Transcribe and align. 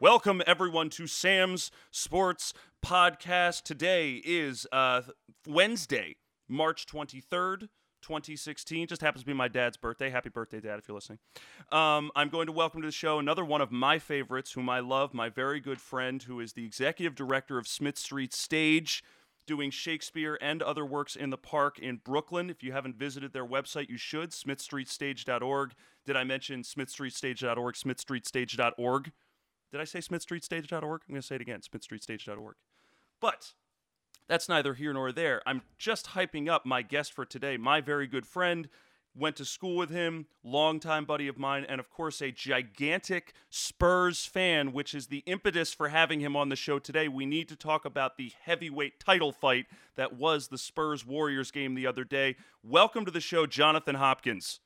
Welcome 0.00 0.42
everyone 0.46 0.88
to 0.90 1.06
Sam's 1.06 1.70
Sports 1.90 2.54
Podcast. 2.84 3.62
Today 3.64 4.22
is 4.24 4.66
uh, 4.72 5.02
Wednesday, 5.46 6.16
March 6.48 6.86
23rd, 6.86 7.68
2016. 8.00 8.86
Just 8.86 9.02
happens 9.02 9.22
to 9.22 9.26
be 9.26 9.34
my 9.34 9.48
dad's 9.48 9.76
birthday. 9.76 10.08
Happy 10.08 10.30
birthday, 10.30 10.60
Dad, 10.60 10.78
if 10.78 10.88
you're 10.88 10.94
listening. 10.94 11.18
Um, 11.70 12.10
I'm 12.16 12.30
going 12.30 12.46
to 12.46 12.52
welcome 12.52 12.80
to 12.80 12.88
the 12.88 12.92
show 12.92 13.18
another 13.18 13.44
one 13.44 13.60
of 13.60 13.70
my 13.70 13.98
favorites, 13.98 14.52
whom 14.52 14.70
I 14.70 14.80
love, 14.80 15.12
my 15.12 15.28
very 15.28 15.60
good 15.60 15.80
friend, 15.80 16.22
who 16.22 16.40
is 16.40 16.54
the 16.54 16.64
executive 16.64 17.14
director 17.14 17.58
of 17.58 17.68
Smith 17.68 17.98
Street 17.98 18.32
Stage, 18.32 19.04
doing 19.46 19.70
Shakespeare 19.70 20.38
and 20.40 20.62
other 20.62 20.84
works 20.84 21.16
in 21.16 21.30
the 21.30 21.38
park 21.38 21.78
in 21.78 21.96
Brooklyn. 21.96 22.50
If 22.50 22.62
you 22.62 22.72
haven't 22.72 22.96
visited 22.96 23.32
their 23.32 23.46
website, 23.46 23.88
you 23.88 23.96
should, 23.96 24.30
smithstreetstage.org. 24.30 25.72
Did 26.04 26.16
I 26.16 26.24
mention 26.24 26.62
smithstreetstage.org, 26.62 27.74
smithstreetstage.org? 27.74 29.12
Did 29.70 29.80
I 29.80 29.84
say 29.84 30.00
smithstreetstage.org? 30.00 31.02
I'm 31.08 31.12
going 31.12 31.20
to 31.20 31.26
say 31.26 31.36
it 31.36 31.40
again, 31.40 31.60
smithstreetstage.org. 31.60 32.56
But 33.20 33.52
that's 34.28 34.48
neither 34.48 34.74
here 34.74 34.92
nor 34.92 35.12
there. 35.12 35.42
I'm 35.46 35.62
just 35.78 36.10
hyping 36.10 36.48
up 36.48 36.66
my 36.66 36.82
guest 36.82 37.12
for 37.12 37.24
today, 37.24 37.56
my 37.56 37.80
very 37.80 38.06
good 38.06 38.26
friend. 38.26 38.68
Went 39.14 39.36
to 39.36 39.44
school 39.44 39.76
with 39.76 39.90
him, 39.90 40.26
longtime 40.42 41.04
buddy 41.04 41.28
of 41.28 41.38
mine, 41.38 41.66
and 41.68 41.78
of 41.78 41.90
course, 41.90 42.22
a 42.22 42.30
gigantic 42.30 43.34
Spurs 43.50 44.24
fan, 44.24 44.72
which 44.72 44.94
is 44.94 45.08
the 45.08 45.22
impetus 45.26 45.74
for 45.74 45.90
having 45.90 46.20
him 46.20 46.34
on 46.34 46.48
the 46.48 46.56
show 46.56 46.78
today. 46.78 47.08
We 47.08 47.26
need 47.26 47.48
to 47.50 47.56
talk 47.56 47.84
about 47.84 48.16
the 48.16 48.32
heavyweight 48.42 48.98
title 48.98 49.30
fight 49.30 49.66
that 49.96 50.16
was 50.16 50.48
the 50.48 50.56
Spurs 50.56 51.04
Warriors 51.04 51.50
game 51.50 51.74
the 51.74 51.86
other 51.86 52.04
day. 52.04 52.36
Welcome 52.62 53.04
to 53.04 53.10
the 53.10 53.20
show, 53.20 53.44
Jonathan 53.46 53.96
Hopkins. 53.96 54.60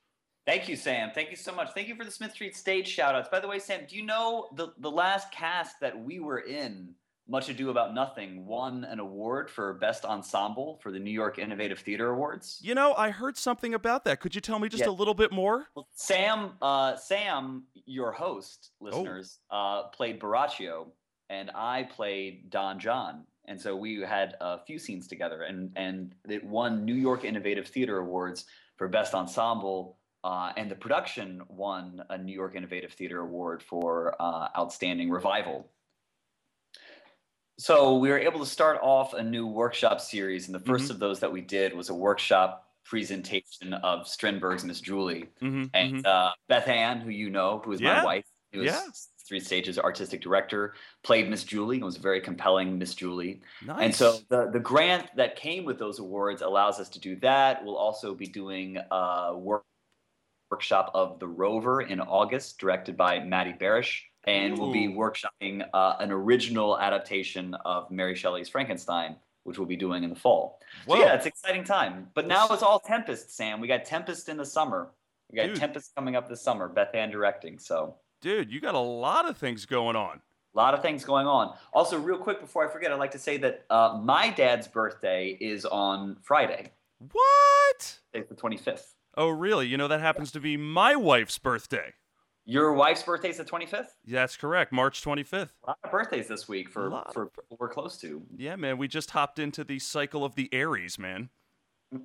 Thank 0.46 0.68
you, 0.68 0.76
Sam. 0.76 1.10
Thank 1.12 1.30
you 1.30 1.36
so 1.36 1.52
much. 1.52 1.72
Thank 1.74 1.88
you 1.88 1.96
for 1.96 2.04
the 2.04 2.10
Smith 2.12 2.30
Street 2.30 2.54
stage 2.54 2.86
shout 2.86 3.16
outs. 3.16 3.28
By 3.28 3.40
the 3.40 3.48
way, 3.48 3.58
Sam, 3.58 3.80
do 3.88 3.96
you 3.96 4.04
know 4.04 4.48
the, 4.54 4.68
the 4.78 4.90
last 4.90 5.32
cast 5.32 5.80
that 5.80 5.98
we 5.98 6.20
were 6.20 6.38
in 6.38 6.94
much 7.28 7.48
Ado 7.48 7.70
About 7.70 7.94
Nothing 7.94 8.46
won 8.46 8.84
an 8.84 9.00
award 9.00 9.50
for 9.50 9.74
Best 9.74 10.04
Ensemble 10.04 10.78
for 10.82 10.92
the 10.92 10.98
New 10.98 11.10
York 11.10 11.38
Innovative 11.38 11.80
Theater 11.80 12.10
Awards. 12.10 12.58
You 12.62 12.74
know, 12.74 12.94
I 12.94 13.10
heard 13.10 13.36
something 13.36 13.74
about 13.74 14.04
that. 14.04 14.20
Could 14.20 14.34
you 14.34 14.40
tell 14.40 14.58
me 14.58 14.68
just 14.68 14.84
yeah. 14.84 14.90
a 14.90 14.92
little 14.92 15.14
bit 15.14 15.32
more? 15.32 15.66
Well, 15.74 15.88
Sam, 15.94 16.52
uh, 16.62 16.96
Sam, 16.96 17.64
your 17.84 18.12
host, 18.12 18.70
listeners, 18.80 19.38
oh. 19.50 19.56
uh, 19.56 19.82
played 19.88 20.20
Borachio, 20.20 20.86
and 21.28 21.50
I 21.54 21.84
played 21.84 22.50
Don 22.50 22.78
John. 22.78 23.24
And 23.46 23.60
so 23.60 23.76
we 23.76 24.00
had 24.00 24.34
a 24.40 24.58
few 24.64 24.78
scenes 24.78 25.06
together, 25.06 25.42
and 25.42 25.70
and 25.76 26.14
it 26.28 26.44
won 26.44 26.84
New 26.84 26.94
York 26.94 27.24
Innovative 27.24 27.68
Theater 27.68 27.98
Awards 27.98 28.44
for 28.76 28.88
Best 28.88 29.14
Ensemble. 29.14 29.98
Uh, 30.24 30.52
and 30.56 30.68
the 30.68 30.74
production 30.74 31.40
won 31.48 32.02
a 32.10 32.18
New 32.18 32.32
York 32.32 32.56
Innovative 32.56 32.92
Theater 32.92 33.20
Award 33.20 33.62
for 33.62 34.16
uh, 34.18 34.48
Outstanding 34.58 35.08
Revival 35.08 35.70
so 37.58 37.96
we 37.96 38.10
were 38.10 38.18
able 38.18 38.40
to 38.40 38.46
start 38.46 38.78
off 38.82 39.14
a 39.14 39.22
new 39.22 39.46
workshop 39.46 40.00
series, 40.00 40.46
and 40.46 40.54
the 40.54 40.60
1st 40.60 40.82
mm-hmm. 40.82 40.90
of 40.92 40.98
those 40.98 41.20
that 41.20 41.32
we 41.32 41.40
did 41.40 41.74
was 41.74 41.88
a 41.88 41.94
workshop 41.94 42.66
presentation 42.84 43.72
of 43.74 44.06
Strindberg's 44.06 44.64
Miss 44.64 44.80
Julie. 44.80 45.26
Mm-hmm, 45.42 45.64
and 45.74 45.94
mm-hmm. 45.94 46.06
Uh, 46.06 46.30
Beth 46.48 46.68
Ann, 46.68 47.00
who 47.00 47.10
you 47.10 47.30
know, 47.30 47.62
who 47.64 47.72
is 47.72 47.80
yeah. 47.80 47.94
my 47.94 48.04
wife, 48.04 48.24
who 48.52 48.62
is 48.62 48.66
yeah. 48.66 48.82
Street 49.16 49.44
Stage's 49.44 49.78
artistic 49.78 50.20
director, 50.20 50.74
played 51.02 51.28
Miss 51.28 51.44
Julie. 51.44 51.78
It 51.78 51.84
was 51.84 51.96
a 51.96 52.00
very 52.00 52.20
compelling 52.20 52.78
Miss 52.78 52.94
Julie. 52.94 53.40
Nice. 53.64 53.78
And 53.80 53.94
so 53.94 54.18
the, 54.28 54.50
the 54.52 54.60
grant 54.60 55.08
that 55.16 55.34
came 55.34 55.64
with 55.64 55.78
those 55.78 55.98
awards 55.98 56.42
allows 56.42 56.78
us 56.78 56.88
to 56.90 57.00
do 57.00 57.16
that. 57.16 57.64
We'll 57.64 57.76
also 57.76 58.14
be 58.14 58.26
doing 58.26 58.78
a 58.90 59.36
work, 59.36 59.64
workshop 60.50 60.92
of 60.94 61.18
The 61.18 61.26
Rover 61.26 61.80
in 61.80 62.00
August, 62.00 62.58
directed 62.58 62.96
by 62.96 63.18
Matty 63.18 63.52
Barish 63.52 64.02
and 64.26 64.58
we'll 64.58 64.72
be 64.72 64.88
workshopping 64.88 65.66
uh, 65.72 65.96
an 66.00 66.10
original 66.10 66.78
adaptation 66.78 67.54
of 67.64 67.90
Mary 67.90 68.14
Shelley's 68.14 68.48
Frankenstein, 68.48 69.16
which 69.44 69.58
we'll 69.58 69.68
be 69.68 69.76
doing 69.76 70.02
in 70.04 70.10
the 70.10 70.16
fall. 70.16 70.60
Whoa. 70.86 70.96
So 70.96 71.02
yeah, 71.02 71.14
it's 71.14 71.26
exciting 71.26 71.64
time. 71.64 72.08
But 72.14 72.26
now 72.26 72.48
it's 72.50 72.62
all 72.62 72.80
Tempest, 72.80 73.34
Sam. 73.34 73.60
We 73.60 73.68
got 73.68 73.84
Tempest 73.84 74.28
in 74.28 74.36
the 74.36 74.44
summer. 74.44 74.90
We 75.30 75.36
got 75.36 75.46
Dude. 75.46 75.56
Tempest 75.56 75.94
coming 75.94 76.16
up 76.16 76.28
this 76.28 76.42
summer. 76.42 76.68
Beth 76.68 76.94
Ann 76.94 77.10
directing. 77.10 77.58
So, 77.58 77.96
Dude, 78.20 78.50
you 78.50 78.60
got 78.60 78.74
a 78.74 78.80
lot 78.80 79.28
of 79.28 79.36
things 79.36 79.66
going 79.66 79.96
on. 79.96 80.20
A 80.54 80.56
lot 80.56 80.74
of 80.74 80.82
things 80.82 81.04
going 81.04 81.26
on. 81.26 81.54
Also, 81.72 81.98
real 81.98 82.18
quick 82.18 82.40
before 82.40 82.66
I 82.66 82.72
forget, 82.72 82.90
I'd 82.90 82.98
like 82.98 83.10
to 83.10 83.18
say 83.18 83.36
that 83.38 83.66
uh, 83.68 84.00
my 84.02 84.30
dad's 84.30 84.66
birthday 84.66 85.36
is 85.40 85.64
on 85.66 86.16
Friday. 86.22 86.72
What? 87.12 87.98
It's 88.14 88.28
the 88.28 88.34
25th. 88.34 88.94
Oh, 89.18 89.28
really? 89.28 89.66
You 89.66 89.76
know, 89.76 89.88
that 89.88 90.00
happens 90.00 90.32
to 90.32 90.40
be 90.40 90.56
my 90.56 90.96
wife's 90.96 91.38
birthday. 91.38 91.92
Your 92.48 92.72
wife's 92.74 93.02
birthday 93.02 93.30
is 93.30 93.38
the 93.38 93.44
25th? 93.44 93.88
That's 94.06 94.36
correct. 94.36 94.72
March 94.72 95.02
25th. 95.02 95.50
A 95.64 95.70
lot 95.70 95.78
of 95.82 95.90
birthdays 95.90 96.28
this 96.28 96.48
week 96.48 96.70
for, 96.70 97.02
for 97.12 97.26
people 97.26 97.56
we're 97.58 97.68
close 97.68 97.98
to. 97.98 98.22
Yeah, 98.36 98.54
man. 98.54 98.78
We 98.78 98.86
just 98.86 99.10
hopped 99.10 99.40
into 99.40 99.64
the 99.64 99.80
cycle 99.80 100.24
of 100.24 100.36
the 100.36 100.48
Aries, 100.52 100.98
man. 100.98 101.28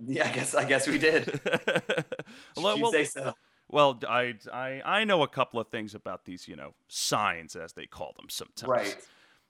Yeah, 0.06 0.30
I 0.30 0.31
guess 0.31 0.53
I 0.53 0.63
guess 0.63 0.88
we 0.88 1.00
did. 1.00 1.41
well, 2.56 2.78
you 2.78 2.84
well, 2.84 2.91
say 2.91 3.03
so. 3.03 3.34
Well, 3.68 4.00
I, 4.07 4.35
I 4.53 4.81
I 4.85 5.03
know 5.06 5.24
a 5.24 5.28
couple 5.28 5.59
of 5.59 5.69
things 5.69 5.96
about 5.96 6.25
these, 6.25 6.47
you 6.47 6.56
know, 6.56 6.75
signs 6.88 7.56
as 7.56 7.74
they 7.74 7.88
call 7.88 8.13
them 8.16 8.28
sometimes. 8.30 8.69
Right. 8.69 8.97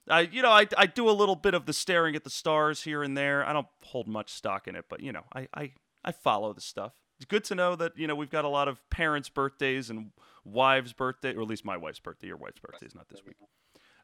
I 0.10 0.22
you 0.22 0.42
know 0.42 0.50
I, 0.50 0.68
I 0.78 0.86
do 0.86 1.10
a 1.10 1.12
little 1.12 1.36
bit 1.36 1.54
of 1.54 1.66
the 1.66 1.74
staring 1.74 2.16
at 2.16 2.24
the 2.24 2.30
stars 2.30 2.84
here 2.84 3.04
and 3.04 3.18
there. 3.18 3.46
I 3.46 3.52
don't 3.52 3.68
hold 3.84 4.08
much 4.08 4.30
stock 4.30 4.70
in 4.70 4.76
it, 4.78 4.86
but 4.88 5.02
you 5.02 5.12
know 5.12 5.26
I 5.34 5.50
I, 5.54 5.74
I 6.04 6.14
follow 6.14 6.54
the 6.54 6.62
stuff. 6.62 6.94
It's 7.22 7.28
good 7.28 7.44
to 7.44 7.56
know 7.56 7.76
that 7.76 7.96
you 8.00 8.08
know 8.08 8.16
we've 8.16 8.32
got 8.32 8.46
a 8.46 8.50
lot 8.50 8.68
of 8.68 8.82
parents' 8.90 9.30
birthdays 9.30 9.92
and 9.92 10.10
wives' 10.44 10.92
birthday, 10.92 11.36
or 11.36 11.44
at 11.44 11.48
least 11.48 11.64
my 11.64 11.78
wife's 11.78 12.00
birthday. 12.00 12.26
Your 12.26 12.38
wife's 12.38 12.58
birthday 12.58 12.88
is 12.88 12.96
not 12.96 13.10
this 13.10 13.24
week. 13.24 13.36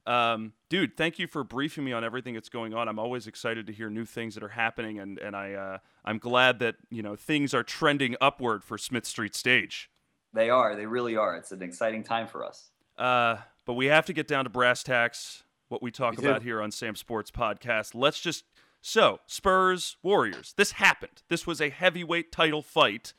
Um, 0.06 0.54
dude, 0.70 0.96
thank 0.96 1.18
you 1.18 1.26
for 1.26 1.44
briefing 1.44 1.84
me 1.84 1.94
on 1.94 2.04
everything 2.04 2.36
that's 2.36 2.48
going 2.48 2.76
on. 2.76 2.88
I'm 2.88 3.00
always 3.00 3.26
excited 3.26 3.66
to 3.66 3.74
hear 3.74 3.90
new 3.90 4.06
things 4.06 4.36
that 4.36 4.44
are 4.44 4.50
happening, 4.50 5.00
and 5.00 5.18
and 5.18 5.36
I 5.36 5.54
uh, 5.54 5.78
I'm 6.06 6.20
glad 6.20 6.60
that 6.60 6.76
you 6.92 7.02
know 7.02 7.16
things 7.16 7.56
are 7.56 7.64
trending 7.64 8.16
upward 8.22 8.64
for 8.64 8.78
Smith 8.78 9.08
Street 9.08 9.34
Stage. 9.34 9.90
They 10.32 10.52
are. 10.52 10.76
They 10.76 10.86
really 10.86 11.16
are. 11.16 11.36
It's 11.38 11.52
an 11.52 11.64
exciting 11.64 12.04
time 12.04 12.28
for 12.28 12.46
us. 12.46 12.70
Uh, 13.00 13.38
but 13.66 13.74
we 13.74 13.88
have 13.88 14.06
to 14.06 14.14
get 14.14 14.28
down 14.28 14.44
to 14.44 14.52
brass 14.52 14.84
tacks. 14.84 15.42
What 15.70 15.82
we 15.82 15.90
talk 15.90 16.20
we 16.20 16.24
about 16.24 16.44
here 16.44 16.62
on 16.62 16.70
Sam 16.70 16.96
Sports 16.96 17.32
Podcast. 17.32 17.96
Let's 17.96 18.20
just 18.20 18.44
so 18.82 19.20
Spurs 19.26 19.98
Warriors. 20.04 20.54
This 20.58 20.74
happened. 20.74 21.24
This 21.30 21.46
was 21.46 21.62
a 21.62 21.70
heavyweight 21.70 22.32
title 22.32 22.62
fight 22.62 23.14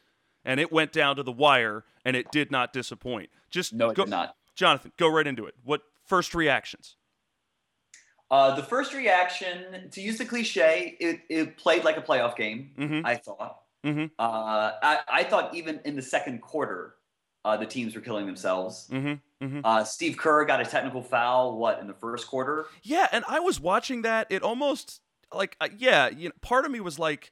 and 0.49 0.59
it 0.59 0.73
went 0.73 0.93
down 0.93 1.17
to 1.17 1.23
the 1.23 1.31
wire, 1.31 1.85
and 2.07 2.17
it 2.17 2.31
did 2.33 2.51
not 2.51 2.73
disappoint. 2.73 3.29
Just 3.51 3.75
no, 3.75 3.91
it 3.91 3.97
go, 3.97 4.05
did 4.05 4.11
not. 4.11 4.35
Jonathan, 4.55 4.93
go 4.97 5.07
right 5.07 5.27
into 5.27 5.45
it. 5.45 5.55
What 5.63 5.83
first 6.07 6.35
reactions? 6.35 6.97
Uh, 8.31 8.55
the 8.55 8.63
first 8.63 8.95
reaction, 8.95 9.91
to 9.91 10.01
use 10.01 10.17
the 10.17 10.25
cliche, 10.25 10.97
it, 11.01 11.21
it 11.29 11.57
played 11.59 11.85
like 11.85 11.99
a 11.99 12.03
playoff 12.03 12.35
game. 12.35 12.71
Mm-hmm. 12.79 13.07
I 13.07 13.17
thought. 13.17 13.61
Mm-hmm. 13.85 14.07
Uh, 14.19 14.73
I, 14.83 14.99
I, 15.09 15.25
thought 15.25 15.55
even 15.55 15.81
in 15.85 15.97
the 15.97 16.03
second 16.03 16.41
quarter, 16.41 16.95
uh, 17.45 17.57
the 17.57 17.65
teams 17.65 17.95
were 17.95 18.01
killing 18.01 18.27
themselves. 18.27 18.89
Mm-hmm. 18.91 19.45
mm-hmm. 19.45 19.61
Uh, 19.63 19.85
Steve 19.85 20.17
Kerr 20.17 20.45
got 20.47 20.61
a 20.61 20.65
technical 20.65 21.03
foul. 21.03 21.59
What 21.59 21.79
in 21.79 21.87
the 21.87 21.95
first 21.95 22.27
quarter? 22.27 22.67
Yeah, 22.83 23.07
and 23.13 23.25
I 23.29 23.41
was 23.41 23.61
watching 23.61 24.03
that. 24.03 24.27
It 24.31 24.43
almost 24.43 25.01
like 25.33 25.57
uh, 25.61 25.69
yeah, 25.77 26.09
you 26.09 26.29
know, 26.29 26.35
part 26.41 26.65
of 26.65 26.71
me 26.71 26.81
was 26.81 26.99
like 26.99 27.31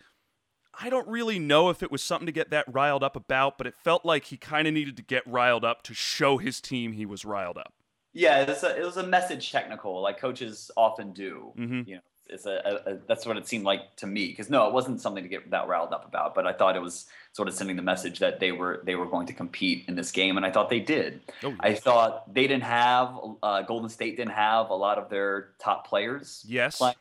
I 0.79 0.91
don't 0.91 1.09
really 1.09 1.39
know 1.39 1.71
if 1.71 1.83
it 1.83 1.91
was 1.91 2.03
something 2.03 2.27
to 2.27 2.33
get 2.33 2.51
that 2.51 2.67
riled 2.73 3.03
up 3.03 3.17
about, 3.17 3.59
but 3.59 3.67
it 3.67 3.75
felt 3.83 4.05
like 4.05 4.27
he 4.27 4.37
kind 4.37 4.69
of 4.69 4.75
needed 4.75 4.97
to 4.99 5.03
get 5.03 5.27
riled 5.27 5.65
up 5.65 5.83
to 5.85 5.95
show 5.95 6.39
his 6.39 6.61
team 6.61 6.93
he 6.93 7.07
was 7.07 7.25
riled 7.25 7.57
up. 7.57 7.73
Yeah, 8.13 8.41
it 8.41 8.49
was 8.49 8.63
a, 8.63 8.77
it 8.77 8.85
was 8.85 8.97
a 8.97 9.07
message 9.07 9.53
technical, 9.53 10.01
like 10.01 10.19
coaches 10.19 10.71
often 10.77 11.13
do. 11.13 11.53
Mm-hmm. 11.59 11.83
You 11.87 11.95
know, 11.97 12.01
it's 12.29 12.47
a, 12.47 12.81
a, 12.87 12.95
that's 13.07 13.27
what 13.27 13.37
it 13.37 13.47
seemed 13.47 13.65
like 13.65 13.95
to 13.97 14.07
me. 14.07 14.29
Because 14.29 14.49
no, 14.51 14.67
it 14.67 14.73
wasn't 14.73 15.01
something 15.01 15.23
to 15.23 15.29
get 15.29 15.51
that 15.51 15.69
riled 15.69 15.93
up 15.93 16.07
about, 16.07 16.35
but 16.35 16.47
I 16.47 16.53
thought 16.53 16.77
it 16.77 16.83
was 16.83 17.07
sort 17.33 17.49
of 17.49 17.55
sending 17.55 17.77
the 17.77 17.83
message 17.83 18.19
that 18.21 18.41
they 18.41 18.53
were 18.53 18.83
they 18.85 18.95
were 18.95 19.07
going 19.07 19.27
to 19.27 19.33
compete 19.33 19.85
in 19.87 19.97
this 19.97 20.13
game, 20.13 20.37
and 20.37 20.47
I 20.47 20.51
thought 20.51 20.71
they 20.71 20.81
did. 20.81 21.21
Oh, 21.43 21.51
yes. 21.51 21.59
I 21.61 21.75
thought 21.75 22.33
they 22.33 22.47
didn't 22.47 22.65
have 22.65 23.19
uh, 23.43 23.63
Golden 23.63 23.89
State 23.91 24.17
didn't 24.17 24.33
have 24.33 24.71
a 24.71 24.75
lot 24.75 24.99
of 24.99 25.11
their 25.11 25.51
top 25.59 25.87
players. 25.87 26.45
Yes. 26.49 26.79
Playing 26.79 26.97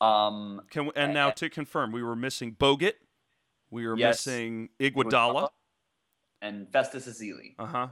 um, 0.00 0.62
Can 0.70 0.86
we, 0.86 0.92
and 0.96 1.12
now 1.12 1.30
to 1.30 1.48
confirm, 1.48 1.92
we 1.92 2.02
were 2.02 2.16
missing 2.16 2.54
Bogut, 2.54 2.94
we 3.70 3.86
were 3.86 3.96
yes, 3.96 4.26
missing 4.26 4.70
Iguodala, 4.80 5.50
and 6.40 6.70
Festus 6.72 7.06
Ezeli. 7.06 7.54
Uh 7.58 7.66
huh. 7.66 7.88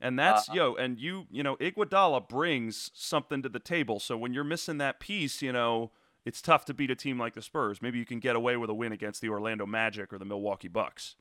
And 0.00 0.18
that's 0.18 0.48
uh, 0.48 0.54
yo, 0.54 0.74
and 0.76 0.98
you, 0.98 1.26
you 1.30 1.42
know, 1.42 1.56
Iguodala 1.56 2.26
brings 2.26 2.90
something 2.94 3.42
to 3.42 3.48
the 3.48 3.58
table. 3.58 4.00
So 4.00 4.16
when 4.16 4.32
you're 4.32 4.44
missing 4.44 4.78
that 4.78 4.98
piece, 4.98 5.42
you 5.42 5.52
know, 5.52 5.90
it's 6.24 6.40
tough 6.40 6.64
to 6.66 6.74
beat 6.74 6.90
a 6.90 6.94
team 6.94 7.18
like 7.18 7.34
the 7.34 7.42
Spurs. 7.42 7.82
Maybe 7.82 7.98
you 7.98 8.06
can 8.06 8.18
get 8.18 8.34
away 8.34 8.56
with 8.56 8.70
a 8.70 8.74
win 8.74 8.92
against 8.92 9.20
the 9.20 9.28
Orlando 9.28 9.66
Magic 9.66 10.12
or 10.12 10.18
the 10.18 10.24
Milwaukee 10.24 10.68
Bucks. 10.68 11.16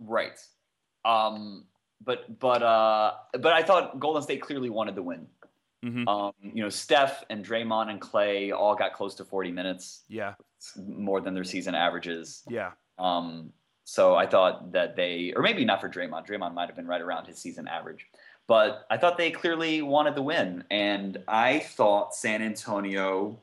Right. 0.00 0.38
Um. 1.04 1.66
But 2.04 2.38
but 2.40 2.62
uh. 2.62 3.12
But 3.32 3.52
I 3.52 3.62
thought 3.62 4.00
Golden 4.00 4.22
State 4.22 4.42
clearly 4.42 4.70
wanted 4.70 4.96
the 4.96 5.02
win. 5.02 5.28
Mm-hmm. 5.86 6.08
Um, 6.08 6.32
you 6.40 6.62
know, 6.62 6.68
Steph 6.68 7.24
and 7.30 7.44
Draymond 7.44 7.90
and 7.90 8.00
Klay 8.00 8.52
all 8.52 8.74
got 8.74 8.92
close 8.92 9.14
to 9.16 9.24
40 9.24 9.52
minutes. 9.52 10.02
Yeah. 10.08 10.34
more 10.76 11.20
than 11.20 11.32
their 11.34 11.44
season 11.44 11.74
averages. 11.74 12.42
Yeah. 12.48 12.72
Um, 12.98 13.52
So 13.84 14.16
I 14.16 14.26
thought 14.26 14.72
that 14.72 14.96
they, 14.96 15.32
or 15.36 15.42
maybe 15.42 15.64
not 15.64 15.80
for 15.80 15.88
Draymond. 15.88 16.26
Draymond 16.26 16.54
might 16.54 16.66
have 16.68 16.74
been 16.74 16.88
right 16.88 17.00
around 17.00 17.26
his 17.26 17.38
season 17.38 17.68
average, 17.68 18.04
but 18.48 18.84
I 18.90 18.96
thought 18.96 19.16
they 19.16 19.30
clearly 19.30 19.80
wanted 19.82 20.16
the 20.16 20.22
win. 20.22 20.64
And 20.70 21.18
I 21.28 21.60
thought 21.60 22.12
San 22.14 22.42
Antonio, 22.42 23.38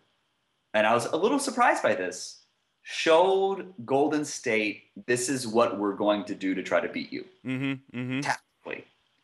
and 0.73 0.85
I 0.85 0.93
was 0.93 1.05
a 1.05 1.15
little 1.15 1.39
surprised 1.39 1.81
by 1.81 1.95
this, 1.95 2.43
showed 2.81 3.73
Golden 3.85 4.25
State 4.25 4.83
this 5.07 5.29
is 5.29 5.47
what 5.47 5.79
we're 5.79 5.95
going 5.95 6.25
to 6.25 6.35
do 6.35 6.53
to 6.55 6.61
try 6.63 6.81
to 6.81 6.89
beat 6.89 7.13
you. 7.13 7.23
Mm-hmm, 7.45 7.97
mm-hmm. 7.97 8.19
Tactically. 8.19 8.83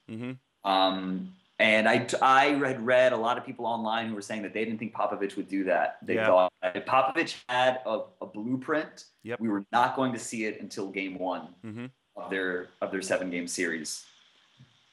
Mm-hmm. 0.10 0.69
Um, 0.69 1.33
and 1.60 1.90
I, 1.90 2.08
I 2.22 2.46
had 2.54 2.86
read 2.86 3.12
a 3.12 3.18
lot 3.18 3.38
of 3.38 3.46
people 3.46 3.66
online 3.66 4.08
who 4.08 4.16
were 4.16 4.22
saying 4.22 4.44
that 4.44 4.54
they 4.54 4.64
didn't 4.64 4.80
think 4.80 4.94
Popovich 4.94 5.36
would 5.36 5.50
do 5.50 5.66
that. 5.66 5.98
They 6.02 6.16
yeah. 6.16 6.28
thought 6.28 6.54
Popovich 6.64 7.36
had 7.50 7.82
a, 7.86 8.02
a 8.22 8.26
blueprint, 8.26 9.06
yep. 9.24 9.42
we 9.42 9.50
were 9.50 9.66
not 9.72 9.96
going 9.96 10.14
to 10.14 10.20
see 10.20 10.46
it 10.46 10.62
until 10.62 10.90
game 10.90 11.20
one 11.20 11.50
mm-hmm. 11.66 11.86
of 12.16 12.30
their 12.30 12.70
of 12.82 12.92
their 12.92 13.02
seven 13.02 13.30
game 13.30 13.48
series. 13.48 14.06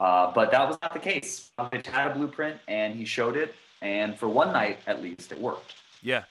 Uh, 0.00 0.32
but 0.32 0.50
that 0.50 0.68
was 0.68 0.76
not 0.82 0.92
the 0.92 0.98
case. 0.98 1.52
Popovich 1.58 1.86
had 1.86 2.10
a 2.10 2.14
blueprint 2.14 2.58
and 2.66 2.94
he 2.94 3.04
showed 3.04 3.36
it, 3.36 3.54
and 3.80 4.18
for 4.18 4.28
one 4.28 4.52
night 4.52 4.80
at 4.88 5.00
least, 5.00 5.30
it 5.30 5.40
worked. 5.40 5.74
Yeah, 6.02 6.24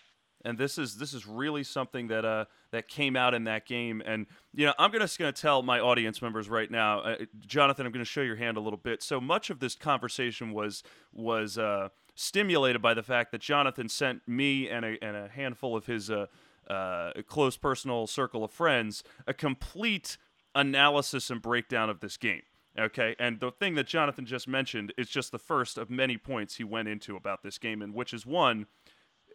and 0.45 0.57
this 0.57 0.77
is 0.77 0.97
this 0.97 1.13
is 1.13 1.25
really 1.25 1.63
something 1.63 2.07
that 2.07 2.23
uh 2.23 2.45
that 2.71 2.87
came 2.87 3.15
out 3.15 3.33
in 3.33 3.43
that 3.45 3.65
game. 3.65 4.01
And 4.05 4.27
you 4.53 4.65
know 4.65 4.73
i'm 4.79 4.91
just 4.91 5.19
going 5.19 5.33
to 5.33 5.41
tell 5.41 5.61
my 5.61 5.79
audience 5.79 6.21
members 6.21 6.49
right 6.49 6.69
now 6.69 6.99
uh, 6.99 7.15
jonathan 7.45 7.85
i'm 7.85 7.91
going 7.91 8.05
to 8.05 8.09
show 8.09 8.21
your 8.21 8.35
hand 8.35 8.57
a 8.57 8.61
little 8.61 8.77
bit. 8.77 9.03
So 9.03 9.19
much 9.19 9.49
of 9.49 9.59
this 9.59 9.75
conversation 9.75 10.53
was 10.53 10.83
was 11.11 11.57
uh, 11.57 11.89
stimulated 12.13 12.81
by 12.81 12.93
the 12.93 13.03
fact 13.03 13.31
that 13.31 13.41
jonathan 13.41 13.89
sent 13.89 14.27
me 14.27 14.69
and 14.69 14.85
a, 14.85 15.03
and 15.03 15.17
a 15.17 15.27
handful 15.27 15.75
of 15.75 15.87
his 15.87 16.09
uh, 16.09 16.27
uh 16.69 17.11
close 17.27 17.57
personal 17.57 18.07
circle 18.07 18.43
of 18.43 18.51
friends 18.51 19.03
a 19.27 19.33
complete 19.33 20.17
analysis 20.53 21.29
and 21.29 21.41
breakdown 21.41 21.89
of 21.89 21.99
this 21.99 22.17
game 22.17 22.41
Okay, 22.77 23.15
and 23.19 23.39
the 23.39 23.51
thing 23.51 23.75
that 23.75 23.87
Jonathan 23.87 24.25
just 24.25 24.49
mentioned 24.49 24.93
is 24.97 25.07
just 25.07 25.31
the 25.31 25.39
first 25.39 25.77
of 25.77 25.89
many 25.89 26.17
points 26.17 26.57
he 26.57 26.65
went 26.65 26.89
into 26.89 27.15
about 27.15 27.41
this 27.41 27.57
game, 27.57 27.81
and 27.81 27.93
which 27.93 28.13
is 28.13 28.25
one 28.25 28.65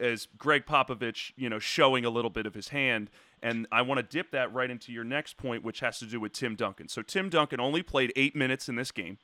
as 0.01 0.27
Gregg 0.37 0.65
Popovich, 0.65 1.31
you 1.35 1.49
know, 1.49 1.59
showing 1.59 2.03
a 2.03 2.09
little 2.09 2.29
bit 2.29 2.45
of 2.45 2.53
his 2.53 2.69
hand. 2.69 3.09
And 3.41 3.67
I 3.71 3.81
want 3.81 3.99
to 3.99 4.03
dip 4.03 4.31
that 4.31 4.53
right 4.53 4.69
into 4.69 4.91
your 4.91 5.03
next 5.03 5.37
point, 5.37 5.63
which 5.63 5.79
has 5.79 5.99
to 5.99 6.05
do 6.05 6.19
with 6.19 6.33
Tim 6.33 6.55
Duncan. 6.55 6.87
So 6.87 7.01
Tim 7.01 7.29
Duncan 7.29 7.59
only 7.59 7.81
played 7.83 8.11
eight 8.15 8.35
minutes 8.35 8.67
in 8.67 8.75
this 8.75 8.91
game. 8.91 9.17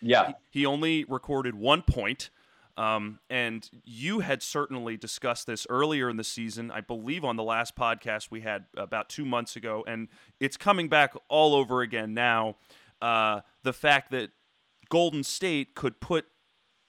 Yeah. 0.00 0.28
He, 0.50 0.60
he 0.60 0.66
only 0.66 1.04
recorded 1.04 1.54
one 1.54 1.82
point. 1.82 2.30
Um, 2.76 3.18
and 3.28 3.68
you 3.84 4.20
had 4.20 4.42
certainly 4.42 4.96
discussed 4.96 5.46
this 5.46 5.66
earlier 5.68 6.08
in 6.08 6.16
the 6.16 6.24
season, 6.24 6.70
I 6.70 6.80
believe 6.80 7.24
on 7.24 7.36
the 7.36 7.42
last 7.42 7.76
podcast 7.76 8.30
we 8.30 8.40
had 8.40 8.64
about 8.74 9.10
two 9.10 9.26
months 9.26 9.54
ago, 9.54 9.84
and 9.86 10.08
it's 10.38 10.56
coming 10.56 10.88
back 10.88 11.12
all 11.28 11.54
over 11.54 11.82
again 11.82 12.14
now. 12.14 12.56
Uh, 13.02 13.40
the 13.64 13.74
fact 13.74 14.10
that 14.12 14.30
Golden 14.88 15.22
State 15.22 15.74
could 15.74 16.00
put 16.00 16.26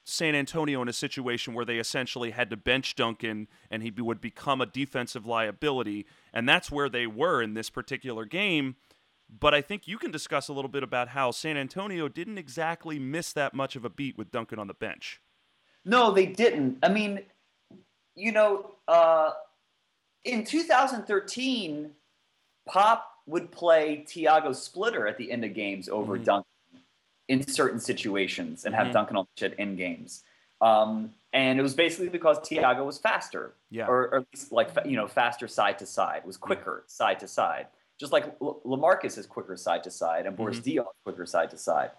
San 0.03 0.35
Antonio 0.35 0.81
in 0.81 0.87
a 0.87 0.93
situation 0.93 1.53
where 1.53 1.65
they 1.65 1.77
essentially 1.77 2.31
had 2.31 2.49
to 2.49 2.57
bench 2.57 2.95
Duncan 2.95 3.47
and 3.69 3.83
he 3.83 3.91
would 3.91 4.19
become 4.19 4.61
a 4.61 4.65
defensive 4.65 5.25
liability. 5.25 6.05
And 6.33 6.49
that's 6.49 6.71
where 6.71 6.89
they 6.89 7.05
were 7.05 7.41
in 7.41 7.53
this 7.53 7.69
particular 7.69 8.25
game. 8.25 8.75
But 9.29 9.53
I 9.53 9.61
think 9.61 9.87
you 9.87 9.97
can 9.97 10.11
discuss 10.11 10.47
a 10.49 10.53
little 10.53 10.69
bit 10.69 10.83
about 10.83 11.09
how 11.09 11.31
San 11.31 11.55
Antonio 11.55 12.09
didn't 12.09 12.37
exactly 12.37 12.99
miss 12.99 13.31
that 13.33 13.53
much 13.53 13.75
of 13.75 13.85
a 13.85 13.89
beat 13.89 14.17
with 14.17 14.31
Duncan 14.31 14.59
on 14.59 14.67
the 14.67 14.73
bench. 14.73 15.21
No, 15.85 16.11
they 16.11 16.25
didn't. 16.25 16.79
I 16.83 16.89
mean, 16.89 17.21
you 18.15 18.31
know, 18.31 18.71
uh, 18.87 19.31
in 20.25 20.43
2013, 20.43 21.91
Pop 22.67 23.07
would 23.25 23.51
play 23.51 24.03
Tiago 24.07 24.51
Splitter 24.51 25.07
at 25.07 25.17
the 25.17 25.31
end 25.31 25.45
of 25.45 25.53
games 25.53 25.87
over 25.87 26.15
mm-hmm. 26.15 26.25
Duncan 26.25 26.50
in 27.31 27.47
certain 27.47 27.79
situations 27.79 28.65
and 28.65 28.75
have 28.75 28.87
mm-hmm. 28.87 28.93
Duncan 28.93 29.15
on 29.15 29.25
the 29.35 29.49
pitch 29.49 29.57
in 29.57 29.77
games. 29.77 30.23
Um, 30.59 31.11
and 31.31 31.57
it 31.57 31.61
was 31.61 31.73
basically 31.73 32.09
because 32.09 32.37
Tiago 32.43 32.83
was 32.83 32.97
faster, 32.97 33.53
yeah, 33.69 33.87
or, 33.87 34.09
or, 34.09 34.15
at 34.17 34.25
least 34.33 34.51
like 34.51 34.69
you 34.85 34.97
know 34.97 35.07
faster 35.07 35.47
side 35.47 35.79
to 35.79 35.85
side, 35.85 36.23
was 36.25 36.35
quicker 36.35 36.83
yeah. 36.83 36.91
side 36.91 37.19
to 37.21 37.27
side, 37.27 37.67
just 37.97 38.11
like 38.11 38.25
L- 38.41 38.59
Lamarcus 38.65 39.17
is 39.17 39.25
quicker 39.25 39.55
side 39.55 39.81
to 39.85 39.91
side, 39.91 40.25
and 40.25 40.35
Boris 40.35 40.59
mm-hmm. 40.59 40.79
Diaw 40.79 40.85
quicker 41.05 41.25
side 41.25 41.49
to 41.51 41.57
side. 41.57 41.91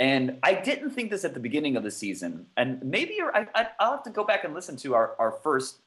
And 0.00 0.38
I 0.42 0.54
didn't 0.54 0.90
think 0.90 1.10
this 1.10 1.26
at 1.26 1.34
the 1.34 1.40
beginning 1.40 1.76
of 1.76 1.82
the 1.82 1.90
season, 1.90 2.46
and 2.56 2.82
maybe 2.82 3.18
I, 3.20 3.40
will 3.78 3.90
have 3.90 4.02
to 4.04 4.10
go 4.10 4.24
back 4.24 4.44
and 4.44 4.54
listen 4.54 4.78
to 4.78 4.94
our, 4.94 5.14
our 5.18 5.32
first 5.42 5.82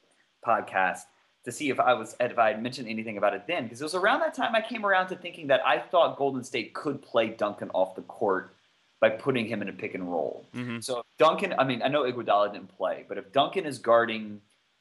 podcast 0.46 1.02
to 1.46 1.52
see 1.52 1.72
if 1.72 1.80
I 1.80 1.94
was 1.96 2.16
if 2.20 2.38
I 2.38 2.50
had 2.50 2.62
mentioned 2.62 2.88
anything 2.88 3.18
about 3.18 3.34
it 3.34 3.48
then, 3.48 3.64
because 3.64 3.82
it 3.82 3.86
was 3.86 3.96
around 3.96 4.20
that 4.20 4.36
time 4.36 4.54
I 4.56 4.62
came 4.62 4.86
around 4.86 5.08
to 5.08 5.16
thinking 5.16 5.48
that 5.48 5.66
I 5.66 5.80
thought 5.80 6.16
Golden 6.16 6.44
State 6.44 6.76
could 6.76 7.02
play 7.02 7.30
Duncan 7.30 7.72
off 7.74 7.96
the 7.96 8.04
court 8.04 8.56
by 9.04 9.10
putting 9.10 9.46
him 9.46 9.62
in 9.62 9.68
a 9.68 9.74
pick 9.74 9.96
and 9.96 10.10
roll. 10.10 10.48
Mm-hmm. 10.56 10.80
So 10.80 11.04
Duncan, 11.20 11.54
I 11.58 11.66
mean, 11.66 11.82
I 11.82 11.90
know 11.90 12.04
Iguodala 12.04 12.54
didn't 12.54 12.70
play, 12.70 13.04
but 13.10 13.18
if 13.18 13.34
Duncan 13.34 13.66
is 13.66 13.78
guarding 13.78 14.40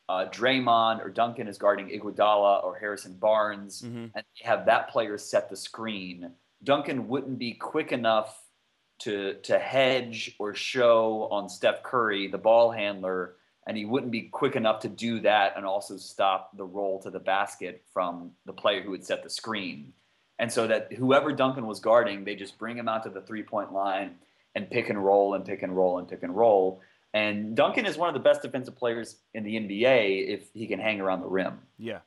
uh, 0.08 0.26
Draymond 0.30 1.04
or 1.04 1.10
Duncan 1.10 1.48
is 1.48 1.58
guarding 1.58 1.88
Iguodala 1.88 2.62
or 2.62 2.78
Harrison 2.78 3.14
Barnes, 3.14 3.82
mm-hmm. 3.82 4.06
and 4.14 4.24
have 4.42 4.66
that 4.66 4.90
player 4.90 5.18
set 5.18 5.50
the 5.50 5.56
screen, 5.56 6.30
Duncan 6.62 7.08
wouldn't 7.08 7.40
be 7.40 7.54
quick 7.54 7.90
enough 7.90 8.40
to 9.00 9.34
to 9.42 9.58
hedge 9.58 10.36
or 10.38 10.54
show 10.54 11.26
on 11.32 11.48
Steph 11.48 11.82
Curry, 11.82 12.28
the 12.28 12.38
ball 12.38 12.70
handler, 12.70 13.34
and 13.66 13.76
he 13.76 13.84
wouldn't 13.84 14.12
be 14.12 14.22
quick 14.22 14.54
enough 14.54 14.78
to 14.82 14.88
do 14.88 15.18
that 15.22 15.54
and 15.56 15.66
also 15.66 15.96
stop 15.96 16.56
the 16.56 16.64
roll 16.64 17.02
to 17.02 17.10
the 17.10 17.18
basket 17.18 17.82
from 17.92 18.30
the 18.46 18.52
player 18.52 18.82
who 18.82 18.92
would 18.92 19.04
set 19.04 19.24
the 19.24 19.30
screen. 19.30 19.92
And 20.42 20.50
so 20.50 20.66
that 20.66 20.92
whoever 20.92 21.32
Duncan 21.32 21.68
was 21.68 21.78
guarding, 21.78 22.24
they 22.24 22.34
just 22.34 22.58
bring 22.58 22.76
him 22.76 22.88
out 22.88 23.04
to 23.04 23.10
the 23.10 23.20
three 23.20 23.44
point 23.44 23.72
line 23.72 24.16
and 24.56 24.68
pick 24.68 24.90
and 24.90 25.02
roll 25.02 25.34
and 25.34 25.44
pick 25.44 25.62
and 25.62 25.76
roll 25.76 25.98
and 26.00 26.08
pick 26.08 26.24
and 26.24 26.34
roll. 26.34 26.80
And 27.14 27.54
Duncan 27.54 27.86
is 27.86 27.96
one 27.96 28.08
of 28.08 28.14
the 28.14 28.20
best 28.28 28.42
defensive 28.42 28.74
players 28.74 29.18
in 29.34 29.44
the 29.44 29.54
NBA 29.54 30.26
if 30.26 30.52
he 30.52 30.66
can 30.66 30.80
hang 30.80 31.00
around 31.00 31.20
the 31.20 31.28
rim. 31.28 31.60
Yeah. 31.78 32.00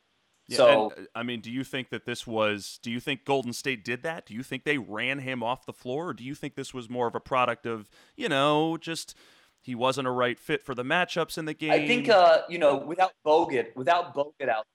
yeah. 0.50 0.58
So 0.58 0.92
and, 0.98 1.08
I 1.16 1.24
mean, 1.24 1.40
do 1.40 1.50
you 1.50 1.64
think 1.64 1.92
that 1.92 2.06
this 2.06 2.28
was? 2.28 2.78
Do 2.84 2.92
you 2.92 3.00
think 3.00 3.24
Golden 3.24 3.54
State 3.54 3.86
did 3.86 4.04
that? 4.04 4.26
Do 4.26 4.34
you 4.34 4.44
think 4.44 4.66
they 4.66 4.80
ran 4.80 5.20
him 5.20 5.42
off 5.42 5.66
the 5.66 5.72
floor, 5.72 6.10
or 6.10 6.14
do 6.14 6.26
you 6.26 6.36
think 6.36 6.56
this 6.56 6.74
was 6.74 6.90
more 6.90 7.08
of 7.08 7.16
a 7.16 7.22
product 7.22 7.66
of 7.66 7.90
you 8.18 8.28
know 8.28 8.76
just 8.76 9.16
he 9.62 9.76
wasn't 9.76 10.10
a 10.10 10.12
right 10.12 10.38
fit 10.38 10.62
for 10.62 10.76
the 10.76 10.84
matchups 10.84 11.38
in 11.38 11.46
the 11.46 11.54
game? 11.54 11.72
I 11.72 11.88
think 11.88 12.10
uh, 12.10 12.40
you 12.50 12.58
know 12.58 12.76
without 12.76 13.14
Bogut, 13.26 13.74
without 13.78 14.14
Bogut 14.14 14.50
out, 14.50 14.66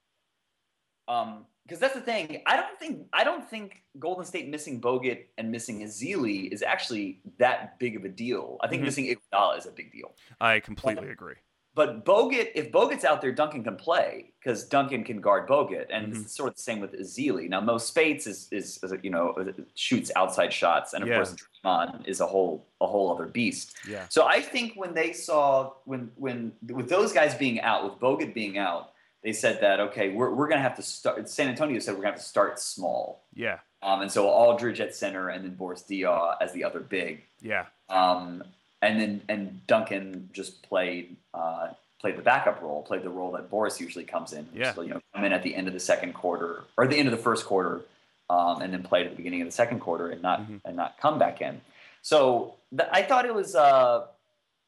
um, 1.09 1.45
because 1.71 1.79
that's 1.79 1.95
the 1.95 2.01
thing. 2.01 2.43
I 2.47 2.57
don't 2.57 2.77
think 2.81 3.07
I 3.13 3.23
don't 3.23 3.49
think 3.49 3.85
Golden 4.01 4.25
State 4.25 4.49
missing 4.49 4.81
Bogut 4.81 5.27
and 5.39 5.53
missing 5.53 5.83
Ezeli 5.83 6.53
is 6.53 6.65
actually 6.65 7.21
that 7.39 7.79
big 7.79 7.95
of 7.95 8.05
a 8.05 8.09
deal. 8.09 8.59
I 8.61 8.67
think 8.67 8.81
mm-hmm. 8.81 8.87
missing 8.87 9.05
Iguodala 9.07 9.57
is 9.57 9.67
a 9.67 9.71
big 9.71 9.93
deal. 9.93 10.13
I 10.41 10.59
completely 10.59 11.05
but, 11.05 11.13
agree. 11.13 11.35
But 11.77 12.05
Bogut, 12.05 12.49
if 12.57 12.73
Bogut's 12.73 13.05
out 13.05 13.21
there, 13.21 13.31
Duncan 13.31 13.63
can 13.63 13.77
play 13.77 14.33
because 14.43 14.65
Duncan 14.65 15.05
can 15.05 15.21
guard 15.21 15.49
Bogut, 15.49 15.87
and 15.91 16.09
mm-hmm. 16.09 16.23
it's 16.23 16.35
sort 16.35 16.49
of 16.49 16.57
the 16.57 16.63
same 16.63 16.81
with 16.81 16.93
Ezeli. 16.93 17.49
Now, 17.49 17.61
Mo 17.61 17.79
Speights 17.79 18.27
is, 18.27 18.49
is, 18.51 18.81
is, 18.83 18.93
you 19.05 19.11
know 19.11 19.33
shoots 19.77 20.11
outside 20.17 20.53
shots, 20.53 20.95
and 20.95 21.05
of 21.05 21.09
yeah. 21.09 21.17
course 21.17 21.37
Draymond 21.65 22.09
is 22.09 22.21
a 22.21 22.27
whole 22.27 22.67
a 22.81 22.87
whole 22.89 23.15
other 23.15 23.27
beast. 23.27 23.77
Yeah. 23.89 24.07
So 24.09 24.27
I 24.27 24.41
think 24.41 24.73
when 24.75 24.93
they 24.93 25.13
saw 25.13 25.75
when 25.85 26.11
when 26.17 26.53
with 26.69 26.89
those 26.89 27.13
guys 27.13 27.37
being 27.37 27.61
out, 27.61 27.85
with 27.85 28.01
Bogut 28.01 28.35
being 28.35 28.59
out, 28.59 28.90
they 29.23 29.33
said 29.33 29.61
that 29.61 29.81
okay, 29.81 30.11
we're 30.11 30.35
we're 30.35 30.49
gonna 30.49 30.63
have 30.63 30.77
to 30.77 30.83
start. 30.83 31.29
San 31.29 31.49
Antonio 31.49 31.79
said 31.79 31.95
we're 31.95 32.03
gonna 32.03 32.13
have 32.13 32.21
to 32.21 32.27
start 32.27 32.59
small. 32.59 33.23
Yeah. 33.35 33.59
Um, 33.83 34.03
and 34.03 34.13
so 34.13 34.29
Aldridge 34.29 34.81
at 34.81 34.95
center, 34.95 35.29
and 35.29 35.45
then 35.45 35.55
Boris 35.55 35.83
Diaw 35.89 36.37
as 36.41 36.53
the 36.53 36.65
other 36.65 36.81
big. 36.81 37.23
Yeah. 37.41 37.67
Um, 37.89 38.45
and 38.83 39.01
then 39.01 39.23
and 39.29 39.67
Duncan 39.67 40.31
just 40.33 40.63
played 40.63 41.17
uh, 41.35 41.69
played 42.01 42.17
the 42.17 42.23
backup 42.23 42.63
role, 42.63 42.83
played 42.83 43.03
the 43.03 43.11
role 43.11 43.33
that 43.33 43.51
Boris 43.51 43.81
usually 43.81 44.05
comes 44.05 44.33
in. 44.33 44.49
Yeah. 44.55 44.73
So, 44.73 44.83
you 44.83 44.91
know, 44.91 45.01
come 45.15 45.25
in 45.25 45.33
at 45.33 45.43
the 45.43 45.55
end 45.55 45.69
of 45.69 45.75
the 45.75 45.81
second 45.81 46.15
quarter 46.15 46.65
or 46.77 46.87
the 46.87 46.97
end 46.97 47.07
of 47.09 47.13
the 47.13 47.23
first 47.23 47.45
quarter, 47.45 47.83
um, 48.31 48.63
and 48.63 48.73
then 48.73 48.83
played 48.83 49.07
at 49.07 49.13
the 49.13 49.17
beginning 49.17 49.43
of 49.43 49.49
the 49.49 49.53
second 49.53 49.81
quarter 49.81 50.09
and 50.09 50.23
not 50.23 50.41
mm-hmm. 50.41 50.57
and 50.65 50.77
not 50.77 50.99
come 50.99 51.19
back 51.19 51.43
in. 51.43 51.61
So 52.03 52.55
the, 52.73 52.93
I 52.95 53.03
thought 53.03 53.27
it 53.27 53.35
was 53.35 53.55
uh, 53.55 54.07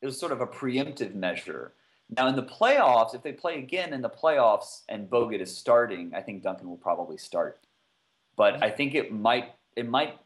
it 0.03 0.07
was 0.07 0.19
sort 0.19 0.33
of 0.33 0.41
a 0.41 0.47
preemptive 0.47 1.15
measure 1.15 1.73
now 2.17 2.29
in 2.29 2.37
the 2.37 2.43
playoffs, 2.43 3.15
if 3.15 3.23
they 3.23 3.33
play 3.33 3.59
again 3.59 3.93
in 3.93 4.03
the 4.03 4.11
playoffs 4.11 4.83
and 4.89 5.09
Bogut 5.09 5.41
is 5.41 5.57
starting, 5.57 6.13
I 6.15 6.21
think 6.21 6.43
Duncan 6.43 6.69
will 6.69 6.77
probably 6.77 7.17
start. 7.17 7.59
But 8.37 8.63
I 8.63 8.71
think 8.71 8.95
it 8.95 9.13
might 9.13 9.53
it 9.77 9.89
might 9.89 10.19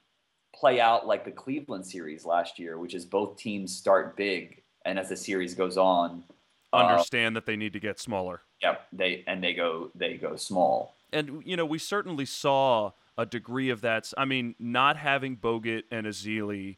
play 0.55 0.81
out 0.81 1.07
like 1.07 1.25
the 1.25 1.31
Cleveland 1.31 1.87
series 1.87 2.25
last 2.25 2.59
year, 2.59 2.79
which 2.79 2.95
is 2.95 3.05
both 3.05 3.37
teams 3.37 3.77
start 3.77 4.17
big, 4.17 4.63
and 4.85 4.99
as 4.99 5.09
the 5.09 5.17
series 5.17 5.55
goes 5.55 5.77
on, 5.77 6.25
uh, 6.73 6.77
understand 6.77 7.37
uh, 7.37 7.41
that 7.41 7.47
they 7.47 7.57
need 7.57 7.73
to 7.73 7.81
get 7.81 7.99
smaller. 8.01 8.43
Yep, 8.63 8.87
they 8.93 9.25
and 9.27 9.43
they 9.43 9.55
go 9.55 9.91
they 9.95 10.15
go 10.17 10.37
small. 10.37 10.95
And 11.13 11.43
you 11.45 11.57
know, 11.57 11.67
we 11.67 11.79
certainly 11.79 12.27
saw 12.27 12.93
a 13.19 13.27
degree 13.27 13.71
of 13.71 13.81
that. 13.83 14.13
I 14.17 14.25
mean, 14.25 14.55
not 14.59 14.97
having 14.97 15.37
Bogut 15.37 15.85
and 15.91 16.07
Ezeli 16.07 16.77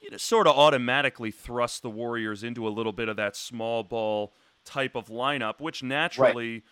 you 0.00 0.10
know, 0.10 0.16
sort 0.16 0.46
of 0.46 0.56
automatically 0.56 1.30
thrust 1.30 1.82
the 1.82 1.90
Warriors 1.90 2.42
into 2.42 2.66
a 2.66 2.70
little 2.70 2.92
bit 2.92 3.08
of 3.08 3.16
that 3.16 3.36
small 3.36 3.82
ball 3.82 4.32
type 4.64 4.94
of 4.94 5.08
lineup, 5.08 5.60
which 5.60 5.82
naturally 5.82 6.52
right. 6.52 6.62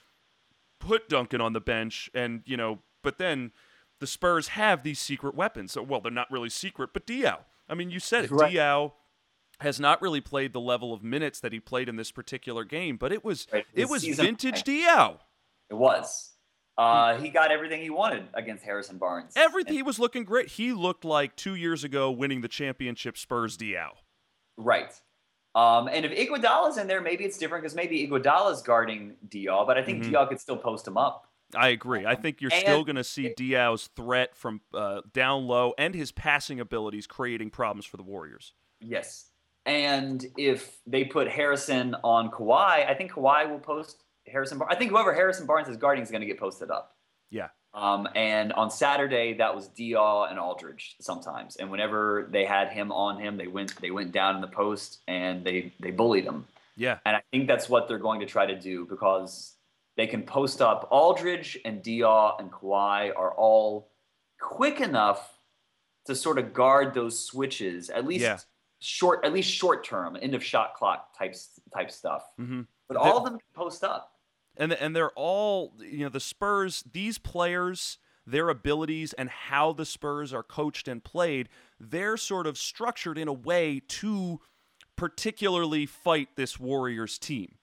put 0.79 1.09
Duncan 1.09 1.41
on 1.41 1.53
the 1.53 1.61
bench. 1.61 2.11
And, 2.15 2.43
you 2.45 2.57
know, 2.57 2.81
but 3.03 3.19
then 3.19 3.53
the 3.99 4.07
Spurs 4.07 4.49
have 4.49 4.83
these 4.83 4.99
secret 4.99 5.35
weapons. 5.35 5.73
So, 5.73 5.83
well, 5.83 6.01
they're 6.01 6.13
not 6.13 6.31
really 6.31 6.51
secret, 6.51 6.91
but 6.93 7.07
Diaw. 7.07 7.39
I 7.69 7.75
mean, 7.75 7.91
you 7.91 8.01
said 8.01 8.25
it. 8.25 8.31
Right. 8.31 8.55
Diaw 8.55 8.93
has 9.61 9.81
not 9.81 10.03
really 10.03 10.21
played 10.21 10.53
the 10.53 10.61
level 10.61 10.93
of 10.93 11.03
minutes 11.03 11.41
that 11.41 11.53
he 11.53 11.61
played 11.61 11.89
in 11.89 11.97
this 11.97 12.13
particular 12.13 12.65
game, 12.65 12.97
but 12.97 13.13
it 13.13 13.25
was 13.25 13.47
right. 13.53 13.65
it 13.75 13.89
was 13.89 14.05
vintage 14.05 14.63
Diaw. 14.65 15.19
It 15.71 15.75
was. 15.75 16.36
Uh, 16.79 17.17
he 17.17 17.31
got 17.31 17.51
everything 17.51 17.81
he 17.81 17.91
wanted 17.91 18.25
against 18.35 18.65
Harrison 18.65 18.99
Barnes. 18.99 19.33
Everything. 19.35 19.71
And, 19.71 19.77
he 19.77 19.83
was 19.83 19.99
looking 19.99 20.25
great. 20.25 20.49
He 20.49 20.73
looked 20.73 21.05
like 21.05 21.35
two 21.37 21.55
years 21.55 21.85
ago 21.85 22.11
winning 22.11 22.43
the 22.43 22.49
championship 22.49 23.17
Spurs 23.17 23.57
Diaw. 23.57 23.93
Right. 24.59 24.93
Um, 25.55 25.89
and 25.89 26.05
if 26.05 26.13
Iguodala's 26.13 26.77
in 26.77 26.87
there, 26.87 27.01
maybe 27.01 27.25
it's 27.25 27.39
different 27.39 27.65
because 27.65 27.75
maybe 27.75 28.07
Iguodala's 28.07 28.61
guarding 28.61 29.15
Diaw, 29.29 29.67
but 29.67 29.79
I 29.79 29.83
think 29.83 30.03
mm-hmm. 30.03 30.15
Diaw 30.15 30.29
could 30.29 30.39
still 30.39 30.59
post 30.59 30.87
him 30.87 30.99
up. 30.99 31.31
I 31.55 31.69
agree. 31.69 32.05
I 32.05 32.15
think 32.15 32.43
you're 32.43 32.53
and, 32.53 32.61
still 32.61 32.85
going 32.85 32.97
to 32.97 33.05
see 33.05 33.33
Diaw's 33.37 33.89
threat 33.97 34.35
from 34.35 34.61
uh, 34.75 35.01
down 35.15 35.47
low 35.47 35.73
and 35.79 35.95
his 35.95 36.13
passing 36.13 36.61
abilities 36.61 37.07
creating 37.07 37.51
problems 37.51 37.87
for 37.87 37.97
the 37.97 38.03
Warriors. 38.03 38.53
Yes. 38.81 39.31
And 39.65 40.25
if 40.37 40.79
they 40.87 41.05
put 41.05 41.29
Harrison 41.29 41.97
on 42.05 42.31
Kawhi, 42.31 42.89
I 42.89 42.95
think 42.95 43.13
Kawhi 43.13 43.51
will 43.51 43.59
post 43.59 44.05
Harrison. 44.31 44.59
Bar- 44.59 44.69
I 44.71 44.75
think 44.75 44.91
whoever 44.91 45.15
Harrison 45.15 45.47
Barnes 45.47 45.69
is 45.69 45.77
guarding 45.77 46.03
is 46.03 46.11
going 46.11 46.21
to 46.21 46.27
get 46.27 46.39
posted 46.39 46.71
up. 46.71 46.97
Yeah. 47.31 47.49
Um, 47.75 48.09
and 48.15 48.53
on 48.55 48.71
Saturday, 48.71 49.35
that 49.35 49.55
was 49.55 49.69
Diaw 49.69 50.31
and 50.31 50.39
Aldridge 50.39 50.97
sometimes. 51.01 51.57
And 51.57 51.71
whenever 51.71 52.29
they 52.31 52.47
had 52.47 52.73
him 52.73 52.91
on 52.91 53.21
him, 53.21 53.37
they 53.37 53.49
went 53.49 53.79
they 53.81 53.91
went 53.91 54.13
down 54.13 54.35
in 54.35 54.41
the 54.41 54.49
post 54.49 55.01
and 55.07 55.45
they 55.45 55.73
they 55.81 55.91
bullied 55.91 56.25
him. 56.25 56.47
Yeah. 56.77 56.99
And 57.05 57.17
I 57.17 57.23
think 57.31 57.47
that's 57.47 57.69
what 57.69 57.87
they're 57.87 57.99
going 57.99 58.21
to 58.21 58.27
try 58.27 58.47
to 58.47 58.59
do 58.59 58.87
because 58.87 59.57
they 59.97 60.07
can 60.07 60.23
post 60.23 60.63
up. 60.63 60.89
Aldridge 60.91 61.59
and 61.65 61.83
Diaw 61.83 62.41
and 62.41 62.51
Kawhi 62.51 63.11
are 63.15 63.33
all 63.33 63.91
quick 64.41 64.81
enough 64.81 65.35
to 66.07 66.15
sort 66.15 66.39
of 66.39 66.55
guard 66.55 66.95
those 66.95 67.19
switches, 67.19 67.91
at 67.91 68.07
least 68.07 68.23
yeah. 68.23 68.39
short, 68.81 69.25
at 69.25 69.33
least 69.33 69.51
short 69.51 69.85
term, 69.85 70.17
end 70.21 70.35
of 70.35 70.43
shot 70.43 70.75
clock 70.75 71.17
type 71.19 71.35
type 71.75 71.91
stuff. 71.91 72.25
Mm-hmm. 72.41 72.63
But 72.89 72.97
all 72.97 73.19
of 73.19 73.25
them 73.25 73.35
can 73.35 73.49
post 73.55 73.85
up 73.85 74.13
and 74.57 74.73
and 74.73 74.95
they're 74.95 75.11
all 75.11 75.75
you 75.81 76.05
know 76.05 76.09
the 76.09 76.21
Spurs. 76.21 76.85
These 76.91 77.19
players, 77.19 77.99
their 78.27 78.49
abilities, 78.49 79.13
and 79.15 79.29
how 79.29 79.73
the 79.73 79.85
Spurs 79.85 80.33
are 80.33 80.43
coached 80.43 80.89
and 80.89 81.03
played, 81.03 81.49
they're 81.79 82.17
sort 82.17 82.47
of 82.47 82.59
structured 82.59 83.19
in 83.19 83.29
a 83.29 83.33
way 83.33 83.81
to 83.89 84.41
particularly 84.97 85.87
fight 85.87 86.31
this 86.37 86.59
Warriors 86.59 87.19
team. 87.19 87.57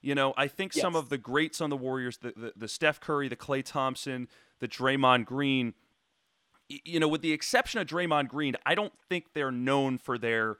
You 0.00 0.14
know, 0.16 0.34
I 0.36 0.48
think 0.48 0.74
yes. 0.74 0.82
some 0.82 0.96
of 0.96 1.10
the 1.10 1.18
greats 1.18 1.60
on 1.60 1.70
the 1.70 1.76
Warriors, 1.76 2.18
the, 2.18 2.32
the, 2.36 2.52
the 2.56 2.68
Steph 2.68 3.00
Curry, 3.00 3.28
the 3.28 3.36
Klay 3.36 3.64
Thompson, 3.64 4.26
the 4.58 4.66
Draymond 4.66 5.26
Green, 5.26 5.74
you 6.68 6.98
know, 6.98 7.08
with 7.08 7.22
the 7.22 7.32
exception 7.32 7.80
of 7.80 7.86
Draymond 7.86 8.28
Green, 8.28 8.56
I 8.66 8.74
don't 8.74 8.92
think 9.08 9.32
they're 9.34 9.52
known 9.52 9.98
for 9.98 10.18
their 10.18 10.56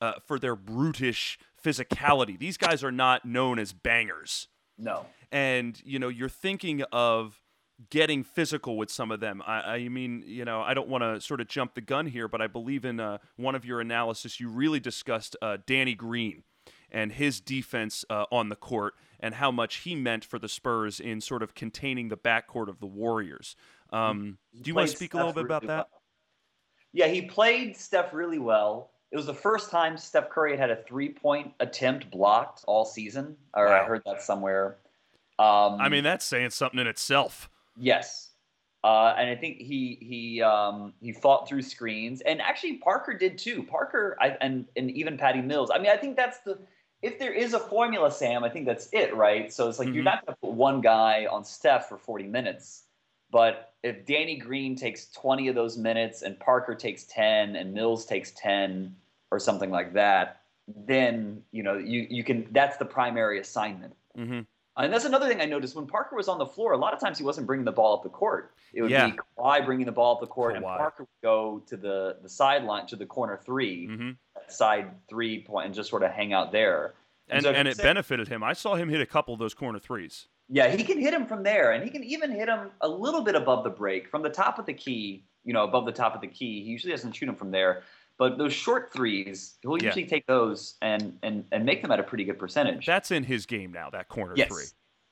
uh, 0.00 0.14
for 0.26 0.38
their 0.38 0.56
brutish 0.56 1.38
physicality. 1.62 2.38
These 2.38 2.56
guys 2.56 2.84
are 2.84 2.92
not 2.92 3.24
known 3.24 3.58
as 3.58 3.72
bangers. 3.72 4.48
No. 4.78 5.06
And, 5.32 5.80
you 5.84 5.98
know, 5.98 6.08
you're 6.08 6.28
thinking 6.28 6.82
of 6.92 7.40
getting 7.90 8.24
physical 8.24 8.76
with 8.76 8.90
some 8.90 9.10
of 9.10 9.20
them. 9.20 9.42
I, 9.46 9.60
I 9.60 9.88
mean, 9.88 10.24
you 10.26 10.44
know, 10.44 10.62
I 10.62 10.74
don't 10.74 10.88
want 10.88 11.02
to 11.02 11.20
sort 11.20 11.40
of 11.40 11.48
jump 11.48 11.74
the 11.74 11.80
gun 11.80 12.06
here, 12.06 12.28
but 12.28 12.40
I 12.40 12.46
believe 12.46 12.84
in 12.84 13.00
uh, 13.00 13.18
one 13.36 13.54
of 13.54 13.64
your 13.64 13.80
analysis, 13.80 14.40
you 14.40 14.48
really 14.48 14.80
discussed 14.80 15.36
uh, 15.42 15.58
Danny 15.66 15.94
Green 15.94 16.44
and 16.90 17.12
his 17.12 17.40
defense 17.40 18.04
uh, 18.08 18.24
on 18.30 18.48
the 18.48 18.56
court 18.56 18.94
and 19.20 19.34
how 19.34 19.50
much 19.50 19.76
he 19.78 19.94
meant 19.94 20.24
for 20.24 20.38
the 20.38 20.48
Spurs 20.48 21.00
in 21.00 21.20
sort 21.20 21.42
of 21.42 21.54
containing 21.54 22.08
the 22.08 22.16
backcourt 22.16 22.68
of 22.68 22.80
the 22.80 22.86
Warriors. 22.86 23.56
Um, 23.92 24.38
do 24.60 24.68
you 24.68 24.74
want 24.74 24.88
to 24.88 24.96
speak 24.96 25.14
a 25.14 25.18
little 25.18 25.32
bit 25.32 25.44
about 25.44 25.62
really 25.62 25.74
that? 25.74 25.88
Well. 25.90 26.02
Yeah, 26.92 27.08
he 27.08 27.22
played 27.22 27.76
Steph 27.76 28.14
really 28.14 28.38
well. 28.38 28.90
It 29.12 29.16
was 29.16 29.26
the 29.26 29.34
first 29.34 29.70
time 29.70 29.96
Steph 29.96 30.30
Curry 30.30 30.56
had 30.56 30.70
had 30.70 30.78
a 30.78 30.82
three 30.82 31.08
point 31.08 31.52
attempt 31.60 32.10
blocked 32.10 32.64
all 32.66 32.84
season. 32.84 33.36
Or 33.54 33.66
wow. 33.66 33.82
I 33.82 33.84
heard 33.84 34.02
that 34.06 34.22
somewhere. 34.22 34.78
Um, 35.38 35.80
I 35.80 35.88
mean, 35.88 36.04
that's 36.04 36.24
saying 36.24 36.50
something 36.50 36.80
in 36.80 36.86
itself. 36.86 37.50
Yes. 37.76 38.30
Uh, 38.82 39.14
and 39.18 39.28
I 39.28 39.34
think 39.34 39.58
he 39.58 39.98
he 40.00 40.42
um, 40.42 40.92
he 41.00 41.12
fought 41.12 41.48
through 41.48 41.62
screens, 41.62 42.20
and 42.20 42.40
actually 42.40 42.74
Parker 42.74 43.14
did 43.14 43.36
too. 43.36 43.64
Parker 43.64 44.16
I, 44.20 44.36
and 44.40 44.64
and 44.76 44.90
even 44.92 45.18
Patty 45.18 45.40
Mills. 45.40 45.70
I 45.74 45.78
mean, 45.78 45.90
I 45.90 45.96
think 45.96 46.16
that's 46.16 46.38
the 46.40 46.58
if 47.02 47.18
there 47.18 47.32
is 47.32 47.52
a 47.52 47.58
formula, 47.58 48.10
Sam. 48.10 48.44
I 48.44 48.48
think 48.48 48.64
that's 48.64 48.88
it, 48.92 49.14
right? 49.14 49.52
So 49.52 49.68
it's 49.68 49.78
like 49.78 49.88
mm-hmm. 49.88 49.94
you're 49.96 50.04
not 50.04 50.24
going 50.24 50.34
to 50.34 50.40
put 50.40 50.52
one 50.52 50.80
guy 50.80 51.26
on 51.26 51.44
Steph 51.44 51.88
for 51.88 51.98
40 51.98 52.26
minutes, 52.28 52.84
but 53.30 53.72
if 53.86 54.04
Danny 54.04 54.36
Green 54.36 54.74
takes 54.74 55.06
20 55.12 55.48
of 55.48 55.54
those 55.54 55.78
minutes 55.78 56.22
and 56.22 56.38
Parker 56.40 56.74
takes 56.74 57.04
10 57.04 57.54
and 57.54 57.72
Mills 57.72 58.04
takes 58.04 58.32
10 58.32 58.94
or 59.30 59.38
something 59.38 59.70
like 59.70 59.92
that, 59.94 60.42
then 60.66 61.42
you 61.52 61.62
know 61.62 61.78
you 61.78 62.06
you 62.10 62.24
can 62.24 62.48
that's 62.50 62.76
the 62.76 62.84
primary 62.84 63.38
assignment. 63.38 63.94
Mm-hmm. 64.18 64.40
And 64.78 64.92
that's 64.92 65.04
another 65.04 65.26
thing 65.28 65.40
I 65.40 65.46
noticed 65.46 65.74
when 65.74 65.86
Parker 65.86 66.16
was 66.16 66.28
on 66.28 66.38
the 66.38 66.46
floor. 66.46 66.72
A 66.72 66.76
lot 66.76 66.92
of 66.92 67.00
times 67.00 67.16
he 67.16 67.24
wasn't 67.24 67.46
bringing 67.46 67.64
the 67.64 67.72
ball 67.72 67.96
up 67.96 68.02
the 68.02 68.10
court. 68.10 68.52
It 68.74 68.82
would 68.82 68.90
yeah. 68.90 69.06
be 69.06 69.16
Kawhi 69.38 69.64
bringing 69.64 69.86
the 69.86 69.92
ball 69.92 70.16
up 70.16 70.20
the 70.20 70.26
court, 70.26 70.52
Kawhi. 70.52 70.56
and 70.56 70.64
Parker 70.64 71.04
would 71.04 71.22
go 71.22 71.62
to 71.68 71.76
the 71.76 72.16
the 72.22 72.28
sideline 72.28 72.86
to 72.88 72.96
the 72.96 73.06
corner 73.06 73.40
3 73.44 73.86
mm-hmm. 73.86 74.10
side 74.48 74.90
three 75.08 75.42
point, 75.44 75.66
and 75.66 75.74
just 75.74 75.88
sort 75.88 76.02
of 76.02 76.10
hang 76.10 76.32
out 76.32 76.50
there. 76.50 76.94
And, 77.28 77.38
and, 77.38 77.44
so 77.44 77.52
and 77.52 77.68
it 77.68 77.76
benefited 77.78 78.28
him. 78.28 78.42
I 78.42 78.52
saw 78.52 78.74
him 78.74 78.88
hit 78.88 79.00
a 79.00 79.06
couple 79.06 79.32
of 79.32 79.40
those 79.40 79.54
corner 79.54 79.78
threes. 79.78 80.26
Yeah, 80.48 80.68
he 80.68 80.84
can 80.84 81.00
hit 81.00 81.12
him 81.12 81.26
from 81.26 81.42
there, 81.42 81.72
and 81.72 81.82
he 81.82 81.90
can 81.90 82.04
even 82.04 82.30
hit 82.30 82.48
him 82.48 82.70
a 82.80 82.88
little 82.88 83.22
bit 83.22 83.34
above 83.34 83.64
the 83.64 83.70
break 83.70 84.08
from 84.08 84.22
the 84.22 84.30
top 84.30 84.58
of 84.58 84.66
the 84.66 84.74
key. 84.74 85.24
You 85.44 85.52
know, 85.52 85.64
above 85.64 85.86
the 85.86 85.92
top 85.92 86.14
of 86.14 86.20
the 86.20 86.26
key. 86.26 86.62
He 86.62 86.70
usually 86.70 86.92
doesn't 86.92 87.12
shoot 87.12 87.28
him 87.28 87.36
from 87.36 87.50
there. 87.50 87.82
But 88.18 88.38
those 88.38 88.52
short 88.52 88.92
threes, 88.92 89.56
he'll 89.62 89.74
usually 89.74 90.02
yeah. 90.02 90.08
take 90.08 90.26
those 90.26 90.76
and, 90.80 91.18
and 91.22 91.44
and 91.52 91.64
make 91.64 91.82
them 91.82 91.90
at 91.90 92.00
a 92.00 92.02
pretty 92.02 92.24
good 92.24 92.38
percentage. 92.38 92.86
That's 92.86 93.10
in 93.10 93.24
his 93.24 93.44
game 93.44 93.72
now. 93.72 93.90
That 93.90 94.08
corner 94.08 94.32
yes, 94.36 94.48
three. 94.48 94.64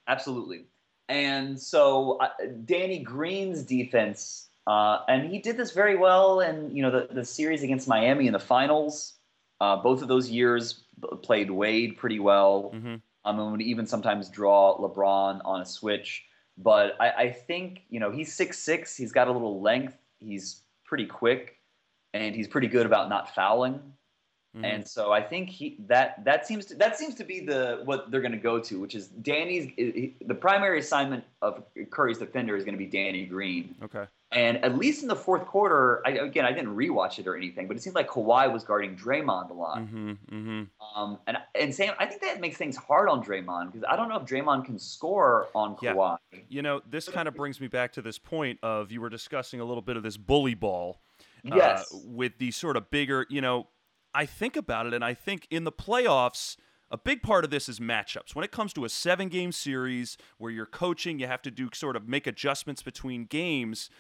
Absolutely. 0.09 0.65
And 1.09 1.61
so 1.61 2.19
uh, 2.19 2.29
Danny 2.65 3.01
Green's 3.01 3.63
defense, 3.63 4.49
uh, 4.67 5.01
and 5.07 5.31
he 5.31 5.39
did 5.39 5.59
this 5.59 5.73
very 5.73 5.97
well 5.97 6.41
in 6.41 6.75
you 6.75 6.83
know 6.83 6.91
the, 6.91 7.13
the 7.13 7.25
series 7.25 7.63
against 7.63 7.87
Miami 7.87 8.27
in 8.27 8.33
the 8.33 8.39
finals. 8.39 9.15
Uh, 9.61 9.77
both 9.77 10.03
of 10.03 10.09
those 10.09 10.31
years 10.31 10.85
played 11.23 11.51
Wade 11.51 11.99
pretty 11.99 12.21
well. 12.21 12.73
Mm-hmm. 12.75 12.97
Um, 13.27 13.41
and 13.41 13.53
would 13.53 13.63
even 13.63 13.87
sometimes 13.87 14.29
draw 14.29 14.77
LeBron 14.79 15.41
on 15.45 15.63
a 15.63 15.65
switch. 15.65 16.25
But 16.59 16.95
I, 17.01 17.11
I 17.11 17.31
think 17.31 17.83
you 17.89 18.01
know 18.01 18.11
he's 18.11 18.33
six 18.33 18.59
six. 18.59 18.97
He's 18.97 19.13
got 19.13 19.29
a 19.29 19.33
little 19.33 19.61
length. 19.61 19.97
He's 20.21 20.63
pretty 20.85 21.07
quick 21.07 21.59
and 22.15 22.35
he's 22.35 22.49
pretty 22.49 22.69
good 22.69 22.87
about 22.87 23.09
not 23.09 23.35
fouling. 23.35 23.75
Mm-hmm. 24.57 24.65
And 24.65 24.89
so 24.89 25.13
I 25.13 25.21
think 25.21 25.51
he 25.51 25.77
that 25.89 26.25
that 26.25 26.47
seems 26.47 26.67
to 26.67 26.77
that 26.77 26.97
seems 26.97 27.17
to 27.17 27.25
be 27.25 27.41
the 27.41 27.83
what 27.85 28.11
they're 28.11 28.21
going 28.21 28.33
to 28.33 28.39
go 28.39 28.61
to, 28.61 28.81
which 28.81 28.95
is 28.95 29.09
Danny's 29.09 29.69
the 30.25 30.35
primary 30.35 30.79
assignment 30.79 31.24
of 31.45 31.63
Curry's 31.91 32.19
defender 32.19 32.57
is 32.57 32.65
going 32.65 32.75
to 32.75 32.79
be 32.79 32.87
Danny 32.87 33.27
Green. 33.27 33.75
Okay. 33.83 34.05
And 34.33 34.57
at 34.65 34.77
least 34.77 35.03
in 35.03 35.09
the 35.09 35.15
fourth 35.15 35.47
quarter, 35.47 36.03
I, 36.05 36.11
again 36.11 36.45
I 36.45 36.53
didn't 36.53 36.75
rewatch 36.75 37.21
it 37.21 37.27
or 37.29 37.37
anything, 37.37 37.69
but 37.69 37.77
it 37.77 37.83
seemed 37.83 37.95
like 37.95 38.09
Kawhi 38.09 38.53
was 38.53 38.65
guarding 38.65 38.97
Draymond 38.97 39.51
a 39.51 39.53
lot. 39.53 39.79
Mm-hmm, 39.79 40.11
mm-hmm. 40.11 40.63
Um, 41.01 41.19
and 41.29 41.37
and 41.55 41.73
Sam, 41.73 41.95
I 42.01 42.07
think 42.07 42.23
that 42.23 42.41
makes 42.41 42.57
things 42.57 42.77
hard 42.77 43.09
on 43.09 43.23
Draymond 43.23 43.73
because 43.73 43.87
I 43.89 43.95
don't 43.95 44.09
know 44.09 44.17
if 44.17 44.25
Draymond 44.25 44.65
can 44.65 44.79
score 44.79 45.49
on 45.55 45.77
Kawhi. 45.77 46.17
Yeah. 46.33 46.39
You 46.49 46.63
know, 46.63 46.81
this 46.91 47.09
kind 47.09 47.29
of 47.29 47.35
brings 47.35 47.61
me 47.61 47.69
back 47.69 47.93
to 47.93 48.03
this 48.03 48.19
point 48.19 48.59
of 48.63 48.91
you 48.91 49.01
were 49.01 49.11
discussing 49.11 49.61
a 49.61 49.65
little 49.65 49.83
bit 49.83 49.97
of 49.97 50.03
this 50.03 50.17
bully 50.17 50.55
ball 50.55 51.01
uh, 51.51 51.55
yes. 51.55 51.93
Uh, 51.93 51.99
with 52.07 52.39
the 52.39 52.51
sort 52.51 52.77
of 52.77 52.91
bigger, 52.91 53.27
you 53.29 53.41
know, 53.41 53.69
I 54.15 54.27
think 54.27 54.57
about 54.57 54.87
it 54.87 54.95
and 54.95 55.05
I 55.05 55.15
think 55.15 55.47
in 55.51 55.65
the 55.65 55.73
playoffs, 55.73 56.57
a 56.91 56.99
big 56.99 57.23
part 57.23 57.45
of 57.45 57.51
this 57.51 57.69
is 57.69 57.81
matchups. 57.81 58.35
When 58.35 58.45
it 58.45 58.53
comes 58.53 58.73
to 58.75 58.85
a 58.85 58.89
seven 58.89 59.29
game 59.29 59.53
series 59.53 60.17
where 60.39 60.51
you're 60.51 60.67
coaching, 60.67 61.19
you 61.19 61.27
have 61.27 61.43
to 61.43 61.51
do 61.51 61.69
sort 61.73 61.97
of 61.97 62.09
make 62.09 62.27
adjustments 62.27 62.83
between 62.83 63.25
games. 63.25 63.91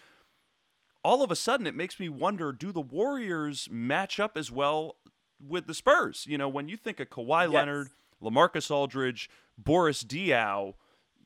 All 1.02 1.22
of 1.22 1.30
a 1.30 1.36
sudden, 1.36 1.66
it 1.66 1.74
makes 1.74 1.98
me 1.98 2.08
wonder 2.08 2.52
do 2.52 2.72
the 2.72 2.80
Warriors 2.80 3.68
match 3.70 4.20
up 4.20 4.36
as 4.36 4.50
well 4.50 4.96
with 5.40 5.66
the 5.66 5.74
Spurs? 5.74 6.24
You 6.28 6.38
know, 6.38 6.48
when 6.48 6.68
you 6.68 6.76
think 6.76 7.00
of 7.00 7.10
Kawhi 7.10 7.44
yes. 7.44 7.52
Leonard, 7.52 7.88
Lamarcus 8.22 8.70
Aldridge, 8.70 9.28
Boris 9.58 10.02
Diaw, 10.02 10.74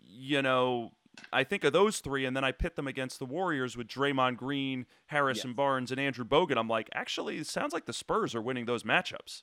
you 0.04 0.42
know, 0.42 0.92
I 1.32 1.44
think 1.44 1.64
of 1.64 1.72
those 1.72 1.98
three, 1.98 2.24
and 2.24 2.36
then 2.36 2.44
I 2.44 2.52
pit 2.52 2.76
them 2.76 2.86
against 2.86 3.18
the 3.18 3.24
Warriors 3.24 3.76
with 3.76 3.88
Draymond 3.88 4.36
Green, 4.36 4.86
Harrison 5.06 5.50
yes. 5.50 5.56
Barnes, 5.56 5.90
and 5.90 6.00
Andrew 6.00 6.24
Bogut. 6.24 6.56
I'm 6.56 6.68
like, 6.68 6.88
actually, 6.94 7.38
it 7.38 7.46
sounds 7.46 7.72
like 7.72 7.86
the 7.86 7.92
Spurs 7.92 8.34
are 8.34 8.42
winning 8.42 8.66
those 8.66 8.82
matchups. 8.82 9.42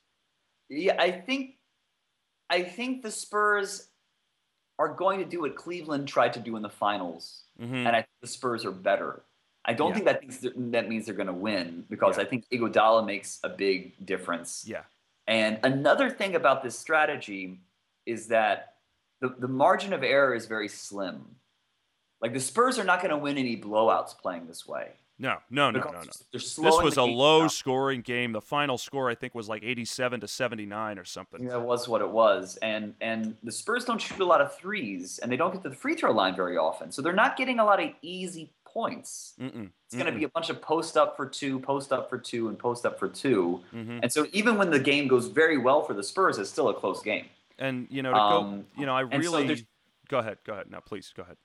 Yeah, 0.68 0.96
I 0.98 1.10
think, 1.12 1.56
I 2.50 2.62
think 2.62 3.02
the 3.02 3.10
Spurs 3.10 3.88
are 4.78 4.88
going 4.88 5.18
to 5.20 5.24
do 5.24 5.40
what 5.42 5.56
Cleveland 5.56 6.06
tried 6.06 6.34
to 6.34 6.40
do 6.40 6.56
in 6.56 6.62
the 6.62 6.68
finals, 6.68 7.44
mm-hmm. 7.60 7.74
and 7.74 7.88
I 7.88 8.00
think 8.00 8.20
the 8.20 8.28
Spurs 8.28 8.64
are 8.64 8.72
better. 8.72 9.22
I 9.64 9.72
don't 9.72 9.88
yeah. 9.88 9.94
think 9.94 10.06
that 10.06 10.22
means 10.22 10.46
that 10.72 10.88
means 10.88 11.06
they're 11.06 11.14
going 11.14 11.26
to 11.26 11.32
win 11.32 11.84
because 11.90 12.16
yeah. 12.16 12.22
I 12.22 12.26
think 12.26 12.44
Iguodala 12.52 13.04
makes 13.04 13.40
a 13.42 13.48
big 13.48 14.06
difference. 14.06 14.64
Yeah. 14.66 14.82
And 15.26 15.58
another 15.64 16.08
thing 16.08 16.36
about 16.36 16.62
this 16.62 16.78
strategy 16.78 17.58
is 18.04 18.28
that 18.28 18.74
the, 19.20 19.34
the 19.38 19.48
margin 19.48 19.92
of 19.92 20.02
error 20.02 20.34
is 20.34 20.46
very 20.46 20.68
slim 20.68 21.36
Like 22.20 22.32
the 22.32 22.40
Spurs 22.40 22.78
are 22.78 22.84
not 22.84 23.00
going 23.00 23.10
to 23.10 23.16
win 23.16 23.38
any 23.38 23.56
blowouts 23.56 24.16
playing 24.16 24.46
this 24.46 24.66
way. 24.66 24.90
No, 25.18 25.38
no, 25.48 25.70
no, 25.70 25.80
no, 25.80 25.90
no. 25.92 26.02
This 26.32 26.58
was 26.58 26.96
a 26.98 27.02
low 27.02 27.48
scoring 27.48 28.02
game. 28.02 28.32
The 28.32 28.40
final 28.40 28.76
score 28.76 29.08
I 29.08 29.14
think 29.14 29.34
was 29.34 29.48
like 29.48 29.62
87 29.62 30.20
to 30.20 30.28
79 30.28 30.98
or 30.98 31.04
something. 31.04 31.42
Yeah, 31.42 31.50
that 31.50 31.60
was 31.60 31.88
what 31.88 32.02
it 32.02 32.10
was. 32.10 32.58
And 32.60 32.94
and 33.00 33.34
the 33.42 33.52
Spurs 33.52 33.84
don't 33.86 34.00
shoot 34.00 34.20
a 34.20 34.24
lot 34.24 34.42
of 34.42 34.54
threes 34.54 35.18
and 35.22 35.32
they 35.32 35.36
don't 35.36 35.52
get 35.52 35.62
to 35.62 35.70
the 35.70 35.74
free 35.74 35.94
throw 35.94 36.12
line 36.12 36.36
very 36.36 36.58
often. 36.58 36.92
So 36.92 37.00
they're 37.00 37.14
not 37.14 37.36
getting 37.36 37.60
a 37.60 37.64
lot 37.64 37.82
of 37.82 37.90
easy 38.02 38.52
points. 38.64 39.34
Mm-mm, 39.40 39.70
it's 39.86 39.94
going 39.94 40.12
to 40.12 40.18
be 40.18 40.24
a 40.24 40.28
bunch 40.28 40.50
of 40.50 40.60
post 40.60 40.98
up 40.98 41.16
for 41.16 41.26
2, 41.26 41.60
post 41.60 41.92
up 41.92 42.10
for 42.10 42.18
2 42.18 42.48
and 42.48 42.58
post 42.58 42.84
up 42.84 42.98
for 42.98 43.08
2. 43.08 43.62
Mm-hmm. 43.74 43.98
And 44.02 44.12
so 44.12 44.26
even 44.32 44.58
when 44.58 44.70
the 44.70 44.78
game 44.78 45.08
goes 45.08 45.28
very 45.28 45.56
well 45.56 45.82
for 45.82 45.94
the 45.94 46.02
Spurs, 46.02 46.36
it's 46.38 46.50
still 46.50 46.68
a 46.68 46.74
close 46.74 47.00
game. 47.02 47.24
And 47.58 47.86
you 47.88 48.02
know, 48.02 48.12
to 48.12 48.18
um, 48.18 48.58
go, 48.60 48.64
you 48.78 48.84
know, 48.84 48.94
I 48.94 49.00
really 49.00 49.56
so 49.56 49.62
go 50.08 50.18
ahead, 50.18 50.38
go 50.44 50.52
ahead. 50.52 50.70
Now, 50.70 50.80
please 50.80 51.10
go 51.16 51.22
ahead. 51.22 51.36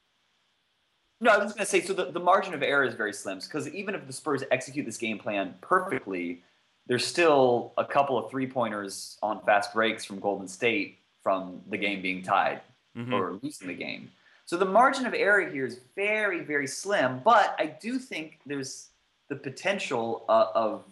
No, 1.22 1.30
I 1.30 1.38
was 1.38 1.54
going 1.54 1.60
to 1.60 1.66
say 1.66 1.82
so 1.82 1.94
the, 1.94 2.06
the 2.06 2.20
margin 2.20 2.56
of 2.56 2.64
error 2.64 2.84
is 2.84 2.96
very 2.96 3.14
slim 3.14 3.40
because 3.40 3.70
even 3.70 3.94
if 3.94 4.08
the 4.08 4.14
Spurs 4.14 4.44
execute 4.50 4.88
this 4.88 4.98
game 4.98 5.20
plan 5.20 5.54
perfectly, 5.62 6.42
there's 6.88 7.06
still 7.06 7.74
a 7.78 7.86
couple 7.86 8.18
of 8.18 8.30
three 8.32 8.48
pointers 8.48 9.18
on 9.22 9.40
fast 9.46 9.74
breaks 9.74 10.04
from 10.04 10.20
Golden 10.20 10.48
State 10.48 10.98
from 11.22 11.62
the 11.70 11.78
game 11.78 12.02
being 12.02 12.24
tied 12.24 12.62
mm-hmm. 12.98 13.14
or 13.14 13.40
losing 13.44 13.68
the 13.68 13.76
game. 13.76 14.10
So 14.46 14.58
the 14.58 14.66
margin 14.66 15.06
of 15.06 15.14
error 15.14 15.48
here 15.48 15.66
is 15.66 15.80
very, 15.96 16.42
very 16.42 16.68
slim. 16.68 17.22
But 17.24 17.56
I 17.60 17.68
do 17.68 18.00
think 18.00 18.40
there's 18.46 18.90
the 19.30 19.36
potential 19.36 20.26
uh, 20.28 20.48
of 20.56 20.84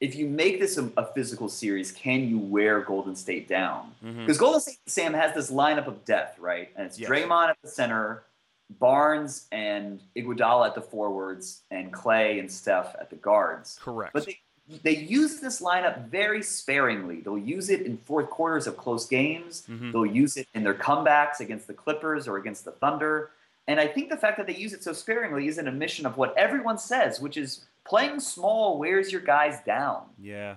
if 0.00 0.14
you 0.14 0.28
make 0.28 0.60
this 0.60 0.76
a, 0.76 0.90
a, 0.98 1.06
physical 1.06 1.48
series, 1.48 1.90
can 1.90 2.28
you 2.28 2.38
wear 2.38 2.80
Golden 2.80 3.16
State 3.16 3.48
down? 3.48 3.92
Because 4.02 4.14
mm-hmm. 4.14 4.32
Golden 4.38 4.60
State, 4.60 4.78
Sam, 4.86 5.14
has 5.14 5.34
this 5.34 5.50
lineup 5.50 5.86
of 5.86 6.04
death, 6.04 6.36
right? 6.38 6.68
And 6.76 6.86
it's 6.86 6.98
yes. 6.98 7.10
Draymond 7.10 7.48
at 7.48 7.56
the 7.62 7.68
center, 7.68 8.24
Barnes 8.70 9.46
and 9.52 10.00
Iguodala 10.16 10.68
at 10.68 10.74
the 10.74 10.80
forwards, 10.80 11.62
and 11.70 11.92
Klay 11.92 12.40
and 12.40 12.50
Steph 12.50 12.94
at 13.00 13.10
the 13.10 13.16
guards. 13.16 13.78
Correct. 13.80 14.12
But 14.12 14.26
they, 14.26 14.38
they 14.82 14.96
use 14.96 15.40
this 15.40 15.60
lineup 15.60 16.08
very 16.08 16.42
sparingly. 16.42 17.20
They'll 17.20 17.38
use 17.38 17.70
it 17.70 17.82
in 17.82 17.96
fourth 17.98 18.28
quarters 18.30 18.66
of 18.66 18.76
close 18.76 19.06
games. 19.06 19.64
Mm-hmm. 19.70 19.92
They'll 19.92 20.06
use 20.06 20.36
it 20.36 20.48
in 20.54 20.64
their 20.64 20.74
comebacks 20.74 21.40
against 21.40 21.66
the 21.66 21.74
Clippers 21.74 22.26
or 22.26 22.36
against 22.36 22.64
the 22.64 22.72
Thunder. 22.72 23.30
And 23.68 23.80
I 23.80 23.86
think 23.86 24.10
the 24.10 24.16
fact 24.16 24.36
that 24.38 24.46
they 24.46 24.56
use 24.56 24.72
it 24.72 24.82
so 24.82 24.92
sparingly 24.92 25.48
is 25.48 25.58
an 25.58 25.68
admission 25.68 26.06
of 26.06 26.16
what 26.16 26.36
everyone 26.36 26.78
says, 26.78 27.20
which 27.20 27.36
is 27.36 27.64
playing 27.84 28.20
small 28.20 28.78
wears 28.78 29.10
your 29.12 29.20
guys 29.20 29.60
down. 29.64 30.02
Yeah 30.18 30.56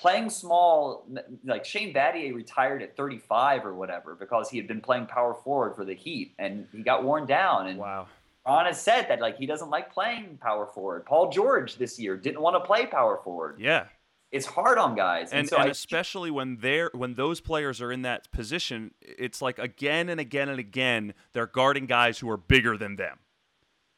playing 0.00 0.30
small, 0.30 1.06
like 1.44 1.64
Shane 1.64 1.92
Battier 1.92 2.34
retired 2.34 2.82
at 2.82 2.96
35 2.96 3.66
or 3.66 3.74
whatever 3.74 4.14
because 4.14 4.48
he 4.48 4.56
had 4.56 4.66
been 4.66 4.80
playing 4.80 5.06
power 5.06 5.34
forward 5.34 5.76
for 5.76 5.84
the 5.84 5.94
Heat 5.94 6.34
and 6.38 6.66
he 6.72 6.82
got 6.82 7.04
worn 7.04 7.26
down. 7.26 7.66
And 7.66 7.78
wow. 7.78 8.06
Ron 8.46 8.66
has 8.66 8.80
said 8.80 9.08
that 9.08 9.20
like 9.20 9.36
he 9.36 9.46
doesn't 9.46 9.70
like 9.70 9.92
playing 9.92 10.38
power 10.40 10.66
forward. 10.66 11.04
Paul 11.04 11.30
George 11.30 11.76
this 11.76 11.98
year 11.98 12.16
didn't 12.16 12.40
want 12.40 12.56
to 12.56 12.60
play 12.60 12.86
power 12.86 13.20
forward. 13.22 13.58
Yeah. 13.60 13.86
It's 14.32 14.46
hard 14.46 14.78
on 14.78 14.94
guys, 14.94 15.32
and, 15.32 15.40
and, 15.40 15.48
so 15.48 15.56
and 15.56 15.68
especially 15.68 16.30
when 16.30 16.58
they're 16.58 16.92
when 16.94 17.14
those 17.14 17.40
players 17.40 17.82
are 17.82 17.90
in 17.90 18.02
that 18.02 18.30
position, 18.30 18.94
it's 19.00 19.42
like 19.42 19.58
again 19.58 20.08
and 20.08 20.20
again 20.20 20.48
and 20.48 20.60
again 20.60 21.14
they're 21.32 21.48
guarding 21.48 21.86
guys 21.86 22.20
who 22.20 22.30
are 22.30 22.36
bigger 22.36 22.76
than 22.76 22.94
them. 22.94 23.18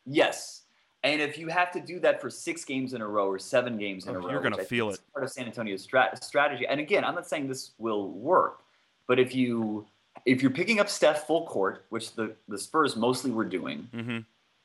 Yes, 0.07 0.62
and 1.05 1.21
if 1.21 1.37
you 1.37 1.49
have 1.49 1.73
to 1.73 1.81
do 1.81 1.99
that 2.01 2.21
for 2.21 2.31
six 2.31 2.65
games 2.65 2.95
in 2.95 3.01
a 3.01 3.07
row 3.07 3.27
or 3.27 3.39
seven 3.39 3.77
games 3.77 4.07
in 4.07 4.15
oh, 4.15 4.19
a 4.19 4.23
row, 4.23 4.31
you're 4.31 4.41
going 4.41 4.55
to 4.55 4.65
feel 4.65 4.91
it. 4.91 5.01
Part 5.13 5.25
of 5.25 5.31
San 5.31 5.47
Antonio's 5.47 5.87
strat- 5.87 6.23
strategy. 6.23 6.67
And 6.67 6.81
again, 6.81 7.05
I'm 7.05 7.15
not 7.15 7.27
saying 7.27 7.49
this 7.49 7.73
will 7.79 8.11
work, 8.11 8.63
but 9.09 9.19
if 9.19 9.35
you 9.35 9.87
if 10.25 10.43
you're 10.43 10.53
picking 10.53 10.79
up 10.79 10.89
Steph 10.89 11.27
full 11.27 11.47
court, 11.47 11.87
which 11.89 12.15
the 12.15 12.35
the 12.49 12.59
Spurs 12.59 12.95
mostly 12.95 13.33
were 13.33 13.45
doing, 13.45 13.89
mm-hmm. 13.93 14.19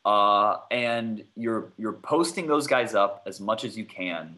uh, 0.05 0.59
and 0.69 1.23
you're 1.35 1.71
you're 1.77 1.93
posting 1.93 2.45
those 2.45 2.67
guys 2.67 2.93
up 2.93 3.23
as 3.25 3.39
much 3.39 3.63
as 3.63 3.75
you 3.75 3.85
can, 3.85 4.35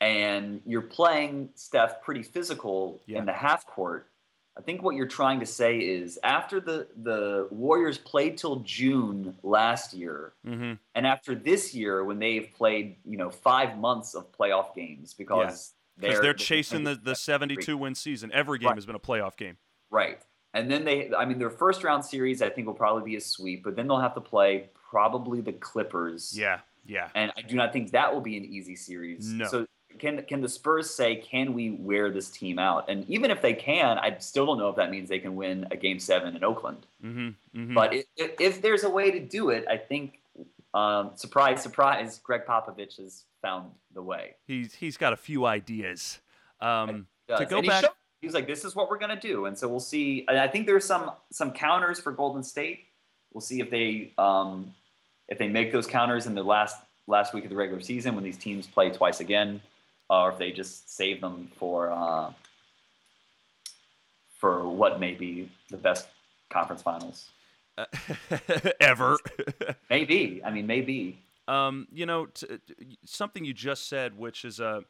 and 0.00 0.60
you're 0.66 0.82
playing 0.82 1.50
Steph 1.54 2.02
pretty 2.02 2.24
physical 2.24 3.00
yeah. 3.06 3.18
in 3.18 3.26
the 3.26 3.32
half 3.32 3.66
court, 3.66 4.09
I 4.60 4.62
think 4.62 4.82
what 4.82 4.94
you're 4.94 5.06
trying 5.06 5.40
to 5.40 5.46
say 5.46 5.78
is 5.78 6.18
after 6.22 6.60
the 6.60 6.86
the 7.02 7.48
Warriors 7.50 7.96
played 7.96 8.36
till 8.36 8.56
June 8.56 9.34
last 9.42 9.94
year, 9.94 10.34
mm-hmm. 10.46 10.74
and 10.94 11.06
after 11.06 11.34
this 11.34 11.74
year 11.74 12.04
when 12.04 12.18
they've 12.18 12.50
played 12.54 12.96
you 13.06 13.16
know 13.16 13.30
five 13.30 13.78
months 13.78 14.14
of 14.14 14.30
playoff 14.32 14.74
games 14.74 15.14
because 15.14 15.72
yeah. 15.98 16.10
they're, 16.10 16.20
they're 16.20 16.34
chasing 16.34 16.84
the, 16.84 16.94
the 16.94 17.14
72 17.14 17.74
win 17.74 17.94
season. 17.94 18.30
Every 18.34 18.58
game 18.58 18.68
right. 18.68 18.76
has 18.76 18.84
been 18.84 18.96
a 18.96 19.00
playoff 19.00 19.34
game. 19.38 19.56
Right. 19.90 20.20
And 20.52 20.70
then 20.70 20.84
they, 20.84 21.10
I 21.16 21.24
mean, 21.24 21.38
their 21.38 21.48
first 21.48 21.82
round 21.82 22.04
series, 22.04 22.42
I 22.42 22.50
think, 22.50 22.66
will 22.66 22.74
probably 22.74 23.04
be 23.04 23.16
a 23.16 23.20
sweep, 23.20 23.64
but 23.64 23.76
then 23.76 23.88
they'll 23.88 24.00
have 24.00 24.14
to 24.14 24.20
play 24.20 24.68
probably 24.90 25.40
the 25.40 25.52
Clippers. 25.52 26.36
Yeah, 26.36 26.58
yeah. 26.84 27.08
And 27.14 27.32
I 27.34 27.40
do 27.40 27.54
not 27.54 27.72
think 27.72 27.92
that 27.92 28.12
will 28.12 28.20
be 28.20 28.36
an 28.36 28.44
easy 28.44 28.76
series. 28.76 29.26
No. 29.26 29.46
So 29.46 29.66
can 30.00 30.22
can 30.22 30.40
the 30.40 30.48
Spurs 30.48 30.90
say 30.90 31.16
can 31.16 31.52
we 31.52 31.72
wear 31.72 32.10
this 32.10 32.30
team 32.30 32.58
out? 32.58 32.88
And 32.88 33.08
even 33.08 33.30
if 33.30 33.42
they 33.42 33.52
can, 33.52 33.98
I 33.98 34.16
still 34.18 34.46
don't 34.46 34.58
know 34.58 34.68
if 34.68 34.76
that 34.76 34.90
means 34.90 35.08
they 35.08 35.18
can 35.18 35.36
win 35.36 35.66
a 35.70 35.76
game 35.76 36.00
seven 36.00 36.34
in 36.34 36.42
Oakland. 36.42 36.86
Mm-hmm, 37.04 37.28
mm-hmm. 37.28 37.74
But 37.74 37.94
if, 37.94 38.06
if, 38.16 38.62
there's 38.62 38.84
a 38.84 38.90
way 38.90 39.10
to 39.10 39.20
do 39.20 39.50
it, 39.50 39.66
I 39.68 39.76
think 39.76 40.20
um, 40.74 41.10
surprise, 41.14 41.62
surprise, 41.62 42.18
Gregg 42.24 42.46
Popovich 42.46 42.96
has 42.96 43.24
found 43.42 43.70
the 43.94 44.02
way. 44.02 44.34
He's 44.46 44.74
he's 44.74 44.96
got 44.96 45.12
a 45.12 45.16
few 45.16 45.44
ideas. 45.44 46.18
Um, 46.60 47.06
to 47.28 47.46
go 47.46 47.62
back, 47.62 47.84
showed, 47.84 47.92
he's 48.20 48.34
like, 48.34 48.46
this 48.46 48.64
is 48.64 48.74
what 48.74 48.90
we're 48.90 48.98
gonna 48.98 49.20
do, 49.20 49.44
and 49.44 49.56
so 49.56 49.68
we'll 49.68 49.80
see. 49.80 50.24
And 50.28 50.38
I 50.38 50.48
think 50.48 50.66
there's 50.66 50.84
some 50.84 51.12
some 51.30 51.52
counters 51.52 52.00
for 52.00 52.12
Golden 52.12 52.42
State. 52.42 52.86
We'll 53.32 53.40
see 53.42 53.60
if 53.60 53.70
they 53.70 54.12
um, 54.18 54.74
if 55.28 55.38
they 55.38 55.48
make 55.48 55.72
those 55.72 55.86
counters 55.86 56.26
in 56.26 56.34
the 56.34 56.42
last 56.42 56.76
last 57.06 57.34
week 57.34 57.44
of 57.44 57.50
the 57.50 57.56
regular 57.56 57.82
season 57.82 58.14
when 58.14 58.24
these 58.24 58.38
teams 58.38 58.66
play 58.66 58.90
twice 58.90 59.20
again 59.20 59.60
or 60.10 60.32
if 60.32 60.38
they 60.38 60.50
just 60.50 60.94
save 60.94 61.20
them 61.20 61.50
for 61.56 61.90
uh, 61.90 62.32
for 64.38 64.68
what 64.68 64.98
may 64.98 65.14
be 65.14 65.50
the 65.70 65.76
best 65.76 66.08
conference 66.50 66.82
finals 66.82 67.28
ever. 68.80 69.16
maybe. 69.90 70.42
I 70.44 70.50
mean, 70.50 70.66
maybe. 70.66 71.22
Um, 71.46 71.86
you 71.92 72.06
know, 72.06 72.26
t- 72.26 72.46
t- 72.46 72.98
something 73.04 73.44
you 73.44 73.54
just 73.54 73.88
said, 73.88 74.18
which 74.18 74.44
is 74.44 74.60
a 74.60 74.66
uh, 74.66 74.80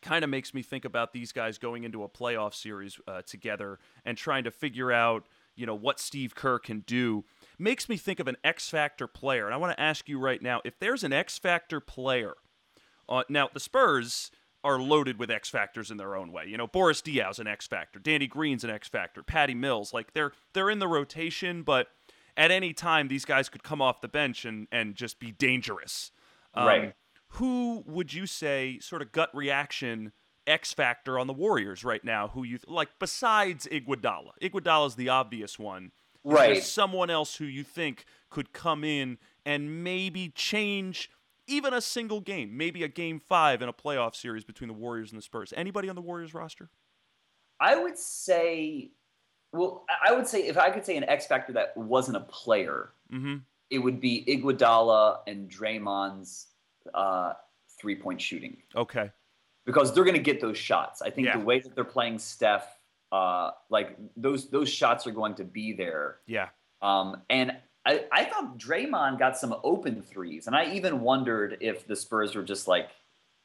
kind 0.00 0.22
of 0.22 0.30
makes 0.30 0.54
me 0.54 0.62
think 0.62 0.84
about 0.84 1.12
these 1.12 1.32
guys 1.32 1.58
going 1.58 1.84
into 1.84 2.04
a 2.04 2.08
playoff 2.08 2.54
series 2.54 3.00
uh, 3.08 3.22
together 3.22 3.78
and 4.04 4.16
trying 4.16 4.44
to 4.44 4.50
figure 4.50 4.92
out, 4.92 5.26
you 5.56 5.66
know, 5.66 5.74
what 5.74 5.98
Steve 5.98 6.34
Kerr 6.36 6.58
can 6.58 6.80
do. 6.80 7.24
Makes 7.58 7.88
me 7.88 7.96
think 7.96 8.20
of 8.20 8.28
an 8.28 8.36
X 8.44 8.68
Factor 8.68 9.08
player. 9.08 9.46
And 9.46 9.54
I 9.54 9.56
want 9.56 9.76
to 9.76 9.80
ask 9.80 10.08
you 10.08 10.18
right 10.18 10.40
now 10.40 10.60
if 10.64 10.78
there's 10.78 11.02
an 11.02 11.12
X 11.12 11.36
Factor 11.38 11.80
player. 11.80 12.34
Uh, 13.08 13.22
now, 13.28 13.48
the 13.52 13.60
Spurs 13.60 14.30
are 14.68 14.78
loaded 14.78 15.18
with 15.18 15.30
X 15.30 15.48
factors 15.48 15.90
in 15.90 15.96
their 15.96 16.14
own 16.14 16.30
way. 16.30 16.44
You 16.46 16.58
know, 16.58 16.66
Boris 16.66 17.00
Diaw's 17.00 17.38
an 17.38 17.46
X 17.46 17.66
factor, 17.66 17.98
Danny 17.98 18.26
Green's 18.26 18.64
an 18.64 18.70
X 18.70 18.86
factor, 18.86 19.22
Patty 19.22 19.54
Mills, 19.54 19.94
like 19.94 20.12
they're 20.12 20.32
they're 20.52 20.68
in 20.68 20.78
the 20.78 20.88
rotation, 20.88 21.62
but 21.62 21.88
at 22.36 22.50
any 22.50 22.74
time 22.74 23.08
these 23.08 23.24
guys 23.24 23.48
could 23.48 23.62
come 23.62 23.80
off 23.80 24.02
the 24.02 24.08
bench 24.08 24.44
and 24.44 24.68
and 24.70 24.94
just 24.94 25.18
be 25.18 25.32
dangerous. 25.32 26.10
Um, 26.52 26.66
right. 26.66 26.94
Who 27.32 27.82
would 27.86 28.12
you 28.12 28.26
say 28.26 28.78
sort 28.80 29.00
of 29.00 29.10
gut 29.10 29.30
reaction 29.34 30.12
X 30.46 30.74
factor 30.74 31.18
on 31.18 31.26
the 31.26 31.32
Warriors 31.32 31.82
right 31.82 32.04
now? 32.04 32.28
Who 32.28 32.44
you 32.44 32.58
like 32.66 32.90
besides 32.98 33.66
Iguodala? 33.66 34.32
Iguodala's 34.42 34.96
the 34.96 35.08
obvious 35.08 35.58
one. 35.58 35.92
Right. 36.24 36.62
someone 36.62 37.08
else 37.08 37.36
who 37.36 37.46
you 37.46 37.62
think 37.64 38.04
could 38.28 38.52
come 38.52 38.84
in 38.84 39.16
and 39.46 39.82
maybe 39.82 40.28
change 40.34 41.10
even 41.48 41.74
a 41.74 41.80
single 41.80 42.20
game, 42.20 42.56
maybe 42.56 42.84
a 42.84 42.88
game 42.88 43.18
five 43.18 43.62
in 43.62 43.68
a 43.68 43.72
playoff 43.72 44.14
series 44.14 44.44
between 44.44 44.68
the 44.68 44.74
Warriors 44.74 45.10
and 45.10 45.18
the 45.18 45.22
Spurs. 45.22 45.52
Anybody 45.56 45.88
on 45.88 45.96
the 45.96 46.02
Warriors 46.02 46.34
roster? 46.34 46.70
I 47.60 47.76
would 47.76 47.98
say, 47.98 48.90
well, 49.52 49.84
I 50.04 50.12
would 50.12 50.26
say 50.26 50.46
if 50.46 50.56
I 50.56 50.70
could 50.70 50.84
say 50.84 50.96
an 50.96 51.04
X 51.04 51.26
factor 51.26 51.52
that 51.54 51.76
wasn't 51.76 52.16
a 52.16 52.20
player, 52.20 52.90
mm-hmm. 53.12 53.36
it 53.70 53.78
would 53.78 54.00
be 54.00 54.24
Iguodala 54.28 55.20
and 55.26 55.50
Draymond's 55.50 56.48
uh, 56.94 57.32
three 57.80 57.96
point 57.96 58.20
shooting. 58.20 58.58
Okay. 58.76 59.10
Because 59.66 59.92
they're 59.92 60.04
going 60.04 60.16
to 60.16 60.22
get 60.22 60.40
those 60.40 60.56
shots. 60.56 61.02
I 61.02 61.10
think 61.10 61.26
yeah. 61.26 61.36
the 61.36 61.44
way 61.44 61.60
that 61.60 61.74
they're 61.74 61.84
playing 61.84 62.18
Steph, 62.18 62.78
uh, 63.12 63.50
like 63.70 63.98
those 64.16 64.48
those 64.48 64.68
shots 64.68 65.06
are 65.06 65.10
going 65.10 65.34
to 65.34 65.44
be 65.44 65.72
there. 65.72 66.18
Yeah. 66.26 66.48
Um, 66.80 67.22
and 67.28 67.56
I, 67.88 68.04
I 68.12 68.24
thought 68.24 68.58
Draymond 68.58 69.18
got 69.18 69.38
some 69.38 69.56
open 69.64 70.02
threes, 70.02 70.46
and 70.46 70.54
I 70.54 70.74
even 70.74 71.00
wondered 71.00 71.56
if 71.60 71.86
the 71.86 71.96
Spurs 71.96 72.34
were 72.34 72.42
just 72.42 72.68
like, 72.68 72.90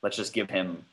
let's 0.01 0.17
just 0.17 0.33
give 0.33 0.49
him, 0.49 0.83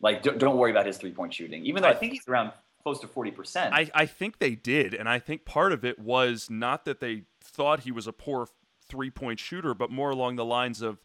like, 0.00 0.22
don't, 0.22 0.38
don't 0.38 0.56
worry 0.56 0.70
about 0.70 0.86
his 0.86 0.96
three 0.96 1.10
point 1.10 1.34
shooting, 1.34 1.66
even 1.66 1.82
though 1.82 1.88
I, 1.88 1.92
I 1.92 1.94
think 1.94 2.14
he's 2.14 2.26
around 2.26 2.52
close 2.82 3.00
to 3.00 3.06
40%. 3.06 3.70
I, 3.72 3.90
I 3.94 4.06
think 4.06 4.38
they 4.38 4.54
did, 4.54 4.94
and 4.94 5.10
I 5.10 5.18
think 5.18 5.44
part 5.44 5.72
of 5.72 5.84
it 5.84 5.98
was 5.98 6.48
not 6.48 6.86
that 6.86 7.00
they 7.00 7.24
thought 7.42 7.80
he 7.80 7.92
was 7.92 8.06
a 8.06 8.14
poor 8.14 8.48
three 8.88 9.10
point 9.10 9.38
shooter, 9.38 9.74
but 9.74 9.90
more 9.90 10.08
along 10.08 10.36
the 10.36 10.44
lines 10.44 10.80
of, 10.80 11.02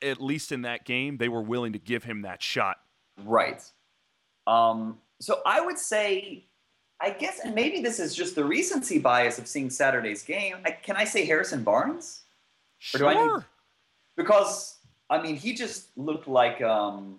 at 0.00 0.22
least 0.22 0.52
in 0.52 0.62
that 0.62 0.84
game, 0.84 1.16
they 1.16 1.28
were 1.28 1.42
willing 1.42 1.72
to 1.72 1.80
give 1.80 2.04
him 2.04 2.22
that 2.22 2.44
shot. 2.44 2.76
Right. 3.24 3.60
Um, 4.46 4.98
so 5.20 5.40
I 5.44 5.60
would 5.60 5.78
say 5.78 6.44
I 7.00 7.10
guess, 7.10 7.40
and 7.44 7.54
maybe 7.54 7.80
this 7.80 7.98
is 7.98 8.14
just 8.14 8.34
the 8.34 8.44
recency 8.44 8.98
bias 8.98 9.38
of 9.38 9.46
seeing 9.46 9.70
Saturday's 9.70 10.22
game. 10.22 10.56
I, 10.64 10.70
can 10.70 10.96
I 10.96 11.04
say 11.04 11.24
Harrison 11.26 11.62
Barnes? 11.62 12.22
Sure. 12.78 13.06
Or 13.06 13.12
do 13.12 13.18
I 13.18 13.26
need, 13.26 13.44
because 14.16 14.78
I 15.10 15.20
mean, 15.20 15.36
he 15.36 15.52
just 15.52 15.88
looked 15.96 16.28
like. 16.28 16.62
Um, 16.62 17.18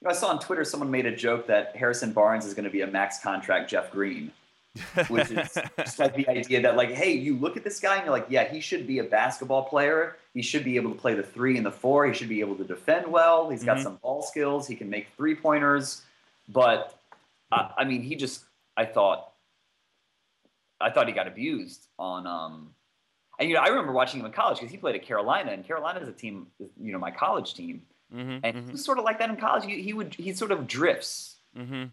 you 0.00 0.08
know, 0.08 0.10
I 0.10 0.14
saw 0.14 0.30
on 0.30 0.40
Twitter 0.40 0.64
someone 0.64 0.90
made 0.90 1.06
a 1.06 1.14
joke 1.14 1.46
that 1.46 1.76
Harrison 1.76 2.12
Barnes 2.12 2.44
is 2.44 2.54
going 2.54 2.64
to 2.64 2.70
be 2.70 2.80
a 2.80 2.88
max 2.88 3.20
contract 3.20 3.70
Jeff 3.70 3.92
Green, 3.92 4.32
which 5.06 5.30
is 5.30 5.56
just 5.78 6.00
like 6.00 6.16
the 6.16 6.28
idea 6.28 6.60
that 6.62 6.74
like, 6.74 6.90
hey, 6.90 7.12
you 7.12 7.36
look 7.36 7.56
at 7.56 7.62
this 7.62 7.78
guy 7.78 7.96
and 7.96 8.04
you're 8.04 8.12
like, 8.12 8.26
yeah, 8.28 8.42
he 8.42 8.58
should 8.58 8.84
be 8.84 8.98
a 8.98 9.04
basketball 9.04 9.62
player. 9.62 10.16
He 10.34 10.42
should 10.42 10.64
be 10.64 10.74
able 10.74 10.90
to 10.90 10.98
play 10.98 11.14
the 11.14 11.22
three 11.22 11.56
and 11.56 11.64
the 11.64 11.70
four. 11.70 12.04
He 12.04 12.14
should 12.14 12.28
be 12.28 12.40
able 12.40 12.56
to 12.56 12.64
defend 12.64 13.06
well. 13.06 13.48
He's 13.48 13.62
got 13.62 13.76
mm-hmm. 13.76 13.84
some 13.84 13.96
ball 14.02 14.22
skills. 14.22 14.66
He 14.66 14.74
can 14.74 14.90
make 14.90 15.06
three 15.16 15.36
pointers. 15.36 16.02
But 16.48 16.98
uh, 17.52 17.68
I 17.78 17.84
mean, 17.84 18.02
he 18.02 18.16
just 18.16 18.42
I 18.76 18.84
thought 18.84 19.32
I 20.80 20.90
thought 20.90 21.06
he 21.06 21.12
got 21.12 21.28
abused 21.28 21.86
on 21.98 22.26
um 22.26 22.74
and 23.38 23.48
you 23.48 23.54
know 23.54 23.62
I 23.62 23.68
remember 23.68 23.92
watching 23.92 24.20
him 24.20 24.26
in 24.26 24.32
college 24.32 24.58
because 24.58 24.70
he 24.70 24.76
played 24.76 24.94
at 24.94 25.02
Carolina 25.02 25.52
and 25.52 25.64
Carolina 25.66 26.00
is 26.00 26.08
a 26.08 26.12
team 26.12 26.48
you 26.80 26.92
know 26.92 26.98
my 26.98 27.10
college 27.10 27.54
team. 27.54 27.82
Mm-hmm, 28.14 28.38
and 28.42 28.44
mm-hmm. 28.44 28.66
he 28.66 28.72
was 28.72 28.84
sort 28.84 28.98
of 28.98 29.04
like 29.04 29.18
that 29.20 29.30
in 29.30 29.36
college. 29.36 29.64
He, 29.64 29.80
he 29.80 29.94
would 29.94 30.14
he 30.14 30.34
sort 30.34 30.52
of 30.52 30.66
drifts. 30.66 31.36
Mm-hmm. 31.56 31.84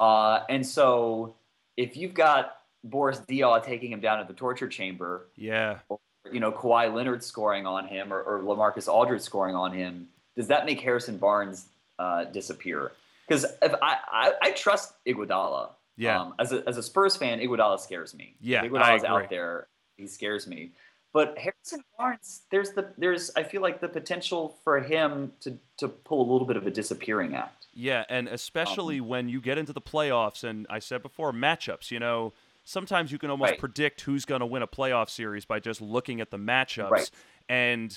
uh, 0.00 0.40
and 0.48 0.66
so 0.66 1.36
if 1.76 1.96
you've 1.96 2.14
got 2.14 2.56
Boris 2.82 3.20
Diaw 3.20 3.62
taking 3.62 3.92
him 3.92 4.00
down 4.00 4.18
at 4.18 4.26
the 4.26 4.34
torture 4.34 4.68
chamber 4.68 5.28
yeah. 5.36 5.78
or, 5.88 6.00
you 6.32 6.40
know 6.40 6.50
Kawhi 6.50 6.92
Leonard 6.92 7.22
scoring 7.22 7.64
on 7.66 7.86
him 7.86 8.12
or, 8.12 8.20
or 8.20 8.40
Lamarcus 8.42 8.88
Aldridge 8.88 9.22
scoring 9.22 9.54
on 9.54 9.72
him 9.72 10.08
does 10.36 10.48
that 10.48 10.66
make 10.66 10.80
Harrison 10.80 11.16
Barnes 11.16 11.66
uh, 11.98 12.24
disappear? 12.24 12.92
Because 13.26 13.44
if 13.62 13.74
I, 13.80 13.98
I 14.10 14.32
I 14.42 14.50
trust 14.50 14.94
Iguodala 15.06 15.70
yeah. 15.96 16.20
Um, 16.20 16.34
as 16.38 16.52
a 16.52 16.62
as 16.66 16.76
a 16.76 16.82
Spurs 16.82 17.16
fan, 17.16 17.40
Iguodala 17.40 17.78
scares 17.80 18.14
me. 18.14 18.36
Yeah, 18.40 18.64
Iguodala's 18.64 19.04
out 19.04 19.30
there. 19.30 19.68
He 19.96 20.06
scares 20.06 20.46
me. 20.46 20.72
But 21.14 21.38
Harrison 21.38 21.84
Barnes, 21.96 22.42
there's 22.50 22.72
the 22.72 22.92
there's 22.98 23.30
I 23.36 23.44
feel 23.44 23.62
like 23.62 23.80
the 23.80 23.88
potential 23.88 24.58
for 24.64 24.80
him 24.80 25.32
to 25.40 25.56
to 25.78 25.88
pull 25.88 26.20
a 26.20 26.28
little 26.30 26.46
bit 26.46 26.56
of 26.56 26.66
a 26.66 26.70
disappearing 26.72 27.36
act. 27.36 27.68
Yeah, 27.72 28.04
and 28.08 28.26
especially 28.26 28.98
um, 28.98 29.06
when 29.06 29.28
you 29.28 29.40
get 29.40 29.56
into 29.56 29.72
the 29.72 29.80
playoffs, 29.80 30.42
and 30.42 30.66
I 30.68 30.80
said 30.80 31.02
before 31.02 31.32
matchups. 31.32 31.92
You 31.92 32.00
know, 32.00 32.32
sometimes 32.64 33.12
you 33.12 33.18
can 33.18 33.30
almost 33.30 33.52
right. 33.52 33.60
predict 33.60 34.00
who's 34.00 34.24
going 34.24 34.40
to 34.40 34.46
win 34.46 34.62
a 34.62 34.66
playoff 34.66 35.08
series 35.08 35.44
by 35.44 35.60
just 35.60 35.80
looking 35.80 36.20
at 36.20 36.32
the 36.32 36.36
matchups. 36.36 36.90
Right. 36.90 37.10
And 37.48 37.96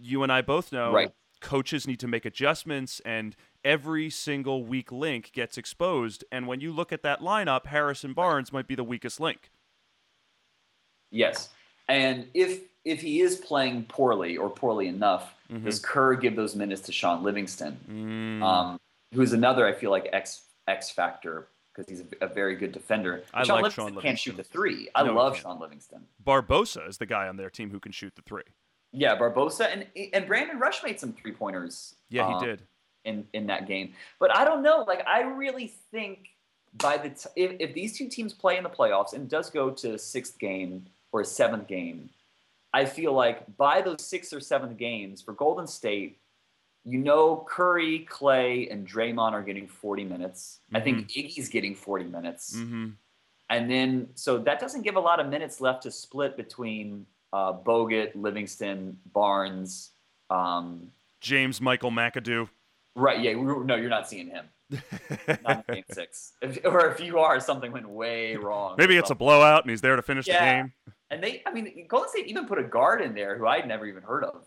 you 0.00 0.22
and 0.22 0.30
I 0.30 0.42
both 0.42 0.70
know 0.70 0.92
right. 0.92 1.12
coaches 1.40 1.88
need 1.88 1.98
to 1.98 2.06
make 2.06 2.24
adjustments, 2.24 3.00
and 3.04 3.34
every 3.64 4.10
single 4.10 4.64
weak 4.64 4.90
link 4.90 5.32
gets 5.32 5.58
exposed. 5.58 6.24
And 6.32 6.46
when 6.46 6.60
you 6.60 6.72
look 6.72 6.92
at 6.92 7.02
that 7.02 7.20
lineup, 7.20 7.66
Harrison 7.66 8.12
Barnes 8.12 8.52
might 8.52 8.66
be 8.66 8.74
the 8.74 8.84
weakest 8.84 9.20
link. 9.20 9.50
Yes. 11.10 11.50
And 11.88 12.26
if 12.34 12.60
if 12.84 13.00
he 13.00 13.20
is 13.20 13.36
playing 13.36 13.84
poorly 13.84 14.36
or 14.36 14.50
poorly 14.50 14.88
enough, 14.88 15.34
mm-hmm. 15.50 15.64
does 15.64 15.78
Kerr 15.78 16.14
give 16.14 16.34
those 16.34 16.56
minutes 16.56 16.80
to 16.82 16.92
Shaun 16.92 17.22
Livingston, 17.22 17.78
mm. 17.88 18.42
um, 18.42 18.80
who's 19.14 19.32
another 19.32 19.66
I 19.66 19.72
feel 19.72 19.90
like 19.90 20.08
X 20.12 20.42
X 20.66 20.90
factor 20.90 21.48
because 21.74 21.88
he's 21.88 22.00
a, 22.00 22.26
a, 22.26 22.28
very 22.28 22.54
good 22.54 22.70
defender. 22.72 23.24
I 23.32 23.44
Shaun 23.44 23.56
like 23.56 23.62
Livingston 23.62 23.82
Shaun 23.82 23.94
Livingston. 23.94 24.02
Can't 24.02 24.18
shoot 24.18 24.36
the 24.36 24.42
three. 24.42 24.88
I 24.94 25.02
no, 25.04 25.14
love 25.14 25.36
Shaun 25.36 25.58
Livingston. 25.60 26.02
Barbosa 26.24 26.88
is 26.88 26.98
the 26.98 27.06
guy 27.06 27.28
on 27.28 27.36
their 27.36 27.50
team 27.50 27.70
who 27.70 27.80
can 27.80 27.92
shoot 27.92 28.14
the 28.16 28.22
three. 28.22 28.42
Yeah, 28.92 29.16
Barbosa 29.16 29.72
and 29.72 29.86
and 30.12 30.26
Brandon 30.26 30.58
Rush 30.58 30.82
made 30.82 30.98
some 30.98 31.12
three 31.12 31.32
pointers. 31.32 31.94
Yeah, 32.10 32.28
he 32.28 32.34
um, 32.34 32.44
did 32.44 32.62
in 33.04 33.26
in 33.32 33.46
that 33.46 33.66
game. 33.66 33.94
But 34.18 34.34
I 34.36 34.44
don't 34.44 34.62
know. 34.62 34.84
Like 34.86 35.06
I 35.06 35.22
really 35.22 35.72
think 35.90 36.28
by 36.74 36.96
the 36.96 37.10
t- 37.10 37.28
if, 37.36 37.52
if 37.58 37.74
these 37.74 37.96
two 37.96 38.08
teams 38.08 38.32
play 38.32 38.56
in 38.56 38.62
the 38.62 38.70
playoffs 38.70 39.12
and 39.12 39.28
does 39.28 39.50
go 39.50 39.70
to 39.70 39.98
sixth 39.98 40.38
game 40.38 40.86
or 41.12 41.20
a 41.20 41.24
seventh 41.24 41.66
game, 41.66 42.10
I 42.72 42.84
feel 42.84 43.12
like 43.12 43.56
by 43.56 43.82
those 43.82 44.04
sixth 44.04 44.32
or 44.32 44.40
seventh 44.40 44.76
games 44.78 45.20
for 45.20 45.32
Golden 45.32 45.66
State, 45.66 46.18
you 46.84 46.98
know 46.98 47.46
Curry, 47.48 48.06
Klay, 48.10 48.72
and 48.72 48.86
Draymond 48.86 49.32
are 49.32 49.42
getting 49.42 49.66
40 49.68 50.04
minutes. 50.04 50.60
Mm-hmm. 50.66 50.76
I 50.76 50.80
think 50.80 50.98
mm-hmm. 51.08 51.40
Iggy's 51.40 51.48
getting 51.48 51.74
40 51.74 52.04
minutes. 52.04 52.56
Mm-hmm. 52.56 52.90
And 53.50 53.70
then, 53.70 54.08
so 54.14 54.38
that 54.38 54.60
doesn't 54.60 54.82
give 54.82 54.96
a 54.96 55.00
lot 55.00 55.20
of 55.20 55.28
minutes 55.28 55.60
left 55.60 55.82
to 55.82 55.90
split 55.90 56.36
between 56.36 57.06
uh, 57.32 57.52
Bogut, 57.52 58.12
Livingston, 58.14 58.98
Barnes, 59.12 59.90
um, 60.30 60.88
James 61.20 61.60
Michael 61.60 61.90
McAdoo. 61.90 62.48
Right. 62.94 63.20
Yeah. 63.20 63.32
No, 63.34 63.76
you're 63.76 63.88
not 63.88 64.08
seeing 64.08 64.28
him. 64.28 64.46
not 65.44 65.66
game 65.66 65.84
six. 65.92 66.32
If, 66.40 66.58
or 66.64 66.90
if 66.90 67.00
you 67.00 67.18
are, 67.18 67.40
something 67.40 67.72
went 67.72 67.88
way 67.88 68.36
wrong. 68.36 68.76
Maybe 68.78 68.96
it's 68.96 69.10
a 69.10 69.14
blowout 69.14 69.62
and 69.62 69.70
he's 69.70 69.80
there 69.80 69.96
to 69.96 70.02
finish 70.02 70.26
yeah. 70.26 70.38
the 70.38 70.62
game. 70.62 70.72
And 71.10 71.22
they, 71.22 71.42
I 71.46 71.52
mean, 71.52 71.86
Golden 71.88 72.08
State 72.08 72.26
even 72.26 72.46
put 72.46 72.58
a 72.58 72.64
guard 72.64 73.02
in 73.02 73.14
there 73.14 73.36
who 73.36 73.46
I'd 73.46 73.68
never 73.68 73.86
even 73.86 74.02
heard 74.02 74.24
of. 74.24 74.46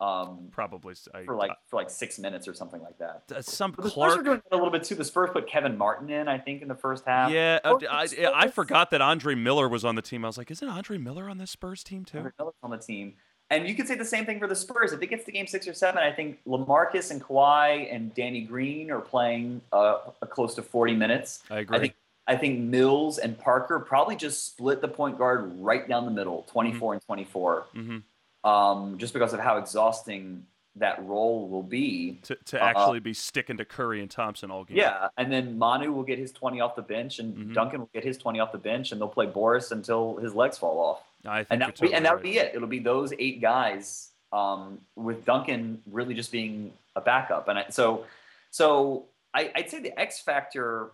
Um, 0.00 0.48
Probably 0.50 0.94
I, 1.14 1.24
for 1.24 1.36
like 1.36 1.52
for 1.68 1.76
like 1.76 1.88
six 1.88 2.18
minutes 2.18 2.48
or 2.48 2.52
something 2.52 2.82
like 2.82 2.98
that. 2.98 3.22
Uh, 3.34 3.40
some 3.40 3.72
the 3.72 3.88
Clark 3.88 4.12
Spurs 4.12 4.16
were 4.18 4.22
doing 4.24 4.42
a 4.50 4.56
little 4.56 4.70
bit 4.70 4.82
too. 4.82 4.96
The 4.96 5.04
Spurs 5.04 5.30
put 5.32 5.46
Kevin 5.46 5.78
Martin 5.78 6.10
in, 6.10 6.26
I 6.26 6.36
think, 6.36 6.62
in 6.62 6.68
the 6.68 6.74
first 6.74 7.04
half. 7.06 7.30
Yeah, 7.30 7.60
uh, 7.64 7.78
I, 7.88 8.08
I, 8.34 8.48
forgot 8.48 8.90
that 8.90 9.00
Andre 9.00 9.36
Miller 9.36 9.68
was 9.68 9.84
on 9.84 9.94
the 9.94 10.02
team. 10.02 10.24
I 10.24 10.28
was 10.28 10.36
like, 10.36 10.50
isn't 10.50 10.68
Andre 10.68 10.98
Miller 10.98 11.30
on 11.30 11.38
this 11.38 11.52
Spurs 11.52 11.84
team 11.84 12.04
too? 12.04 12.18
Andre 12.18 12.32
Miller's 12.38 12.54
on 12.62 12.70
the 12.70 12.78
team. 12.78 13.14
And 13.54 13.68
you 13.68 13.74
could 13.74 13.86
say 13.86 13.94
the 13.94 14.04
same 14.04 14.26
thing 14.26 14.40
for 14.40 14.48
the 14.48 14.56
Spurs. 14.56 14.92
If 14.92 15.00
it 15.00 15.06
gets 15.06 15.24
to 15.26 15.32
game 15.32 15.46
six 15.46 15.68
or 15.68 15.74
seven, 15.74 16.02
I 16.02 16.10
think 16.10 16.38
Lamarcus 16.44 17.10
and 17.12 17.22
Kawhi 17.22 17.94
and 17.94 18.12
Danny 18.14 18.40
Green 18.40 18.90
are 18.90 19.00
playing 19.00 19.60
uh, 19.72 19.98
close 20.28 20.54
to 20.56 20.62
40 20.62 20.94
minutes. 20.94 21.42
I 21.50 21.60
agree. 21.60 21.76
I 21.76 21.80
think, 21.80 21.94
I 22.26 22.36
think 22.36 22.58
Mills 22.60 23.18
and 23.18 23.38
Parker 23.38 23.78
probably 23.78 24.16
just 24.16 24.44
split 24.46 24.80
the 24.80 24.88
point 24.88 25.18
guard 25.18 25.60
right 25.60 25.88
down 25.88 26.04
the 26.04 26.10
middle, 26.10 26.44
24 26.50 26.78
mm-hmm. 26.78 26.92
and 26.94 27.06
24, 27.06 27.66
mm-hmm. 27.76 28.48
um, 28.50 28.98
just 28.98 29.12
because 29.12 29.32
of 29.32 29.40
how 29.40 29.58
exhausting 29.58 30.44
that 30.76 31.04
role 31.06 31.48
will 31.48 31.62
be. 31.62 32.18
To, 32.22 32.36
to 32.46 32.60
uh, 32.60 32.66
actually 32.66 32.98
be 32.98 33.14
sticking 33.14 33.56
to 33.58 33.64
Curry 33.64 34.00
and 34.00 34.10
Thompson 34.10 34.50
all 34.50 34.64
game. 34.64 34.78
Yeah. 34.78 35.08
And 35.16 35.30
then 35.30 35.56
Manu 35.56 35.92
will 35.92 36.02
get 36.02 36.18
his 36.18 36.32
20 36.32 36.60
off 36.60 36.74
the 36.74 36.82
bench, 36.82 37.20
and 37.20 37.36
mm-hmm. 37.36 37.52
Duncan 37.52 37.80
will 37.80 37.90
get 37.94 38.02
his 38.02 38.18
20 38.18 38.40
off 38.40 38.50
the 38.50 38.58
bench, 38.58 38.90
and 38.90 39.00
they'll 39.00 39.06
play 39.06 39.26
Boris 39.26 39.70
until 39.70 40.16
his 40.16 40.34
legs 40.34 40.58
fall 40.58 40.80
off. 40.80 41.02
I 41.26 41.38
think 41.38 41.46
and 41.50 41.62
that 41.62 41.76
totally 41.76 41.94
and 41.94 42.04
that 42.04 42.12
would 42.12 42.24
right. 42.24 42.32
be 42.32 42.38
it. 42.38 42.52
It'll 42.54 42.68
be 42.68 42.78
those 42.78 43.12
eight 43.18 43.40
guys 43.40 44.10
um, 44.34 44.80
with 44.96 45.24
Duncan 45.24 45.80
really 45.90 46.14
just 46.14 46.32
being 46.32 46.72
a 46.96 47.00
backup. 47.00 47.48
And 47.48 47.60
I, 47.60 47.66
so, 47.70 48.04
so 48.50 49.06
I, 49.32 49.50
would 49.56 49.70
say 49.70 49.80
the 49.80 49.98
X 49.98 50.20
factor 50.20 50.90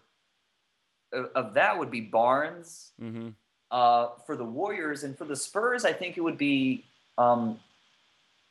of, 1.12 1.26
of, 1.34 1.54
that 1.54 1.78
would 1.78 1.90
be 1.90 2.02
Barnes 2.02 2.92
mm-hmm. 3.02 3.28
uh, 3.70 4.08
for 4.26 4.36
the 4.36 4.44
Warriors, 4.44 5.04
and 5.04 5.16
for 5.16 5.24
the 5.24 5.36
Spurs, 5.36 5.84
I 5.84 5.92
think 5.92 6.16
it 6.18 6.20
would 6.20 6.38
be 6.38 6.84
um, 7.18 7.58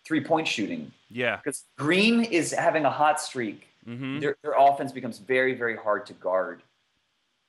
three 0.05 0.23
point 0.23 0.47
shooting. 0.47 0.91
Yeah, 1.09 1.37
because 1.37 1.65
Green 1.77 2.23
is 2.23 2.51
having 2.51 2.85
a 2.85 2.91
hot 2.91 3.21
streak. 3.21 3.67
Mm-hmm. 3.87 4.19
Their, 4.19 4.35
their 4.43 4.53
offense 4.57 4.91
becomes 4.91 5.19
very, 5.19 5.55
very 5.55 5.77
hard 5.77 6.05
to 6.07 6.13
guard. 6.13 6.61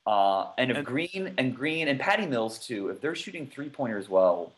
Uh, 0.05 0.47
and 0.57 0.71
if 0.71 0.77
and, 0.77 0.85
Green 0.85 1.33
and 1.37 1.55
Green 1.55 1.87
and 1.87 1.99
Patty 1.99 2.25
Mills 2.25 2.59
too, 2.59 2.89
if 2.89 3.01
they're 3.01 3.15
shooting 3.15 3.45
three 3.47 3.69
pointers 3.69 4.09
well, 4.09 4.51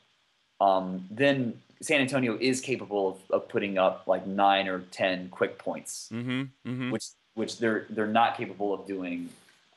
um, 0.62 1.06
then 1.12 1.60
San 1.82 2.00
Antonio 2.00 2.38
is 2.40 2.62
capable 2.62 3.10
of, 3.10 3.18
of, 3.32 3.50
putting 3.50 3.78
up 3.78 4.08
like 4.08 4.26
nine 4.26 4.70
or 4.70 4.80
ten 4.92 5.28
quick 5.30 5.58
points, 5.58 6.10
mm-hmm, 6.14 6.44
mm-hmm. 6.66 6.92
which 6.92 7.08
which 7.34 7.58
they're 7.58 7.86
they're 7.90 8.08
not 8.08 8.38
capable 8.38 8.74
of 8.74 8.88
doing 8.88 9.28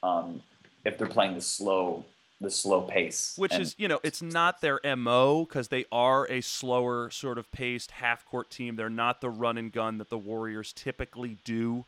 um, 0.04 0.40
if 0.84 0.98
they're 0.98 1.08
playing 1.08 1.34
the 1.34 1.40
slow 1.40 2.04
the 2.40 2.50
slow 2.50 2.82
pace. 2.82 3.34
Which 3.36 3.52
and, 3.52 3.62
is 3.62 3.74
you 3.76 3.88
know 3.88 3.98
it's 4.04 4.22
not 4.22 4.60
their 4.60 4.78
mo 4.96 5.44
because 5.44 5.68
they 5.68 5.84
are 5.90 6.30
a 6.30 6.42
slower 6.42 7.10
sort 7.10 7.38
of 7.38 7.50
paced 7.50 7.90
half 7.90 8.24
court 8.24 8.50
team. 8.50 8.76
They're 8.76 8.88
not 8.88 9.20
the 9.20 9.30
run 9.30 9.58
and 9.58 9.72
gun 9.72 9.98
that 9.98 10.10
the 10.10 10.18
Warriors 10.18 10.72
typically 10.72 11.38
do. 11.44 11.84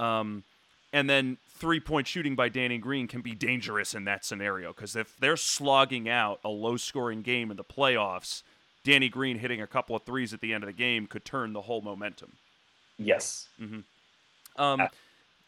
Um, 0.00 0.42
and 0.92 1.08
then 1.08 1.38
three 1.48 1.80
point 1.80 2.06
shooting 2.06 2.34
by 2.34 2.48
Danny 2.48 2.78
Green 2.78 3.06
can 3.06 3.20
be 3.20 3.34
dangerous 3.34 3.94
in 3.94 4.04
that 4.04 4.24
scenario 4.24 4.72
because 4.72 4.96
if 4.96 5.16
they're 5.18 5.36
slogging 5.36 6.08
out 6.08 6.40
a 6.44 6.48
low 6.48 6.76
scoring 6.76 7.22
game 7.22 7.50
in 7.50 7.56
the 7.56 7.64
playoffs, 7.64 8.42
Danny 8.84 9.08
Green 9.08 9.38
hitting 9.38 9.60
a 9.60 9.66
couple 9.66 9.94
of 9.94 10.02
threes 10.02 10.32
at 10.32 10.40
the 10.40 10.52
end 10.52 10.64
of 10.64 10.66
the 10.66 10.72
game 10.72 11.06
could 11.06 11.24
turn 11.24 11.52
the 11.52 11.62
whole 11.62 11.80
momentum. 11.80 12.32
Yes. 12.98 13.48
Mm-hmm. 13.60 13.80
Um, 14.60 14.88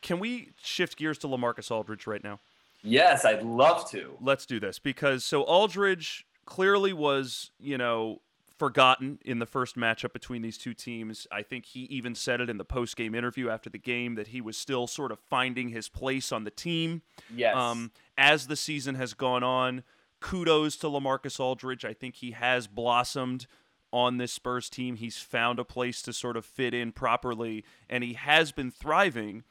can 0.01 0.19
we 0.19 0.51
shift 0.63 0.97
gears 0.97 1.19
to 1.19 1.29
Lamarcus 1.29 1.71
Aldridge 1.71 2.07
right 2.07 2.23
now? 2.23 2.41
Yes, 2.83 3.25
I'd 3.25 3.43
love 3.43 3.89
to. 3.91 4.17
Let's 4.21 4.47
do 4.47 4.59
this 4.59 4.79
because 4.79 5.25
so 5.25 5.43
Aldridge 5.43 6.27
clearly 6.47 6.93
was, 6.93 7.51
you 7.61 7.79
know, 7.79 8.21
forgotten 8.63 9.19
in 9.25 9.41
the 9.41 9.47
first 9.47 9.75
matchup 9.75 10.13
between 10.13 10.41
these 10.41 10.57
two 10.57 10.73
teams. 10.73 11.27
I 11.33 11.43
think 11.43 11.67
he 11.67 11.81
even 11.81 12.15
said 12.15 12.41
it 12.41 12.49
in 12.49 12.59
the 12.59 12.65
post 12.65 12.95
game 12.95 13.13
interview 13.13 13.51
after 13.51 13.69
the 13.69 13.77
game 13.77 14.15
that 14.15 14.29
he 14.29 14.41
was 14.41 14.57
still 14.57 14.87
sort 14.87 15.11
of 15.11 15.19
finding 15.19 15.71
his 15.71 15.89
place 15.89 16.31
on 16.31 16.45
the 16.45 16.53
team. 16.53 17.03
Yes. 17.35 17.57
Um, 17.57 17.91
as 18.17 18.47
the 18.47 18.55
season 18.55 18.95
has 18.95 19.15
gone 19.15 19.43
on, 19.43 19.83
kudos 20.21 20.77
to 20.77 20.87
Lamarcus 20.87 21.41
Aldridge. 21.41 21.85
I 21.85 21.93
think 21.93 22.15
he 22.15 22.31
has 22.31 22.69
blossomed 22.69 23.49
on 23.93 24.19
this 24.19 24.33
Spurs 24.33 24.71
team. 24.71 24.95
He's 24.95 25.17
found 25.17 25.59
a 25.59 25.65
place 25.65 26.01
to 26.03 26.13
sort 26.13 26.37
of 26.37 26.47
fit 26.47 26.73
in 26.73 26.93
properly, 26.93 27.65
and 27.91 28.05
he 28.05 28.13
has 28.13 28.53
been 28.53 28.71
thriving. 28.71 29.43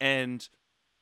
And 0.00 0.48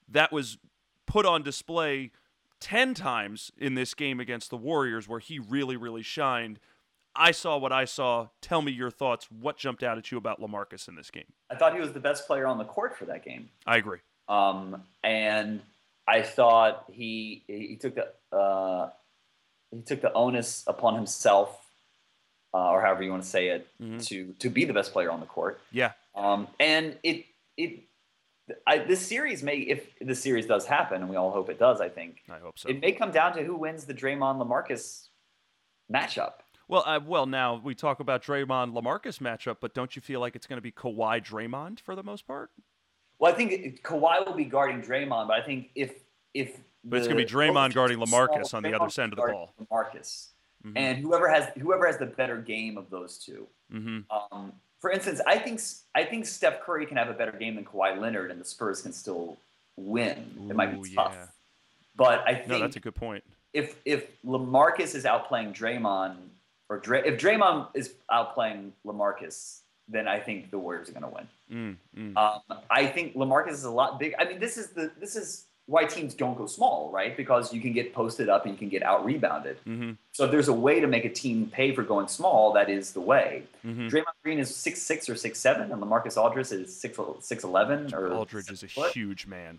that 0.09 0.33
was 0.33 0.57
put 1.05 1.27
on 1.27 1.43
display 1.43 2.13
10 2.61 2.95
times 2.95 3.53
in 3.59 3.75
this 3.75 3.93
game 3.93 4.21
against 4.21 4.49
the 4.49 4.57
Warriors 4.57 5.07
where 5.07 5.21
he 5.21 5.39
really, 5.39 5.77
really 5.77 6.03
shined. 6.03 6.59
I 7.19 7.33
saw 7.33 7.59
what 7.59 7.73
I 7.73 7.85
saw. 7.85 8.29
Tell 8.41 8.63
me 8.63 8.73
your 8.73 8.91
thoughts. 8.91 9.29
What 9.31 9.59
jumped 9.59 9.83
out 9.83 9.99
at 9.99 10.11
you 10.11 10.19
about 10.19 10.41
Lamarcus 10.41 10.89
in 10.89 10.95
this 10.95 11.11
game? 11.11 11.25
I 11.51 11.57
thought 11.57 11.75
he 11.75 11.81
was 11.81 11.93
the 11.93 12.01
best 12.01 12.27
player 12.27 12.47
on 12.47 12.59
the 12.59 12.65
court 12.65 12.97
for 12.97 13.05
that 13.07 13.25
game. 13.25 13.51
I 13.67 13.77
agree. 13.77 13.99
Um, 14.29 14.83
and 15.03 15.61
I 16.07 16.23
thought 16.23 16.85
he 16.91 17.43
he 17.47 17.77
took 17.77 17.97
the 17.97 18.37
uh, 18.37 18.91
he 19.71 19.83
took 19.83 20.01
the 20.01 20.13
onus 20.13 20.65
upon 20.67 20.95
himself, 20.95 21.67
uh, 22.55 22.71
or 22.71 22.81
however 22.81 23.03
you 23.03 23.11
want 23.11 23.23
to 23.25 23.29
say 23.29 23.49
it, 23.49 23.67
mm-hmm. 23.83 23.99
to 23.99 24.35
to 24.39 24.49
be 24.49 24.65
the 24.65 24.73
best 24.73 24.93
player 24.93 25.11
on 25.11 25.21
the 25.21 25.27
court. 25.27 25.61
Yeah. 25.73 25.93
Um, 26.15 26.49
and 26.61 26.97
it 27.03 27.27
it 27.57 27.85
I, 28.67 28.79
this 28.79 29.05
series 29.07 29.43
may, 29.43 29.59
if 29.59 29.87
the 30.01 30.15
series 30.15 30.47
does 30.47 30.67
happen, 30.67 31.03
and 31.03 31.11
we 31.11 31.17
all 31.17 31.31
hope 31.31 31.51
it 31.51 31.59
does, 31.59 31.81
I 31.81 31.89
think. 31.89 32.23
I 32.31 32.39
hope 32.39 32.59
so. 32.59 32.69
It 32.69 32.81
may 32.81 32.93
come 32.93 33.11
down 33.11 33.35
to 33.37 33.43
who 33.43 33.57
wins 33.57 33.85
the 33.85 33.95
Draymond 33.95 34.43
Lamarcus 34.43 35.09
matchup. 35.93 36.35
Well, 36.69 36.83
uh, 36.87 37.01
well, 37.05 37.27
now 37.27 37.61
we 37.63 37.75
talk 37.75 37.99
about 37.99 38.23
Draymond 38.23 38.75
Lamarcus 38.75 39.19
matchup, 39.19 39.57
but 39.61 39.75
don't 39.75 39.97
you 39.97 40.03
feel 40.03 40.21
like 40.21 40.37
it's 40.37 40.47
going 40.47 40.59
to 40.59 40.63
be 40.63 40.71
Kawhi 40.71 41.25
Draymond 41.25 41.81
for 41.81 41.97
the 41.97 42.03
most 42.03 42.27
part? 42.27 42.51
Well, 43.19 43.33
I 43.33 43.35
think 43.35 43.83
Kawhi 43.83 44.27
will 44.27 44.35
be 44.35 44.45
guarding 44.45 44.83
Draymond, 44.83 45.29
but 45.29 45.41
I 45.41 45.43
think 45.43 45.71
if 45.75 45.95
if 46.35 46.57
but 46.85 46.99
it's 46.99 47.09
going 47.09 47.19
to 47.19 47.25
be 47.25 47.31
Draymond 47.31 47.75
guarding 47.75 47.99
Lamarcus 47.99 48.55
on 48.55 48.63
the 48.63 48.75
other 48.75 49.03
end 49.03 49.13
of 49.13 49.17
the 49.17 49.33
ball. 49.33 49.55
Lamarcus, 49.61 50.29
mm-hmm. 50.65 50.77
and 50.77 50.99
whoever 50.99 51.29
has 51.29 51.49
whoever 51.59 51.87
has 51.87 51.99
the 51.99 52.07
better 52.07 52.37
game 52.37 52.79
of 52.79 52.91
those 52.91 53.19
2 53.19 53.47
mm-hmm. 53.73 54.37
um, 54.37 54.53
for 54.81 54.91
instance, 54.91 55.21
I 55.27 55.39
think 55.39 55.61
I 55.95 56.05
think 56.05 56.27
Steph 56.27 56.61
Curry 56.61 56.87
can 56.87 56.97
have 56.97 57.09
a 57.09 57.15
better 57.15 57.33
game 57.33 57.57
than 57.57 57.65
Kawhi 57.65 57.99
Leonard, 57.99 58.31
and 58.31 58.41
the 58.41 58.45
Spurs 58.45 58.83
can 58.83 58.93
still 58.93 59.39
win. 59.77 60.37
Ooh, 60.41 60.51
it 60.51 60.57
might 60.57 60.81
be 60.81 60.95
tough, 60.95 61.15
yeah. 61.15 61.27
but 61.97 62.23
I 62.27 62.35
think 62.35 62.49
no, 62.49 62.59
that's 62.61 62.77
a 62.77 62.81
good 62.81 62.95
point. 62.95 63.25
If 63.53 63.77
if 63.85 64.07
Lamarcus 64.23 64.95
is 64.95 65.05
outplaying 65.05 65.55
Draymond, 65.55 66.17
or 66.69 66.79
Dray, 66.79 67.03
if 67.05 67.21
Draymond 67.21 67.69
is 67.75 67.95
outplaying 68.11 68.73
Lamarcus, 68.85 69.61
then 69.89 70.07
I 70.07 70.21
think 70.21 70.51
the 70.51 70.59
Warriors 70.59 70.89
are 70.89 70.93
going 70.93 71.03
to 71.03 71.09
win. 71.09 71.77
Mm, 71.97 72.15
mm. 72.15 72.17
Um, 72.17 72.59
I 72.71 72.87
think 72.87 73.15
Lamarcus 73.15 73.53
is 73.53 73.65
a 73.65 73.71
lot 73.71 73.99
big. 73.99 74.15
I 74.19 74.25
mean, 74.27 74.39
this 74.39 74.59
is 74.59 74.69
the 74.69 74.91
this 75.01 75.17
is 75.17 75.47
why 75.67 75.85
teams 75.85 76.15
don't 76.15 76.37
go 76.37 76.47
small, 76.47 76.91
right? 76.91 77.15
Because 77.17 77.53
you 77.53 77.61
can 77.61 77.73
get 77.73 77.93
posted 77.93 78.31
up 78.31 78.47
and 78.47 78.55
you 78.55 78.59
can 78.59 78.71
get 78.71 78.83
out 78.83 79.05
rebounded. 79.05 79.59
Mm-hmm. 79.67 79.93
So 80.13 80.25
if 80.25 80.31
there's 80.31 80.49
a 80.49 80.53
way 80.53 80.81
to 80.81 80.87
make 80.87 81.05
a 81.05 81.11
team 81.11 81.47
pay 81.47 81.75
for 81.75 81.83
going 81.83 82.09
small, 82.09 82.55
that 82.55 82.71
is 82.71 82.93
the 82.93 83.01
way. 83.01 83.43
Mm-hmm. 83.67 83.89
Draymond 83.89 84.05
Green 84.23 84.39
is 84.39 84.55
six 84.55 84.83
six 84.83 85.09
or 85.09 85.15
six 85.15 85.39
seven, 85.39 85.71
and 85.71 85.83
Lamarcus 85.83 86.17
Aldridge 86.17 86.53
is 86.53 86.75
six 86.75 86.99
six 87.21 87.45
eleven. 87.45 87.93
Or 87.95 88.13
Aldridge 88.13 88.51
is 88.51 88.63
a 88.63 88.69
foot. 88.69 88.93
huge 88.93 89.27
man. 89.27 89.59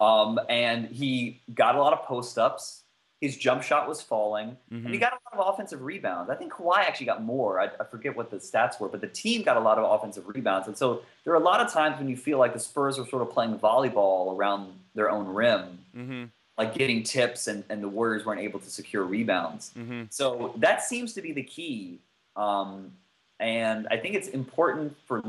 Um, 0.00 0.38
and 0.48 0.86
he 0.88 1.40
got 1.54 1.76
a 1.76 1.80
lot 1.80 1.94
of 1.94 2.02
post 2.04 2.38
ups. 2.38 2.82
His 3.20 3.36
jump 3.36 3.62
shot 3.62 3.88
was 3.88 4.02
falling, 4.02 4.48
mm-hmm. 4.48 4.76
and 4.76 4.88
he 4.88 4.92
mm-hmm. 4.92 5.00
got 5.00 5.12
a 5.12 5.36
lot 5.36 5.46
of 5.46 5.54
offensive 5.54 5.82
rebounds. 5.82 6.30
I 6.30 6.34
think 6.34 6.52
Kawhi 6.52 6.78
actually 6.78 7.06
got 7.06 7.22
more. 7.22 7.58
I, 7.58 7.70
I, 7.80 7.84
forget 7.84 8.14
what 8.14 8.30
the 8.30 8.36
stats 8.36 8.78
were, 8.78 8.88
but 8.88 9.00
the 9.00 9.08
team 9.08 9.42
got 9.42 9.56
a 9.56 9.60
lot 9.60 9.78
of 9.78 9.90
offensive 9.90 10.24
rebounds. 10.26 10.68
And 10.68 10.76
so 10.76 11.02
there 11.24 11.32
are 11.32 11.36
a 11.36 11.44
lot 11.44 11.60
of 11.60 11.72
times 11.72 11.98
when 11.98 12.08
you 12.08 12.16
feel 12.16 12.38
like 12.38 12.52
the 12.52 12.60
Spurs 12.60 12.98
are 12.98 13.06
sort 13.06 13.22
of 13.22 13.30
playing 13.30 13.58
volleyball 13.58 14.36
around 14.36 14.72
their 14.94 15.10
own 15.10 15.28
rim, 15.28 15.78
mm-hmm. 15.96 16.24
like 16.58 16.74
getting 16.74 17.02
tips, 17.02 17.46
and, 17.46 17.64
and 17.70 17.82
the 17.82 17.88
Warriors 17.88 18.26
weren't 18.26 18.40
able 18.40 18.60
to 18.60 18.68
secure 18.68 19.04
rebounds. 19.04 19.72
Mm-hmm. 19.78 20.04
So 20.10 20.52
that 20.58 20.82
seems 20.82 21.14
to 21.14 21.22
be 21.22 21.32
the 21.32 21.42
key. 21.42 22.00
Um, 22.36 22.92
and 23.40 23.86
I 23.90 23.96
think 23.96 24.14
it's 24.14 24.28
important 24.28 24.94
for 25.06 25.22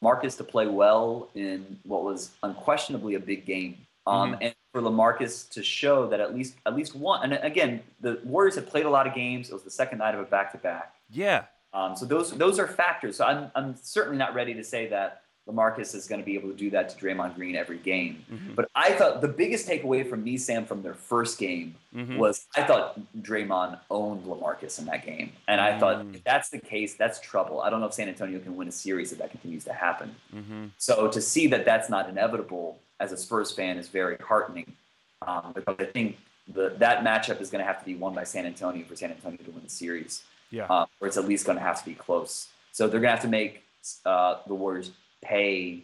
Marcus 0.00 0.36
to 0.36 0.44
play 0.44 0.66
well 0.66 1.28
in 1.34 1.78
what 1.84 2.04
was 2.04 2.30
unquestionably 2.42 3.14
a 3.14 3.20
big 3.20 3.44
game. 3.44 3.78
Um, 4.06 4.32
mm-hmm. 4.32 4.42
and 4.42 4.54
for 4.78 4.88
Lamarcus 4.88 5.48
to 5.50 5.62
show 5.62 6.06
that 6.08 6.20
at 6.20 6.34
least 6.34 6.54
at 6.64 6.76
least 6.76 6.94
one. 6.94 7.32
And 7.32 7.44
again, 7.44 7.82
the 8.00 8.20
Warriors 8.24 8.54
have 8.54 8.68
played 8.68 8.86
a 8.86 8.90
lot 8.90 9.06
of 9.06 9.14
games. 9.14 9.50
It 9.50 9.52
was 9.52 9.64
the 9.64 9.70
second 9.70 9.98
night 9.98 10.14
of 10.14 10.20
a 10.20 10.24
back 10.24 10.52
to 10.52 10.58
back. 10.58 10.94
Yeah. 11.10 11.44
Um, 11.72 11.96
so 11.96 12.06
those 12.06 12.30
those 12.32 12.58
are 12.58 12.68
factors. 12.68 13.16
So 13.16 13.24
I'm 13.24 13.50
I'm 13.56 13.74
certainly 13.82 14.18
not 14.18 14.34
ready 14.34 14.54
to 14.54 14.62
say 14.62 14.86
that 14.88 15.22
Lamarcus 15.48 15.94
is 15.94 16.06
going 16.06 16.20
to 16.20 16.24
be 16.24 16.34
able 16.34 16.50
to 16.50 16.54
do 16.54 16.70
that 16.70 16.90
to 16.90 16.96
Draymond 16.96 17.34
Green 17.34 17.56
every 17.56 17.78
game. 17.78 18.24
Mm-hmm. 18.30 18.54
But 18.54 18.70
I 18.76 18.92
thought 18.92 19.20
the 19.20 19.28
biggest 19.28 19.66
takeaway 19.66 20.08
from 20.08 20.22
me, 20.22 20.36
Sam, 20.36 20.64
from 20.64 20.82
their 20.82 20.94
first 20.94 21.38
game 21.38 21.74
mm-hmm. 21.92 22.16
was 22.16 22.46
I 22.54 22.62
thought 22.62 23.00
Draymond 23.20 23.80
owned 23.90 24.26
Lamarcus 24.26 24.78
in 24.78 24.84
that 24.86 25.04
game, 25.04 25.32
and 25.48 25.60
I 25.60 25.72
mm 25.72 25.80
thought 25.80 26.06
if 26.14 26.22
that's 26.22 26.50
the 26.50 26.60
case, 26.60 26.94
that's 26.94 27.18
trouble. 27.18 27.62
I 27.62 27.70
don't 27.70 27.80
know 27.80 27.86
if 27.86 27.94
San 27.94 28.08
Antonio 28.08 28.38
can 28.38 28.54
win 28.54 28.68
a 28.68 28.72
series 28.72 29.10
if 29.10 29.18
that 29.18 29.32
continues 29.32 29.64
to 29.64 29.72
happen. 29.72 30.14
Mm-hmm. 30.32 30.66
So 30.76 31.08
to 31.08 31.20
see 31.20 31.48
that 31.48 31.64
that's 31.64 31.90
not 31.90 32.08
inevitable 32.08 32.78
as 33.00 33.12
a 33.12 33.16
Spurs 33.16 33.52
fan 33.52 33.78
is 33.78 33.88
very 33.88 34.16
heartening 34.16 34.74
um, 35.26 35.52
because 35.54 35.76
I 35.78 35.84
think 35.84 36.18
the, 36.52 36.74
that 36.78 37.04
matchup 37.04 37.40
is 37.40 37.50
going 37.50 37.60
to 37.60 37.66
have 37.66 37.78
to 37.80 37.84
be 37.84 37.94
won 37.94 38.14
by 38.14 38.24
San 38.24 38.46
Antonio 38.46 38.84
for 38.84 38.96
San 38.96 39.10
Antonio 39.10 39.38
to 39.38 39.50
win 39.50 39.62
the 39.62 39.70
series. 39.70 40.22
Yeah. 40.50 40.66
Uh, 40.66 40.86
or 41.00 41.08
it's 41.08 41.16
at 41.16 41.26
least 41.26 41.44
going 41.46 41.58
to 41.58 41.64
have 41.64 41.78
to 41.78 41.84
be 41.84 41.94
close. 41.94 42.48
So 42.72 42.88
they're 42.88 43.00
going 43.00 43.10
to 43.10 43.16
have 43.16 43.22
to 43.22 43.28
make 43.28 43.64
uh, 44.06 44.36
the 44.46 44.54
Warriors 44.54 44.90
pay 45.22 45.82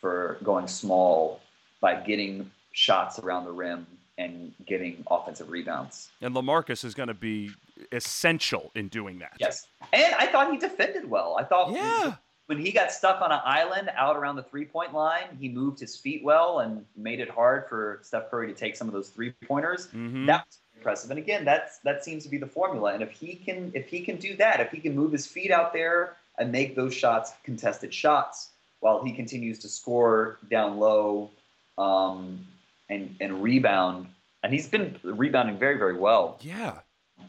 for 0.00 0.38
going 0.42 0.66
small 0.66 1.40
by 1.80 1.94
getting 1.96 2.50
shots 2.72 3.18
around 3.18 3.44
the 3.44 3.52
rim 3.52 3.86
and 4.16 4.52
getting 4.66 5.04
offensive 5.10 5.50
rebounds. 5.50 6.10
And 6.20 6.34
Lamarcus 6.34 6.84
is 6.84 6.94
going 6.94 7.08
to 7.08 7.14
be 7.14 7.50
essential 7.92 8.70
in 8.74 8.88
doing 8.88 9.18
that. 9.20 9.34
Yes. 9.38 9.66
And 9.92 10.14
I 10.16 10.26
thought 10.26 10.50
he 10.50 10.58
defended 10.58 11.08
well. 11.08 11.36
I 11.38 11.44
thought 11.44 11.72
yeah 11.72 12.16
when 12.48 12.58
he 12.58 12.72
got 12.72 12.90
stuck 12.90 13.20
on 13.20 13.30
an 13.30 13.40
island 13.44 13.90
out 13.94 14.16
around 14.16 14.36
the 14.36 14.42
three 14.42 14.64
point 14.64 14.94
line, 14.94 15.36
he 15.38 15.50
moved 15.50 15.78
his 15.78 15.96
feet 15.96 16.24
well 16.24 16.60
and 16.60 16.82
made 16.96 17.20
it 17.20 17.28
hard 17.28 17.66
for 17.68 18.00
Steph 18.02 18.30
Curry 18.30 18.46
to 18.46 18.54
take 18.54 18.74
some 18.74 18.88
of 18.88 18.94
those 18.94 19.10
three 19.10 19.32
pointers. 19.46 19.88
Mm-hmm. 19.88 20.24
That 20.24 20.46
was 20.46 20.58
impressive. 20.74 21.10
And 21.10 21.18
again, 21.18 21.44
that's 21.44 21.78
that 21.80 22.02
seems 22.02 22.24
to 22.24 22.30
be 22.30 22.38
the 22.38 22.46
formula. 22.46 22.94
And 22.94 23.02
if 23.02 23.10
he 23.10 23.34
can 23.34 23.70
if 23.74 23.88
he 23.88 24.00
can 24.00 24.16
do 24.16 24.34
that, 24.36 24.60
if 24.60 24.70
he 24.70 24.80
can 24.80 24.96
move 24.96 25.12
his 25.12 25.26
feet 25.26 25.50
out 25.50 25.74
there 25.74 26.16
and 26.38 26.50
make 26.50 26.74
those 26.74 26.94
shots 26.94 27.32
contested 27.44 27.92
shots 27.92 28.48
while 28.80 29.04
he 29.04 29.12
continues 29.12 29.58
to 29.58 29.68
score 29.68 30.38
down 30.50 30.78
low 30.78 31.30
um, 31.76 32.46
and 32.88 33.14
and 33.20 33.42
rebound, 33.42 34.06
and 34.42 34.54
he's 34.54 34.68
been 34.68 34.98
rebounding 35.02 35.58
very 35.58 35.76
very 35.76 35.98
well. 35.98 36.38
Yeah. 36.40 36.78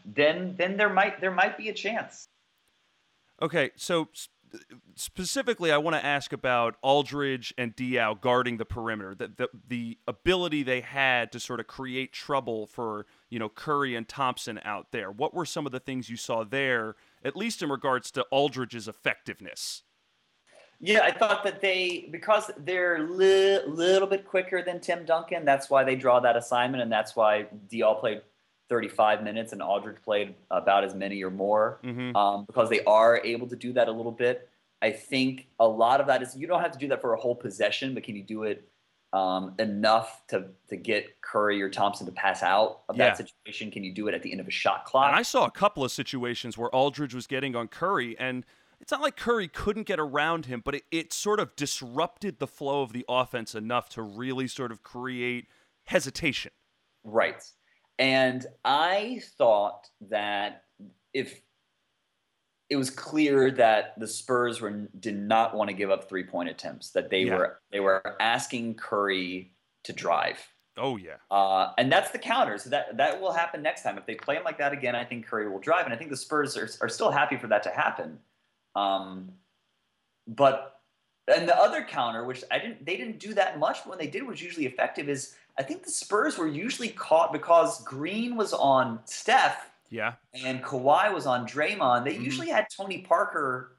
Then 0.06 0.54
then 0.56 0.78
there 0.78 0.88
might 0.88 1.20
there 1.20 1.30
might 1.30 1.58
be 1.58 1.68
a 1.68 1.74
chance. 1.74 2.26
Okay, 3.42 3.70
so 3.76 4.08
specifically, 4.94 5.72
I 5.72 5.78
want 5.78 5.96
to 5.96 6.04
ask 6.04 6.32
about 6.32 6.76
Aldridge 6.82 7.54
and 7.56 7.74
Diaw 7.74 8.20
guarding 8.20 8.56
the 8.56 8.64
perimeter. 8.64 9.14
The, 9.14 9.28
the, 9.28 9.48
the 9.68 9.98
ability 10.06 10.62
they 10.62 10.80
had 10.80 11.32
to 11.32 11.40
sort 11.40 11.60
of 11.60 11.66
create 11.66 12.12
trouble 12.12 12.66
for 12.66 13.06
you 13.28 13.38
know 13.38 13.48
Curry 13.48 13.94
and 13.94 14.08
Thompson 14.08 14.60
out 14.64 14.88
there. 14.92 15.10
What 15.10 15.34
were 15.34 15.46
some 15.46 15.66
of 15.66 15.72
the 15.72 15.80
things 15.80 16.10
you 16.10 16.16
saw 16.16 16.44
there, 16.44 16.96
at 17.24 17.36
least 17.36 17.62
in 17.62 17.70
regards 17.70 18.10
to 18.12 18.22
Aldridge's 18.30 18.88
effectiveness? 18.88 19.82
Yeah, 20.82 21.00
I 21.02 21.10
thought 21.10 21.44
that 21.44 21.60
they 21.60 22.08
because 22.10 22.50
they're 22.56 22.96
a 22.96 23.02
li- 23.02 23.60
little 23.66 24.08
bit 24.08 24.26
quicker 24.26 24.62
than 24.62 24.80
Tim 24.80 25.04
Duncan. 25.04 25.44
That's 25.44 25.68
why 25.68 25.84
they 25.84 25.94
draw 25.94 26.20
that 26.20 26.36
assignment, 26.36 26.82
and 26.82 26.90
that's 26.90 27.14
why 27.14 27.46
Diaw 27.70 28.00
played 28.00 28.22
35 28.70 29.22
minutes 29.22 29.52
and 29.52 29.60
Aldridge 29.60 30.00
played 30.02 30.34
about 30.50 30.84
as 30.84 30.94
many 30.94 31.22
or 31.22 31.30
more 31.30 31.80
mm-hmm. 31.84 32.16
um, 32.16 32.44
because 32.46 32.70
they 32.70 32.82
are 32.84 33.20
able 33.22 33.48
to 33.48 33.56
do 33.56 33.72
that 33.74 33.88
a 33.88 33.92
little 33.92 34.12
bit. 34.12 34.48
I 34.80 34.92
think 34.92 35.48
a 35.58 35.68
lot 35.68 36.00
of 36.00 36.06
that 36.06 36.22
is 36.22 36.34
you 36.36 36.46
don't 36.46 36.62
have 36.62 36.72
to 36.72 36.78
do 36.78 36.88
that 36.88 37.02
for 37.02 37.12
a 37.12 37.20
whole 37.20 37.34
possession, 37.34 37.92
but 37.92 38.04
can 38.04 38.16
you 38.16 38.22
do 38.22 38.44
it 38.44 38.66
um, 39.12 39.54
enough 39.58 40.22
to 40.28 40.46
to 40.68 40.76
get 40.76 41.20
Curry 41.20 41.60
or 41.60 41.68
Thompson 41.68 42.06
to 42.06 42.12
pass 42.12 42.42
out 42.42 42.82
of 42.88 42.96
yeah. 42.96 43.08
that 43.08 43.18
situation? 43.18 43.70
Can 43.70 43.84
you 43.84 43.92
do 43.92 44.08
it 44.08 44.14
at 44.14 44.22
the 44.22 44.30
end 44.30 44.40
of 44.40 44.48
a 44.48 44.52
shot 44.52 44.84
clock? 44.84 45.08
And 45.08 45.16
I 45.16 45.22
saw 45.22 45.44
a 45.44 45.50
couple 45.50 45.84
of 45.84 45.90
situations 45.90 46.56
where 46.56 46.74
Aldridge 46.74 47.14
was 47.14 47.26
getting 47.26 47.56
on 47.56 47.68
Curry, 47.68 48.16
and 48.18 48.46
it's 48.80 48.92
not 48.92 49.02
like 49.02 49.16
Curry 49.16 49.48
couldn't 49.48 49.86
get 49.86 49.98
around 49.98 50.46
him, 50.46 50.62
but 50.64 50.76
it, 50.76 50.84
it 50.90 51.12
sort 51.12 51.40
of 51.40 51.54
disrupted 51.56 52.38
the 52.38 52.46
flow 52.46 52.82
of 52.82 52.92
the 52.92 53.04
offense 53.08 53.54
enough 53.54 53.88
to 53.90 54.02
really 54.02 54.46
sort 54.46 54.70
of 54.70 54.82
create 54.82 55.48
hesitation. 55.84 56.52
Right. 57.04 57.42
And 58.00 58.46
I 58.64 59.20
thought 59.36 59.86
that 60.08 60.64
if 61.12 61.42
it 62.70 62.76
was 62.76 62.88
clear 62.88 63.50
that 63.50 63.98
the 63.98 64.06
Spurs 64.06 64.60
were 64.60 64.88
did 64.98 65.18
not 65.18 65.54
want 65.54 65.68
to 65.68 65.74
give 65.74 65.90
up 65.90 66.08
three 66.08 66.24
point 66.24 66.48
attempts, 66.48 66.92
that 66.92 67.10
they 67.10 67.24
yeah. 67.24 67.36
were 67.36 67.60
they 67.70 67.80
were 67.80 68.16
asking 68.18 68.76
Curry 68.76 69.52
to 69.84 69.92
drive. 69.92 70.38
Oh 70.78 70.96
yeah. 70.96 71.16
Uh, 71.30 71.72
and 71.76 71.92
that's 71.92 72.10
the 72.10 72.18
counter. 72.18 72.56
So 72.56 72.70
that 72.70 72.96
that 72.96 73.20
will 73.20 73.32
happen 73.32 73.60
next 73.60 73.82
time. 73.82 73.98
If 73.98 74.06
they 74.06 74.14
play 74.14 74.36
him 74.36 74.44
like 74.44 74.56
that 74.58 74.72
again, 74.72 74.96
I 74.96 75.04
think 75.04 75.26
Curry 75.26 75.50
will 75.50 75.58
drive, 75.58 75.84
and 75.84 75.92
I 75.92 75.96
think 75.98 76.08
the 76.08 76.16
Spurs 76.16 76.56
are, 76.56 76.70
are 76.80 76.88
still 76.88 77.10
happy 77.10 77.36
for 77.36 77.48
that 77.48 77.62
to 77.64 77.70
happen. 77.70 78.18
Um, 78.74 79.32
but 80.26 80.80
and 81.28 81.46
the 81.46 81.56
other 81.56 81.84
counter, 81.84 82.24
which 82.24 82.44
I 82.50 82.58
didn't, 82.58 82.86
they 82.86 82.96
didn't 82.96 83.18
do 83.18 83.34
that 83.34 83.58
much, 83.58 83.84
but 83.84 83.90
when 83.90 83.98
they 83.98 84.06
did, 84.06 84.22
was 84.22 84.40
usually 84.40 84.64
effective. 84.64 85.10
Is 85.10 85.34
I 85.58 85.62
think 85.62 85.84
the 85.84 85.90
Spurs 85.90 86.38
were 86.38 86.48
usually 86.48 86.88
caught 86.88 87.32
because 87.32 87.82
Green 87.84 88.36
was 88.36 88.52
on 88.52 89.00
Steph, 89.04 89.70
yeah, 89.90 90.14
and 90.34 90.62
Kawhi 90.62 91.12
was 91.12 91.26
on 91.26 91.46
Draymond. 91.46 92.04
They 92.04 92.14
mm-hmm. 92.14 92.22
usually 92.22 92.48
had 92.48 92.66
Tony 92.74 92.98
Parker 92.98 93.76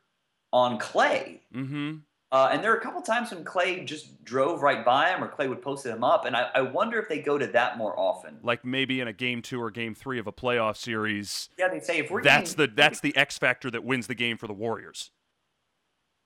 on 0.53 0.79
Klay. 0.79 1.39
Mm-hmm. 1.53 1.97
Uh, 2.31 2.49
and 2.53 2.63
there 2.63 2.71
are 2.71 2.77
a 2.77 2.81
couple 2.81 3.01
times 3.01 3.31
when 3.31 3.43
Klay 3.43 3.85
just 3.85 4.23
drove 4.23 4.61
right 4.61 4.85
by 4.85 5.09
him, 5.09 5.21
or 5.21 5.27
Klay 5.27 5.49
would 5.49 5.61
post 5.61 5.85
him 5.85 6.01
up, 6.01 6.23
and 6.23 6.33
I, 6.33 6.47
I, 6.55 6.61
wonder 6.61 6.97
if 6.97 7.09
they 7.09 7.19
go 7.19 7.37
to 7.37 7.47
that 7.47 7.77
more 7.77 7.97
often. 7.99 8.37
Like 8.41 8.63
maybe 8.63 9.01
in 9.01 9.09
a 9.09 9.13
game 9.13 9.41
two 9.41 9.61
or 9.61 9.69
game 9.69 9.93
three 9.93 10.17
of 10.17 10.27
a 10.27 10.31
playoff 10.31 10.77
series. 10.77 11.49
Yeah, 11.59 11.67
they 11.67 11.81
say 11.81 11.99
if 11.99 12.09
we're 12.09 12.23
that's 12.23 12.53
the 12.53 12.67
that's 12.67 13.01
the 13.01 13.13
X 13.17 13.37
factor 13.37 13.69
that 13.71 13.83
wins 13.83 14.07
the 14.07 14.15
game 14.15 14.37
for 14.37 14.47
the 14.47 14.53
Warriors. 14.53 15.11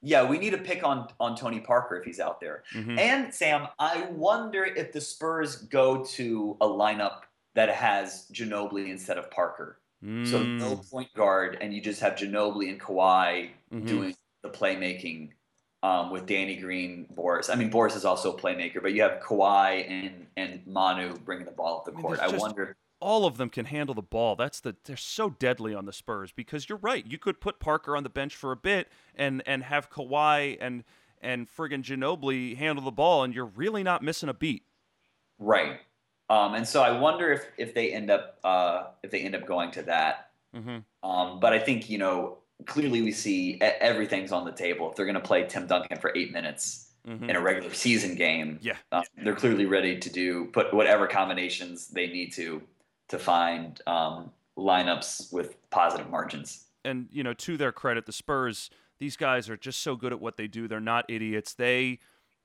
Yeah, 0.05 0.23
we 0.23 0.37
need 0.37 0.51
to 0.51 0.59
pick 0.59 0.83
on 0.83 1.07
on 1.19 1.35
Tony 1.35 1.59
Parker 1.59 1.97
if 1.97 2.05
he's 2.05 2.19
out 2.19 2.39
there. 2.39 2.63
Mm-hmm. 2.73 2.99
And 2.99 3.33
Sam, 3.33 3.67
I 3.79 4.07
wonder 4.11 4.63
if 4.63 4.93
the 4.93 5.01
Spurs 5.01 5.55
go 5.55 6.05
to 6.05 6.57
a 6.61 6.67
lineup 6.67 7.21
that 7.55 7.69
has 7.69 8.27
Ginobili 8.31 8.89
instead 8.89 9.17
of 9.17 9.31
Parker. 9.31 9.79
Mm. 10.03 10.27
So 10.27 10.43
no 10.43 10.75
point 10.75 11.11
guard, 11.15 11.57
and 11.59 11.73
you 11.73 11.81
just 11.81 12.01
have 12.01 12.13
Ginobili 12.13 12.69
and 12.69 12.79
Kawhi 12.79 13.49
mm-hmm. 13.73 13.87
doing 13.87 14.15
the 14.43 14.49
playmaking 14.49 15.31
um, 15.81 16.11
with 16.11 16.27
Danny 16.27 16.55
Green, 16.55 17.07
Boris. 17.09 17.49
I 17.49 17.55
mean, 17.55 17.71
Boris 17.71 17.95
is 17.95 18.05
also 18.05 18.33
a 18.33 18.39
playmaker, 18.39 18.83
but 18.83 18.93
you 18.93 19.01
have 19.01 19.19
Kawhi 19.21 19.89
and 19.89 20.27
and 20.37 20.61
Manu 20.67 21.17
bringing 21.17 21.45
the 21.45 21.51
ball 21.51 21.79
up 21.79 21.85
the 21.85 21.99
court. 21.99 22.19
I, 22.21 22.27
mean, 22.27 22.35
I 22.35 22.37
wonder. 22.37 22.77
All 23.05 23.27
of 23.27 23.37
them 23.37 23.49
can 23.49 23.65
handle 23.65 23.93
the 23.93 24.01
ball. 24.01 24.35
That's 24.35 24.59
the 24.59 24.75
they're 24.83 24.97
so 24.97 25.29
deadly 25.29 25.75
on 25.75 25.85
the 25.85 25.93
Spurs 25.93 26.31
because 26.31 26.67
you're 26.67 26.79
right. 26.79 27.05
You 27.05 27.19
could 27.19 27.39
put 27.39 27.59
Parker 27.59 27.95
on 27.95 28.01
the 28.01 28.09
bench 28.09 28.35
for 28.35 28.51
a 28.51 28.55
bit 28.55 28.89
and 29.13 29.43
and 29.45 29.63
have 29.63 29.91
Kawhi 29.91 30.57
and 30.59 30.83
and 31.21 31.47
friggin' 31.47 31.83
Ginobili 31.83 32.57
handle 32.57 32.83
the 32.83 32.91
ball, 32.91 33.23
and 33.23 33.33
you're 33.33 33.45
really 33.45 33.83
not 33.83 34.01
missing 34.01 34.27
a 34.27 34.33
beat. 34.33 34.63
Right. 35.37 35.81
Um, 36.29 36.55
and 36.55 36.67
so 36.67 36.81
I 36.81 36.99
wonder 36.99 37.31
if 37.31 37.45
if 37.57 37.73
they 37.75 37.91
end 37.91 38.09
up 38.09 38.39
uh, 38.43 38.85
if 39.03 39.11
they 39.11 39.19
end 39.19 39.35
up 39.35 39.45
going 39.45 39.69
to 39.71 39.83
that. 39.83 40.31
Mm-hmm. 40.55 41.07
Um, 41.07 41.39
but 41.39 41.53
I 41.53 41.59
think 41.59 41.89
you 41.89 41.99
know 41.99 42.39
clearly 42.65 43.03
we 43.03 43.11
see 43.11 43.59
everything's 43.61 44.31
on 44.31 44.45
the 44.45 44.51
table. 44.51 44.89
If 44.89 44.95
they're 44.95 45.05
going 45.05 45.13
to 45.13 45.21
play 45.21 45.45
Tim 45.45 45.67
Duncan 45.67 45.99
for 45.99 46.11
eight 46.15 46.31
minutes 46.31 46.93
mm-hmm. 47.07 47.29
in 47.29 47.35
a 47.35 47.39
regular 47.39 47.71
season 47.71 48.15
game, 48.15 48.57
yeah, 48.63 48.77
um, 48.91 49.03
they're 49.23 49.35
clearly 49.35 49.67
ready 49.67 49.99
to 49.99 50.09
do 50.09 50.45
put 50.45 50.73
whatever 50.73 51.05
combinations 51.05 51.89
they 51.89 52.07
need 52.07 52.33
to 52.33 52.61
to 53.09 53.19
find 53.19 53.81
um, 53.87 54.31
lineups 54.57 55.31
with 55.31 55.57
positive 55.69 56.09
margins. 56.09 56.65
And 56.83 57.07
you 57.11 57.23
know, 57.23 57.33
to 57.33 57.57
their 57.57 57.71
credit, 57.71 58.05
the 58.05 58.11
Spurs 58.11 58.69
these 58.99 59.17
guys 59.17 59.49
are 59.49 59.57
just 59.57 59.81
so 59.81 59.95
good 59.95 60.13
at 60.13 60.21
what 60.21 60.37
they 60.37 60.47
do. 60.47 60.67
They're 60.67 60.79
not 60.79 61.05
idiots. 61.09 61.53
They 61.53 61.99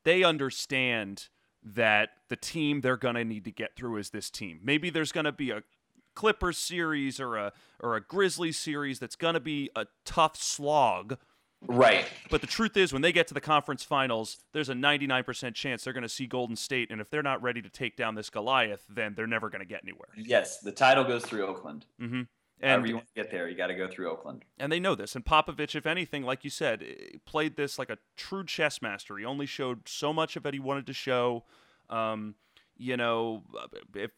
they 0.05 0.25
understand 0.25 1.29
that 1.63 2.11
the 2.29 2.37
team 2.37 2.81
they're 2.81 2.97
going 2.97 3.17
to 3.17 3.25
need 3.25 3.45
to 3.45 3.53
get 3.53 3.77
through 3.77 3.99
is 3.99 4.11
this 4.11 4.31
team. 4.31 4.61
Maybe 4.63 4.91
there's 4.91 5.13
going 5.13 5.25
to 5.27 5.33
be 5.33 5.51
a 5.51 5.63
Clippers 6.15 6.59
series 6.59 7.21
or 7.21 7.37
a 7.37 7.53
or 7.79 7.97
a 7.97 8.01
Grizzlies 8.01 8.59
series 8.59 8.99
that's 8.99 9.17
going 9.17 9.35
to 9.35 9.41
be 9.41 9.71
a 9.77 9.87
tough 10.05 10.37
slog. 10.37 11.19
Right. 11.67 12.07
But 12.31 12.41
the 12.41 12.47
truth 12.47 12.77
is 12.77 12.93
when 12.93 13.03
they 13.03 13.13
get 13.13 13.29
to 13.29 13.35
the 13.35 13.41
conference 13.41 13.85
finals, 13.85 14.39
there's 14.53 14.69
a 14.71 14.75
99% 14.75 15.55
chance 15.55 15.85
they're 15.85 15.93
going 15.93 16.03
to 16.03 16.09
see 16.09 16.27
Golden 16.27 16.57
State 16.57 16.91
and 16.91 17.01
if 17.01 17.11
they're 17.11 17.23
not 17.23 17.43
ready 17.43 17.61
to 17.61 17.69
take 17.69 17.97
down 17.97 18.15
this 18.15 18.31
Goliath, 18.31 18.85
then 18.89 19.15
they're 19.15 19.27
never 19.27 19.51
going 19.51 19.61
to 19.61 19.67
get 19.67 19.83
anywhere. 19.85 20.09
Yes, 20.17 20.59
the 20.59 20.73
title 20.73 21.05
goes 21.05 21.25
through 21.25 21.47
Oakland. 21.47 21.87
Mm-hmm. 22.01 22.23
And 22.63 22.71
However 22.71 22.87
you 22.87 22.95
want 22.97 23.07
to 23.07 23.23
get 23.23 23.31
there, 23.31 23.49
you 23.49 23.57
got 23.57 23.69
to 23.69 23.75
go 23.75 23.89
through 23.89 24.11
Oakland. 24.11 24.45
And 24.59 24.71
they 24.71 24.81
know 24.81 24.95
this. 24.95 25.15
And 25.15 25.25
Popovich, 25.25 25.75
if 25.75 25.87
anything, 25.87 26.25
like 26.25 26.45
you 26.45 26.51
said, 26.51 26.85
played 27.25 27.57
this 27.57 27.79
like 27.79 27.89
a 27.89 27.99
true 28.17 28.45
chess 28.45 28.83
master. 28.83 29.17
He 29.17 29.25
only 29.25 29.47
showed 29.47 29.89
so 29.89 30.13
much 30.13 30.37
of 30.37 30.45
it 30.45 30.53
he 30.53 30.61
wanted 30.61 30.87
to 30.87 30.93
show. 30.93 31.45
Um, 31.89 32.35
you 32.77 32.97
know, 32.97 33.43
if 33.95 34.11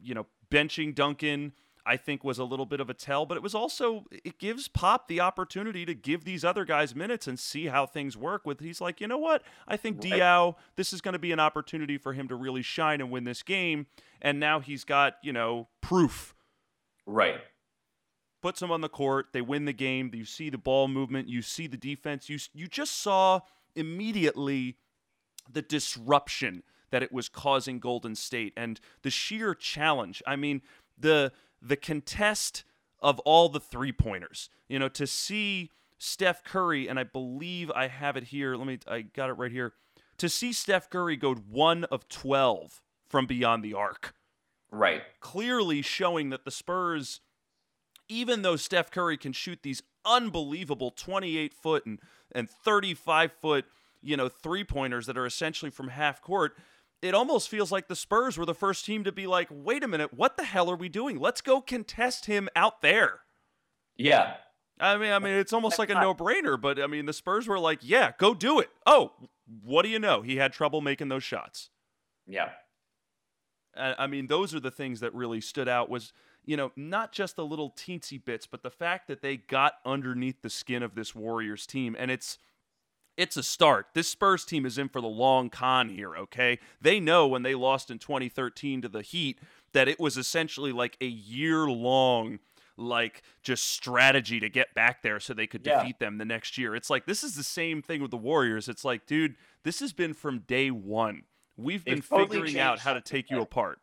you 0.00 0.14
know, 0.14 0.26
benching 0.50 0.94
Duncan, 0.94 1.52
I 1.84 1.96
think 1.96 2.22
was 2.22 2.38
a 2.38 2.44
little 2.44 2.66
bit 2.66 2.80
of 2.80 2.88
a 2.88 2.94
tell, 2.94 3.26
but 3.26 3.36
it 3.36 3.42
was 3.42 3.54
also 3.54 4.04
it 4.10 4.38
gives 4.38 4.68
Pop 4.68 5.08
the 5.08 5.20
opportunity 5.20 5.84
to 5.84 5.94
give 5.94 6.24
these 6.24 6.44
other 6.44 6.64
guys 6.64 6.94
minutes 6.94 7.26
and 7.26 7.38
see 7.38 7.66
how 7.66 7.86
things 7.86 8.16
work. 8.16 8.46
With 8.46 8.60
he's 8.60 8.80
like, 8.80 9.00
you 9.00 9.08
know 9.08 9.18
what? 9.18 9.42
I 9.66 9.76
think 9.76 10.02
right. 10.02 10.12
Diaw, 10.12 10.54
this 10.76 10.92
is 10.92 11.00
going 11.00 11.14
to 11.14 11.18
be 11.18 11.32
an 11.32 11.40
opportunity 11.40 11.98
for 11.98 12.12
him 12.12 12.28
to 12.28 12.36
really 12.36 12.62
shine 12.62 13.00
and 13.00 13.10
win 13.10 13.24
this 13.24 13.42
game. 13.42 13.86
And 14.20 14.38
now 14.38 14.60
he's 14.60 14.84
got 14.84 15.14
you 15.22 15.32
know 15.32 15.68
proof. 15.80 16.34
Right. 17.06 17.40
Puts 18.42 18.62
him 18.62 18.70
on 18.70 18.80
the 18.80 18.88
court. 18.88 19.26
They 19.32 19.40
win 19.40 19.64
the 19.64 19.72
game. 19.72 20.10
You 20.14 20.24
see 20.24 20.50
the 20.50 20.58
ball 20.58 20.88
movement. 20.88 21.28
You 21.28 21.42
see 21.42 21.66
the 21.66 21.76
defense. 21.76 22.28
You 22.28 22.38
you 22.54 22.68
just 22.68 23.00
saw 23.00 23.40
immediately 23.74 24.76
the 25.50 25.62
disruption 25.62 26.62
that 26.90 27.02
it 27.02 27.12
was 27.12 27.28
causing 27.28 27.80
Golden 27.80 28.14
State 28.14 28.52
and 28.56 28.78
the 29.02 29.10
sheer 29.10 29.54
challenge. 29.54 30.22
I 30.26 30.36
mean, 30.36 30.62
the 30.98 31.32
the 31.62 31.76
contest 31.76 32.64
of 33.00 33.18
all 33.20 33.48
the 33.48 33.60
three 33.60 33.92
pointers. 33.92 34.50
You 34.68 34.78
know, 34.78 34.88
to 34.88 35.06
see 35.06 35.70
Steph 35.98 36.42
Curry, 36.44 36.88
and 36.88 36.98
I 36.98 37.04
believe 37.04 37.70
I 37.70 37.86
have 37.86 38.16
it 38.16 38.24
here. 38.24 38.56
Let 38.56 38.66
me, 38.66 38.78
I 38.88 39.02
got 39.02 39.30
it 39.30 39.34
right 39.34 39.52
here. 39.52 39.74
To 40.18 40.28
see 40.28 40.52
Steph 40.52 40.90
Curry 40.90 41.16
go 41.16 41.34
one 41.34 41.84
of 41.84 42.08
12 42.08 42.80
from 43.08 43.26
beyond 43.26 43.62
the 43.62 43.74
arc. 43.74 44.14
Right. 44.70 45.02
Clearly 45.20 45.82
showing 45.82 46.30
that 46.30 46.44
the 46.44 46.50
Spurs, 46.50 47.20
even 48.08 48.42
though 48.42 48.56
Steph 48.56 48.90
Curry 48.90 49.16
can 49.16 49.32
shoot 49.32 49.60
these 49.62 49.82
unbelievable 50.04 50.90
28 50.90 51.54
foot 51.54 51.86
and, 51.86 51.98
and 52.32 52.48
35 52.48 53.32
foot, 53.32 53.64
you 54.00 54.16
know, 54.16 54.28
three 54.28 54.64
pointers 54.64 55.06
that 55.06 55.18
are 55.18 55.26
essentially 55.26 55.70
from 55.70 55.88
half 55.88 56.20
court, 56.20 56.56
it 57.02 57.14
almost 57.14 57.48
feels 57.48 57.72
like 57.72 57.88
the 57.88 57.96
Spurs 57.96 58.38
were 58.38 58.46
the 58.46 58.54
first 58.54 58.86
team 58.86 59.04
to 59.04 59.12
be 59.12 59.26
like, 59.26 59.48
wait 59.50 59.82
a 59.82 59.88
minute, 59.88 60.14
what 60.14 60.36
the 60.36 60.44
hell 60.44 60.70
are 60.70 60.76
we 60.76 60.88
doing? 60.88 61.18
Let's 61.18 61.40
go 61.40 61.60
contest 61.60 62.26
him 62.26 62.48
out 62.54 62.80
there. 62.80 63.20
Yeah. 63.96 64.34
I 64.80 64.96
mean, 64.96 65.12
I 65.12 65.18
mean, 65.18 65.34
it's 65.34 65.52
almost 65.52 65.78
like 65.78 65.90
a 65.90 65.94
no-brainer, 65.94 66.60
but 66.60 66.80
I 66.80 66.86
mean, 66.86 67.06
the 67.06 67.12
Spurs 67.12 67.46
were 67.46 67.58
like, 67.58 67.80
"Yeah, 67.82 68.12
go 68.18 68.34
do 68.34 68.58
it." 68.58 68.70
Oh, 68.86 69.12
what 69.62 69.82
do 69.82 69.88
you 69.88 69.98
know? 69.98 70.22
He 70.22 70.36
had 70.36 70.52
trouble 70.52 70.80
making 70.80 71.08
those 71.08 71.22
shots. 71.22 71.70
Yeah. 72.26 72.50
I 73.76 74.06
mean, 74.06 74.26
those 74.26 74.54
are 74.54 74.60
the 74.60 74.70
things 74.70 75.00
that 75.00 75.14
really 75.14 75.40
stood 75.40 75.68
out. 75.68 75.88
Was 75.88 76.12
you 76.44 76.56
know 76.56 76.72
not 76.74 77.12
just 77.12 77.36
the 77.36 77.46
little 77.46 77.70
teensy 77.70 78.22
bits, 78.22 78.46
but 78.46 78.62
the 78.62 78.70
fact 78.70 79.08
that 79.08 79.22
they 79.22 79.36
got 79.36 79.74
underneath 79.84 80.42
the 80.42 80.50
skin 80.50 80.82
of 80.82 80.94
this 80.94 81.14
Warriors 81.14 81.66
team, 81.66 81.94
and 81.98 82.10
it's 82.10 82.38
it's 83.16 83.36
a 83.36 83.42
start. 83.42 83.88
This 83.94 84.08
Spurs 84.08 84.44
team 84.44 84.64
is 84.64 84.78
in 84.78 84.88
for 84.88 85.00
the 85.00 85.08
long 85.08 85.50
con 85.50 85.88
here, 85.88 86.16
okay? 86.16 86.58
They 86.80 87.00
know 87.00 87.26
when 87.26 87.42
they 87.42 87.54
lost 87.54 87.90
in 87.90 87.98
2013 87.98 88.82
to 88.82 88.88
the 88.88 89.02
Heat 89.02 89.38
that 89.72 89.88
it 89.88 90.00
was 90.00 90.16
essentially 90.16 90.72
like 90.72 90.96
a 91.00 91.06
year 91.06 91.66
long 91.66 92.38
like 92.76 93.22
just 93.42 93.66
strategy 93.66 94.40
to 94.40 94.48
get 94.48 94.74
back 94.74 95.02
there 95.02 95.20
so 95.20 95.34
they 95.34 95.46
could 95.46 95.64
yeah. 95.64 95.80
defeat 95.80 95.98
them 95.98 96.18
the 96.18 96.24
next 96.24 96.56
year. 96.56 96.74
It's 96.74 96.90
like 96.90 97.06
this 97.06 97.22
is 97.22 97.36
the 97.36 97.42
same 97.42 97.82
thing 97.82 98.00
with 98.00 98.10
the 98.10 98.16
Warriors. 98.16 98.68
It's 98.68 98.84
like, 98.84 99.06
dude, 99.06 99.36
this 99.62 99.80
has 99.80 99.92
been 99.92 100.14
from 100.14 100.40
day 100.40 100.70
1. 100.70 101.22
We've 101.56 101.84
They've 101.84 101.96
been 101.96 102.02
totally 102.02 102.28
figuring 102.28 102.58
out 102.58 102.78
how 102.78 102.94
to 102.94 103.00
take 103.00 103.30
you 103.30 103.40
apart. 103.40 103.78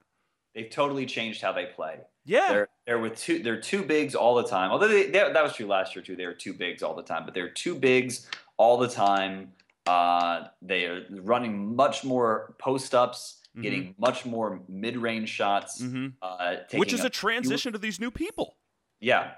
They've 0.55 0.69
totally 0.69 1.05
changed 1.05 1.41
how 1.41 1.51
they 1.51 1.65
play. 1.65 1.99
Yeah, 2.25 2.51
they're 2.51 2.69
they're 2.85 2.99
with 2.99 3.17
two 3.17 3.41
they're 3.41 3.61
two 3.61 3.83
bigs 3.83 4.15
all 4.15 4.35
the 4.35 4.43
time. 4.43 4.71
Although 4.71 4.87
they, 4.87 5.05
they, 5.05 5.31
that 5.31 5.43
was 5.43 5.53
true 5.53 5.67
last 5.67 5.95
year 5.95 6.03
too. 6.03 6.15
They 6.15 6.25
were 6.25 6.33
two 6.33 6.53
bigs 6.53 6.81
all 6.83 6.95
the 6.95 7.03
time, 7.03 7.25
but 7.25 7.33
they're 7.33 7.49
two 7.49 7.75
bigs 7.75 8.27
all 8.59 8.77
the 8.77 8.87
time. 8.87 9.53
Uh, 9.87 10.43
they 10.61 10.85
are 10.85 11.01
running 11.09 11.75
much 11.75 12.03
more 12.03 12.53
post 12.59 12.93
ups, 12.93 13.39
mm-hmm. 13.55 13.63
getting 13.63 13.95
much 13.97 14.25
more 14.25 14.61
mid 14.67 14.95
range 14.95 15.29
shots, 15.29 15.81
mm-hmm. 15.81 16.07
uh, 16.21 16.57
which 16.75 16.93
is 16.93 17.03
a, 17.03 17.07
a 17.07 17.09
transition 17.09 17.73
to 17.73 17.79
these 17.79 17.99
new 17.99 18.11
people. 18.11 18.57
Yeah, 18.99 19.31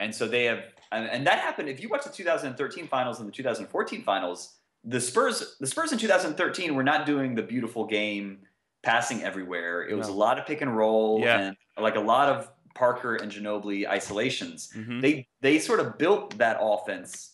and 0.00 0.14
so 0.14 0.26
they 0.26 0.44
have, 0.44 0.60
and, 0.90 1.06
and 1.10 1.26
that 1.26 1.40
happened. 1.40 1.68
If 1.68 1.82
you 1.82 1.90
watch 1.90 2.04
the 2.04 2.10
2013 2.10 2.86
finals 2.86 3.18
and 3.18 3.28
the 3.28 3.32
2014 3.32 4.02
finals, 4.04 4.54
the 4.84 5.00
Spurs, 5.00 5.56
the 5.60 5.66
Spurs 5.66 5.92
in 5.92 5.98
2013 5.98 6.74
were 6.74 6.84
not 6.84 7.04
doing 7.04 7.34
the 7.34 7.42
beautiful 7.42 7.84
game, 7.84 8.38
passing 8.82 9.22
everywhere. 9.22 9.86
It 9.86 9.94
was 9.94 10.08
no. 10.08 10.14
a 10.14 10.16
lot 10.16 10.38
of 10.38 10.46
pick 10.46 10.62
and 10.62 10.74
roll, 10.74 11.20
yeah. 11.20 11.40
and 11.40 11.56
like 11.76 11.96
a 11.96 12.00
lot 12.00 12.30
of 12.30 12.50
Parker 12.74 13.16
and 13.16 13.30
Ginobili 13.30 13.86
isolations. 13.86 14.70
Mm-hmm. 14.74 15.00
They 15.00 15.26
they 15.42 15.58
sort 15.58 15.80
of 15.80 15.98
built 15.98 16.38
that 16.38 16.56
offense 16.60 17.33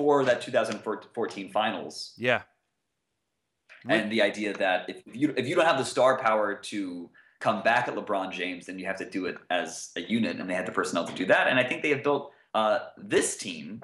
for 0.00 0.24
that 0.24 0.40
2014 0.40 1.52
finals. 1.52 2.14
Yeah. 2.16 2.40
And 3.86 4.10
the 4.10 4.22
idea 4.22 4.54
that 4.54 4.88
if 4.88 5.02
you 5.12 5.34
if 5.36 5.46
you 5.46 5.54
don't 5.54 5.66
have 5.66 5.76
the 5.76 5.84
star 5.84 6.18
power 6.18 6.54
to 6.54 7.10
come 7.38 7.62
back 7.62 7.86
at 7.86 7.94
LeBron 7.94 8.32
James, 8.32 8.64
then 8.64 8.78
you 8.78 8.86
have 8.86 8.96
to 8.96 9.08
do 9.08 9.26
it 9.26 9.36
as 9.50 9.90
a 9.96 10.00
unit, 10.00 10.38
and 10.38 10.48
they 10.48 10.54
had 10.54 10.64
the 10.64 10.72
personnel 10.72 11.06
to 11.06 11.14
do 11.14 11.26
that. 11.26 11.48
And 11.48 11.58
I 11.58 11.64
think 11.64 11.82
they 11.82 11.90
have 11.90 12.02
built 12.02 12.32
uh, 12.54 12.78
this 12.96 13.36
team, 13.36 13.82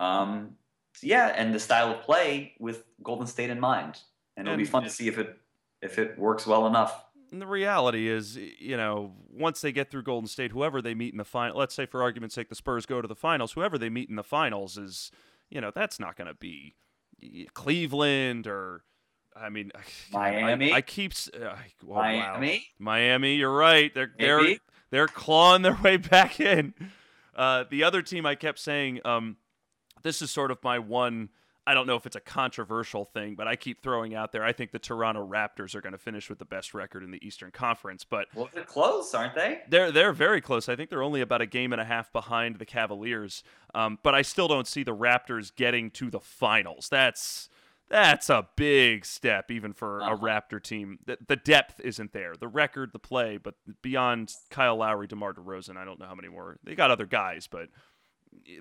um, 0.00 0.56
yeah, 1.00 1.32
and 1.36 1.54
the 1.54 1.60
style 1.60 1.92
of 1.92 2.02
play 2.02 2.54
with 2.58 2.82
Golden 3.04 3.28
State 3.28 3.50
in 3.50 3.60
mind. 3.60 4.00
And 4.36 4.48
it'll 4.48 4.54
and, 4.54 4.60
be 4.60 4.68
fun 4.68 4.82
to 4.82 4.90
see 4.90 5.06
if 5.06 5.16
it 5.16 5.38
if 5.80 5.96
it 5.96 6.18
works 6.18 6.44
well 6.44 6.66
enough. 6.66 7.04
And 7.30 7.40
the 7.40 7.46
reality 7.46 8.08
is, 8.08 8.36
you 8.36 8.76
know, 8.76 9.12
once 9.30 9.60
they 9.60 9.70
get 9.70 9.90
through 9.90 10.02
Golden 10.02 10.26
State, 10.26 10.50
whoever 10.50 10.82
they 10.82 10.94
meet 10.94 11.12
in 11.12 11.18
the 11.18 11.24
final, 11.24 11.56
let's 11.56 11.74
say 11.74 11.86
for 11.86 12.02
argument's 12.02 12.34
sake, 12.34 12.48
the 12.48 12.54
Spurs 12.56 12.84
go 12.84 13.00
to 13.00 13.08
the 13.08 13.14
finals, 13.14 13.52
whoever 13.52 13.78
they 13.78 13.88
meet 13.88 14.10
in 14.10 14.16
the 14.16 14.24
finals 14.24 14.76
is 14.76 15.10
you 15.52 15.60
know, 15.60 15.70
that's 15.74 16.00
not 16.00 16.16
going 16.16 16.28
to 16.28 16.34
be 16.34 16.74
Cleveland 17.52 18.46
or 18.46 18.82
I 19.36 19.50
mean, 19.50 19.70
Miami. 20.12 20.72
I, 20.72 20.76
I 20.76 20.80
keep 20.80 21.12
uh, 21.34 21.54
well, 21.84 22.00
Miami. 22.00 22.48
Wow. 22.48 22.84
Miami. 22.92 23.34
You're 23.34 23.54
right. 23.54 23.92
They're 23.94 24.10
Maybe. 24.18 24.44
they're 24.44 24.56
they're 24.90 25.08
clawing 25.08 25.62
their 25.62 25.78
way 25.82 25.96
back 25.98 26.40
in. 26.40 26.74
Uh, 27.34 27.64
the 27.70 27.84
other 27.84 28.02
team 28.02 28.26
I 28.26 28.34
kept 28.34 28.58
saying, 28.58 29.00
um, 29.04 29.36
this 30.02 30.20
is 30.22 30.30
sort 30.30 30.50
of 30.50 30.62
my 30.62 30.78
one 30.78 31.30
I 31.66 31.74
don't 31.74 31.86
know 31.86 31.94
if 31.94 32.06
it's 32.06 32.16
a 32.16 32.20
controversial 32.20 33.04
thing, 33.04 33.36
but 33.36 33.46
I 33.46 33.54
keep 33.54 33.82
throwing 33.82 34.14
out 34.14 34.32
there. 34.32 34.44
I 34.44 34.52
think 34.52 34.72
the 34.72 34.80
Toronto 34.80 35.26
Raptors 35.26 35.74
are 35.74 35.80
going 35.80 35.92
to 35.92 35.98
finish 35.98 36.28
with 36.28 36.38
the 36.38 36.44
best 36.44 36.74
record 36.74 37.04
in 37.04 37.12
the 37.12 37.24
Eastern 37.24 37.52
Conference. 37.52 38.04
But 38.04 38.26
well, 38.34 38.48
they're 38.52 38.64
close, 38.64 39.14
aren't 39.14 39.34
they? 39.34 39.60
They're 39.68 39.92
they're 39.92 40.12
very 40.12 40.40
close. 40.40 40.68
I 40.68 40.74
think 40.74 40.90
they're 40.90 41.02
only 41.02 41.20
about 41.20 41.40
a 41.40 41.46
game 41.46 41.72
and 41.72 41.80
a 41.80 41.84
half 41.84 42.12
behind 42.12 42.56
the 42.56 42.66
Cavaliers. 42.66 43.44
Um, 43.74 43.98
but 44.02 44.14
I 44.14 44.22
still 44.22 44.48
don't 44.48 44.66
see 44.66 44.82
the 44.82 44.94
Raptors 44.94 45.54
getting 45.54 45.90
to 45.92 46.10
the 46.10 46.20
finals. 46.20 46.88
That's 46.90 47.48
that's 47.88 48.30
a 48.30 48.48
big 48.56 49.04
step 49.04 49.50
even 49.50 49.72
for 49.74 50.02
uh-huh. 50.02 50.14
a 50.14 50.18
Raptor 50.18 50.60
team. 50.62 50.98
The, 51.04 51.18
the 51.28 51.36
depth 51.36 51.78
isn't 51.80 52.12
there. 52.12 52.34
The 52.34 52.48
record, 52.48 52.92
the 52.92 52.98
play, 52.98 53.36
but 53.36 53.54
beyond 53.82 54.34
Kyle 54.50 54.76
Lowry, 54.76 55.06
DeMar 55.06 55.34
DeRozan, 55.34 55.76
I 55.76 55.84
don't 55.84 56.00
know 56.00 56.06
how 56.06 56.14
many 56.14 56.28
more. 56.28 56.56
They 56.64 56.74
got 56.74 56.90
other 56.90 57.06
guys, 57.06 57.46
but 57.46 57.68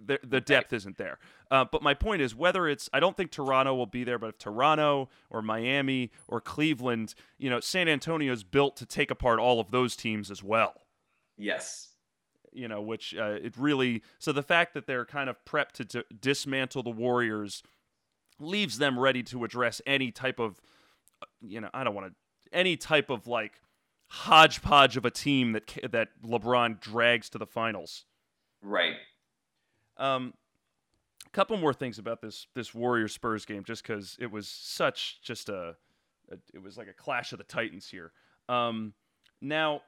the, 0.05 0.19
the 0.24 0.41
depth 0.41 0.74
isn't 0.74 0.97
there. 0.97 1.17
Uh, 1.49 1.65
but 1.72 1.82
my 1.82 1.93
point 1.93 2.22
is, 2.22 2.36
whether 2.36 2.67
it's, 2.67 2.89
I 2.93 2.99
don't 2.99 3.17
think 3.17 3.32
Toronto 3.32 3.76
will 3.76 3.86
be 3.86 4.03
there, 4.03 4.19
but 4.19 4.28
if 4.28 4.38
Toronto 4.38 5.09
or 5.30 5.41
Miami 5.41 6.11
or 6.28 6.41
Cleveland, 6.41 7.15
you 7.38 7.49
know, 7.49 7.59
San 7.59 7.88
Antonio's 7.88 8.43
built 8.43 8.76
to 8.78 8.86
take 8.86 9.11
apart 9.11 9.39
all 9.39 9.59
of 9.59 9.72
those 9.72 9.95
teams 9.95 10.30
as 10.32 10.43
well. 10.43 10.74
Yes. 11.38 11.89
You 12.53 12.67
know, 12.67 12.82
which 12.82 13.15
uh, 13.15 13.38
it 13.41 13.55
really, 13.57 14.03
so 14.19 14.32
the 14.32 14.43
fact 14.43 14.74
that 14.74 14.86
they're 14.86 15.05
kind 15.05 15.30
of 15.30 15.38
prepped 15.45 15.72
to 15.74 15.86
d- 15.86 16.03
dismantle 16.19 16.84
the 16.84 16.89
Warriors 16.89 17.63
leaves 18.39 18.78
them 18.78 18.99
ready 18.99 19.24
to 19.24 19.43
address 19.43 19.82
any 19.86 20.11
type 20.11 20.39
of, 20.39 20.59
you 21.41 21.61
know, 21.61 21.69
I 21.74 21.84
don't 21.84 21.95
want 21.95 22.07
to, 22.07 22.13
any 22.51 22.76
type 22.76 23.09
of 23.09 23.28
like 23.28 23.61
hodgepodge 24.09 24.97
of 24.97 25.05
a 25.05 25.11
team 25.11 25.53
that 25.53 25.72
that 25.89 26.09
LeBron 26.22 26.82
drags 26.82 27.30
to 27.30 27.38
the 27.38 27.45
finals. 27.45 28.03
Right. 28.61 28.95
Um, 30.01 30.33
a 31.25 31.29
couple 31.29 31.55
more 31.57 31.73
things 31.73 31.99
about 31.99 32.21
this 32.21 32.47
this 32.55 32.73
Warrior 32.73 33.07
Spurs 33.07 33.45
game, 33.45 33.63
just 33.63 33.83
because 33.83 34.17
it 34.19 34.31
was 34.31 34.47
such 34.47 35.21
just 35.21 35.47
a, 35.47 35.75
a, 36.31 36.37
it 36.53 36.61
was 36.61 36.77
like 36.77 36.87
a 36.87 36.93
clash 36.93 37.31
of 37.31 37.37
the 37.37 37.43
titans 37.43 37.87
here. 37.87 38.11
Um, 38.49 38.93
now, 39.41 39.81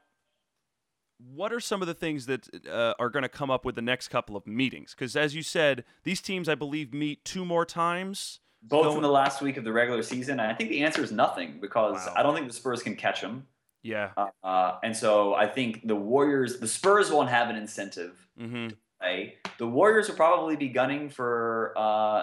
what 1.18 1.52
are 1.52 1.60
some 1.60 1.82
of 1.82 1.88
the 1.88 1.94
things 1.94 2.26
that 2.26 2.48
uh, 2.70 2.94
are 2.98 3.10
going 3.10 3.24
to 3.24 3.28
come 3.28 3.50
up 3.50 3.64
with 3.64 3.74
the 3.74 3.82
next 3.82 4.08
couple 4.08 4.36
of 4.36 4.46
meetings? 4.46 4.94
Because 4.94 5.16
as 5.16 5.34
you 5.34 5.42
said, 5.42 5.84
these 6.04 6.20
teams, 6.20 6.48
I 6.48 6.54
believe, 6.54 6.94
meet 6.94 7.24
two 7.24 7.44
more 7.44 7.66
times. 7.66 8.38
Both 8.62 8.84
going... 8.84 8.96
in 8.98 9.02
the 9.02 9.10
last 9.10 9.42
week 9.42 9.56
of 9.56 9.64
the 9.64 9.72
regular 9.72 10.02
season. 10.02 10.40
And 10.40 10.50
I 10.50 10.54
think 10.54 10.70
the 10.70 10.82
answer 10.84 11.02
is 11.02 11.12
nothing 11.12 11.58
because 11.60 12.06
wow. 12.06 12.14
I 12.16 12.22
don't 12.22 12.34
think 12.34 12.46
the 12.46 12.54
Spurs 12.54 12.82
can 12.82 12.96
catch 12.96 13.20
them. 13.20 13.46
Yeah. 13.82 14.10
Uh, 14.16 14.28
uh, 14.42 14.78
and 14.82 14.96
so 14.96 15.34
I 15.34 15.46
think 15.46 15.86
the 15.86 15.96
Warriors, 15.96 16.58
the 16.58 16.68
Spurs 16.68 17.10
won't 17.10 17.28
have 17.28 17.50
an 17.50 17.56
incentive 17.56 18.26
mm-hmm 18.40 18.68
play. 19.04 19.36
The 19.58 19.66
Warriors 19.66 20.08
will 20.08 20.16
probably 20.16 20.56
be 20.56 20.68
gunning 20.68 21.08
for 21.08 21.72
uh, 21.76 22.22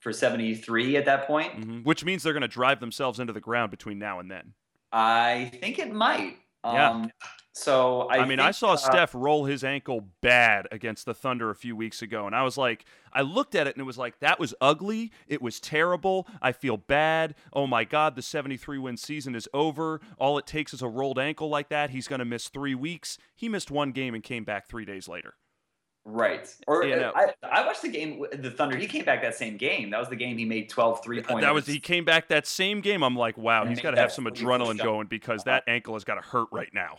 for 0.00 0.12
73 0.12 0.96
at 0.96 1.06
that 1.06 1.26
point. 1.26 1.60
Mm-hmm. 1.60 1.80
Which 1.80 2.04
means 2.04 2.22
they're 2.22 2.32
going 2.32 2.42
to 2.42 2.48
drive 2.48 2.80
themselves 2.80 3.18
into 3.18 3.32
the 3.32 3.40
ground 3.40 3.70
between 3.70 3.98
now 3.98 4.20
and 4.20 4.30
then. 4.30 4.52
I 4.92 5.50
think 5.60 5.78
it 5.78 5.92
might. 5.92 6.36
Yeah. 6.64 6.90
Um, 6.90 7.10
so 7.56 8.02
I, 8.02 8.16
I 8.16 8.18
mean, 8.20 8.38
think, 8.38 8.40
I 8.40 8.50
saw 8.50 8.72
uh, 8.72 8.76
Steph 8.76 9.14
roll 9.14 9.44
his 9.44 9.62
ankle 9.62 10.08
bad 10.20 10.66
against 10.72 11.06
the 11.06 11.14
Thunder 11.14 11.50
a 11.50 11.54
few 11.54 11.76
weeks 11.76 12.02
ago, 12.02 12.26
and 12.26 12.34
I 12.34 12.42
was 12.42 12.58
like, 12.58 12.84
I 13.12 13.22
looked 13.22 13.54
at 13.54 13.68
it 13.68 13.76
and 13.76 13.80
it 13.80 13.84
was 13.84 13.98
like, 13.98 14.18
that 14.20 14.40
was 14.40 14.54
ugly. 14.60 15.12
It 15.28 15.40
was 15.40 15.60
terrible. 15.60 16.26
I 16.42 16.50
feel 16.50 16.76
bad. 16.76 17.36
Oh 17.52 17.68
my 17.68 17.84
God, 17.84 18.16
the 18.16 18.22
73 18.22 18.78
win 18.78 18.96
season 18.96 19.36
is 19.36 19.48
over. 19.54 20.00
All 20.18 20.36
it 20.36 20.46
takes 20.46 20.74
is 20.74 20.82
a 20.82 20.88
rolled 20.88 21.18
ankle 21.18 21.48
like 21.48 21.68
that. 21.68 21.90
He's 21.90 22.08
going 22.08 22.18
to 22.18 22.24
miss 22.24 22.48
three 22.48 22.74
weeks. 22.74 23.18
He 23.36 23.48
missed 23.48 23.70
one 23.70 23.92
game 23.92 24.14
and 24.14 24.22
came 24.22 24.42
back 24.42 24.66
three 24.66 24.84
days 24.84 25.06
later. 25.06 25.34
Right. 26.06 26.54
Or 26.66 26.84
you 26.84 26.96
know, 26.96 27.12
I, 27.14 27.32
I 27.42 27.66
watched 27.66 27.80
the 27.80 27.88
game 27.88 28.24
the 28.32 28.50
Thunder. 28.50 28.76
He 28.76 28.86
came 28.86 29.04
back 29.04 29.22
that 29.22 29.34
same 29.34 29.56
game. 29.56 29.90
That 29.90 30.00
was 30.00 30.10
the 30.10 30.16
game 30.16 30.36
he 30.36 30.44
made 30.44 30.68
12 30.68 31.02
three 31.02 31.22
pointers. 31.22 31.42
That 31.42 31.54
was 31.54 31.66
he 31.66 31.80
came 31.80 32.04
back 32.04 32.28
that 32.28 32.46
same 32.46 32.82
game. 32.82 33.02
I'm 33.02 33.16
like, 33.16 33.38
wow, 33.38 33.64
he's 33.64 33.80
got 33.80 33.92
to 33.92 34.00
have 34.00 34.12
some 34.12 34.26
adrenaline 34.26 34.82
going 34.82 35.06
because 35.06 35.44
that 35.44 35.64
ankle 35.66 35.94
has 35.94 36.04
got 36.04 36.16
to 36.16 36.20
hurt 36.20 36.48
right 36.52 36.68
now. 36.74 36.98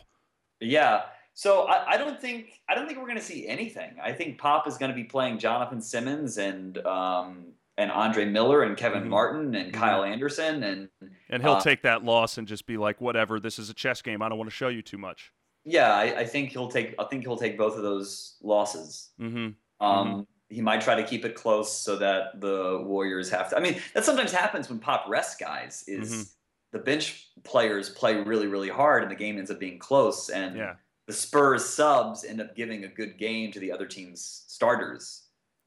Yeah. 0.60 1.04
So 1.36 1.64
I, 1.68 1.92
I, 1.92 1.98
don't 1.98 2.20
think 2.20 2.62
I 2.68 2.76
don't 2.76 2.88
think 2.88 2.98
we're 2.98 3.06
going 3.06 3.18
to 3.18 3.24
see 3.24 3.48
anything. 3.48 3.96
I 4.02 4.14
think 4.14 4.38
Pop 4.38 4.68
is 4.68 4.78
going 4.78 4.90
to 4.90 4.96
be 4.96 5.04
playing 5.04 5.38
Jonathan 5.38 5.82
Simmons 5.82 6.38
and 6.38 6.78
um, 6.80 7.48
and 7.78 7.92
Andre 7.92 8.26
Miller 8.26 8.64
and 8.64 8.76
Kevin 8.78 9.02
mm-hmm. 9.02 9.10
Martin 9.10 9.56
and 9.56 9.72
mm-hmm. 9.72 9.82
Kyle 9.82 10.04
Anderson 10.04 10.64
and 10.64 10.90
and 11.30 11.44
he'll 11.44 11.54
uh, 11.54 11.62
take 11.62 11.84
that 11.84 12.04
loss 12.04 12.38
and 12.38 12.48
just 12.48 12.66
be 12.66 12.78
like, 12.78 13.02
whatever. 13.02 13.40
This 13.40 13.60
is 13.60 13.70
a 13.70 13.74
chess 13.74 14.02
game. 14.02 14.22
I 14.22 14.30
don't 14.30 14.38
want 14.38 14.50
to 14.50 14.56
show 14.56 14.70
you 14.70 14.82
too 14.82 14.98
much. 14.98 15.32
Yeah, 15.66 15.94
I, 15.94 16.20
I, 16.20 16.26
think 16.26 16.52
he'll 16.52 16.68
take. 16.68 16.94
I 17.00 17.06
think 17.06 17.24
he'll 17.24 17.38
take 17.38 17.58
both 17.58 17.76
of 17.76 17.82
those 17.82 18.38
losses. 18.42 19.10
Mm-hmm. 19.20 19.86
Um, 19.86 20.08
mm-hmm. 20.08 20.22
He 20.50 20.62
might 20.62 20.82
try 20.82 20.94
to 20.94 21.04
keep 21.04 21.26
it 21.26 21.34
close 21.34 21.76
so 21.76 21.96
that 21.98 22.40
the 22.40 22.84
Warriors 22.86 23.30
have 23.32 23.50
to. 23.50 23.58
I 23.58 23.60
mean, 23.60 23.82
that 23.96 24.06
sometimes 24.06 24.32
happens 24.32 24.70
when 24.70 24.78
Pop 24.78 25.06
rest 25.10 25.40
guys. 25.40 25.84
Is 25.88 26.12
mm-hmm. 26.12 26.22
the 26.72 26.80
bench 26.80 27.30
players 27.44 27.90
play 27.90 28.22
really, 28.22 28.48
really 28.48 28.70
hard, 28.70 29.02
and 29.02 29.12
the 29.12 29.16
game 29.16 29.40
ends 29.40 29.50
up 29.50 29.60
being 29.60 29.80
close, 29.80 30.30
and 30.30 30.56
yeah. 30.56 30.74
the 31.08 31.14
Spurs 31.14 31.66
subs 31.66 32.24
end 32.24 32.40
up 32.40 32.56
giving 32.56 32.84
a 32.84 32.88
good 32.88 33.18
game 33.18 33.52
to 33.52 33.60
the 33.60 33.72
other 33.72 33.88
team's 33.88 34.44
starters. 34.48 35.24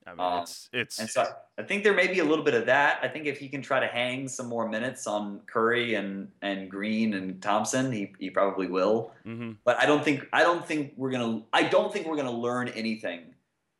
I 0.09 0.11
mean, 0.11 0.21
um, 0.21 0.43
it's 0.43 0.69
it's. 0.73 0.99
And 0.99 1.09
so 1.09 1.27
I 1.59 1.63
think 1.63 1.85
there 1.85 1.95
may 1.95 2.07
be 2.07 2.21
a 2.21 2.25
little 2.25 2.45
bit 2.45 2.55
of 2.55 2.67
that. 2.67 2.99
I 3.03 3.09
think 3.09 3.27
if 3.27 3.39
he 3.39 3.49
can 3.49 3.63
try 3.63 3.81
to 3.81 3.87
hang 3.87 4.29
some 4.29 4.47
more 4.47 4.69
minutes 4.69 5.07
on 5.07 5.41
Curry 5.47 5.95
and 5.95 6.29
and 6.43 6.71
Green 6.71 7.15
and 7.15 7.41
Thompson, 7.43 7.93
he, 7.93 8.13
he 8.19 8.31
probably 8.31 8.67
will. 8.67 9.13
Mm-hmm. 9.27 9.53
But 9.65 9.79
I 9.79 9.87
don't 9.87 10.05
think 10.05 10.27
I 10.33 10.43
don't 10.43 10.67
think 10.67 10.95
we're 10.97 11.11
gonna 11.11 11.43
I 11.53 11.65
don't 11.65 11.93
think 11.93 12.07
we're 12.07 12.17
gonna 12.17 12.31
learn 12.31 12.69
anything 12.69 13.35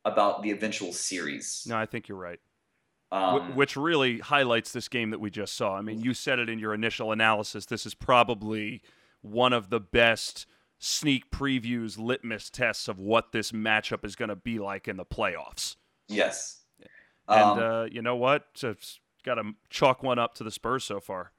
about 0.05 0.43
the 0.43 0.51
eventual 0.51 0.93
series. 0.93 1.65
No, 1.67 1.75
I 1.77 1.85
think 1.85 2.07
you're 2.07 2.17
right. 2.17 2.39
Um, 3.11 3.55
which 3.55 3.75
really 3.75 4.19
highlights 4.19 4.71
this 4.71 4.87
game 4.87 5.09
that 5.09 5.19
we 5.19 5.31
just 5.31 5.55
saw. 5.55 5.75
I 5.75 5.81
mean, 5.81 5.99
you 5.99 6.13
said 6.13 6.37
it 6.37 6.47
in 6.47 6.59
your 6.59 6.75
initial 6.75 7.11
analysis. 7.11 7.65
This 7.65 7.87
is 7.87 7.95
probably 7.95 8.83
one 9.21 9.51
of 9.51 9.71
the 9.71 9.79
best 9.79 10.45
sneak 10.77 11.29
previews, 11.31 11.97
litmus 11.97 12.49
tests 12.49 12.87
of 12.87 12.99
what 12.99 13.31
this 13.31 13.51
matchup 13.51 14.05
is 14.05 14.15
going 14.15 14.29
to 14.29 14.35
be 14.35 14.59
like 14.59 14.87
in 14.87 14.97
the 14.97 15.05
playoffs. 15.05 15.75
Yes. 16.09 16.61
And 17.27 17.41
um, 17.41 17.59
uh, 17.59 17.83
you 17.85 18.01
know 18.01 18.15
what? 18.15 18.53
Just 18.53 18.99
got 19.23 19.35
to 19.35 19.51
chalk 19.69 20.03
one 20.03 20.19
up 20.19 20.33
to 20.35 20.43
the 20.43 20.51
Spurs 20.51 20.83
so 20.83 20.99
far. 20.99 21.31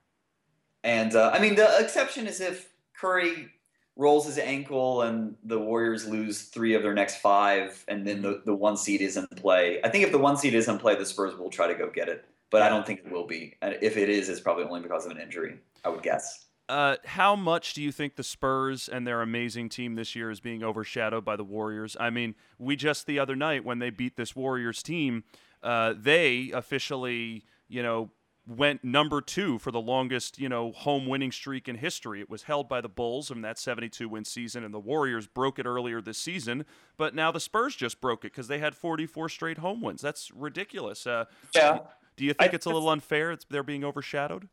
And 0.82 1.14
uh, 1.14 1.30
I 1.34 1.40
mean, 1.40 1.56
the 1.56 1.78
exception 1.78 2.26
is 2.26 2.40
if 2.40 2.72
Curry 2.94 3.50
rolls 3.96 4.24
his 4.24 4.38
ankle 4.38 5.02
and 5.02 5.36
the 5.44 5.58
Warriors 5.58 6.06
lose 6.06 6.42
three 6.42 6.74
of 6.74 6.82
their 6.82 6.94
next 6.94 7.16
five, 7.16 7.84
and 7.88 8.06
then 8.06 8.22
the, 8.22 8.42
the 8.46 8.54
one 8.54 8.76
seed 8.76 9.02
is 9.02 9.16
in 9.16 9.26
play. 9.36 9.80
I 9.84 9.88
think 9.88 10.04
if 10.04 10.12
the 10.12 10.18
one 10.18 10.36
seed 10.36 10.54
is 10.54 10.68
in 10.68 10.78
play, 10.78 10.94
the 10.94 11.04
Spurs 11.04 11.36
will 11.36 11.50
try 11.50 11.66
to 11.66 11.74
go 11.74 11.90
get 11.90 12.08
it. 12.08 12.24
But 12.50 12.62
I 12.62 12.68
don't 12.68 12.86
think 12.86 13.00
it 13.00 13.12
will 13.12 13.26
be. 13.26 13.54
And 13.62 13.76
if 13.80 13.96
it 13.96 14.08
is, 14.08 14.28
it's 14.28 14.40
probably 14.40 14.64
only 14.64 14.80
because 14.80 15.06
of 15.06 15.12
an 15.12 15.18
injury, 15.18 15.58
I 15.84 15.88
would 15.88 16.02
guess. 16.02 16.46
Uh, 16.70 16.94
how 17.04 17.34
much 17.34 17.74
do 17.74 17.82
you 17.82 17.90
think 17.90 18.14
the 18.14 18.22
Spurs 18.22 18.88
and 18.88 19.04
their 19.04 19.22
amazing 19.22 19.68
team 19.68 19.96
this 19.96 20.14
year 20.14 20.30
is 20.30 20.38
being 20.38 20.62
overshadowed 20.62 21.24
by 21.24 21.34
the 21.34 21.42
Warriors? 21.42 21.96
I 21.98 22.10
mean, 22.10 22.36
we 22.60 22.76
just 22.76 23.08
the 23.08 23.18
other 23.18 23.34
night 23.34 23.64
when 23.64 23.80
they 23.80 23.90
beat 23.90 24.16
this 24.16 24.36
Warriors 24.36 24.80
team, 24.80 25.24
uh, 25.64 25.94
they 25.96 26.52
officially, 26.54 27.42
you 27.68 27.82
know, 27.82 28.10
went 28.46 28.84
number 28.84 29.20
two 29.20 29.58
for 29.58 29.72
the 29.72 29.80
longest, 29.80 30.38
you 30.38 30.48
know, 30.48 30.70
home 30.70 31.06
winning 31.06 31.32
streak 31.32 31.68
in 31.68 31.74
history. 31.74 32.20
It 32.20 32.30
was 32.30 32.44
held 32.44 32.68
by 32.68 32.80
the 32.80 32.88
Bulls 32.88 33.32
in 33.32 33.42
that 33.42 33.58
72 33.58 34.08
win 34.08 34.24
season, 34.24 34.62
and 34.62 34.72
the 34.72 34.78
Warriors 34.78 35.26
broke 35.26 35.58
it 35.58 35.66
earlier 35.66 36.00
this 36.00 36.18
season. 36.18 36.64
But 36.96 37.16
now 37.16 37.32
the 37.32 37.40
Spurs 37.40 37.74
just 37.74 38.00
broke 38.00 38.24
it 38.24 38.30
because 38.30 38.46
they 38.46 38.60
had 38.60 38.76
44 38.76 39.28
straight 39.28 39.58
home 39.58 39.80
wins. 39.80 40.02
That's 40.02 40.30
ridiculous. 40.30 41.04
Uh, 41.04 41.24
yeah. 41.52 41.80
Do 42.16 42.24
you 42.24 42.32
think 42.32 42.52
I, 42.52 42.54
it's 42.54 42.66
a 42.66 42.70
little 42.70 42.90
unfair? 42.90 43.32
It's, 43.32 43.44
they're 43.50 43.64
being 43.64 43.82
overshadowed. 43.82 44.48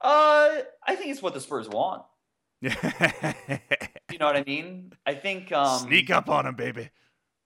Uh, 0.00 0.48
I 0.86 0.96
think 0.96 1.10
it's 1.10 1.22
what 1.22 1.34
the 1.34 1.40
Spurs 1.40 1.68
want. 1.68 2.02
you 2.60 2.70
know 4.18 4.26
what 4.26 4.36
I 4.36 4.44
mean? 4.46 4.92
I 5.06 5.14
think 5.14 5.50
um, 5.52 5.78
sneak 5.80 6.10
up 6.10 6.28
on 6.28 6.44
them, 6.44 6.54
baby. 6.54 6.90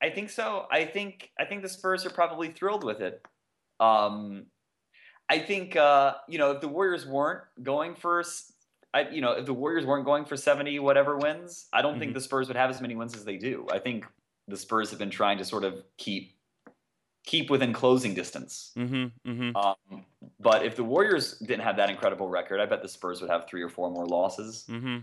I 0.01 0.09
think 0.09 0.29
so. 0.29 0.65
I 0.69 0.85
think 0.85 1.31
I 1.39 1.45
think 1.45 1.61
the 1.61 1.69
Spurs 1.69 2.05
are 2.05 2.09
probably 2.09 2.49
thrilled 2.49 2.83
with 2.83 3.01
it. 3.01 3.25
Um, 3.79 4.47
I 5.29 5.39
think 5.39 5.75
uh, 5.75 6.15
you 6.27 6.37
know 6.37 6.51
if 6.51 6.61
the 6.61 6.67
Warriors 6.67 7.05
weren't 7.05 7.43
going 7.63 7.95
for, 7.95 8.23
I, 8.93 9.09
you 9.09 9.21
know, 9.21 9.31
if 9.31 9.45
the 9.45 9.53
Warriors 9.53 9.85
weren't 9.85 10.05
going 10.05 10.25
for 10.25 10.35
seventy 10.35 10.79
whatever 10.79 11.17
wins, 11.17 11.67
I 11.71 11.81
don't 11.81 11.93
mm-hmm. 11.93 11.99
think 11.99 12.13
the 12.13 12.21
Spurs 12.21 12.47
would 12.47 12.57
have 12.57 12.69
as 12.69 12.81
many 12.81 12.95
wins 12.95 13.15
as 13.15 13.23
they 13.23 13.37
do. 13.37 13.67
I 13.71 13.79
think 13.79 14.05
the 14.47 14.57
Spurs 14.57 14.89
have 14.89 14.99
been 14.99 15.09
trying 15.09 15.37
to 15.37 15.45
sort 15.45 15.63
of 15.63 15.83
keep 15.97 16.35
keep 17.25 17.49
within 17.49 17.73
closing 17.73 18.13
distance. 18.13 18.71
Mm-hmm, 18.77 19.31
mm-hmm. 19.31 19.55
Um, 19.55 20.05
but 20.39 20.65
if 20.65 20.75
the 20.75 20.83
Warriors 20.83 21.37
didn't 21.39 21.63
have 21.63 21.77
that 21.77 21.89
incredible 21.89 22.27
record, 22.27 22.59
I 22.59 22.65
bet 22.65 22.81
the 22.81 22.89
Spurs 22.89 23.21
would 23.21 23.29
have 23.29 23.47
three 23.47 23.61
or 23.61 23.69
four 23.69 23.89
more 23.89 24.05
losses. 24.05 24.65
Mm-hmm. 24.69 24.99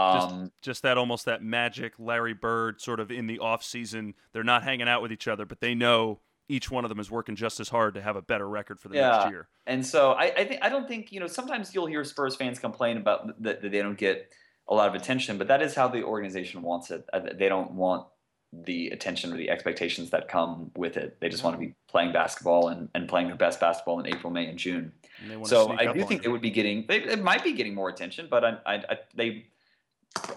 Um, 0.00 0.40
just, 0.40 0.62
just, 0.62 0.82
that 0.82 0.96
almost 0.96 1.24
that 1.24 1.42
magic 1.42 1.94
Larry 1.98 2.34
Bird 2.34 2.80
sort 2.80 3.00
of 3.00 3.10
in 3.10 3.26
the 3.26 3.40
off 3.40 3.64
season. 3.64 4.14
They're 4.32 4.44
not 4.44 4.62
hanging 4.62 4.88
out 4.88 5.02
with 5.02 5.10
each 5.10 5.26
other, 5.26 5.44
but 5.44 5.60
they 5.60 5.74
know 5.74 6.20
each 6.48 6.70
one 6.70 6.84
of 6.84 6.88
them 6.88 7.00
is 7.00 7.10
working 7.10 7.34
just 7.34 7.60
as 7.60 7.68
hard 7.68 7.94
to 7.94 8.02
have 8.02 8.16
a 8.16 8.22
better 8.22 8.48
record 8.48 8.78
for 8.78 8.88
the 8.88 8.96
yeah. 8.96 9.10
next 9.10 9.30
year. 9.30 9.48
And 9.66 9.84
so 9.84 10.12
I, 10.12 10.32
I 10.36 10.44
think 10.44 10.62
I 10.62 10.68
don't 10.68 10.86
think 10.86 11.12
you 11.12 11.20
know. 11.20 11.26
Sometimes 11.26 11.74
you'll 11.74 11.86
hear 11.86 12.04
Spurs 12.04 12.36
fans 12.36 12.58
complain 12.58 12.96
about 12.96 13.42
that, 13.42 13.60
that 13.62 13.72
they 13.72 13.82
don't 13.82 13.98
get 13.98 14.30
a 14.68 14.74
lot 14.74 14.88
of 14.88 14.94
attention, 14.94 15.38
but 15.38 15.48
that 15.48 15.62
is 15.62 15.74
how 15.74 15.88
the 15.88 16.04
organization 16.04 16.62
wants 16.62 16.90
it. 16.90 17.04
Uh, 17.12 17.20
they 17.34 17.48
don't 17.48 17.72
want 17.72 18.06
the 18.52 18.88
attention 18.88 19.32
or 19.32 19.36
the 19.36 19.50
expectations 19.50 20.10
that 20.10 20.28
come 20.28 20.70
with 20.76 20.96
it. 20.96 21.18
They 21.20 21.28
just 21.28 21.44
want 21.44 21.54
to 21.54 21.60
be 21.60 21.74
playing 21.86 22.12
basketball 22.12 22.68
and, 22.68 22.88
and 22.94 23.08
playing 23.08 23.26
their 23.26 23.36
best 23.36 23.60
basketball 23.60 24.00
in 24.00 24.06
April, 24.06 24.32
May, 24.32 24.46
and 24.46 24.58
June. 24.58 24.92
And 25.30 25.46
so 25.46 25.72
I 25.78 25.92
do 25.92 26.04
think 26.04 26.22
they 26.22 26.28
would 26.28 26.40
be 26.40 26.50
getting, 26.50 26.86
they, 26.88 27.02
it 27.02 27.22
might 27.22 27.44
be 27.44 27.52
getting 27.52 27.74
more 27.74 27.88
attention, 27.88 28.26
but 28.30 28.44
I, 28.44 28.58
I, 28.64 28.74
I 28.74 28.98
they 29.14 29.46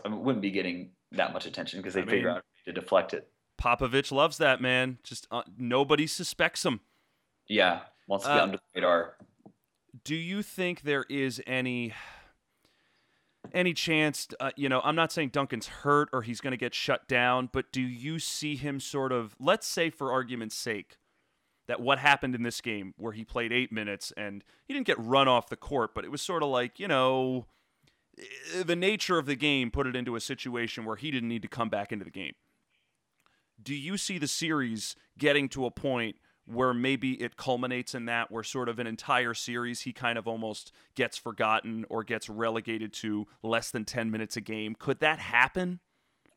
I 0.06 0.10
wouldn't 0.10 0.42
be 0.42 0.52
getting 0.52 0.92
that 1.14 1.34
much 1.34 1.46
attention 1.46 1.80
because 1.80 1.94
they 1.94 2.02
figure 2.02 2.28
mean, 2.28 2.38
out 2.38 2.46
to 2.66 2.74
deflect 2.74 3.14
it. 3.14 3.30
Popovich 3.60 4.12
loves 4.12 4.38
that 4.38 4.62
man. 4.62 4.98
Just 5.04 5.28
uh, 5.32 5.44
nobody 5.58 6.08
suspects 6.08 6.66
him. 6.66 6.82
Yeah, 7.48 7.82
wants 8.08 8.26
to 8.26 8.34
be 8.34 8.40
uh, 8.40 8.44
under 8.44 8.58
the 8.58 8.64
radar. 8.76 9.16
Do 10.04 10.16
you 10.16 10.42
think 10.42 10.82
there 10.82 11.06
is 11.10 11.42
any 11.46 11.94
any 13.54 13.74
chance? 13.74 14.28
Uh, 14.40 14.52
you 14.56 14.70
know, 14.70 14.82
I'm 14.84 14.96
not 14.96 15.12
saying 15.12 15.30
Duncan's 15.30 15.68
hurt 15.68 16.10
or 16.14 16.22
he's 16.22 16.42
going 16.42 16.52
to 16.52 16.58
get 16.58 16.74
shut 16.74 17.08
down, 17.08 17.50
but 17.52 17.72
do 17.72 17.82
you 17.82 18.20
see 18.20 18.56
him 18.56 18.80
sort 18.80 19.12
of? 19.12 19.36
Let's 19.40 19.68
say, 19.68 19.90
for 19.90 20.12
argument's 20.12 20.56
sake, 20.56 20.98
that 21.68 21.80
what 21.80 22.00
happened 22.00 22.36
in 22.36 22.44
this 22.44 22.62
game 22.62 22.94
where 22.98 23.14
he 23.14 23.24
played 23.24 23.52
eight 23.52 23.72
minutes 23.72 24.12
and 24.18 24.44
he 24.66 24.74
didn't 24.74 24.88
get 24.88 25.00
run 25.00 25.28
off 25.28 25.50
the 25.50 25.56
court, 25.56 25.96
but 25.96 26.04
it 26.04 26.12
was 26.12 26.22
sort 26.22 26.44
of 26.44 26.50
like 26.50 26.80
you 26.80 26.88
know 26.88 27.46
eh, 28.20 28.64
the 28.64 28.76
nature 28.76 29.18
of 29.18 29.26
the 29.26 29.36
game 29.36 29.72
put 29.72 29.88
it 29.88 29.96
into 29.96 30.16
a 30.16 30.20
situation 30.20 30.86
where 30.86 30.96
he 30.96 31.12
didn't 31.12 31.30
need 31.30 31.42
to 31.42 31.48
come 31.48 31.70
back 31.70 31.92
into 31.92 32.06
the 32.06 32.12
game. 32.12 32.34
Do 33.62 33.76
you 33.76 33.98
see 33.98 34.18
the 34.18 34.28
series 34.28 34.96
getting 35.18 35.48
to 35.50 35.66
a 35.66 35.72
point 35.72 36.18
where 36.52 36.74
maybe 36.74 37.14
it 37.22 37.38
culminates 37.38 37.96
in 37.96 38.06
that 38.06 38.32
where 38.32 38.44
sort 38.44 38.70
of 38.70 38.80
an 38.80 38.88
entire 38.88 39.34
series 39.34 39.82
he 39.82 39.94
kind 39.94 40.18
of 40.18 40.28
almost 40.28 40.72
gets 40.96 41.18
forgotten 41.18 41.86
or 41.90 42.04
gets 42.04 42.30
relegated 42.30 42.94
to 42.94 43.28
less 43.42 43.72
than 43.72 43.86
10 43.86 44.12
minutes 44.12 44.36
a 44.38 44.42
game. 44.42 44.76
Could 44.78 45.00
that 45.00 45.20
happen? 45.20 45.80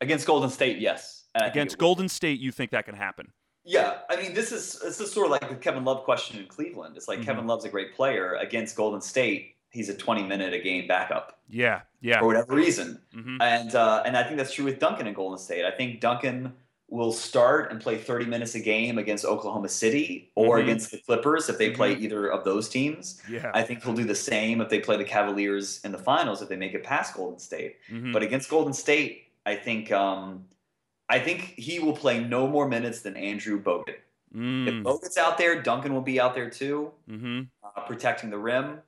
Against 0.01 0.25
golden 0.25 0.49
state 0.49 0.77
yes. 0.77 1.23
Against 1.35 1.77
golden 1.77 2.07
state 2.07 2.39
you 2.39 2.51
think 2.51 2.71
that 2.71 2.85
can 2.85 2.95
happen? 2.95 3.31
Yeah 3.67 3.97
i 4.09 4.15
mean 4.15 4.33
this 4.33 4.51
is 4.51 4.79
this 4.79 4.99
is 5.01 5.11
sort 5.11 5.25
of 5.25 5.31
like 5.31 5.49
the 5.49 5.55
kevin 5.55 5.83
love 5.83 6.03
question 6.03 6.39
in 6.39 6.47
cleveland. 6.47 6.95
It's 6.95 7.07
like 7.07 7.19
mm-hmm. 7.19 7.25
kevin 7.25 7.47
love's 7.47 7.65
a 7.65 7.69
great 7.69 7.95
player. 7.95 8.35
Against 8.35 8.75
golden 8.75 9.01
state 9.01 9.55
he's 9.71 9.89
a 9.89 9.93
20 9.93 10.23
minute 10.23 10.53
a 10.53 10.59
game 10.59 10.87
backup. 10.87 11.39
Yeah 11.49 11.81
yeah. 11.99 12.19
For 12.19 12.27
whatever 12.27 12.53
reason. 12.55 13.01
Mm-hmm. 13.15 13.41
and 13.41 13.75
uh, 13.75 14.03
and 14.05 14.15
i 14.15 14.23
think 14.23 14.37
that's 14.37 14.53
true 14.53 14.65
with 14.65 14.79
duncan 14.79 15.07
in 15.07 15.13
golden 15.13 15.39
state. 15.39 15.65
I 15.65 15.71
think 15.71 15.99
duncan 15.99 16.53
will 16.87 17.11
start 17.11 17.71
and 17.71 17.81
play 17.81 17.97
30 17.97 18.25
minutes 18.25 18.55
a 18.55 18.59
game 18.59 18.97
against 18.97 19.25
Oklahoma 19.25 19.69
City 19.69 20.31
or 20.35 20.57
mm-hmm. 20.57 20.67
against 20.67 20.91
the 20.91 20.97
Clippers 20.99 21.49
if 21.49 21.57
they 21.57 21.67
mm-hmm. 21.67 21.77
play 21.77 21.93
either 21.95 22.27
of 22.27 22.43
those 22.43 22.69
teams. 22.69 23.21
Yeah. 23.29 23.51
I 23.53 23.63
think 23.63 23.83
he'll 23.83 23.93
do 23.93 24.03
the 24.03 24.15
same 24.15 24.61
if 24.61 24.69
they 24.69 24.79
play 24.79 24.95
the 24.95 25.03
Cavaliers 25.03 25.81
in 25.83 25.91
the 25.91 25.97
finals 25.97 26.41
if 26.41 26.49
they 26.49 26.55
make 26.55 26.73
it 26.73 26.83
past 26.83 27.15
Golden 27.15 27.39
State. 27.39 27.77
Mm-hmm. 27.89 28.11
But 28.11 28.21
against 28.21 28.49
Golden 28.49 28.73
State, 28.73 29.29
I 29.45 29.55
think 29.55 29.91
um, 29.91 30.45
I 31.09 31.19
think 31.19 31.53
he 31.55 31.79
will 31.79 31.93
play 31.93 32.23
no 32.23 32.47
more 32.47 32.67
minutes 32.67 33.01
than 33.01 33.15
Andrew 33.17 33.61
Bogut. 33.61 33.97
Mm. 34.35 34.67
If 34.67 34.73
Bogut's 34.83 35.17
out 35.17 35.37
there, 35.37 35.61
Duncan 35.61 35.93
will 35.93 36.01
be 36.01 36.19
out 36.19 36.35
there 36.35 36.49
too, 36.49 36.91
mm-hmm. 37.09 37.43
uh, 37.63 37.81
protecting 37.81 38.29
the 38.29 38.37
rim. 38.37 38.81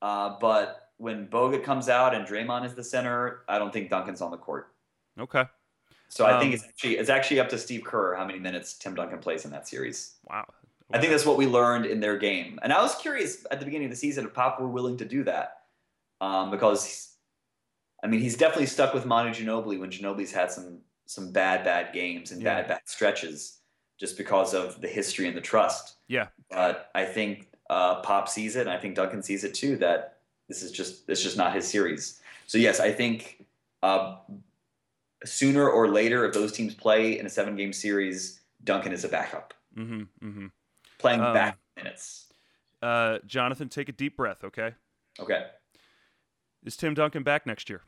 Uh, 0.00 0.36
but 0.40 0.90
when 0.98 1.26
Bogut 1.26 1.64
comes 1.64 1.88
out 1.88 2.14
and 2.14 2.26
Draymond 2.26 2.64
is 2.64 2.74
the 2.74 2.84
center, 2.84 3.40
I 3.48 3.58
don't 3.58 3.72
think 3.72 3.90
Duncan's 3.90 4.20
on 4.20 4.30
the 4.30 4.36
court. 4.36 4.72
Okay. 5.18 5.44
So 6.10 6.26
I 6.26 6.40
think 6.40 6.52
um, 6.52 6.54
it's 6.54 6.64
actually 6.64 6.98
it's 6.98 7.08
actually 7.08 7.40
up 7.40 7.48
to 7.50 7.58
Steve 7.58 7.84
Kerr 7.84 8.16
how 8.16 8.26
many 8.26 8.40
minutes 8.40 8.74
Tim 8.74 8.94
Duncan 8.96 9.20
plays 9.20 9.44
in 9.44 9.52
that 9.52 9.68
series. 9.68 10.16
Wow. 10.28 10.44
I 10.92 10.98
think 10.98 11.12
that's 11.12 11.24
what 11.24 11.36
we 11.36 11.46
learned 11.46 11.86
in 11.86 12.00
their 12.00 12.18
game, 12.18 12.58
and 12.62 12.72
I 12.72 12.82
was 12.82 12.96
curious 12.96 13.46
at 13.52 13.60
the 13.60 13.64
beginning 13.64 13.86
of 13.86 13.92
the 13.92 13.96
season 13.96 14.26
if 14.26 14.34
Pop 14.34 14.60
were 14.60 14.66
willing 14.68 14.96
to 14.96 15.04
do 15.04 15.22
that, 15.22 15.58
um, 16.20 16.50
because 16.50 17.14
I 18.02 18.08
mean 18.08 18.20
he's 18.20 18.36
definitely 18.36 18.66
stuck 18.66 18.92
with 18.92 19.06
Manu 19.06 19.30
Ginobili 19.30 19.78
when 19.78 19.90
Ginobili's 19.90 20.32
had 20.32 20.50
some 20.50 20.80
some 21.06 21.30
bad 21.30 21.62
bad 21.62 21.94
games 21.94 22.32
and 22.32 22.42
yeah. 22.42 22.56
bad 22.56 22.68
bad 22.68 22.80
stretches 22.86 23.60
just 24.00 24.18
because 24.18 24.52
of 24.52 24.80
the 24.80 24.88
history 24.88 25.28
and 25.28 25.36
the 25.36 25.40
trust. 25.40 25.96
Yeah. 26.08 26.26
But 26.50 26.90
I 26.92 27.04
think 27.04 27.50
uh, 27.68 28.00
Pop 28.00 28.28
sees 28.28 28.56
it, 28.56 28.62
and 28.62 28.70
I 28.70 28.78
think 28.78 28.96
Duncan 28.96 29.22
sees 29.22 29.44
it 29.44 29.54
too. 29.54 29.76
That 29.76 30.18
this 30.48 30.60
is 30.64 30.72
just 30.72 31.08
it's 31.08 31.22
just 31.22 31.36
not 31.36 31.54
his 31.54 31.68
series. 31.68 32.20
So 32.48 32.58
yes, 32.58 32.80
I 32.80 32.90
think 32.90 33.46
uh, 33.84 34.16
sooner 35.24 35.68
or 35.68 35.88
later, 35.88 36.24
if 36.24 36.32
those 36.32 36.52
teams 36.52 36.74
play 36.74 37.18
in 37.18 37.26
a 37.26 37.30
seven 37.30 37.56
game 37.56 37.72
series, 37.72 38.40
Duncan 38.64 38.92
is 38.92 39.04
a 39.04 39.08
backup. 39.08 39.54
Mm-hmm, 39.76 40.02
mm-hmm. 40.26 40.46
Playing 40.98 41.20
um, 41.20 41.34
back 41.34 41.58
minutes. 41.76 42.26
Uh, 42.82 43.18
Jonathan, 43.26 43.68
take 43.68 43.88
a 43.88 43.92
deep 43.92 44.16
breath, 44.16 44.44
okay? 44.44 44.74
Okay. 45.18 45.46
Is 46.64 46.76
Tim 46.76 46.94
Duncan 46.94 47.22
back 47.22 47.46
next 47.46 47.70
year? 47.70 47.82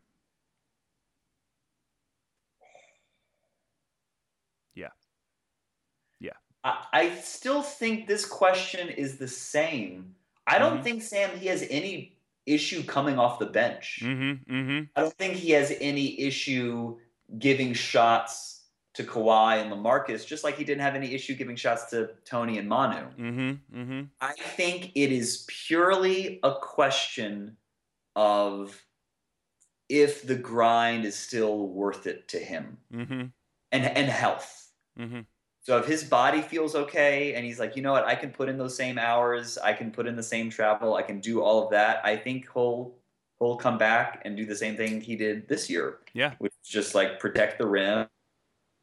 Yeah. 4.75 4.89
Yeah. 6.21 6.33
I, 6.65 6.87
I 6.93 7.15
still 7.17 7.63
think 7.63 8.07
this 8.07 8.25
question 8.25 8.89
is 8.89 9.19
the 9.19 9.29
same. 9.29 10.15
I 10.47 10.59
don't 10.59 10.75
mm-hmm. 10.75 10.83
think, 10.83 11.03
Sam, 11.03 11.39
he 11.39 11.47
has 11.47 11.65
any 11.71 12.17
issue 12.47 12.83
coming 12.83 13.19
off 13.19 13.39
the 13.39 13.47
bench. 13.47 14.01
Mm-hmm, 14.03 14.53
mm-hmm. 14.53 14.85
I 14.97 15.01
don't 15.01 15.15
think 15.15 15.35
he 15.35 15.51
has 15.53 15.73
any 15.81 16.21
issue 16.21 16.99
giving 17.39 17.73
shots 17.75 18.65
to 18.95 19.05
Kawhi 19.05 19.63
and 19.63 19.73
LaMarcus, 19.73 20.27
just 20.27 20.45
like 20.45 20.57
he 20.57 20.65
didn't 20.65 20.83
have 20.83 20.95
any 20.95 21.15
issue 21.15 21.35
giving 21.35 21.57
shots 21.57 21.87
to 21.91 22.11
Tony 22.25 22.59
and 22.59 22.69
Manu. 22.69 23.07
Mm-hmm, 23.19 23.81
mm-hmm. 23.81 24.03
I 24.21 24.33
think 24.33 24.93
it 24.95 25.11
is 25.11 25.47
purely 25.49 26.41
a 26.43 26.55
question 26.55 27.57
of 28.15 28.79
if 29.89 30.27
the 30.27 30.35
grind 30.35 31.05
is 31.05 31.17
still 31.17 31.69
worth 31.69 32.07
it 32.07 32.29
to 32.29 32.39
him 32.39 32.79
mm-hmm. 32.93 33.27
and 33.73 33.85
and 33.85 34.09
health. 34.09 34.71
Mm-hmm. 34.99 35.21
So 35.63 35.79
if 35.79 35.87
his 35.87 36.03
body 36.03 36.43
feels 36.43 36.75
okay 36.75 37.35
and 37.35 37.45
he's 37.45 37.61
like, 37.61 37.77
you 37.77 37.83
know 37.83 37.93
what, 37.93 38.05
I 38.05 38.17
can 38.17 38.31
put 38.31 38.49
in 38.49 38.59
those 38.59 38.77
same 38.77 38.99
hours, 38.99 39.59
I 39.59 39.73
can 39.73 39.93
put 39.93 40.07
in 40.07 40.17
the 40.17 40.23
same 40.23 40.51
travel, 40.51 40.97
I 40.97 41.03
can 41.03 41.21
do 41.21 41.41
all 41.41 41.65
of 41.65 41.71
that. 41.71 42.05
I 42.05 42.17
think 42.17 42.49
he'll 42.53 42.95
he'll 43.47 43.57
come 43.57 43.79
back 43.79 44.23
and 44.25 44.37
do 44.37 44.45
the 44.45 44.57
same 44.57 44.77
thing 44.77 45.01
he 45.01 45.17
did 45.17 45.49
this 45.49 45.69
year. 45.69 45.99
Yeah. 46.15 46.35
Which 46.39 46.53
is 46.63 46.69
just 46.69 46.95
like 46.95 47.19
protect 47.19 47.59
the 47.59 47.67
rim 47.67 48.07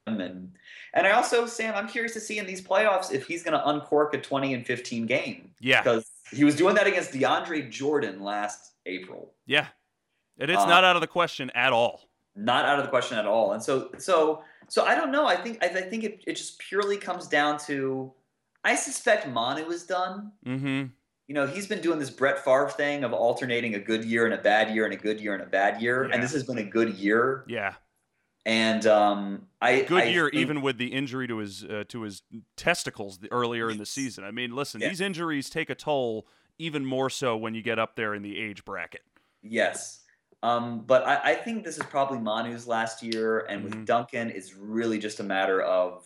and 0.07 0.51
and 0.93 1.05
I 1.05 1.12
also 1.12 1.45
Sam, 1.45 1.76
I'm 1.76 1.88
curious 1.88 2.14
to 2.14 2.20
see 2.20 2.39
in 2.39 2.47
these 2.47 2.62
playoffs 2.62 3.12
if 3.12 3.28
he's 3.28 3.43
going 3.43 3.53
to 3.53 3.68
uncork 3.68 4.14
a 4.14 4.22
20 4.22 4.55
and 4.55 4.66
15 4.66 5.05
game. 5.05 5.51
Yeah. 5.60 5.82
Because 5.82 6.10
he 6.32 6.43
was 6.43 6.55
doing 6.55 6.76
that 6.76 6.88
against 6.88 7.12
DeAndre 7.12 7.70
Jordan 7.70 8.24
last 8.24 8.74
April. 8.86 9.34
Yeah. 9.45 9.68
And 10.39 10.49
It 10.49 10.53
is 10.53 10.60
um, 10.60 10.70
not 10.70 10.84
out 10.84 10.95
of 10.95 11.01
the 11.01 11.07
question 11.07 11.51
at 11.53 11.74
all. 11.74 12.10
Not 12.36 12.66
out 12.66 12.80
of 12.80 12.86
the 12.86 12.89
question 12.89 13.18
at 13.18 13.26
all. 13.26 13.53
And 13.53 13.62
so 13.62 13.91
so 13.97 14.43
so 14.68 14.84
I 14.84 14.95
don't 14.95 15.12
know. 15.12 15.26
I 15.26 15.36
think 15.36 15.64
I, 15.64 15.68
I 15.68 15.82
think 15.82 16.03
it, 16.03 16.24
it 16.26 16.36
just 16.36 16.60
purely 16.60 16.97
comes 16.97 17.28
down 17.28 17.60
to 17.68 18.12
I 18.64 18.76
suspect 18.76 19.28
Manu 19.28 19.70
is 19.70 19.84
done. 19.84 20.32
Mm-hmm 20.45 20.88
you 21.30 21.36
know, 21.36 21.46
he's 21.46 21.68
been 21.68 21.80
doing 21.80 22.00
this 22.00 22.10
Brett 22.10 22.44
Favre 22.44 22.70
thing 22.70 23.04
of 23.04 23.14
alternating 23.14 23.76
a 23.76 23.80
good 23.80 24.04
year 24.04 24.26
and 24.26 24.34
a 24.34 24.38
bad 24.40 24.74
year 24.74 24.86
and 24.86 24.94
a 24.96 24.98
good 24.98 25.22
year 25.22 25.36
and 25.36 25.44
a 25.44 25.46
bad 25.46 25.80
year, 25.80 26.08
yeah. 26.08 26.16
and 26.16 26.24
this 26.24 26.34
has 26.34 26.44
been 26.44 26.58
a 26.58 26.64
good 26.64 26.96
year. 26.96 27.46
Yeah. 27.48 27.76
And 28.48 28.88
um, 28.88 29.46
I 29.62 29.82
good 29.82 30.02
I 30.02 30.06
year, 30.06 30.24
think, 30.32 30.42
even 30.42 30.64
with 30.64 30.80
the 30.80 30.88
injury 30.88 31.28
to 31.28 31.38
his 31.38 31.64
uh, 31.64 31.84
to 31.90 32.02
his 32.02 32.24
testicles 32.58 33.20
earlier 33.30 33.70
in 33.70 33.78
the 33.78 33.86
season. 33.86 34.24
I 34.24 34.32
mean, 34.32 34.56
listen, 34.56 34.82
yeah. 34.82 34.90
these 34.90 35.02
injuries 35.02 35.52
take 35.52 35.70
a 35.70 35.76
toll, 35.76 36.26
even 36.58 36.84
more 36.84 37.12
so 37.12 37.38
when 37.38 37.54
you 37.54 37.62
get 37.62 37.78
up 37.78 37.96
there 37.96 38.16
in 38.16 38.24
the 38.24 38.40
age 38.40 38.66
bracket. 38.66 39.04
Yes, 39.44 40.00
um, 40.42 40.80
but 40.88 41.06
I, 41.06 41.34
I, 41.34 41.36
think 41.36 41.64
this 41.64 41.78
is 41.78 41.84
probably 41.84 42.18
Manu's 42.18 42.66
last 42.66 43.04
year, 43.04 43.42
and 43.42 43.64
with 43.64 43.74
mm-hmm. 43.74 43.84
Duncan, 43.84 44.32
it's 44.32 44.56
really 44.56 44.98
just 44.98 45.20
a 45.20 45.24
matter 45.24 45.62
of 45.62 46.04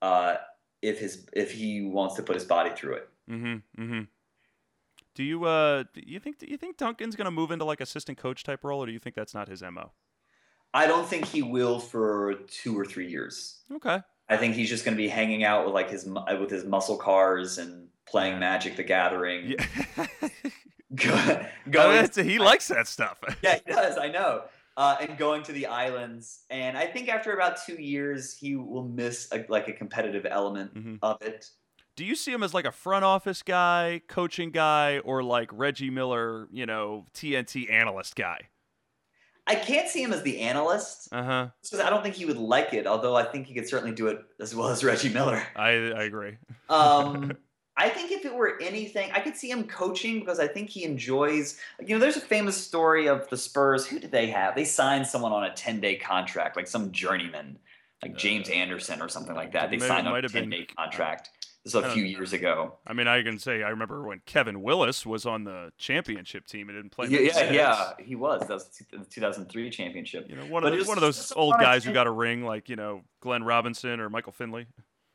uh, 0.00 0.36
if 0.80 0.98
his 0.98 1.28
if 1.32 1.52
he 1.52 1.82
wants 1.82 2.16
to 2.16 2.24
put 2.24 2.34
his 2.34 2.44
body 2.44 2.70
through 2.74 2.94
it. 2.94 3.08
Mm-hmm. 3.30 3.82
Mm-hmm. 3.82 4.00
Do 5.14 5.22
you 5.22 5.44
uh 5.44 5.84
do 5.94 6.02
you 6.06 6.18
think 6.18 6.38
do 6.38 6.46
you 6.46 6.56
think 6.56 6.76
Duncan's 6.76 7.16
going 7.16 7.26
to 7.26 7.30
move 7.30 7.50
into 7.50 7.64
like 7.64 7.80
assistant 7.80 8.18
coach 8.18 8.44
type 8.44 8.64
role 8.64 8.82
or 8.82 8.86
do 8.86 8.92
you 8.92 8.98
think 8.98 9.14
that's 9.14 9.34
not 9.34 9.48
his 9.48 9.62
MO? 9.62 9.92
I 10.74 10.86
don't 10.86 11.06
think 11.06 11.26
he 11.26 11.42
will 11.42 11.78
for 11.78 12.34
2 12.48 12.78
or 12.78 12.86
3 12.86 13.06
years. 13.06 13.60
Okay. 13.70 14.00
I 14.30 14.36
think 14.38 14.54
he's 14.54 14.70
just 14.70 14.86
going 14.86 14.96
to 14.96 15.02
be 15.02 15.08
hanging 15.08 15.44
out 15.44 15.66
with 15.66 15.74
like 15.74 15.90
his 15.90 16.06
with 16.06 16.50
his 16.50 16.64
muscle 16.64 16.96
cars 16.96 17.58
and 17.58 17.88
playing 18.06 18.38
Magic 18.38 18.76
the 18.76 18.82
Gathering. 18.82 19.54
Yeah. 19.58 20.06
going, 20.94 21.46
going 21.70 22.08
oh, 22.16 22.22
he 22.22 22.38
likes 22.38 22.68
that 22.68 22.86
stuff. 22.86 23.18
yeah, 23.42 23.58
he 23.66 23.72
does. 23.72 23.96
I 23.96 24.08
know. 24.08 24.42
Uh, 24.76 24.96
and 25.00 25.18
going 25.18 25.42
to 25.42 25.52
the 25.52 25.66
islands, 25.66 26.44
and 26.48 26.78
I 26.78 26.86
think 26.86 27.10
after 27.10 27.34
about 27.34 27.58
two 27.64 27.74
years, 27.74 28.34
he 28.34 28.56
will 28.56 28.84
miss 28.84 29.28
a, 29.30 29.44
like 29.50 29.68
a 29.68 29.72
competitive 29.72 30.24
element 30.24 30.74
mm-hmm. 30.74 30.94
of 31.02 31.20
it 31.20 31.50
do 31.96 32.04
you 32.04 32.14
see 32.14 32.32
him 32.32 32.42
as 32.42 32.54
like 32.54 32.64
a 32.64 32.72
front 32.72 33.04
office 33.04 33.42
guy, 33.42 34.02
coaching 34.08 34.50
guy, 34.50 34.98
or 35.00 35.22
like 35.22 35.50
Reggie 35.52 35.90
Miller, 35.90 36.48
you 36.50 36.66
know, 36.66 37.06
TNT 37.14 37.70
analyst 37.70 38.16
guy? 38.16 38.48
I 39.46 39.56
can't 39.56 39.88
see 39.88 40.02
him 40.02 40.12
as 40.12 40.22
the 40.22 40.40
analyst. 40.40 41.08
Uh 41.12 41.22
huh. 41.22 41.48
Because 41.62 41.80
I 41.80 41.90
don't 41.90 42.02
think 42.02 42.14
he 42.14 42.24
would 42.24 42.36
like 42.36 42.74
it, 42.74 42.86
although 42.86 43.16
I 43.16 43.24
think 43.24 43.46
he 43.46 43.54
could 43.54 43.68
certainly 43.68 43.94
do 43.94 44.06
it 44.06 44.20
as 44.40 44.54
well 44.54 44.68
as 44.68 44.84
Reggie 44.84 45.08
Miller. 45.08 45.42
I, 45.56 45.70
I 45.70 46.02
agree. 46.04 46.36
um, 46.68 47.32
I 47.76 47.88
think 47.88 48.12
if 48.12 48.26
it 48.26 48.34
were 48.34 48.60
anything, 48.60 49.10
I 49.12 49.20
could 49.20 49.34
see 49.34 49.50
him 49.50 49.64
coaching 49.64 50.20
because 50.20 50.38
I 50.38 50.46
think 50.46 50.68
he 50.68 50.84
enjoys. 50.84 51.58
You 51.80 51.94
know, 51.94 51.98
there's 51.98 52.18
a 52.18 52.20
famous 52.20 52.56
story 52.56 53.08
of 53.08 53.28
the 53.30 53.36
Spurs. 53.36 53.86
Who 53.86 53.98
did 53.98 54.12
they 54.12 54.26
have? 54.26 54.54
They 54.54 54.64
signed 54.64 55.06
someone 55.06 55.32
on 55.32 55.44
a 55.44 55.54
10 55.54 55.80
day 55.80 55.96
contract, 55.96 56.56
like 56.56 56.68
some 56.68 56.92
journeyman 56.92 57.58
like 58.02 58.16
James 58.16 58.48
uh, 58.48 58.52
Anderson 58.52 59.00
or 59.00 59.08
something 59.08 59.34
like 59.34 59.52
that. 59.52 59.70
They 59.70 59.78
signed 59.78 60.08
on 60.08 60.16
a 60.16 60.28
ten 60.28 60.50
day 60.50 60.66
contract. 60.76 61.30
This 61.64 61.74
is 61.76 61.84
a 61.84 61.90
few 61.90 62.02
years 62.02 62.32
ago. 62.32 62.78
I 62.84 62.92
mean, 62.92 63.06
I 63.06 63.22
can 63.22 63.38
say 63.38 63.62
I 63.62 63.68
remember 63.68 64.02
when 64.02 64.20
Kevin 64.26 64.62
Willis 64.62 65.06
was 65.06 65.24
on 65.26 65.44
the 65.44 65.70
championship 65.78 66.46
team 66.46 66.68
and 66.68 66.76
didn't 66.76 66.90
play. 66.90 67.06
Yeah, 67.08 67.20
yeah, 67.20 67.52
yeah, 67.52 67.90
he 68.00 68.16
was. 68.16 68.40
That 68.48 68.54
was 68.54 68.66
the 68.90 69.04
2003 69.08 69.70
championship. 69.70 70.28
You 70.28 70.34
know, 70.34 70.46
one 70.46 70.64
of 70.64 70.72
those, 70.72 70.88
one 70.88 70.98
of 70.98 71.02
those 71.02 71.32
old 71.36 71.54
guys 71.60 71.84
who 71.84 71.92
got 71.92 72.08
a 72.08 72.10
ring, 72.10 72.44
like 72.44 72.68
you 72.68 72.74
know 72.74 73.02
Glenn 73.20 73.44
Robinson 73.44 74.00
or 74.00 74.10
Michael 74.10 74.32
Finley. 74.32 74.66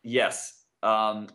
Yes, 0.04 0.64
um, 0.84 1.28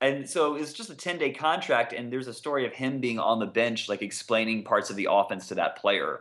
and 0.00 0.28
so 0.28 0.54
it's 0.54 0.72
just 0.72 0.90
a 0.90 0.94
10 0.94 1.18
day 1.18 1.32
contract, 1.32 1.92
and 1.92 2.12
there's 2.12 2.28
a 2.28 2.34
story 2.34 2.66
of 2.66 2.72
him 2.72 3.00
being 3.00 3.18
on 3.18 3.38
the 3.38 3.46
bench, 3.46 3.88
like 3.88 4.02
explaining 4.02 4.64
parts 4.64 4.90
of 4.90 4.96
the 4.96 5.08
offense 5.10 5.48
to 5.48 5.56
that 5.56 5.76
player. 5.76 6.20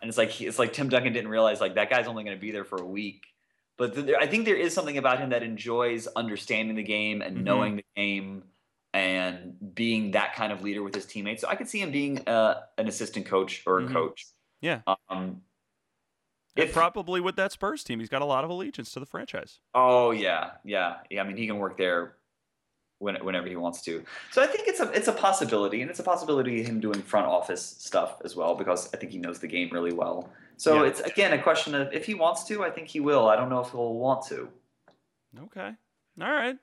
And 0.00 0.08
it's 0.08 0.18
like 0.18 0.40
it's 0.40 0.58
like 0.58 0.72
Tim 0.72 0.88
Duncan 0.88 1.12
didn't 1.12 1.30
realize 1.30 1.60
like 1.60 1.76
that 1.76 1.88
guy's 1.88 2.08
only 2.08 2.24
going 2.24 2.36
to 2.36 2.40
be 2.40 2.50
there 2.50 2.64
for 2.64 2.76
a 2.76 2.86
week 2.86 3.24
but 3.78 3.96
I 4.20 4.26
think 4.26 4.44
there 4.44 4.56
is 4.56 4.74
something 4.74 4.98
about 4.98 5.18
him 5.18 5.30
that 5.30 5.42
enjoys 5.42 6.06
understanding 6.06 6.76
the 6.76 6.82
game 6.82 7.22
and 7.22 7.36
mm-hmm. 7.36 7.44
knowing 7.44 7.76
the 7.76 7.84
game 7.96 8.44
and 8.94 9.54
being 9.74 10.10
that 10.12 10.34
kind 10.34 10.52
of 10.52 10.62
leader 10.62 10.82
with 10.82 10.94
his 10.94 11.06
teammates. 11.06 11.40
So 11.40 11.48
I 11.48 11.54
could 11.54 11.68
see 11.68 11.80
him 11.80 11.90
being 11.90 12.26
uh, 12.28 12.60
an 12.76 12.88
assistant 12.88 13.26
coach 13.26 13.62
or 13.66 13.78
a 13.78 13.82
mm-hmm. 13.82 13.92
coach. 13.92 14.26
Yeah. 14.60 14.80
Um, 15.08 15.42
if, 16.54 16.72
probably 16.72 17.20
with 17.20 17.36
that 17.36 17.52
Spurs 17.52 17.82
team, 17.82 18.00
he's 18.00 18.10
got 18.10 18.22
a 18.22 18.26
lot 18.26 18.44
of 18.44 18.50
allegiance 18.50 18.92
to 18.92 19.00
the 19.00 19.06
franchise. 19.06 19.60
Oh 19.74 20.10
yeah, 20.10 20.50
yeah, 20.64 20.96
yeah. 21.10 21.22
I 21.22 21.26
mean, 21.26 21.38
he 21.38 21.46
can 21.46 21.56
work 21.56 21.78
there 21.78 22.16
whenever 23.02 23.48
he 23.48 23.56
wants 23.56 23.82
to. 23.82 24.04
So 24.30 24.42
I 24.42 24.46
think 24.46 24.68
it's 24.68 24.80
a 24.80 24.90
it's 24.92 25.08
a 25.08 25.12
possibility, 25.12 25.82
and 25.82 25.90
it's 25.90 26.00
a 26.00 26.04
possibility 26.04 26.60
of 26.60 26.66
him 26.66 26.80
doing 26.80 27.02
front 27.02 27.26
office 27.26 27.62
stuff 27.62 28.16
as 28.24 28.36
well 28.36 28.54
because 28.54 28.92
I 28.94 28.96
think 28.96 29.12
he 29.12 29.18
knows 29.18 29.38
the 29.40 29.48
game 29.48 29.70
really 29.72 29.92
well. 29.92 30.30
So 30.56 30.82
yeah. 30.82 30.90
it's 30.90 31.00
again 31.00 31.32
a 31.32 31.42
question 31.42 31.74
of 31.74 31.92
if 31.92 32.06
he 32.06 32.14
wants 32.14 32.44
to, 32.44 32.62
I 32.62 32.70
think 32.70 32.88
he 32.88 33.00
will. 33.00 33.28
I 33.28 33.36
don't 33.36 33.48
know 33.48 33.60
if 33.60 33.70
he'll 33.70 33.94
want 33.94 34.24
to. 34.26 34.48
Okay. 35.44 35.72
All 36.20 36.32
right. 36.32 36.56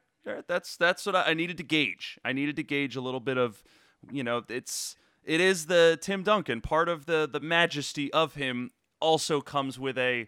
That's 0.48 0.78
that's 0.78 1.06
what 1.06 1.16
I, 1.16 1.34
needed 1.34 1.58
to 1.58 1.64
gauge. 1.64 2.20
I 2.24 2.34
needed 2.34 2.56
to 2.58 2.64
gauge 2.64 2.96
a 2.96 3.02
little 3.02 3.20
bit 3.20 3.38
of, 3.38 3.64
you 4.12 4.24
know, 4.24 4.44
it's 4.48 4.96
it 5.24 5.42
is 5.42 5.66
the 5.66 5.98
Tim 6.00 6.24
Duncan 6.24 6.62
part 6.62 6.88
of 6.88 7.06
the 7.06 7.28
the 7.32 7.40
majesty 7.40 8.12
of 8.14 8.36
him 8.36 8.72
also 9.00 9.42
comes 9.42 9.80
with 9.80 9.98
a 9.98 10.28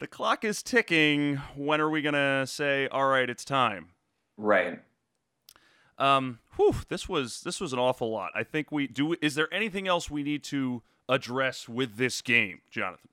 the 0.00 0.06
clock 0.06 0.44
is 0.44 0.62
ticking. 0.62 1.36
When 1.54 1.80
are 1.80 1.90
we 1.90 2.02
gonna 2.02 2.46
say 2.46 2.88
all 2.88 3.06
right? 3.06 3.28
It's 3.28 3.44
time. 3.44 3.90
Right. 4.36 4.80
Um. 6.02 6.40
Whew. 6.56 6.74
This 6.88 7.08
was 7.08 7.40
this 7.42 7.60
was 7.60 7.72
an 7.72 7.78
awful 7.78 8.10
lot. 8.10 8.32
I 8.34 8.42
think 8.42 8.72
we 8.72 8.86
do. 8.86 9.16
Is 9.22 9.34
there 9.34 9.52
anything 9.52 9.88
else 9.88 10.10
we 10.10 10.22
need 10.22 10.42
to 10.44 10.82
address 11.08 11.68
with 11.68 11.96
this 11.96 12.20
game, 12.20 12.60
Jonathan? 12.70 13.08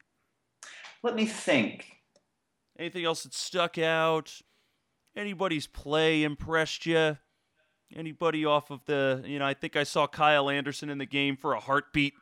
Let 1.03 1.15
me 1.15 1.25
think. 1.25 1.97
Anything 2.77 3.05
else 3.05 3.23
that 3.23 3.33
stuck 3.33 3.77
out? 3.77 4.41
Anybody's 5.15 5.67
play 5.67 6.23
impressed 6.23 6.85
you? 6.85 7.17
Anybody 7.95 8.45
off 8.45 8.69
of 8.69 8.85
the, 8.85 9.23
you 9.25 9.39
know, 9.39 9.45
I 9.45 9.53
think 9.53 9.75
I 9.75 9.83
saw 9.83 10.07
Kyle 10.07 10.49
Anderson 10.49 10.89
in 10.89 10.97
the 10.97 11.05
game 11.05 11.35
for 11.35 11.53
a 11.53 11.59
heartbeat. 11.59 12.13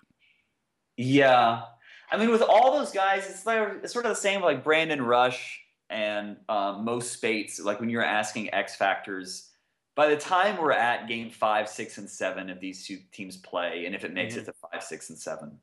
Yeah. 0.96 1.64
I 2.12 2.18
mean, 2.18 2.32
with 2.32 2.42
all 2.42 2.78
those 2.78 2.92
guys, 2.92 3.30
it's, 3.30 3.46
like, 3.46 3.84
it's 3.84 3.94
sort 3.94 4.06
of 4.06 4.10
the 4.10 4.16
same 4.16 4.42
like 4.42 4.64
Brandon 4.64 5.02
Rush 5.02 5.60
and 5.90 6.38
um, 6.50 6.86
Mo 6.86 7.00
Speights. 7.00 7.60
Like 7.60 7.80
when 7.80 7.90
you're 7.90 8.04
asking 8.04 8.54
X 8.54 8.76
factors, 8.76 9.50
by 9.98 10.08
the 10.08 10.16
time 10.16 10.58
we're 10.58 10.72
at 10.72 11.08
game 11.08 11.32
five, 11.32 11.68
six, 11.68 11.98
and 11.98 12.08
seven, 12.08 12.52
if 12.52 12.60
these 12.60 12.86
two 12.86 13.00
teams 13.12 13.36
play, 13.36 13.88
and 13.88 13.96
if 13.96 14.06
it 14.06 14.14
makes 14.14 14.36
mm-hmm. 14.36 14.44
it 14.44 14.46
to 14.46 14.54
five, 14.72 14.84
six, 14.84 15.10
and 15.10 15.18
seven, 15.18 15.58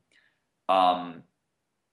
um, 0.68 1.22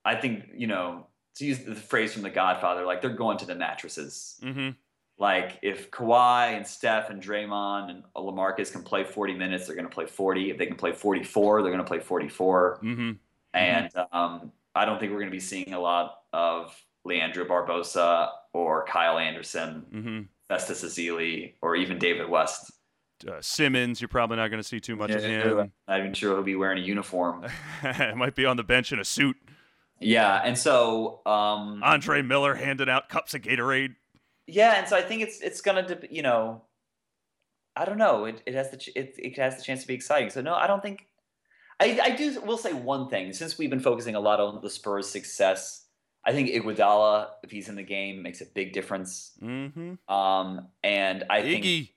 I 0.03 0.15
think 0.15 0.49
you 0.55 0.65
know 0.65 1.05
to 1.35 1.45
use 1.45 1.59
the 1.59 1.75
phrase 1.75 2.13
from 2.13 2.23
The 2.23 2.31
Godfather, 2.31 2.83
like 2.83 2.99
they're 2.99 3.11
going 3.11 3.37
to 3.37 3.45
the 3.45 3.55
mattresses. 3.55 4.39
Mm-hmm. 4.43 4.71
Like 5.19 5.59
if 5.61 5.91
Kawhi 5.91 6.57
and 6.57 6.65
Steph 6.65 7.11
and 7.11 7.21
Draymond 7.21 7.91
and 7.91 8.03
LaMarcus 8.15 8.71
can 8.71 8.81
play 8.81 9.03
40 9.03 9.35
minutes, 9.35 9.67
they're 9.67 9.75
going 9.75 9.87
to 9.87 9.93
play 9.93 10.07
40. 10.07 10.49
If 10.49 10.57
they 10.57 10.65
can 10.65 10.75
play 10.75 10.93
44, 10.93 11.61
they're 11.61 11.71
going 11.71 11.83
to 11.83 11.87
play 11.87 11.99
44. 11.99 12.79
Mm-hmm. 12.83 13.11
And 13.53 13.89
um, 14.11 14.51
I 14.73 14.85
don't 14.85 14.99
think 14.99 15.11
we're 15.11 15.19
going 15.19 15.29
to 15.29 15.35
be 15.35 15.39
seeing 15.39 15.73
a 15.73 15.79
lot 15.79 16.23
of 16.33 16.75
Leandro 17.05 17.45
Barbosa 17.45 18.29
or 18.51 18.83
Kyle 18.85 19.19
Anderson. 19.19 19.85
Festus 20.51 20.83
Ezeli, 20.83 21.53
or 21.61 21.77
even 21.77 21.97
David 21.97 22.27
West. 22.27 22.73
Uh, 23.25 23.37
Simmons, 23.39 24.01
you're 24.01 24.09
probably 24.09 24.35
not 24.35 24.49
going 24.49 24.61
to 24.61 24.67
see 24.67 24.81
too 24.81 24.97
much 24.97 25.09
yeah, 25.11 25.15
of 25.15 25.23
him. 25.23 25.71
Not 25.87 25.99
even 25.99 26.13
sure 26.13 26.35
he'll 26.35 26.43
be 26.43 26.57
wearing 26.57 26.77
a 26.77 26.85
uniform. 26.85 27.47
it 27.83 28.17
might 28.17 28.35
be 28.35 28.45
on 28.45 28.57
the 28.57 28.63
bench 28.63 28.91
in 28.91 28.99
a 28.99 29.05
suit. 29.05 29.37
Yeah, 30.01 30.41
and 30.43 30.57
so 30.57 31.21
um, 31.25 31.81
Andre 31.81 32.21
Miller 32.21 32.53
handing 32.53 32.89
out 32.89 33.07
cups 33.07 33.33
of 33.33 33.43
Gatorade. 33.43 33.95
Yeah, 34.45 34.73
and 34.77 34.89
so 34.89 34.97
I 34.97 35.01
think 35.01 35.21
it's 35.21 35.39
it's 35.39 35.61
gonna 35.61 35.99
you 36.09 36.21
know, 36.21 36.63
I 37.77 37.85
don't 37.85 37.99
know. 37.99 38.25
It, 38.25 38.41
it 38.45 38.53
has 38.53 38.71
the 38.71 38.91
it, 38.93 39.15
it 39.17 39.37
has 39.37 39.55
the 39.55 39.63
chance 39.63 39.83
to 39.83 39.87
be 39.87 39.93
exciting. 39.93 40.31
So 40.31 40.41
no, 40.41 40.53
I 40.53 40.67
don't 40.67 40.83
think. 40.83 41.05
I 41.79 41.97
I 42.03 42.09
do 42.09 42.41
will 42.41 42.57
say 42.57 42.73
one 42.73 43.07
thing 43.07 43.31
since 43.31 43.57
we've 43.57 43.69
been 43.69 43.79
focusing 43.79 44.15
a 44.15 44.19
lot 44.19 44.41
on 44.41 44.59
the 44.61 44.69
Spurs' 44.69 45.07
success 45.07 45.80
I 46.23 46.31
think 46.31 46.49
Iguodala, 46.49 47.29
if 47.43 47.51
he's 47.51 47.67
in 47.69 47.75
the 47.75 47.83
game, 47.83 48.21
makes 48.21 48.41
a 48.41 48.45
big 48.45 48.73
difference. 48.73 49.31
Mm-hmm. 49.41 50.13
Um, 50.13 50.67
and 50.83 51.23
I 51.29 51.41
Iggy. 51.41 51.61
think 51.61 51.89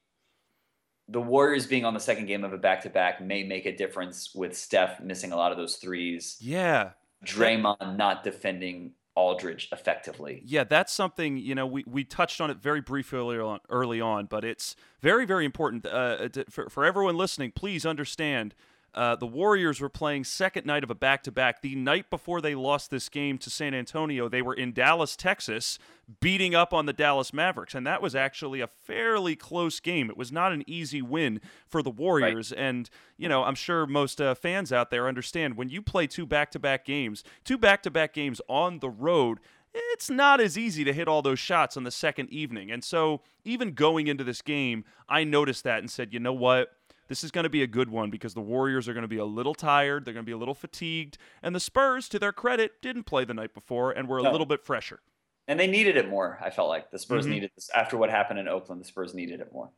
the 1.09 1.21
Warriors 1.21 1.67
being 1.67 1.85
on 1.85 1.95
the 1.95 2.01
second 2.01 2.27
game 2.27 2.45
of 2.45 2.53
a 2.53 2.59
back 2.59 2.83
to 2.83 2.91
back 2.91 3.21
may 3.21 3.45
make 3.45 3.67
a 3.67 3.77
difference 3.77 4.35
with 4.35 4.57
Steph 4.57 5.01
missing 5.01 5.33
a 5.33 5.37
lot 5.37 5.53
of 5.53 5.59
those 5.59 5.77
threes. 5.77 6.39
Yeah. 6.41 6.91
Draymond 7.25 7.97
not 7.97 8.25
defending 8.25 8.93
Aldridge 9.17 9.69
effectively. 9.71 10.43
Yeah, 10.45 10.65
that's 10.65 10.93
something 10.93 11.37
you 11.37 11.55
know 11.55 11.67
we, 11.67 11.85
we 11.87 12.03
touched 12.03 12.41
on 12.41 12.51
it 12.51 12.57
very 12.57 12.81
briefly 12.81 13.19
early 13.19 13.39
on, 13.39 13.61
early 13.71 14.01
on, 14.01 14.27
but 14.27 14.45
it's 14.45 14.75
very 15.01 15.25
very 15.25 15.45
important 15.45 15.87
uh, 15.87 16.29
to, 16.31 16.45
for 16.51 16.69
for 16.69 16.85
everyone 16.85 17.17
listening. 17.17 17.53
Please 17.53 17.87
understand 17.87 18.55
uh, 18.95 19.17
the 19.17 19.27
Warriors 19.27 19.81
were 19.81 19.89
playing 19.89 20.25
second 20.25 20.67
night 20.67 20.85
of 20.85 20.91
a 20.91 20.95
back 20.95 21.23
to 21.25 21.33
back. 21.33 21.63
The 21.63 21.75
night 21.75 22.11
before 22.11 22.41
they 22.41 22.55
lost 22.55 22.91
this 22.91 23.09
game 23.09 23.39
to 23.39 23.51
San 23.51 23.75
Antonio, 23.75 24.29
they 24.29 24.43
were 24.43 24.55
in 24.55 24.73
Dallas, 24.73 25.17
Texas, 25.17 25.79
beating 26.21 26.55
up 26.55 26.73
on 26.73 26.87
the 26.87 26.93
Dallas 26.93 27.33
Mavericks. 27.33 27.75
And 27.75 27.87
that 27.87 28.01
was 28.01 28.15
actually 28.15 28.61
a 28.61 28.67
fairly 28.67 29.37
close 29.37 29.81
game. 29.81 30.11
It 30.11 30.17
was 30.17 30.31
not 30.31 30.53
an 30.53 30.63
easy 30.67 31.03
win 31.03 31.41
for 31.67 31.83
the 31.83 31.91
Warriors. 31.91 32.53
Right. 32.53 32.61
And, 32.61 32.91
you 33.17 33.29
know, 33.29 33.45
I'm 33.45 33.55
sure 33.55 33.87
most 33.87 34.21
uh, 34.21 34.35
fans 34.35 34.73
out 34.73 34.91
there 34.91 35.09
understand 35.09 35.57
when 35.57 35.69
you 35.69 35.83
play 35.83 36.07
two 36.07 36.27
back 36.27 36.51
to 36.53 36.59
back 36.59 36.85
games, 36.85 37.25
two 37.45 37.59
back 37.59 37.83
to 37.83 37.91
back 37.91 38.13
games 38.13 38.41
on 38.49 38.79
the 38.79 38.91
road, 38.91 39.41
it's 39.75 40.09
not 40.09 40.41
as 40.41 40.57
easy 40.57 40.85
to 40.85 40.93
hit 40.93 41.09
all 41.09 41.21
those 41.23 41.39
shots 41.39 41.77
on 41.77 41.83
the 41.83 41.91
second 41.91 42.31
evening. 42.31 42.71
And 42.71 42.85
so, 42.85 43.23
even 43.45 43.73
going 43.73 44.07
into 44.07 44.23
this 44.23 44.41
game, 44.41 44.85
I 45.09 45.25
noticed 45.25 45.65
that 45.65 45.81
and 45.81 45.91
said, 45.91 46.13
you 46.13 46.21
know 46.21 46.33
what? 46.33 46.69
This 47.09 47.23
is 47.23 47.31
going 47.31 47.45
to 47.45 47.51
be 47.51 47.63
a 47.63 47.67
good 47.67 47.91
one 47.91 48.11
because 48.11 48.35
the 48.35 48.41
Warriors 48.41 48.89
are 48.89 48.95
going 48.95 49.03
to 49.03 49.09
be 49.09 49.19
a 49.19 49.25
little 49.25 49.55
tired. 49.55 50.05
They're 50.05 50.15
going 50.15 50.25
to 50.25 50.29
be 50.29 50.33
a 50.33 50.39
little 50.39 50.55
fatigued. 50.55 51.19
And 51.43 51.55
the 51.55 51.61
Spurs, 51.61 52.09
to 52.11 52.19
their 52.19 52.33
credit, 52.33 52.81
didn't 52.81 53.05
play 53.05 53.25
the 53.25 53.35
night 53.35 53.55
before 53.55 53.93
and 53.93 54.09
were 54.09 54.19
a 54.19 54.23
no. 54.23 54.31
little 54.31 54.47
bit 54.47 54.65
fresher. 54.65 55.01
And 55.47 55.61
they 55.61 55.67
needed 55.67 55.97
it 55.97 56.09
more, 56.09 56.39
I 56.43 56.51
felt 56.51 56.69
like. 56.69 56.91
The 56.91 56.99
Spurs 56.99 57.25
mm-hmm. 57.25 57.35
needed 57.35 57.51
this. 57.55 57.71
After 57.75 57.97
what 57.97 58.11
happened 58.11 58.39
in 58.39 58.49
Oakland, 58.49 58.81
the 58.81 58.87
Spurs 58.87 59.15
needed 59.15 59.41
it 59.41 59.53
more. 59.53 59.71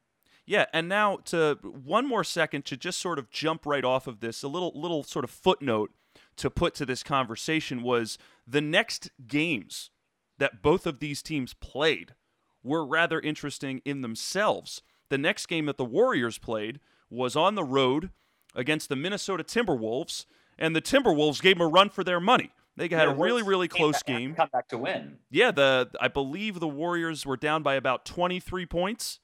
Yeah, 0.47 0.67
and 0.73 0.89
now 0.89 1.17
to 1.25 1.59
one 1.63 2.07
more 2.07 2.23
second 2.23 2.65
to 2.67 2.77
just 2.77 3.01
sort 3.01 3.19
of 3.19 3.31
jump 3.31 3.67
right 3.67 3.85
off 3.85 4.07
of 4.07 4.21
this, 4.21 4.45
a 4.45 4.49
little 4.49 4.73
little 4.77 5.03
sort 5.03 5.25
of 5.25 5.31
footnote 5.31 5.91
to 6.37 6.51
put 6.51 6.75
to 6.77 6.87
this 6.87 7.03
conversation 7.03 7.83
was 7.83 8.17
the 8.47 8.61
next 8.61 9.11
games 9.27 9.91
that 10.39 10.63
both 10.63 10.87
of 10.87 11.01
these 11.01 11.21
teams 11.21 11.53
played 11.55 12.15
were 12.63 12.87
rather 12.87 13.19
interesting 13.21 13.83
in 13.85 14.03
themselves. 14.03 14.83
The 15.09 15.19
next 15.19 15.47
game 15.47 15.67
that 15.67 15.79
the 15.79 15.85
Warriors 15.85 16.39
played 16.39 16.79
was 17.11 17.37
on 17.37 17.55
the 17.55 17.65
road 17.65 18.11
against 18.55 18.89
the 18.89 18.97
Minnesota 18.97 19.45
Timberwolves, 19.45 20.27
and 20.59 20.75
the 20.75 20.83
Timberwolves 20.83 21.41
gave 21.43 21.59
them 21.59 21.67
a 21.67 21.71
run 21.71 21.91
for 21.91 22.03
their 22.03 22.21
money. 22.21 22.51
They 22.77 22.85
had 22.85 23.09
yeah, 23.09 23.13
a 23.13 23.15
really, 23.15 23.43
really 23.43 23.69
close 23.69 24.03
game. 24.03 24.35
Come 24.35 24.51
back 24.53 24.69
to 24.69 24.79
win. 24.79 25.17
Yeah, 25.31 25.51
the 25.51 25.91
I 26.01 26.09
believe 26.09 26.61
the 26.61 26.69
Warriors 26.69 27.25
were 27.25 27.37
down 27.37 27.63
by 27.63 27.75
about 27.75 28.05
23 28.05 28.67
points. 28.67 29.21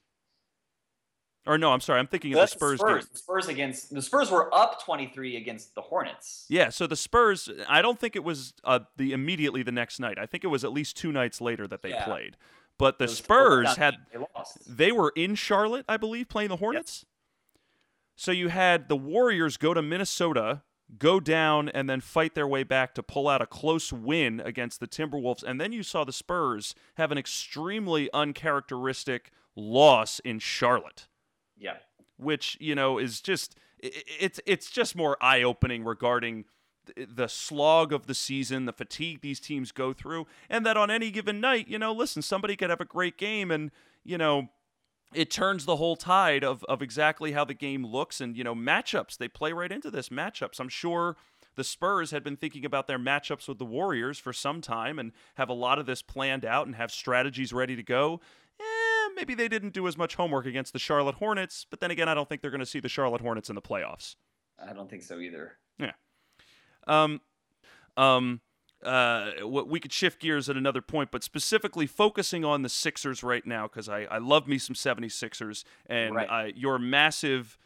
Or 1.45 1.59
no, 1.59 1.73
I'm 1.73 1.81
sorry, 1.81 1.99
I'm 1.99 2.07
thinking 2.07 2.33
of 2.35 2.41
the 2.41 2.47
Spurs, 2.47 2.79
the 2.79 2.87
Spurs. 2.87 3.05
game. 3.05 3.11
The 3.13 3.19
Spurs 3.19 3.49
against 3.49 3.95
the 3.95 4.01
Spurs 4.01 4.31
were 4.31 4.55
up 4.55 4.83
23 4.83 5.37
against 5.37 5.75
the 5.75 5.83
Hornets. 5.83 6.47
Yeah, 6.49 6.69
so 6.69 6.87
the 6.87 6.97
Spurs. 6.97 7.51
I 7.69 7.83
don't 7.83 7.99
think 7.99 8.15
it 8.15 8.23
was 8.23 8.55
uh, 8.65 8.81
the 8.97 9.13
immediately 9.13 9.63
the 9.63 9.73
next 9.73 9.99
night. 9.99 10.19
I 10.19 10.27
think 10.27 10.45
it 10.45 10.49
was 10.49 10.65
at 10.65 10.73
least 10.73 10.97
two 10.97 11.11
nights 11.11 11.41
later 11.41 11.67
that 11.67 11.83
they 11.83 11.91
yeah. 11.91 12.05
played. 12.05 12.37
But 12.79 12.99
the 12.99 13.09
Spurs 13.09 13.77
had 13.77 13.97
they, 14.13 14.19
they, 14.67 14.93
were 14.93 15.13
in 15.15 15.35
Charlotte, 15.35 15.85
I 15.89 15.97
believe, 15.97 16.29
playing 16.29 16.49
the 16.49 16.57
Hornets. 16.57 17.05
So 18.23 18.31
you 18.31 18.51
had 18.51 18.89
the 18.89 18.95
Warriors 18.95 19.57
go 19.57 19.75
to 19.75 19.83
Minnesota, 19.83 20.63
go 20.97 21.19
down, 21.19 21.69
and 21.71 21.91
then 21.91 22.01
fight 22.01 22.37
their 22.37 22.47
way 22.47 22.63
back 22.63 22.95
to 22.95 23.03
pull 23.03 23.27
out 23.27 23.43
a 23.43 23.47
close 23.47 23.93
win 23.93 24.39
against 24.39 24.79
the 24.79 24.87
Timberwolves. 24.87 25.43
And 25.43 25.61
then 25.61 25.73
you 25.73 25.83
saw 25.83 26.05
the 26.05 26.13
Spurs 26.13 26.77
have 26.95 27.11
an 27.11 27.19
extremely 27.19 28.09
uncharacteristic 28.15 29.33
loss 29.57 30.21
in 30.21 30.39
Charlotte. 30.39 31.09
Yeah. 31.59 31.79
Which, 32.17 32.57
you 32.61 32.77
know, 32.77 32.97
is 32.97 33.21
just 33.21 33.57
it's 33.81 34.39
it's 34.47 34.71
just 34.71 34.95
more 34.95 35.17
eye-opening 35.21 35.83
regarding 35.83 36.45
the 36.97 37.27
slog 37.27 37.93
of 37.93 38.07
the 38.07 38.15
season, 38.15 38.67
the 38.67 38.73
fatigue 38.73 39.21
these 39.21 39.41
teams 39.41 39.73
go 39.73 39.93
through, 39.93 40.29
and 40.49 40.65
that 40.65 40.77
on 40.77 40.93
any 40.93 41.11
given 41.11 41.41
night, 41.41 41.67
you 41.67 41.77
know, 41.77 41.93
listen, 41.93 42.23
somebody 42.23 42.55
could 42.55 42.71
have 42.71 42.81
a 42.81 42.85
great 42.85 43.19
game 43.19 43.51
and, 43.51 43.73
you 44.05 44.17
know, 44.17 44.49
it 45.15 45.31
turns 45.31 45.65
the 45.65 45.77
whole 45.77 45.97
tide 45.97 46.45
of, 46.45 46.65
of 46.65 46.83
exactly 46.83 47.33
how 47.33 47.45
the 47.45 47.55
game 47.55 47.87
looks 47.87 48.21
and, 48.21 48.37
you 48.37 48.45
know, 48.45 48.55
matchups. 48.55 49.17
They 49.17 49.29
play 49.29 49.53
right 49.53 49.71
into 49.71 49.91
this 49.91 50.09
matchups. 50.09 50.61
I'm 50.61 50.69
sure 50.69 51.17
the 51.57 51.65
Spurs 51.65 52.11
had 52.11 52.25
been 52.25 52.37
thinking 52.37 52.65
about 52.65 52.87
their 52.87 52.99
matchups 52.99 53.49
with 53.49 53.59
the 53.59 53.65
Warriors 53.65 54.19
for 54.19 54.33
some 54.33 54.61
time 54.61 54.99
and 54.99 55.13
have 55.35 55.49
a 55.49 55.55
lot 55.55 55.79
of 55.79 55.87
this 55.87 56.03
planned 56.03 56.45
out 56.45 56.67
and 56.67 56.77
have 56.77 56.91
strategies 56.91 57.53
ready 57.53 57.77
to 57.77 57.83
go. 57.83 58.21
Eh, 58.61 59.09
maybe 59.15 59.35
they 59.35 59.49
didn't 59.49 59.75
do 59.75 59.87
as 59.87 59.97
much 59.97 60.15
homework 60.15 60.47
against 60.47 60.73
the 60.73 60.79
Charlotte 60.79 61.17
Hornets, 61.17 61.67
but 61.69 61.81
then 61.81 61.91
again, 61.91 62.09
I 62.09 62.15
don't 62.15 62.29
think 62.29 62.41
they're 62.41 62.51
going 62.51 62.61
to 62.61 62.67
see 62.67 62.81
the 62.81 62.89
Charlotte 62.89 63.21
Hornets 63.21 63.49
in 63.49 63.55
the 63.55 63.63
playoffs. 63.63 64.17
I 64.59 64.73
don't 64.73 64.89
think 64.89 65.03
so 65.03 65.19
either. 65.19 65.59
Yeah. 65.79 65.93
Um, 66.87 67.21
um, 67.97 68.41
uh, 68.85 69.47
we 69.47 69.81
could 69.81 69.93
shift 69.93 70.21
gears 70.21 70.49
at 70.49 70.57
another 70.57 70.83
point, 70.83 71.11
but 71.11 71.23
specifically 71.23 71.87
focusing 71.87 72.45
on 72.45 72.63
the 72.63 72.69
Sixers 72.69 73.23
right 73.23 73.47
now, 73.47 73.69
because 73.69 73.89
I, 73.89 74.03
I 74.11 74.19
love 74.19 74.49
me 74.49 74.59
some 74.59 74.75
76ers, 74.75 75.65
and 75.87 76.15
right. 76.15 76.31
I, 76.31 76.53
your 76.57 76.79
massive 76.79 77.59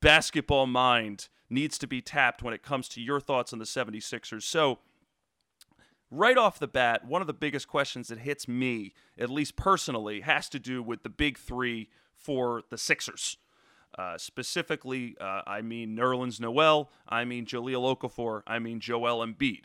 basketball 0.00 0.66
mind 0.66 1.28
needs 1.48 1.78
to 1.78 1.86
be 1.86 2.00
tapped 2.00 2.42
when 2.42 2.54
it 2.54 2.62
comes 2.62 2.88
to 2.90 3.00
your 3.00 3.20
thoughts 3.20 3.52
on 3.52 3.58
the 3.58 3.64
76ers. 3.64 4.42
So, 4.42 4.78
right 6.10 6.36
off 6.36 6.58
the 6.58 6.68
bat, 6.68 7.06
one 7.06 7.20
of 7.20 7.26
the 7.26 7.32
biggest 7.32 7.68
questions 7.68 8.08
that 8.08 8.18
hits 8.18 8.48
me, 8.48 8.92
at 9.18 9.30
least 9.30 9.56
personally, 9.56 10.22
has 10.22 10.48
to 10.50 10.58
do 10.58 10.82
with 10.82 11.02
the 11.02 11.08
big 11.08 11.38
three 11.38 11.88
for 12.14 12.62
the 12.70 12.78
Sixers. 12.78 13.36
Uh, 13.96 14.18
specifically, 14.18 15.16
uh, 15.20 15.42
I 15.46 15.62
mean 15.62 15.96
Nerlens 15.96 16.40
Noel, 16.40 16.90
I 17.08 17.24
mean 17.24 17.46
Jahlil 17.46 17.96
Okafor, 17.96 18.42
I 18.44 18.58
mean 18.58 18.80
Joel 18.80 19.24
Embiid. 19.24 19.62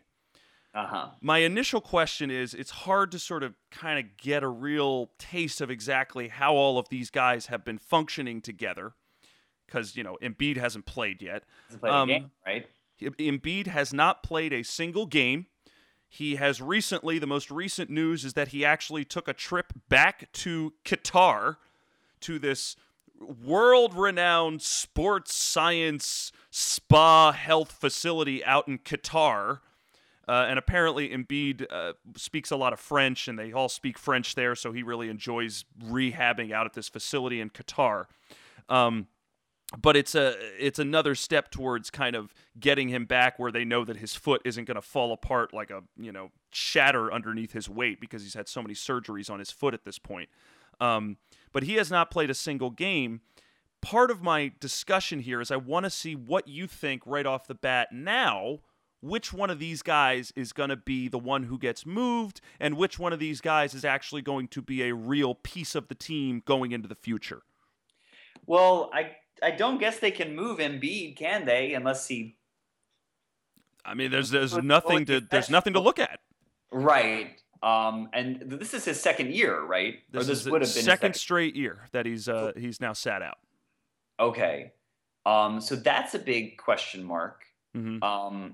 Uh-huh. 0.74 1.10
My 1.22 1.40
initial 1.40 1.82
question 1.82 2.30
is 2.30 2.54
it's 2.54 2.70
hard 2.72 3.12
to 3.12 3.20
sort 3.20 3.44
of 3.44 3.56
kind 3.72 4.00
of 4.00 4.18
get 4.18 4.44
a 4.44 4.48
real 4.48 5.10
taste 5.18 5.62
of 5.62 5.72
exactly 5.72 6.28
how 6.28 6.54
all 6.54 6.78
of 6.78 6.90
these 6.90 7.10
guys 7.10 7.48
have 7.48 7.66
been 7.66 7.80
functioning 7.80 8.40
together 8.42 8.94
because, 9.66 9.96
you 9.96 10.04
know, 10.04 10.18
Embiid 10.22 10.58
hasn't 10.58 10.86
played 10.86 11.22
yet. 11.22 11.44
Hasn't 11.66 11.82
played 11.82 11.94
um, 11.94 12.08
game, 12.08 12.32
right? 12.46 12.68
Embiid 13.02 13.68
has 13.68 13.94
not 13.94 14.24
played 14.24 14.54
a 14.54 14.64
single 14.64 15.06
game. 15.06 15.48
He 16.08 16.36
has 16.36 16.62
recently, 16.62 17.20
the 17.20 17.28
most 17.28 17.52
recent 17.52 17.90
news 17.90 18.26
is 18.26 18.34
that 18.34 18.50
he 18.50 18.66
actually 18.66 19.06
took 19.06 19.28
a 19.28 19.34
trip 19.34 19.74
back 19.90 20.32
to 20.34 20.74
Qatar 20.84 21.58
to 22.22 22.40
this 22.40 22.76
world 23.20 23.94
renowned 23.94 24.62
sports 24.62 25.36
science 25.36 26.32
spa 26.50 27.32
health 27.32 27.72
facility 27.72 28.44
out 28.44 28.68
in 28.68 28.80
Qatar. 28.80 29.60
Uh, 30.30 30.46
and 30.48 30.60
apparently, 30.60 31.10
Embiid 31.10 31.66
uh, 31.72 31.94
speaks 32.16 32.52
a 32.52 32.56
lot 32.56 32.72
of 32.72 32.80
French, 32.80 33.28
and 33.28 33.40
they 33.40 33.52
all 33.52 33.68
speak 33.68 33.98
French 33.98 34.36
there, 34.36 34.54
so 34.54 34.72
he 34.72 34.84
really 34.84 35.10
enjoys 35.10 35.66
rehabbing 35.84 36.52
out 36.52 36.68
at 36.68 36.74
this 36.74 36.88
facility 36.88 37.42
in 37.42 37.50
Qatar. 37.50 38.06
Um, 38.70 39.08
but 39.82 39.98
it's 39.98 40.14
a 40.14 40.36
it's 40.64 40.78
another 40.78 41.16
step 41.16 41.50
towards 41.50 41.90
kind 41.90 42.16
of 42.16 42.36
getting 42.60 42.90
him 42.90 43.06
back 43.06 43.40
where 43.40 43.52
they 43.52 43.66
know 43.66 43.84
that 43.84 43.98
his 43.98 44.14
foot 44.14 44.40
isn't 44.46 44.66
going 44.66 44.76
to 44.76 44.84
fall 44.84 45.14
apart 45.14 45.52
like 45.52 45.72
a 45.72 45.82
you 45.98 46.12
know 46.12 46.30
shatter 46.52 47.12
underneath 47.12 47.54
his 47.54 47.68
weight 47.68 48.00
because 48.00 48.22
he's 48.22 48.36
had 48.36 48.48
so 48.48 48.62
many 48.62 48.76
surgeries 48.76 49.32
on 49.32 49.40
his 49.40 49.50
foot 49.50 49.74
at 49.74 49.84
this 49.84 49.98
point. 49.98 50.30
Um, 50.80 51.18
but 51.52 51.64
he 51.64 51.74
has 51.76 51.90
not 51.90 52.12
played 52.12 52.30
a 52.30 52.36
single 52.36 52.70
game. 52.70 53.22
Part 53.82 54.12
of 54.12 54.22
my 54.22 54.52
discussion 54.60 55.22
here 55.22 55.42
is 55.42 55.50
I 55.50 55.56
want 55.56 55.86
to 55.86 55.90
see 55.90 56.16
what 56.16 56.48
you 56.48 56.68
think 56.68 57.02
right 57.08 57.26
off 57.26 57.48
the 57.48 57.56
bat 57.56 57.88
now. 57.92 58.60
Which 59.02 59.32
one 59.32 59.50
of 59.50 59.60
these 59.60 59.82
guys 59.82 60.34
is 60.36 60.52
going 60.52 60.70
to 60.70 60.76
be 60.76 61.08
the 61.08 61.20
one 61.20 61.44
who 61.44 61.58
gets 61.58 61.86
moved, 61.86 62.42
and 62.60 62.76
which 62.76 63.00
one 63.00 63.14
of 63.14 63.20
these 63.20 63.40
guys 63.40 63.74
is 63.74 63.86
actually 63.86 64.22
going 64.22 64.50
to 64.50 64.62
be 64.62 64.84
a 64.84 64.94
real 64.94 65.36
piece 65.36 65.74
of 65.74 65.88
the 65.88 65.96
team 65.96 66.44
going 66.46 66.74
into 66.74 66.88
the 66.88 66.96
future? 66.96 67.44
Well, 68.46 68.90
I 68.94 69.12
I 69.42 69.52
don't 69.52 69.80
guess 69.80 70.00
they 70.00 70.12
can 70.12 70.36
move 70.36 70.60
Embiid, 70.60 71.16
can 71.16 71.46
they? 71.46 71.74
Unless 71.74 72.08
he. 72.08 72.36
I 73.86 73.94
mean, 73.94 74.12
there's 74.12 74.32
there's 74.32 74.58
nothing 74.58 75.06
to 75.06 75.22
there's 75.22 75.50
nothing 75.50 75.74
to 75.74 75.80
look 75.80 76.00
at. 76.00 76.20
Right. 76.72 77.42
Um, 77.62 78.10
and 78.14 78.42
this 78.46 78.74
is 78.74 78.86
his 78.86 79.02
second 79.02 79.34
year, 79.34 79.62
right? 79.62 79.96
This, 80.12 80.28
this 80.28 80.46
would 80.46 80.62
have 80.62 80.74
been 80.74 80.84
second, 80.84 80.86
second, 80.86 81.14
straight 81.16 81.56
year 81.56 81.88
that 81.92 82.06
he's 82.06 82.30
uh, 82.30 82.54
he's 82.56 82.80
now 82.80 82.94
sat 82.94 83.22
out. 83.22 83.38
Okay, 84.20 84.72
um, 85.26 85.60
so 85.60 85.76
that's 85.76 86.16
a 86.16 86.20
big 86.20 86.58
question 86.58 87.04
mark. 87.04 87.44
Mm-hmm. 87.76 88.02
Um, 88.02 88.54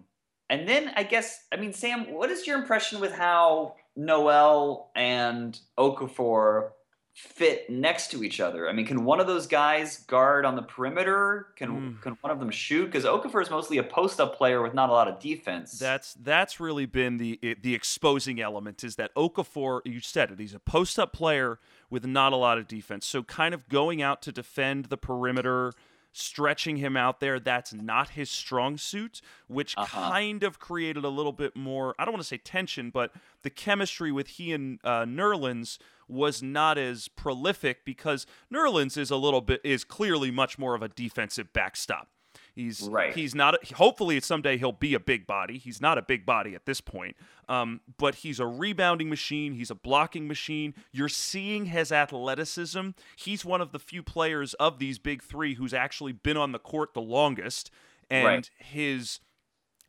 and 0.50 0.68
then 0.68 0.92
I 0.96 1.04
guess 1.04 1.46
I 1.52 1.58
mean, 1.58 1.74
Sam, 1.74 2.14
what 2.14 2.30
is 2.30 2.46
your 2.46 2.58
impression 2.58 3.00
with 3.00 3.14
how 3.14 3.76
Noel 3.96 4.92
and 4.96 5.60
Okafor 5.78 6.70
fit 7.16 7.70
next 7.70 8.12
to 8.12 8.24
each 8.24 8.42
other? 8.42 8.68
I 8.68 8.74
mean, 8.74 8.86
can 8.86 9.06
one 9.06 9.22
of 9.22 9.28
those 9.28 9.48
guys 9.48 10.00
guard 10.00 10.46
on 10.46 10.56
the 10.56 10.62
perimeter? 10.62 11.48
Can 11.56 11.70
mm. 11.70 12.02
can 12.02 12.18
one 12.22 12.32
of 12.32 12.40
them 12.40 12.52
shoot? 12.52 12.86
Because 12.86 13.06
Okafor 13.06 13.42
is 13.42 13.50
mostly 13.50 13.78
a 13.78 13.84
post 13.84 14.20
up 14.20 14.36
player 14.36 14.62
with 14.62 14.74
not 14.74 14.90
a 14.90 14.92
lot 14.92 15.08
of 15.08 15.20
defense. 15.20 15.80
That's 15.80 16.14
that's 16.16 16.60
really 16.60 16.86
been 16.86 17.18
the 17.18 17.40
the 17.62 17.74
exposing 17.74 18.40
element 18.40 18.84
is 18.84 18.98
that 18.98 19.16
Okafor. 19.16 19.82
You 19.86 20.00
said 20.00 20.32
it. 20.32 20.40
He's 20.40 20.54
a 20.54 20.60
post 20.60 21.00
up 21.00 21.14
player 21.14 21.60
with 21.90 22.06
not 22.06 22.34
a 22.34 22.38
lot 22.38 22.58
of 22.58 22.68
defense. 22.68 23.08
So 23.08 23.24
kind 23.24 23.54
of 23.54 23.68
going 23.70 24.02
out 24.02 24.22
to 24.24 24.32
defend 24.32 24.86
the 24.86 24.98
perimeter. 24.98 25.74
Stretching 26.18 26.78
him 26.78 26.96
out 26.96 27.20
there, 27.20 27.42
that's 27.42 27.74
not 27.74 28.12
his 28.12 28.32
strong 28.32 28.78
suit, 28.78 29.20
which 29.48 29.74
uh-huh. 29.76 30.10
kind 30.12 30.44
of 30.44 30.60
created 30.60 31.04
a 31.04 31.10
little 31.10 31.34
bit 31.34 31.58
more, 31.58 31.94
I 32.00 32.06
don't 32.06 32.14
want 32.14 32.22
to 32.22 32.28
say 32.28 32.38
tension, 32.38 32.90
but 32.90 33.12
the 33.42 33.50
chemistry 33.50 34.14
with 34.14 34.28
he 34.28 34.54
and 34.54 34.80
uh, 34.86 35.04
Nerlens 35.04 35.78
was 36.08 36.42
not 36.42 36.78
as 36.78 37.10
prolific 37.10 37.84
because 37.84 38.26
Nerlens 38.50 38.98
is 38.98 39.12
a 39.12 39.18
little 39.18 39.42
bit 39.42 39.60
is 39.66 39.84
clearly 39.84 40.32
much 40.32 40.58
more 40.58 40.74
of 40.74 40.82
a 40.82 40.88
defensive 40.88 41.52
backstop. 41.52 42.08
He's 42.56 42.84
right. 42.84 43.14
He's 43.14 43.36
not. 43.36 43.72
Hopefully, 43.74 44.20
someday 44.22 44.58
he'll 44.58 44.72
be 44.72 44.94
a 44.94 45.00
big 45.00 45.28
body. 45.28 45.58
He's 45.58 45.82
not 45.82 45.98
a 45.98 46.02
big 46.02 46.26
body 46.26 46.56
at 46.56 46.66
this 46.66 46.80
point, 46.80 47.18
um, 47.50 47.82
but 47.98 48.16
he's 48.16 48.40
a 48.40 48.46
rebounding 48.48 49.10
machine. 49.10 49.54
He's 49.54 49.70
a 49.70 49.76
blocking 49.76 50.26
machine. 50.26 50.74
You're 50.94 51.10
seeing 51.10 51.66
his 51.66 51.92
athleticism. 51.92 52.92
He's 53.18 53.44
one 53.44 53.60
of 53.60 53.74
the 53.74 53.80
few 53.80 54.02
players 54.02 54.54
of 54.54 54.80
these 54.80 54.98
big 54.98 55.22
three 55.22 55.56
who's 55.56 55.74
actually 55.74 56.14
been 56.14 56.38
on 56.38 56.54
the 56.54 56.60
court 56.60 56.94
the 56.94 57.02
longest, 57.02 57.72
and 58.10 58.26
right. 58.26 58.50
his 58.58 59.20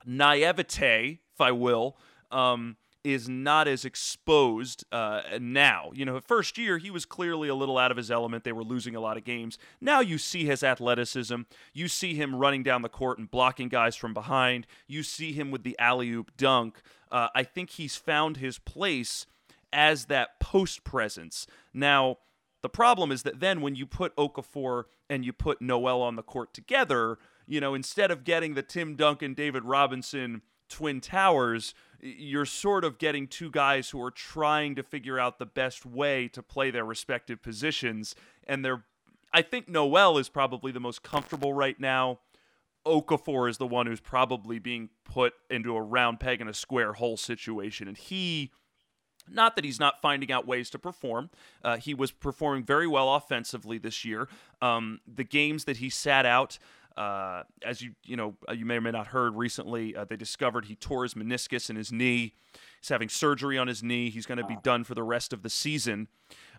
naivete, 0.05 1.21
if 1.33 1.41
I 1.41 1.53
will, 1.53 1.97
um, 2.33 2.77
is 3.07 3.29
not 3.29 3.69
as 3.69 3.85
exposed 3.85 4.85
uh, 4.91 5.23
now. 5.41 5.93
You 5.95 6.05
know, 6.05 6.21
first 6.21 6.59
year 6.59 6.79
he 6.79 6.91
was 6.91 7.07
clearly 7.07 7.49
a 7.49 7.55
little 7.55 7.79
out 7.79 7.93
of 7.93 7.97
his 7.97 8.11
element. 8.11 8.43
They 8.43 8.51
were 8.51 8.65
losing 8.65 8.97
a 8.97 9.01
lot 9.01 9.17
of 9.17 9.23
games. 9.23 9.59
Now 9.81 10.01
you 10.01 10.19
see 10.19 10.45
his 10.45 10.65
athleticism. 10.65 11.43
You 11.73 11.87
see 11.87 12.15
him 12.15 12.35
running 12.35 12.65
down 12.65 12.83
the 12.83 12.89
court 12.89 13.19
and 13.19 13.31
blocking 13.31 13.69
guys 13.69 13.95
from 13.95 14.13
behind. 14.13 14.67
You 14.89 15.05
see 15.05 15.33
him 15.33 15.53
with 15.53 15.63
the 15.63 15.79
alley 15.79 16.11
oop 16.11 16.37
dunk. 16.37 16.83
Uh, 17.13 17.29
I 17.33 17.45
think 17.45 17.71
he's 17.71 17.95
found 17.95 18.39
his 18.39 18.59
place 18.59 19.27
as 19.73 20.07
that 20.07 20.41
post 20.41 20.83
presence. 20.83 21.47
Now, 21.73 22.19
the 22.63 22.69
problem 22.69 23.13
is 23.13 23.23
that 23.23 23.39
then 23.39 23.61
when 23.61 23.77
you 23.77 23.87
put 23.87 24.17
Okafor 24.17 24.85
and 25.09 25.25
you 25.25 25.33
put 25.33 25.63
Noel 25.63 26.03
on 26.03 26.17
the 26.17 26.25
court 26.25 26.53
together, 26.53 27.19
you 27.47 27.61
know, 27.61 27.75
instead 27.75 28.11
of 28.11 28.25
getting 28.25 28.55
the 28.55 28.63
Tim 28.65 28.97
Duncan, 28.97 29.33
David 29.33 29.63
Robinson 29.63 30.43
Twin 30.69 31.01
Towers, 31.01 31.75
you're 32.01 32.47
sort 32.47 32.85
of 32.85 32.99
getting 32.99 33.27
two 33.27 33.51
guys 33.51 33.91
who 33.91 34.03
are 34.03 34.11
trying 34.11 34.75
to 34.75 34.83
figure 34.83 35.19
out 35.19 35.39
the 35.39 35.47
best 35.47 35.87
way 35.87 36.29
to 36.29 36.43
play 36.43 36.71
their 36.71 36.85
respective 36.85 37.43
positions. 37.43 38.15
And 38.47 38.65
they're, 38.65 38.85
I 39.33 39.43
think 39.43 39.69
Noel 39.69 40.19
is 40.19 40.29
probably 40.29 40.73
the 40.73 40.81
most 40.81 41.03
comfortable 41.03 41.53
right 41.53 41.79
now. 41.79 42.21
Okafor 42.87 43.51
is 43.51 43.59
the 43.59 43.67
one 43.67 43.87
who's 43.87 44.01
probably 44.01 44.59
being 44.59 44.91
put 45.05 45.35
into 45.51 45.75
a 45.75 45.83
round 45.83 46.21
peg 46.21 46.41
in 46.41 46.49
a 46.49 46.55
square 46.55 46.93
hole 46.93 47.17
situation. 47.17 47.89
And 47.89 47.97
he, 47.97 48.53
not 49.29 49.57
that 49.57 49.65
he's 49.65 49.81
not 49.81 50.01
finding 50.01 50.31
out 50.31 50.47
ways 50.47 50.71
to 50.71 50.79
perform. 50.79 51.31
Uh, 51.65 51.79
he 51.79 51.95
was 51.95 52.13
performing 52.13 52.63
very 52.63 52.87
well 52.87 53.15
offensively 53.15 53.79
this 53.79 54.05
year. 54.05 54.29
Um, 54.63 55.01
the 55.13 55.25
games 55.25 55.65
that 55.65 55.79
he 55.79 55.91
sat 55.91 56.25
out, 56.25 56.59
uh, 56.97 57.43
as 57.63 57.83
you 57.83 57.93
you 58.05 58.17
know 58.17 58.35
uh, 58.49 58.53
you 58.53 58.65
may 58.65 58.77
or 58.77 58.81
may 58.81 58.91
not 58.91 59.09
heard 59.09 59.37
recently, 59.37 59.95
uh, 59.95 60.05
they 60.05 60.17
discovered 60.17 60.67
he 60.67 60.77
tore 60.77 61.03
his 61.03 61.15
meniscus 61.15 61.69
in 61.69 61.77
his 61.77 61.93
knee. 61.93 62.35
He's 62.81 62.89
having 62.89 63.09
surgery 63.09 63.59
on 63.59 63.69
his 63.69 63.83
knee. 63.83 64.11
He's 64.11 64.27
going 64.27 64.39
to 64.39 64.47
be 64.47 64.57
done 64.63 64.85
for 64.85 64.95
the 64.95 65.03
rest 65.03 65.33
of 65.33 65.43
the 65.43 65.51
season. 65.51 66.09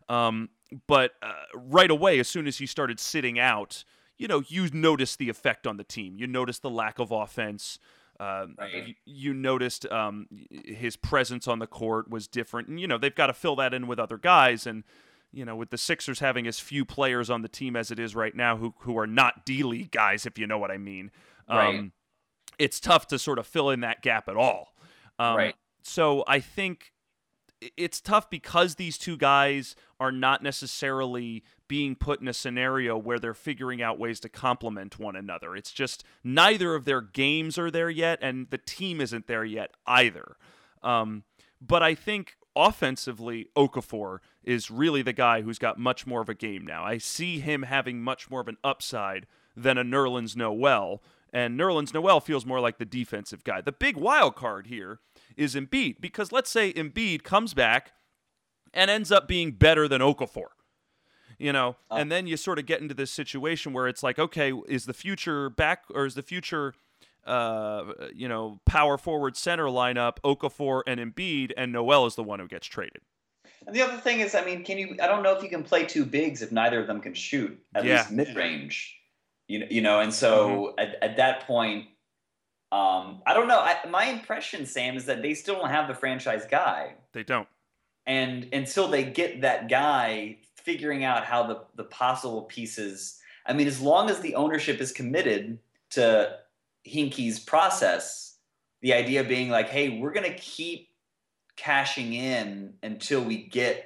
Um, 0.09 0.49
but 0.85 1.13
uh, 1.21 1.33
right 1.55 1.89
away, 1.89 2.19
as 2.19 2.27
soon 2.27 2.47
as 2.47 2.57
he 2.57 2.65
started 2.65 2.99
sitting 2.99 3.39
out, 3.39 3.83
you 4.17 4.27
know, 4.27 4.43
you 4.47 4.69
noticed 4.71 5.19
the 5.19 5.29
effect 5.29 5.67
on 5.67 5.77
the 5.77 5.83
team. 5.83 6.17
You 6.17 6.27
noticed 6.27 6.61
the 6.61 6.69
lack 6.69 6.99
of 6.99 7.11
offense. 7.11 7.79
Uh, 8.19 8.47
right. 8.57 8.87
you, 8.87 8.93
you, 9.05 9.33
noticed 9.33 9.85
um, 9.91 10.27
his 10.49 10.95
presence 10.95 11.47
on 11.47 11.59
the 11.59 11.67
court 11.67 12.09
was 12.09 12.27
different, 12.27 12.67
and 12.67 12.79
you 12.79 12.87
know 12.87 12.97
they've 12.97 13.13
got 13.13 13.27
to 13.27 13.33
fill 13.33 13.55
that 13.55 13.75
in 13.75 13.85
with 13.85 13.99
other 13.99 14.17
guys. 14.17 14.65
And 14.65 14.83
you 15.31 15.45
know, 15.45 15.55
with 15.55 15.69
the 15.69 15.77
Sixers 15.77 16.19
having 16.19 16.47
as 16.47 16.59
few 16.59 16.85
players 16.85 17.29
on 17.29 17.41
the 17.41 17.47
team 17.47 17.75
as 17.75 17.91
it 17.91 17.99
is 17.99 18.15
right 18.15 18.35
now 18.35 18.57
who 18.57 18.73
who 18.79 18.97
are 18.97 19.07
not 19.07 19.45
D 19.45 19.63
League 19.63 19.91
guys, 19.91 20.25
if 20.25 20.37
you 20.37 20.47
know 20.47 20.57
what 20.57 20.71
I 20.71 20.77
mean. 20.77 21.11
Right. 21.49 21.79
Um, 21.79 21.91
it's 22.59 22.79
tough 22.79 23.07
to 23.07 23.19
sort 23.19 23.39
of 23.39 23.45
fill 23.45 23.69
in 23.69 23.81
that 23.81 24.01
gap 24.01 24.27
at 24.27 24.35
all. 24.35 24.73
Um, 25.19 25.37
right. 25.37 25.55
So 25.83 26.23
I 26.27 26.39
think 26.39 26.91
it's 27.75 28.01
tough 28.01 28.29
because 28.29 28.75
these 28.75 28.97
two 28.97 29.17
guys 29.17 29.75
are 29.99 30.11
not 30.11 30.43
necessarily 30.43 31.43
being 31.67 31.95
put 31.95 32.21
in 32.21 32.27
a 32.27 32.33
scenario 32.33 32.97
where 32.97 33.19
they're 33.19 33.33
figuring 33.33 33.81
out 33.81 33.99
ways 33.99 34.19
to 34.21 34.29
complement 34.29 34.99
one 34.99 35.15
another. 35.15 35.55
It's 35.55 35.71
just 35.71 36.03
neither 36.23 36.75
of 36.75 36.85
their 36.85 37.01
games 37.01 37.57
are 37.57 37.71
there 37.71 37.89
yet, 37.89 38.19
and 38.21 38.47
the 38.49 38.59
team 38.59 39.01
isn't 39.01 39.27
there 39.27 39.43
yet 39.43 39.71
either. 39.85 40.37
Um, 40.83 41.23
but 41.59 41.81
I 41.81 41.95
think 41.95 42.37
offensively, 42.57 43.49
Okafor 43.55 44.19
is 44.43 44.71
really 44.71 45.01
the 45.01 45.13
guy 45.13 45.41
who's 45.41 45.59
got 45.59 45.77
much 45.77 46.07
more 46.07 46.21
of 46.21 46.29
a 46.29 46.33
game 46.33 46.65
now. 46.65 46.83
I 46.83 46.97
see 46.97 47.39
him 47.39 47.63
having 47.63 48.01
much 48.01 48.29
more 48.29 48.41
of 48.41 48.47
an 48.47 48.57
upside 48.63 49.27
than 49.55 49.77
a 49.77 49.83
Nerlens 49.83 50.35
Noel, 50.35 51.01
and 51.33 51.59
Nerlens 51.59 51.93
Noel 51.93 52.19
feels 52.19 52.45
more 52.45 52.59
like 52.59 52.77
the 52.77 52.85
defensive 52.85 53.43
guy. 53.43 53.61
The 53.61 53.71
big 53.71 53.97
wild 53.97 54.35
card 54.35 54.67
here 54.67 54.99
is 55.35 55.55
Embiid 55.55 55.99
because 55.99 56.31
let's 56.31 56.49
say 56.49 56.73
Embiid 56.73 57.23
comes 57.23 57.53
back 57.53 57.93
and 58.73 58.89
ends 58.89 59.11
up 59.11 59.27
being 59.27 59.51
better 59.51 59.87
than 59.87 60.01
Okafor. 60.01 60.47
You 61.39 61.53
know, 61.53 61.75
uh, 61.91 61.95
and 61.95 62.11
then 62.11 62.25
you 62.25 62.35
sort 62.35 62.57
of 62.57 62.65
get 62.65 62.81
into 62.81 62.95
this 62.95 63.11
situation 63.11 63.71
where 63.71 63.87
it's 63.87 64.01
like, 64.01 64.17
okay, 64.17 64.51
is 64.67 64.85
the 64.85 64.93
future 64.93 65.51
back 65.51 65.83
or 65.93 66.07
is 66.07 66.15
the 66.15 66.23
future 66.23 66.73
uh, 67.27 67.93
you 68.15 68.27
know, 68.27 68.59
power 68.65 68.97
forward 68.97 69.35
center 69.35 69.65
lineup, 69.65 70.17
Okafor 70.23 70.81
and 70.87 70.99
Embiid, 70.99 71.51
and 71.57 71.71
Noel 71.71 72.05
is 72.05 72.15
the 72.15 72.23
one 72.23 72.39
who 72.39 72.47
gets 72.47 72.67
traded. 72.67 73.01
And 73.65 73.75
the 73.75 73.81
other 73.81 73.97
thing 73.97 74.21
is, 74.21 74.33
I 74.35 74.45
mean, 74.45 74.63
can 74.63 74.77
you? 74.77 74.95
I 75.01 75.07
don't 75.07 75.23
know 75.23 75.35
if 75.35 75.43
you 75.43 75.49
can 75.49 75.63
play 75.63 75.85
two 75.85 76.05
bigs 76.05 76.41
if 76.41 76.51
neither 76.51 76.79
of 76.79 76.87
them 76.87 77.01
can 77.01 77.13
shoot 77.13 77.59
at 77.75 77.83
yeah. 77.83 77.97
least 77.97 78.11
mid 78.11 78.35
range. 78.35 78.97
You 79.47 79.59
know, 79.59 79.67
you 79.69 79.81
know, 79.81 79.99
and 79.99 80.13
so 80.13 80.73
mm-hmm. 80.77 80.79
at, 80.79 81.03
at 81.03 81.17
that 81.17 81.47
point, 81.47 81.85
um, 82.71 83.21
I 83.25 83.33
don't 83.33 83.47
know. 83.47 83.59
I, 83.59 83.77
my 83.89 84.05
impression, 84.05 84.65
Sam, 84.65 84.97
is 84.97 85.05
that 85.05 85.21
they 85.21 85.33
still 85.33 85.55
don't 85.55 85.69
have 85.69 85.87
the 85.87 85.93
franchise 85.93 86.45
guy. 86.49 86.95
They 87.13 87.23
don't. 87.23 87.47
And 88.05 88.49
until 88.53 88.87
they 88.87 89.03
get 89.03 89.41
that 89.41 89.69
guy, 89.69 90.37
figuring 90.55 91.03
out 91.03 91.25
how 91.25 91.43
the 91.43 91.61
the 91.75 91.85
possible 91.85 92.43
pieces. 92.43 93.19
I 93.45 93.53
mean, 93.53 93.67
as 93.67 93.79
long 93.79 94.09
as 94.09 94.19
the 94.19 94.35
ownership 94.35 94.81
is 94.81 94.91
committed 94.91 95.59
to 95.91 96.37
Hinkie's 96.87 97.39
process, 97.39 98.37
the 98.81 98.93
idea 98.93 99.23
being 99.23 99.49
like, 99.49 99.69
hey, 99.69 99.99
we're 99.99 100.13
going 100.13 100.31
to 100.31 100.37
keep 100.37 100.89
cashing 101.55 102.13
in 102.13 102.75
until 102.83 103.23
we 103.23 103.47
get 103.47 103.83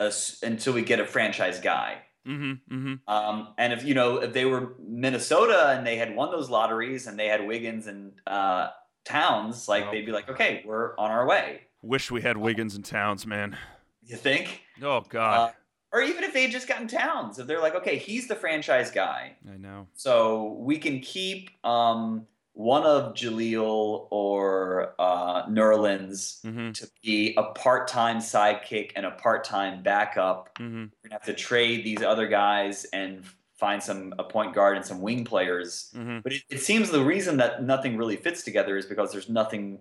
a 0.00 0.12
until 0.42 0.72
we 0.72 0.82
get 0.82 1.00
a 1.00 1.06
franchise 1.06 1.60
guy. 1.60 1.98
Mm-hmm, 2.26 2.74
mm-hmm. 2.74 2.94
Um, 3.12 3.54
and 3.58 3.72
if 3.72 3.84
you 3.84 3.94
know 3.94 4.18
if 4.18 4.32
they 4.32 4.44
were 4.44 4.74
Minnesota 4.80 5.74
and 5.76 5.86
they 5.86 5.96
had 5.96 6.14
won 6.16 6.30
those 6.30 6.50
lotteries 6.50 7.06
and 7.06 7.18
they 7.18 7.26
had 7.26 7.46
Wiggins 7.46 7.86
and 7.86 8.12
uh, 8.26 8.68
Towns, 9.04 9.68
like 9.68 9.84
oh. 9.86 9.90
they'd 9.90 10.06
be 10.06 10.12
like, 10.12 10.28
okay, 10.28 10.62
we're 10.66 10.96
on 10.98 11.10
our 11.10 11.26
way. 11.26 11.60
Wish 11.82 12.10
we 12.10 12.22
had 12.22 12.36
Wiggins 12.36 12.74
and 12.74 12.84
Towns, 12.84 13.26
man. 13.26 13.56
You 14.02 14.16
think? 14.16 14.62
Oh 14.82 15.02
God. 15.08 15.50
Uh, 15.50 15.52
or 15.94 16.02
even 16.02 16.24
if 16.24 16.32
they 16.32 16.48
just 16.48 16.66
gotten 16.66 16.88
Towns, 16.88 17.38
if 17.38 17.46
they're 17.46 17.62
like, 17.62 17.76
okay, 17.76 17.96
he's 17.96 18.26
the 18.26 18.34
franchise 18.34 18.90
guy. 18.90 19.36
I 19.48 19.56
know. 19.56 19.86
So 19.94 20.56
we 20.58 20.76
can 20.76 20.98
keep 20.98 21.50
um, 21.64 22.26
one 22.52 22.82
of 22.82 23.14
Jahlil 23.14 24.08
or 24.10 24.96
uh, 24.98 25.46
Nerlens 25.46 26.44
mm-hmm. 26.44 26.72
to 26.72 26.88
be 27.04 27.34
a 27.36 27.44
part-time 27.44 28.18
sidekick 28.18 28.90
and 28.96 29.06
a 29.06 29.12
part-time 29.12 29.84
backup. 29.84 30.58
Mm-hmm. 30.58 30.80
We're 30.80 31.08
gonna 31.10 31.14
have 31.14 31.22
to 31.26 31.32
trade 31.32 31.84
these 31.84 32.02
other 32.02 32.26
guys 32.26 32.86
and 32.92 33.24
find 33.54 33.80
some 33.80 34.14
a 34.18 34.24
point 34.24 34.52
guard 34.52 34.76
and 34.76 34.84
some 34.84 35.00
wing 35.00 35.24
players. 35.24 35.92
Mm-hmm. 35.94 36.18
But 36.24 36.32
it, 36.32 36.42
it 36.50 36.58
seems 36.58 36.90
the 36.90 37.04
reason 37.04 37.36
that 37.36 37.62
nothing 37.62 37.96
really 37.96 38.16
fits 38.16 38.42
together 38.42 38.76
is 38.76 38.84
because 38.84 39.12
there's 39.12 39.28
nothing. 39.28 39.78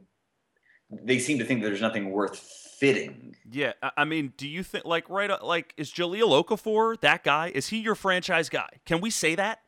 They 0.92 1.18
seem 1.18 1.40
to 1.40 1.46
think 1.46 1.64
that 1.64 1.70
there's 1.70 1.82
nothing 1.82 2.12
worth 2.12 2.63
fitting. 2.80 3.36
Yeah, 3.50 3.74
I 3.98 4.06
mean, 4.06 4.34
do 4.38 4.48
you 4.48 4.64
think 4.64 4.86
like 4.86 5.10
right 5.10 5.30
uh, 5.30 5.40
like 5.42 5.74
is 5.78 5.92
Jahlil 5.92 6.44
Okafor 6.44 7.00
that 7.02 7.24
guy? 7.24 7.52
Is 7.54 7.70
he 7.70 7.78
your 7.78 7.96
franchise 7.96 8.50
guy? 8.50 8.70
Can 8.86 9.02
we 9.02 9.10
say 9.10 9.36
that? 9.36 9.60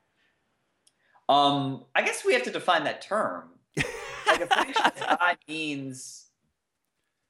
Um, 1.28 1.86
I 1.96 2.04
guess 2.04 2.24
we 2.24 2.34
have 2.34 2.44
to 2.44 2.52
define 2.52 2.84
that 2.84 3.02
term. 3.02 3.50
like 4.28 4.42
a 4.42 4.48
franchise 4.48 4.92
guy 5.00 5.38
means 5.48 6.28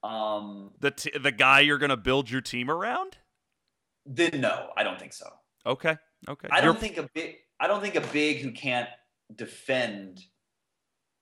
um 0.02 0.70
the 0.80 0.90
t- 0.90 1.18
the 1.18 1.32
guy 1.32 1.60
you're 1.60 1.78
going 1.78 1.90
to 1.90 1.96
build 1.96 2.30
your 2.30 2.40
team 2.40 2.70
around? 2.70 3.16
Then 4.04 4.40
no, 4.40 4.70
I 4.76 4.82
don't 4.82 4.98
think 4.98 5.12
so. 5.12 5.28
Okay. 5.64 5.96
Okay. 6.28 6.48
I 6.50 6.60
don't 6.60 6.74
you're... 6.74 6.80
think 6.80 6.98
a 6.98 7.08
big 7.14 7.36
I 7.58 7.66
don't 7.66 7.80
think 7.80 7.96
a 7.96 8.00
big 8.12 8.38
who 8.38 8.52
can't 8.52 8.88
defend 9.34 10.22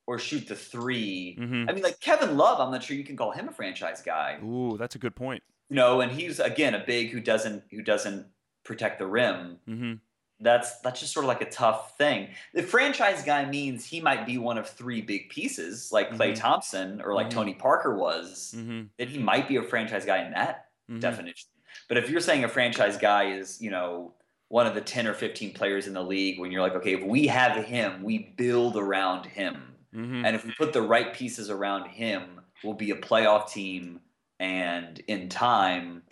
or 0.06 0.18
shoot 0.18 0.46
the 0.46 0.54
3 0.54 1.38
mm-hmm. 1.40 1.68
I 1.68 1.72
mean, 1.72 1.82
like 1.82 2.00
Kevin 2.00 2.36
Love, 2.36 2.60
I'm 2.60 2.70
not 2.70 2.82
sure 2.82 2.96
you 2.96 3.04
can 3.04 3.16
call 3.16 3.30
him 3.30 3.48
a 3.48 3.52
franchise 3.52 4.02
guy. 4.02 4.38
Ooh, 4.44 4.76
that's 4.78 4.94
a 4.94 4.98
good 4.98 5.14
point. 5.14 5.42
You 5.70 5.76
know, 5.76 6.00
and 6.00 6.12
he's 6.12 6.40
again 6.40 6.74
a 6.74 6.84
big 6.84 7.10
who 7.10 7.20
doesn't 7.20 7.64
who 7.70 7.82
doesn't 7.82 8.26
protect 8.64 8.98
the 8.98 9.06
rim. 9.06 9.58
Mm-hmm. 9.68 9.92
That's 10.40 10.78
that's 10.80 11.00
just 11.00 11.12
sort 11.12 11.24
of 11.24 11.28
like 11.28 11.40
a 11.40 11.50
tough 11.50 11.96
thing. 11.96 12.28
The 12.52 12.62
franchise 12.62 13.22
guy 13.22 13.44
means 13.46 13.86
he 13.86 14.00
might 14.00 14.26
be 14.26 14.36
one 14.36 14.58
of 14.58 14.68
three 14.68 15.00
big 15.00 15.30
pieces, 15.30 15.90
like 15.90 16.10
Klay 16.10 16.32
mm-hmm. 16.32 16.34
Thompson 16.34 17.00
or 17.00 17.14
like 17.14 17.28
mm-hmm. 17.28 17.38
Tony 17.38 17.54
Parker 17.54 17.96
was. 17.96 18.54
Mm-hmm. 18.56 18.82
That 18.98 19.08
he 19.08 19.18
might 19.18 19.48
be 19.48 19.56
a 19.56 19.62
franchise 19.62 20.04
guy 20.04 20.24
in 20.24 20.32
that 20.32 20.66
mm-hmm. 20.90 21.00
definition. 21.00 21.48
But 21.88 21.98
if 21.98 22.10
you're 22.10 22.20
saying 22.20 22.44
a 22.44 22.48
franchise 22.48 22.96
guy 22.96 23.32
is, 23.32 23.60
you 23.60 23.70
know, 23.70 24.14
one 24.48 24.66
of 24.66 24.74
the 24.74 24.80
10 24.80 25.06
or 25.06 25.14
15 25.14 25.52
players 25.52 25.86
in 25.86 25.94
the 25.94 26.02
league 26.02 26.38
when 26.38 26.52
you're 26.52 26.62
like, 26.62 26.74
okay, 26.74 26.94
if 26.94 27.02
we 27.02 27.26
have 27.26 27.64
him, 27.64 28.02
we 28.02 28.34
build 28.36 28.76
around 28.76 29.26
him 29.26 29.73
Mm-hmm. 29.94 30.24
And 30.24 30.34
if 30.34 30.44
we 30.44 30.52
put 30.52 30.72
the 30.72 30.82
right 30.82 31.12
pieces 31.14 31.50
around 31.50 31.86
him, 31.86 32.40
we'll 32.62 32.74
be 32.74 32.90
a 32.90 32.96
playoff 32.96 33.50
team. 33.50 34.00
And 34.40 34.98
in 35.06 35.28
time, 35.28 36.02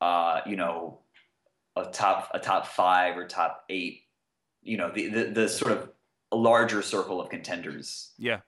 uh, 0.00 0.40
you 0.46 0.56
know, 0.56 0.98
a 1.76 1.84
top 1.84 2.30
a 2.34 2.40
top 2.40 2.66
five 2.66 3.16
or 3.16 3.26
top 3.26 3.64
eight, 3.68 4.02
you 4.62 4.76
know, 4.76 4.90
the 4.92 5.08
the, 5.08 5.24
the 5.24 5.48
sort 5.48 5.72
of 5.72 5.90
larger 6.32 6.82
circle 6.82 7.20
of 7.20 7.28
contenders. 7.28 8.10
Yeah, 8.18 8.40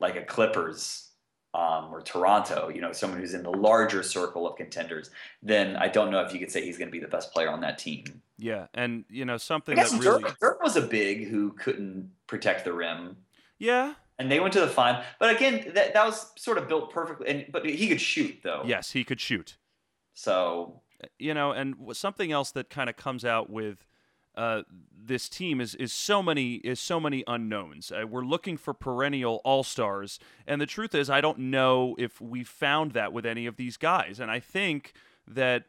like 0.00 0.16
a 0.16 0.22
Clippers. 0.22 1.08
Um, 1.54 1.92
or 1.92 2.00
Toronto, 2.00 2.70
you 2.70 2.80
know, 2.80 2.92
someone 2.92 3.20
who's 3.20 3.34
in 3.34 3.42
the 3.42 3.50
larger 3.50 4.02
circle 4.02 4.48
of 4.48 4.56
contenders, 4.56 5.10
then 5.42 5.76
I 5.76 5.88
don't 5.88 6.10
know 6.10 6.22
if 6.22 6.32
you 6.32 6.38
could 6.38 6.50
say 6.50 6.64
he's 6.64 6.78
going 6.78 6.88
to 6.88 6.92
be 6.92 6.98
the 6.98 7.08
best 7.08 7.30
player 7.30 7.50
on 7.50 7.60
that 7.60 7.76
team. 7.76 8.22
Yeah, 8.38 8.68
and 8.72 9.04
you 9.10 9.26
know 9.26 9.36
something 9.36 9.76
that 9.76 9.90
really 9.92 10.22
Dirk, 10.22 10.40
Dirk 10.40 10.62
was 10.62 10.76
a 10.76 10.80
big 10.80 11.28
who 11.28 11.52
couldn't 11.52 12.10
protect 12.26 12.64
the 12.64 12.72
rim. 12.72 13.18
Yeah, 13.58 13.92
and 14.22 14.30
they 14.30 14.40
went 14.40 14.52
to 14.54 14.60
the 14.60 14.68
final. 14.68 15.02
But 15.18 15.34
again, 15.34 15.72
that 15.74 15.92
that 15.94 16.06
was 16.06 16.32
sort 16.36 16.58
of 16.58 16.68
built 16.68 16.90
perfectly. 16.92 17.28
And 17.28 17.46
but 17.50 17.66
he 17.66 17.88
could 17.88 18.00
shoot 18.00 18.38
though. 18.42 18.62
Yes, 18.64 18.92
he 18.92 19.04
could 19.04 19.20
shoot. 19.20 19.56
So 20.14 20.82
you 21.18 21.34
know, 21.34 21.52
and 21.52 21.74
something 21.92 22.32
else 22.32 22.52
that 22.52 22.70
kind 22.70 22.88
of 22.88 22.96
comes 22.96 23.24
out 23.24 23.50
with 23.50 23.86
uh, 24.34 24.62
this 25.04 25.28
team 25.28 25.60
is 25.60 25.74
is 25.74 25.92
so 25.92 26.22
many 26.22 26.54
is 26.56 26.80
so 26.80 26.98
many 26.98 27.24
unknowns. 27.26 27.92
Uh, 27.92 28.06
we're 28.06 28.24
looking 28.24 28.56
for 28.56 28.72
perennial 28.72 29.40
all 29.44 29.62
stars, 29.62 30.18
and 30.46 30.60
the 30.60 30.66
truth 30.66 30.94
is, 30.94 31.10
I 31.10 31.20
don't 31.20 31.38
know 31.38 31.94
if 31.98 32.20
we 32.20 32.44
found 32.44 32.92
that 32.92 33.12
with 33.12 33.26
any 33.26 33.46
of 33.46 33.56
these 33.56 33.76
guys. 33.76 34.20
And 34.20 34.30
I 34.30 34.40
think 34.40 34.94
that 35.26 35.64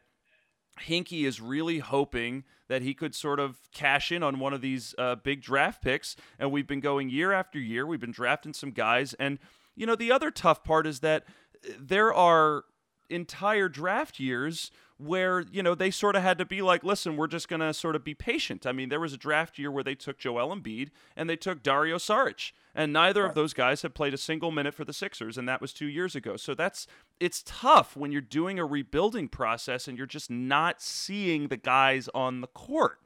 Hinkie 0.80 1.24
is 1.24 1.40
really 1.40 1.78
hoping 1.78 2.44
that 2.68 2.82
he 2.82 2.94
could 2.94 3.14
sort 3.14 3.38
of 3.38 3.58
cash 3.72 4.10
in 4.10 4.22
on 4.22 4.38
one 4.38 4.52
of 4.52 4.60
these 4.60 4.94
uh, 4.98 5.14
big 5.16 5.42
draft 5.42 5.82
picks. 5.82 6.16
And 6.38 6.50
we've 6.50 6.66
been 6.66 6.80
going 6.80 7.10
year 7.10 7.32
after 7.32 7.58
year. 7.58 7.86
We've 7.86 8.00
been 8.00 8.10
drafting 8.10 8.54
some 8.54 8.70
guys. 8.70 9.14
And, 9.14 9.38
you 9.76 9.86
know, 9.86 9.96
the 9.96 10.10
other 10.10 10.30
tough 10.30 10.64
part 10.64 10.86
is 10.86 11.00
that 11.00 11.24
uh, 11.64 11.72
there 11.78 12.12
are 12.12 12.64
entire 13.10 13.68
draft 13.68 14.18
years 14.18 14.70
where 14.98 15.44
you 15.50 15.62
know 15.62 15.74
they 15.74 15.90
sort 15.90 16.16
of 16.16 16.22
had 16.22 16.38
to 16.38 16.44
be 16.44 16.62
like, 16.62 16.84
listen, 16.84 17.16
we're 17.16 17.26
just 17.26 17.48
gonna 17.48 17.74
sort 17.74 17.96
of 17.96 18.04
be 18.04 18.14
patient. 18.14 18.66
I 18.66 18.72
mean, 18.72 18.88
there 18.88 19.00
was 19.00 19.12
a 19.12 19.18
draft 19.18 19.58
year 19.58 19.70
where 19.70 19.84
they 19.84 19.94
took 19.94 20.18
Joel 20.18 20.54
Embiid 20.54 20.90
and 21.16 21.28
they 21.28 21.36
took 21.36 21.62
Dario 21.62 21.96
Saric, 21.96 22.52
and 22.74 22.92
neither 22.92 23.22
right. 23.22 23.28
of 23.28 23.34
those 23.34 23.54
guys 23.54 23.82
have 23.82 23.94
played 23.94 24.14
a 24.14 24.18
single 24.18 24.50
minute 24.50 24.74
for 24.74 24.84
the 24.84 24.92
Sixers, 24.92 25.36
and 25.36 25.48
that 25.48 25.60
was 25.60 25.72
two 25.72 25.86
years 25.86 26.14
ago. 26.14 26.36
So 26.36 26.54
that's 26.54 26.86
it's 27.18 27.42
tough 27.44 27.96
when 27.96 28.12
you're 28.12 28.20
doing 28.20 28.58
a 28.58 28.64
rebuilding 28.64 29.28
process 29.28 29.88
and 29.88 29.98
you're 29.98 30.06
just 30.06 30.30
not 30.30 30.80
seeing 30.80 31.48
the 31.48 31.56
guys 31.56 32.08
on 32.14 32.40
the 32.40 32.48
court. 32.48 32.98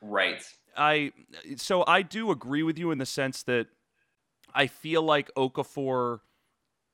Right. 0.00 0.42
I 0.76 1.12
so 1.56 1.84
I 1.86 2.02
do 2.02 2.30
agree 2.30 2.62
with 2.62 2.78
you 2.78 2.90
in 2.90 2.98
the 2.98 3.06
sense 3.06 3.42
that 3.44 3.68
I 4.54 4.66
feel 4.66 5.02
like 5.02 5.30
Okafor 5.34 6.20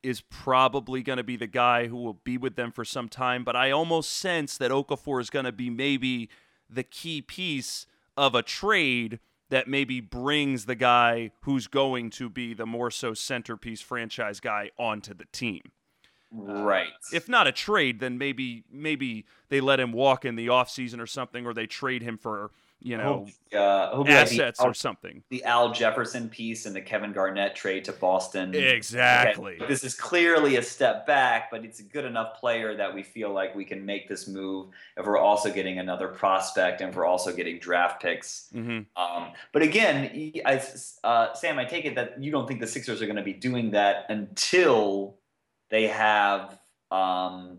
is 0.02 0.20
probably 0.20 1.02
going 1.02 1.16
to 1.16 1.22
be 1.22 1.36
the 1.36 1.46
guy 1.46 1.86
who 1.86 1.96
will 1.96 2.20
be 2.24 2.36
with 2.36 2.56
them 2.56 2.72
for 2.72 2.84
some 2.84 3.08
time, 3.08 3.44
but 3.44 3.56
I 3.56 3.70
almost 3.70 4.10
sense 4.10 4.58
that 4.58 4.70
Okafor 4.70 5.20
is 5.20 5.30
going 5.30 5.44
to 5.44 5.52
be 5.52 5.70
maybe 5.70 6.28
the 6.68 6.82
key 6.82 7.22
piece 7.22 7.86
of 8.16 8.34
a 8.34 8.42
trade 8.42 9.20
that 9.50 9.68
maybe 9.68 10.00
brings 10.00 10.64
the 10.64 10.74
guy 10.74 11.30
who's 11.42 11.66
going 11.66 12.10
to 12.10 12.30
be 12.30 12.54
the 12.54 12.66
more 12.66 12.90
so 12.90 13.12
centerpiece 13.12 13.82
franchise 13.82 14.40
guy 14.40 14.70
onto 14.78 15.12
the 15.12 15.26
team. 15.30 15.60
Right. 16.32 16.86
Uh, 16.86 17.16
if 17.16 17.28
not 17.28 17.46
a 17.46 17.52
trade, 17.52 18.00
then 18.00 18.16
maybe 18.16 18.64
maybe 18.70 19.26
they 19.50 19.60
let 19.60 19.78
him 19.78 19.92
walk 19.92 20.24
in 20.24 20.36
the 20.36 20.46
offseason 20.46 20.98
or 20.98 21.06
something 21.06 21.44
or 21.44 21.52
they 21.52 21.66
trade 21.66 22.02
him 22.02 22.16
for 22.16 22.50
you 22.84 22.96
know, 22.96 23.26
uh, 23.54 24.04
assets 24.06 24.60
Al, 24.60 24.68
or 24.68 24.74
something. 24.74 25.22
The 25.30 25.44
Al 25.44 25.72
Jefferson 25.72 26.28
piece 26.28 26.66
and 26.66 26.74
the 26.74 26.80
Kevin 26.80 27.12
Garnett 27.12 27.54
trade 27.54 27.84
to 27.84 27.92
Boston. 27.92 28.54
Exactly. 28.54 29.56
Okay, 29.56 29.66
this 29.66 29.84
is 29.84 29.94
clearly 29.94 30.56
a 30.56 30.62
step 30.62 31.06
back, 31.06 31.50
but 31.50 31.64
it's 31.64 31.80
a 31.80 31.82
good 31.82 32.04
enough 32.04 32.38
player 32.38 32.76
that 32.76 32.92
we 32.92 33.02
feel 33.02 33.32
like 33.32 33.54
we 33.54 33.64
can 33.64 33.84
make 33.84 34.08
this 34.08 34.26
move 34.26 34.68
if 34.96 35.06
we're 35.06 35.18
also 35.18 35.50
getting 35.52 35.78
another 35.78 36.08
prospect 36.08 36.80
and 36.80 36.90
if 36.90 36.96
we're 36.96 37.06
also 37.06 37.32
getting 37.32 37.58
draft 37.58 38.02
picks. 38.02 38.48
Mm-hmm. 38.54 38.80
Um, 39.00 39.32
but 39.52 39.62
again, 39.62 40.32
I, 40.44 40.62
uh, 41.04 41.32
Sam, 41.34 41.58
I 41.58 41.64
take 41.64 41.84
it 41.84 41.94
that 41.94 42.22
you 42.22 42.30
don't 42.30 42.48
think 42.48 42.60
the 42.60 42.66
Sixers 42.66 43.00
are 43.00 43.06
going 43.06 43.16
to 43.16 43.22
be 43.22 43.32
doing 43.32 43.70
that 43.72 44.06
until 44.08 45.16
they 45.70 45.86
have 45.86 46.58
um, 46.90 47.58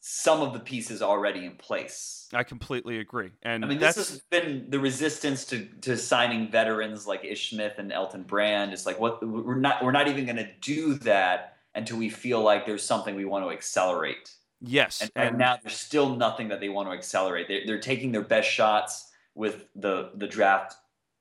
some 0.00 0.40
of 0.40 0.52
the 0.52 0.60
pieces 0.60 1.02
already 1.02 1.44
in 1.44 1.56
place. 1.56 2.28
I 2.32 2.44
completely 2.44 2.98
agree. 2.98 3.30
And 3.42 3.64
I 3.64 3.68
mean, 3.68 3.78
this 3.78 3.96
has 3.96 4.20
been 4.30 4.66
the 4.68 4.78
resistance 4.78 5.44
to, 5.46 5.66
to 5.82 5.96
signing 5.96 6.50
veterans 6.50 7.06
like 7.06 7.24
Ish 7.24 7.50
Smith 7.50 7.74
and 7.78 7.92
Elton 7.92 8.22
Brand. 8.22 8.72
It's 8.72 8.86
like 8.86 9.00
what 9.00 9.26
we're 9.26 9.56
not 9.56 9.84
we're 9.84 9.92
not 9.92 10.08
even 10.08 10.24
going 10.24 10.36
to 10.36 10.48
do 10.60 10.94
that 10.94 11.56
until 11.74 11.98
we 11.98 12.08
feel 12.08 12.40
like 12.42 12.66
there's 12.66 12.82
something 12.82 13.14
we 13.14 13.24
want 13.24 13.44
to 13.44 13.50
accelerate. 13.50 14.30
Yes, 14.60 15.00
and, 15.00 15.10
and 15.16 15.38
now 15.38 15.58
there's 15.62 15.76
still 15.76 16.14
nothing 16.16 16.48
that 16.48 16.60
they 16.60 16.68
want 16.68 16.88
to 16.88 16.92
accelerate. 16.92 17.48
They're, 17.48 17.62
they're 17.66 17.80
taking 17.80 18.12
their 18.12 18.22
best 18.22 18.48
shots 18.50 19.10
with 19.34 19.66
the 19.74 20.10
the 20.14 20.26
draft 20.26 20.74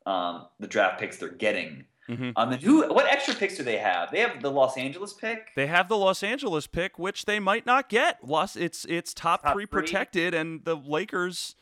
um, 0.06 0.48
the 0.60 0.68
draft 0.68 1.00
picks 1.00 1.18
they're 1.18 1.30
getting. 1.30 1.86
Mm-hmm. 2.10 2.32
Um, 2.36 2.52
and 2.52 2.62
who? 2.62 2.92
What 2.92 3.06
extra 3.06 3.36
picks 3.36 3.56
do 3.56 3.64
they 3.64 3.78
have? 3.78 4.10
They 4.12 4.20
have 4.22 4.42
the 4.42 4.50
Los 4.50 4.78
Angeles 4.78 5.14
pick. 5.14 5.54
They 5.56 5.68
have 5.68 5.88
the 5.88 5.98
Los 5.98 6.24
Angeles 6.24 6.66
pick, 6.66 6.98
which 6.98 7.26
they 7.26 7.40
might 7.40 7.68
not 7.68 7.88
get. 7.88 8.24
Los, 8.24 8.56
it's 8.56 8.84
it's 8.86 9.14
top, 9.14 9.44
top 9.44 9.54
three, 9.54 9.66
three 9.66 9.82
protected, 9.82 10.34
and 10.34 10.66
the 10.66 10.76
Lakers 10.76 11.56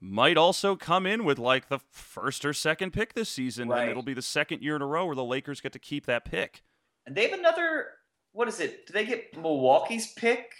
might 0.00 0.38
also 0.38 0.74
come 0.74 1.06
in 1.06 1.24
with 1.24 1.38
like 1.38 1.68
the 1.68 1.80
first 1.90 2.46
or 2.46 2.54
second 2.54 2.92
pick 2.92 3.12
this 3.12 3.28
season, 3.28 3.68
right. 3.68 3.82
and 3.82 3.90
it'll 3.90 4.02
be 4.02 4.14
the 4.14 4.22
second 4.22 4.62
year 4.62 4.74
in 4.74 4.80
a 4.82 4.86
row 4.86 5.04
where 5.04 5.14
the 5.14 5.24
Lakers 5.24 5.60
get 5.60 5.72
to 5.74 5.78
keep 5.78 6.06
that 6.06 6.24
pick. 6.24 6.62
And 7.06 7.14
they 7.14 7.28
have 7.28 7.38
another. 7.38 7.88
What 8.32 8.48
is 8.48 8.60
it? 8.60 8.86
Do 8.86 8.94
they 8.94 9.04
get 9.04 9.36
Milwaukee's 9.36 10.12
pick? 10.14 10.52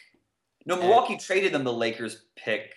No, 0.67 0.77
Milwaukee 0.77 1.15
and, 1.15 1.23
traded 1.23 1.53
them 1.53 1.65
the 1.65 1.73
Lakers 1.73 2.25
pick 2.37 2.75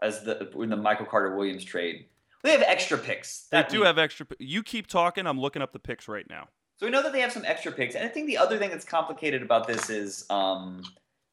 as 0.00 0.22
the 0.22 0.50
in 0.58 0.70
the 0.70 0.76
Michael 0.76 1.04
Carter 1.04 1.36
Williams 1.36 1.64
trade. 1.64 2.06
They 2.42 2.52
have 2.52 2.62
extra 2.62 2.96
picks. 2.96 3.46
They 3.50 3.62
do 3.68 3.80
week. 3.80 3.86
have 3.86 3.98
extra. 3.98 4.26
You 4.38 4.62
keep 4.62 4.86
talking. 4.86 5.26
I'm 5.26 5.40
looking 5.40 5.62
up 5.62 5.72
the 5.72 5.78
picks 5.78 6.08
right 6.08 6.26
now. 6.28 6.48
So 6.78 6.86
we 6.86 6.90
know 6.90 7.02
that 7.02 7.12
they 7.12 7.20
have 7.20 7.32
some 7.32 7.44
extra 7.44 7.72
picks, 7.72 7.94
and 7.94 8.04
I 8.04 8.08
think 8.08 8.26
the 8.26 8.38
other 8.38 8.56
thing 8.56 8.70
that's 8.70 8.86
complicated 8.86 9.42
about 9.42 9.66
this 9.66 9.90
is, 9.90 10.24
um, 10.30 10.82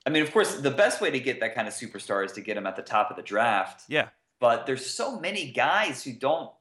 I 0.06 0.10
mean, 0.10 0.22
of 0.22 0.32
course, 0.34 0.56
the 0.56 0.72
best 0.72 1.00
way 1.00 1.10
to 1.10 1.20
get 1.22 1.40
that 1.40 1.56
kind 1.56 1.70
of 1.70 1.74
superstar 1.74 2.26
is 2.26 2.34
to 2.34 2.42
get 2.42 2.56
them 2.56 2.68
at 2.68 2.76
the 2.76 2.82
top 2.82 3.10
of 3.10 3.16
the 3.16 3.24
draft. 3.24 3.84
Yeah. 3.88 4.10
But 4.42 4.66
there's 4.66 4.86
so 4.86 5.20
many 5.20 5.52
guys 5.52 6.04
who 6.04 6.14
don't. 6.14 6.52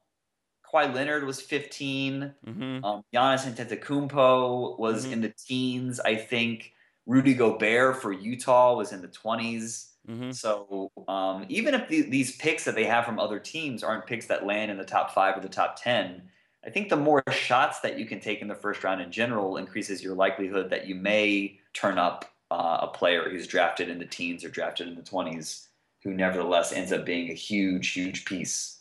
Kawhi 0.65 0.93
Leonard 0.93 1.25
was 1.25 1.41
15. 1.41 2.33
Mm-hmm. 2.45 2.85
Um, 2.85 3.03
Giannis 3.13 3.45
Antetokounmpo 3.45 4.79
was 4.79 5.03
mm-hmm. 5.03 5.13
in 5.13 5.21
the 5.21 5.33
teens. 5.37 5.99
I 5.99 6.15
think 6.15 6.73
Rudy 7.05 7.33
Gobert 7.33 8.01
for 8.01 8.11
Utah 8.11 8.75
was 8.75 8.91
in 8.91 9.01
the 9.01 9.07
20s. 9.07 9.91
Mm-hmm. 10.09 10.31
So 10.31 10.91
um, 11.07 11.45
even 11.49 11.73
if 11.73 11.87
the, 11.89 12.01
these 12.01 12.35
picks 12.37 12.63
that 12.65 12.75
they 12.75 12.85
have 12.85 13.05
from 13.05 13.19
other 13.19 13.39
teams 13.39 13.83
aren't 13.83 14.05
picks 14.05 14.27
that 14.27 14.45
land 14.45 14.71
in 14.71 14.77
the 14.77 14.85
top 14.85 15.13
five 15.13 15.37
or 15.37 15.41
the 15.41 15.49
top 15.49 15.81
10, 15.81 16.21
I 16.65 16.69
think 16.69 16.89
the 16.89 16.97
more 16.97 17.23
shots 17.31 17.81
that 17.81 17.99
you 17.99 18.05
can 18.05 18.19
take 18.19 18.41
in 18.41 18.47
the 18.47 18.55
first 18.55 18.83
round 18.83 19.01
in 19.01 19.11
general 19.11 19.57
increases 19.57 20.03
your 20.03 20.15
likelihood 20.15 20.69
that 20.69 20.87
you 20.87 20.95
may 20.95 21.59
turn 21.73 21.97
up 21.97 22.25
uh, 22.51 22.79
a 22.81 22.87
player 22.87 23.29
who's 23.29 23.47
drafted 23.47 23.89
in 23.89 23.99
the 23.99 24.05
teens 24.05 24.43
or 24.43 24.49
drafted 24.49 24.87
in 24.87 24.95
the 24.95 25.01
20s 25.01 25.67
who 26.03 26.13
nevertheless 26.13 26.71
ends 26.71 26.91
up 26.91 27.05
being 27.05 27.29
a 27.29 27.33
huge, 27.33 27.89
huge 27.89 28.25
piece. 28.25 28.77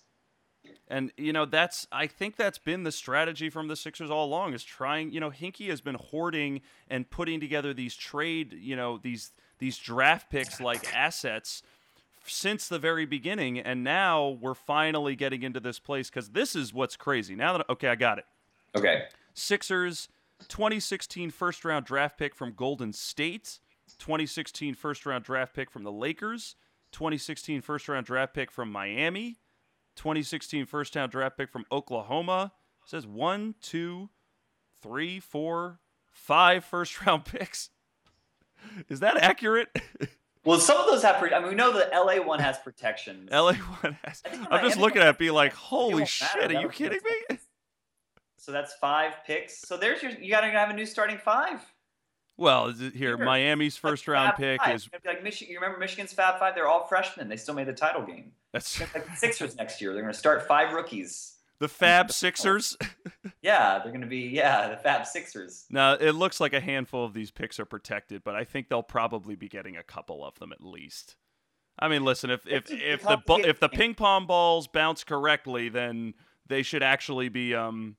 And 0.89 1.13
you 1.17 1.33
know 1.33 1.45
that's 1.45 1.89
I 1.91 2.07
think 2.07 2.37
that's 2.37 2.59
been 2.59 2.85
the 2.85 2.93
strategy 2.93 3.51
from 3.51 3.67
the 3.67 3.75
Sixers 3.75 4.09
all 4.09 4.25
along 4.25 4.55
is 4.55 4.63
trying. 4.63 5.11
You 5.11 5.19
know, 5.19 5.31
Hinkie 5.31 5.69
has 5.69 5.81
been 5.81 5.97
hoarding 5.97 6.61
and 6.89 7.11
putting 7.11 7.41
together 7.41 7.75
these 7.75 7.97
trade. 7.97 8.53
You 8.53 8.77
know 8.77 8.99
these 8.99 9.33
these 9.59 9.79
draft 9.79 10.31
picks 10.31 10.61
like 10.61 10.95
assets 10.95 11.63
since 12.27 12.69
the 12.69 12.79
very 12.79 13.07
beginning 13.07 13.59
and 13.59 13.85
now 13.85 14.29
we're 14.41 14.55
finally 14.55 15.15
getting 15.15 15.43
into 15.43 15.61
this 15.61 15.79
place 15.79 16.11
cuz 16.11 16.31
this 16.31 16.57
is 16.57 16.73
what's 16.73 16.97
crazy. 16.97 17.35
Now 17.35 17.57
that 17.57 17.69
okay, 17.71 17.89
I 17.89 17.95
got 17.95 18.19
it. 18.19 18.27
Okay. 18.77 19.05
Sixers 19.35 20.09
2016 20.49 21.31
first 21.31 21.65
round 21.65 21.87
draft 21.87 22.19
pick 22.19 22.35
from 22.35 22.53
Golden 22.53 22.93
State, 22.93 23.59
2016 23.99 24.75
first 24.75 25.07
round 25.07 25.25
draft 25.25 25.55
pick 25.55 25.71
from 25.71 25.83
the 25.83 25.93
Lakers, 25.93 26.57
2016 26.93 27.63
first 27.63 27.89
round 27.89 28.07
draft 28.07 28.35
pick 28.35 28.51
from 28.51 28.71
Miami, 28.71 29.39
2016 29.97 30.67
first 30.67 30.95
round 30.95 31.13
draft 31.13 31.37
pick 31.37 31.51
from 31.51 31.65
Oklahoma. 31.73 32.53
It 32.85 32.91
says 32.91 33.07
one, 33.07 33.55
two, 33.61 34.11
three, 34.81 35.19
four, 35.21 35.81
five 36.13 36.65
first 36.65 37.05
round 37.05 37.25
picks. 37.27 37.71
Is 38.89 39.01
that 39.01 39.17
accurate? 39.17 39.69
Well, 40.45 40.61
some 40.61 40.77
of 40.77 40.87
those 40.87 41.03
have. 41.03 41.21
I 41.21 41.41
mean, 41.41 41.49
we 41.49 41.55
know 41.57 41.73
the 41.73 41.91
LA 41.93 42.25
one 42.25 42.39
has 42.39 42.57
protections. 42.59 43.33
LA 43.33 43.55
one 43.55 43.99
has. 44.05 44.23
I'm 44.49 44.65
just 44.65 44.79
looking 44.79 45.03
at 45.03 45.09
it, 45.09 45.19
be 45.19 45.33
like, 45.33 45.53
holy 45.53 46.07
shit, 46.07 46.53
are 46.53 46.61
you 46.61 46.69
kidding 46.69 47.01
me? 47.29 47.39
So 48.37 48.53
that's 48.53 48.73
five 48.75 49.15
picks. 49.27 49.59
So 49.59 49.77
there's 49.77 50.01
your. 50.05 50.13
You 50.13 50.31
got 50.31 50.43
to 50.43 50.51
have 50.53 50.71
a 50.71 50.73
new 50.73 50.87
starting 50.87 51.19
five. 51.19 51.61
Well, 52.37 52.67
is 52.67 52.81
it 52.81 52.95
here, 52.95 53.17
Miami's 53.17 53.77
first 53.77 54.07
round 54.07 54.35
pick 54.37 54.61
five. 54.63 54.77
is 54.77 54.89
like 55.05 55.25
Michigan. 55.25 55.53
You 55.53 55.59
remember 55.59 55.79
Michigan's 55.79 56.13
Fab 56.13 56.39
Five? 56.39 56.55
They're 56.55 56.69
all 56.69 56.87
freshmen. 56.87 57.29
They 57.29 57.37
still 57.37 57.55
made 57.55 57.67
the 57.67 57.73
title 57.73 58.03
game. 58.03 58.33
That's 58.53 58.79
like 58.81 58.93
the 58.93 59.17
Sixers 59.17 59.57
next 59.57 59.81
year. 59.81 59.95
They're 59.95 60.03
going 60.03 60.13
to 60.13 60.19
start 60.19 60.47
five 60.47 60.75
rookies. 60.75 61.36
The 61.59 61.69
Fab 61.69 62.13
Sixers. 62.13 62.77
yeah, 63.43 63.79
they're 63.79 63.93
going 63.93 64.03
to 64.03 64.07
be 64.07 64.29
yeah 64.29 64.69
the 64.69 64.77
Fab 64.77 65.07
Sixers. 65.07 65.65
Now 65.71 65.95
it 65.95 66.13
looks 66.13 66.41
like 66.41 66.53
a 66.53 66.61
handful 66.61 67.05
of 67.05 67.15
these 67.15 67.31
picks 67.31 67.59
are 67.59 67.65
protected, 67.65 68.23
but 68.25 68.35
I 68.35 68.45
think 68.45 68.69
they'll 68.69 68.83
probably 68.83 69.37
be 69.37 69.49
getting 69.49 69.77
a 69.77 69.83
couple 69.83 70.25
of 70.25 70.39
them 70.39 70.53
at 70.53 70.63
least. 70.63 71.17
I 71.79 71.89
mean, 71.89 72.05
listen, 72.05 72.31
if 72.31 72.47
if 72.47 72.71
if 72.71 73.03
the 73.03 73.21
if 73.45 73.61
the 73.61 73.69
ping 73.69 73.95
pong 73.95 74.27
balls 74.27 74.67
bounce 74.67 75.05
correctly, 75.05 75.69
then 75.69 76.15
they 76.47 76.63
should 76.63 76.83
actually 76.83 77.29
be 77.29 77.55
um 77.55 77.97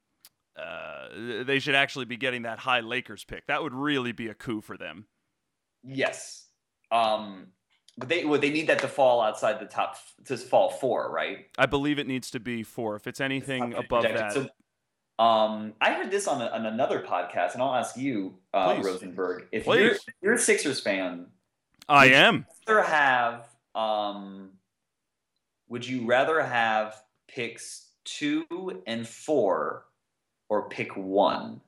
uh 0.55 1.09
they 1.43 1.59
should 1.59 1.75
actually 1.75 2.05
be 2.05 2.17
getting 2.17 2.43
that 2.43 2.59
high 2.59 2.79
Lakers 2.79 3.23
pick. 3.23 3.47
That 3.47 3.61
would 3.63 3.73
really 3.73 4.11
be 4.11 4.27
a 4.27 4.33
coup 4.33 4.61
for 4.61 4.77
them. 4.77 5.05
Yes. 5.83 6.47
Um 6.91 7.47
but 7.97 8.09
they 8.09 8.25
well, 8.25 8.39
they 8.39 8.49
need 8.49 8.67
that 8.67 8.79
to 8.79 8.87
fall 8.87 9.21
outside 9.21 9.59
the 9.59 9.65
top 9.65 9.97
to 10.25 10.37
fall 10.37 10.69
four, 10.69 11.11
right? 11.11 11.47
I 11.57 11.65
believe 11.65 11.99
it 11.99 12.07
needs 12.07 12.31
to 12.31 12.39
be 12.39 12.63
four. 12.63 12.95
If 12.95 13.07
it's 13.07 13.19
anything 13.19 13.71
it's 13.71 13.85
above 13.85 14.03
that. 14.03 14.33
So, 14.33 14.49
um, 15.19 15.73
I 15.81 15.93
heard 15.93 16.11
this 16.11 16.27
on, 16.27 16.41
a, 16.41 16.45
on 16.47 16.67
another 16.67 17.01
podcast, 17.01 17.53
and 17.53 17.63
I'll 17.63 17.73
ask 17.73 17.97
you, 17.97 18.35
uh, 18.53 18.79
Rosenberg, 18.83 19.47
if 19.51 19.65
Please. 19.65 19.79
you're 19.79 19.95
you're 20.21 20.33
a 20.33 20.39
Sixers 20.39 20.79
fan, 20.79 21.25
I 21.89 22.09
am. 22.09 22.45
rather 22.67 22.83
have 22.83 23.47
um, 23.73 24.51
would 25.69 25.87
you 25.87 26.05
rather 26.05 26.41
have 26.41 27.01
picks 27.27 27.89
two 28.05 28.45
and 28.85 29.07
four, 29.07 29.85
or 30.49 30.69
pick 30.69 30.95
one? 30.95 31.61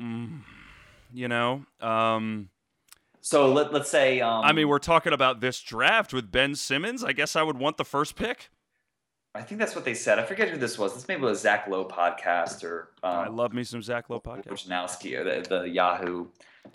Mm, 0.00 0.40
you 1.14 1.28
know, 1.28 1.64
um, 1.80 2.50
so 3.26 3.52
let, 3.52 3.72
let's 3.72 3.90
say. 3.90 4.20
Um, 4.20 4.44
I 4.44 4.52
mean, 4.52 4.68
we're 4.68 4.78
talking 4.78 5.12
about 5.12 5.40
this 5.40 5.60
draft 5.60 6.14
with 6.14 6.30
Ben 6.30 6.54
Simmons. 6.54 7.02
I 7.02 7.10
guess 7.10 7.34
I 7.34 7.42
would 7.42 7.58
want 7.58 7.76
the 7.76 7.84
first 7.84 8.14
pick. 8.14 8.50
I 9.34 9.42
think 9.42 9.58
that's 9.58 9.74
what 9.74 9.84
they 9.84 9.94
said. 9.94 10.20
I 10.20 10.22
forget 10.22 10.48
who 10.48 10.56
this 10.56 10.78
was. 10.78 10.94
This 10.94 11.08
maybe 11.08 11.22
was 11.22 11.40
Zach 11.40 11.66
Lowe 11.66 11.84
podcast 11.84 12.62
or. 12.62 12.90
Um, 13.02 13.16
I 13.16 13.26
love 13.26 13.52
me 13.52 13.64
some 13.64 13.82
Zach 13.82 14.08
Lowe 14.08 14.20
podcast. 14.20 14.68
Wojnarowski, 14.68 15.24
the, 15.24 15.48
the 15.48 15.68
Yahoo, 15.68 16.28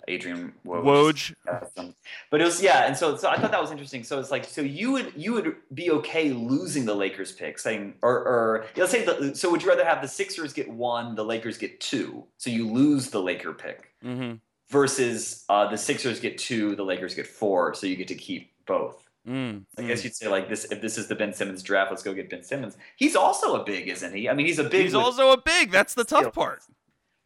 Adrian 0.08 0.52
Woj. 0.66 1.34
Woj. 1.46 1.94
but 2.30 2.42
it 2.42 2.44
was 2.44 2.62
yeah, 2.62 2.84
and 2.86 2.94
so 2.94 3.16
so 3.16 3.30
I 3.30 3.38
thought 3.38 3.50
that 3.50 3.60
was 3.60 3.70
interesting. 3.70 4.04
So 4.04 4.20
it's 4.20 4.30
like 4.30 4.44
so 4.44 4.60
you 4.60 4.92
would 4.92 5.14
you 5.16 5.32
would 5.32 5.56
be 5.72 5.90
okay 5.90 6.34
losing 6.34 6.84
the 6.84 6.94
Lakers 6.94 7.32
pick, 7.32 7.58
saying 7.58 7.94
or 8.02 8.12
or 8.12 8.66
let's 8.76 8.92
say 8.92 9.06
the, 9.06 9.34
so 9.34 9.50
would 9.50 9.62
you 9.62 9.70
rather 9.70 9.86
have 9.86 10.02
the 10.02 10.08
Sixers 10.08 10.52
get 10.52 10.68
one, 10.68 11.14
the 11.14 11.24
Lakers 11.24 11.56
get 11.56 11.80
two, 11.80 12.26
so 12.36 12.50
you 12.50 12.68
lose 12.68 13.08
the 13.08 13.22
Laker 13.22 13.54
pick. 13.54 13.88
Mm-hmm 14.04 14.34
versus 14.72 15.44
uh, 15.50 15.68
the 15.68 15.76
Sixers 15.76 16.18
get 16.18 16.38
two, 16.38 16.74
the 16.74 16.82
Lakers 16.82 17.14
get 17.14 17.26
four, 17.26 17.74
so 17.74 17.86
you 17.86 17.94
get 17.94 18.08
to 18.08 18.14
keep 18.14 18.50
both. 18.66 19.06
Mm, 19.28 19.64
I 19.78 19.82
guess 19.82 20.00
mm. 20.00 20.04
you'd 20.04 20.16
say 20.16 20.26
like 20.26 20.48
this: 20.48 20.64
if 20.72 20.80
this 20.80 20.98
is 20.98 21.06
the 21.06 21.14
Ben 21.14 21.32
Simmons 21.32 21.62
draft, 21.62 21.92
let's 21.92 22.02
go 22.02 22.12
get 22.12 22.28
Ben 22.30 22.42
Simmons. 22.42 22.76
He's 22.96 23.14
also 23.14 23.60
a 23.60 23.64
big, 23.64 23.86
isn't 23.88 24.12
he? 24.12 24.28
I 24.28 24.34
mean, 24.34 24.46
he's 24.46 24.58
a 24.58 24.64
big. 24.64 24.82
He's 24.82 24.94
also 24.94 25.30
a 25.30 25.40
big. 25.40 25.70
That's 25.70 25.94
the 25.94 26.04
tough 26.04 26.32
part. 26.32 26.62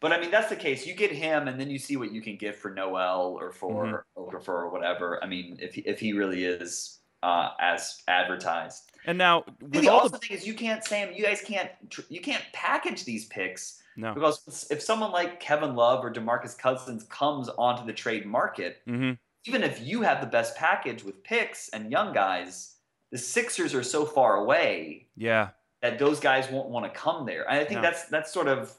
But 0.01 0.12
I 0.12 0.20
mean, 0.20 0.30
that's 0.30 0.51
the 0.51 0.57
case. 0.57 0.86
You 0.86 0.92
get 0.92 1.11
him, 1.11 1.49
and 1.49 1.59
then 1.59 1.70
you 1.70 1.78
see 1.78 1.97
what 1.97 2.12
you 2.12 2.20
can 2.20 2.36
get 2.36 2.55
for 2.55 2.70
Noel 2.70 3.38
or 3.40 3.51
for 3.51 3.86
mm-hmm. 3.86 4.20
Okafor 4.20 4.49
or 4.49 4.68
whatever. 4.68 5.22
I 5.24 5.26
mean, 5.26 5.57
if 5.61 5.78
if 5.78 5.99
he 5.99 6.12
really 6.12 6.44
is 6.44 6.99
uh, 7.22 7.51
as 7.61 8.03
advertised. 8.09 8.90
And 9.07 9.16
now, 9.16 9.44
the 9.61 9.88
also 9.88 10.09
the 10.09 10.18
thing 10.18 10.36
is, 10.36 10.47
you 10.47 10.53
can't 10.53 10.84
Sam. 10.84 11.14
You 11.14 11.24
guys 11.24 11.40
can't 11.40 11.70
you 12.11 12.20
can't 12.20 12.44
package 12.53 13.05
these 13.05 13.24
picks 13.26 13.80
no. 13.97 14.14
Because 14.14 14.66
if 14.70 14.82
someone 14.82 15.11
like 15.11 15.40
Kevin 15.40 15.74
Love 15.74 16.05
or 16.05 16.12
DeMarcus 16.12 16.57
Cousins 16.57 17.05
comes 17.05 17.49
onto 17.49 17.84
the 17.86 17.92
trade 17.92 18.26
market, 18.26 18.82
mm-hmm. 18.86 19.12
even 19.47 19.62
if 19.62 19.80
you 19.80 20.03
have 20.03 20.20
the 20.20 20.26
best 20.26 20.57
package 20.57 21.03
with 21.03 21.22
picks 21.24 21.68
and 21.70 21.90
young 21.90 22.12
guys, 22.12 22.76
the 23.11 23.18
Sixers 23.18 23.74
are 23.74 23.82
so 23.82 24.05
far 24.05 24.36
away. 24.36 25.07
Yeah. 25.16 25.51
That 25.82 25.99
those 25.99 26.20
guys 26.20 26.51
won't 26.51 26.68
want 26.68 26.92
to 26.92 26.99
come 26.99 27.26
there. 27.26 27.49
And 27.49 27.59
I 27.61 27.64
think 27.64 27.76
no. 27.76 27.82
that's 27.82 28.05
that's 28.05 28.32
sort 28.32 28.49
of 28.49 28.74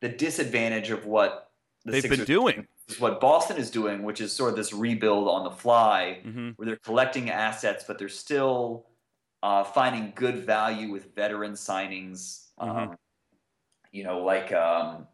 the 0.00 0.08
disadvantage 0.08 0.90
of 0.90 1.06
what 1.06 1.50
the 1.84 1.92
they've 1.92 2.02
Sixers 2.02 2.18
been 2.18 2.26
doing. 2.26 2.66
Is 2.88 3.00
what 3.00 3.20
Boston 3.20 3.56
is 3.56 3.68
doing, 3.70 4.04
which 4.04 4.20
is 4.20 4.32
sort 4.32 4.50
of 4.50 4.56
this 4.56 4.72
rebuild 4.72 5.26
on 5.28 5.42
the 5.42 5.50
fly, 5.50 6.20
mm-hmm. 6.24 6.50
where 6.56 6.66
they're 6.66 6.76
collecting 6.76 7.30
assets, 7.30 7.84
but 7.86 7.98
they're 7.98 8.08
still 8.08 8.86
uh, 9.42 9.64
finding 9.64 10.12
good 10.14 10.36
value 10.36 10.92
with 10.92 11.14
veteran 11.14 11.52
signings. 11.52 12.46
Mm-hmm. 12.60 12.70
Um, 12.70 12.96
you 13.96 14.04
know, 14.04 14.18
like 14.20 14.52
um, 14.52 15.06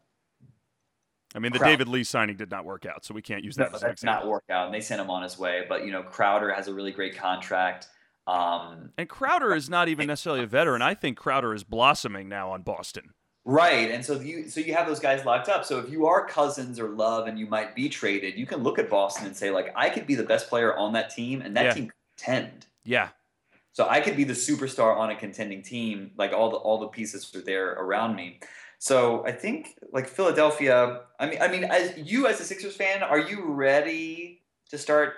I 1.34 1.38
mean, 1.38 1.52
the 1.52 1.58
Crowder. 1.58 1.72
David 1.72 1.88
Lee 1.88 2.04
signing 2.04 2.36
did 2.36 2.50
not 2.50 2.64
work 2.64 2.84
out, 2.84 3.04
so 3.04 3.14
we 3.14 3.22
can't 3.22 3.44
use 3.44 3.56
that. 3.56 3.72
No, 3.72 3.78
that's 3.78 4.02
not 4.02 4.26
work 4.26 4.44
out, 4.50 4.66
and 4.66 4.74
they 4.74 4.80
sent 4.80 5.00
him 5.00 5.08
on 5.08 5.22
his 5.22 5.38
way. 5.38 5.64
But 5.68 5.84
you 5.84 5.92
know, 5.92 6.02
Crowder 6.02 6.52
has 6.52 6.68
a 6.68 6.74
really 6.74 6.90
great 6.90 7.16
contract. 7.16 7.88
Um, 8.26 8.90
and 8.98 9.08
Crowder 9.08 9.54
is 9.54 9.70
not 9.70 9.88
even 9.88 10.06
necessarily 10.06 10.42
a 10.42 10.46
veteran. 10.46 10.82
I 10.82 10.94
think 10.94 11.16
Crowder 11.16 11.54
is 11.54 11.64
blossoming 11.64 12.28
now 12.28 12.50
on 12.50 12.62
Boston. 12.62 13.10
Right, 13.44 13.90
and 13.90 14.04
so 14.04 14.20
you 14.20 14.48
so 14.48 14.60
you 14.60 14.74
have 14.74 14.86
those 14.86 15.00
guys 15.00 15.24
locked 15.24 15.48
up. 15.48 15.64
So 15.64 15.78
if 15.78 15.90
you 15.90 16.06
are 16.06 16.26
Cousins 16.26 16.78
or 16.78 16.90
Love 16.90 17.26
and 17.28 17.38
you 17.38 17.46
might 17.46 17.74
be 17.74 17.88
traded, 17.88 18.36
you 18.36 18.46
can 18.46 18.62
look 18.62 18.78
at 18.78 18.90
Boston 18.90 19.26
and 19.26 19.36
say 19.36 19.50
like, 19.50 19.72
I 19.76 19.90
could 19.90 20.06
be 20.06 20.14
the 20.14 20.22
best 20.24 20.48
player 20.48 20.76
on 20.76 20.92
that 20.92 21.10
team, 21.10 21.40
and 21.40 21.56
that 21.56 21.64
yeah. 21.64 21.72
team 21.72 21.92
contend. 22.16 22.66
Yeah. 22.84 23.08
So 23.72 23.88
I 23.88 24.00
could 24.00 24.16
be 24.16 24.24
the 24.24 24.34
superstar 24.34 24.96
on 24.96 25.10
a 25.10 25.16
contending 25.16 25.62
team. 25.62 26.10
Like 26.16 26.32
all 26.32 26.50
the 26.50 26.56
all 26.56 26.78
the 26.78 26.88
pieces 26.88 27.34
are 27.34 27.40
there 27.40 27.72
around 27.72 28.14
me. 28.14 28.40
So 28.82 29.24
I 29.24 29.30
think 29.30 29.78
like 29.92 30.08
Philadelphia. 30.08 31.02
I 31.20 31.30
mean, 31.30 31.40
I 31.40 31.46
mean, 31.46 31.62
as 31.62 31.96
you 31.96 32.26
as 32.26 32.40
a 32.40 32.44
Sixers 32.44 32.74
fan, 32.74 33.04
are 33.04 33.20
you 33.20 33.44
ready 33.44 34.42
to 34.70 34.76
start 34.76 35.14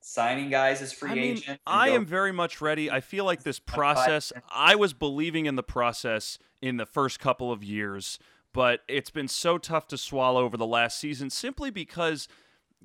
signing 0.00 0.50
guys 0.50 0.82
as 0.82 0.92
free 0.92 1.10
I 1.10 1.14
mean, 1.14 1.36
agent? 1.36 1.60
I 1.68 1.90
am 1.90 2.04
very 2.04 2.32
much 2.32 2.60
ready. 2.60 2.90
I 2.90 3.00
feel 3.00 3.24
like 3.24 3.44
this 3.44 3.60
process. 3.60 4.32
I 4.52 4.74
was 4.74 4.92
believing 4.92 5.46
in 5.46 5.54
the 5.54 5.62
process 5.62 6.36
in 6.60 6.78
the 6.78 6.84
first 6.84 7.20
couple 7.20 7.52
of 7.52 7.62
years, 7.62 8.18
but 8.52 8.80
it's 8.88 9.10
been 9.10 9.28
so 9.28 9.56
tough 9.56 9.86
to 9.86 9.96
swallow 9.96 10.44
over 10.44 10.56
the 10.56 10.66
last 10.66 10.98
season 10.98 11.30
simply 11.30 11.70
because 11.70 12.26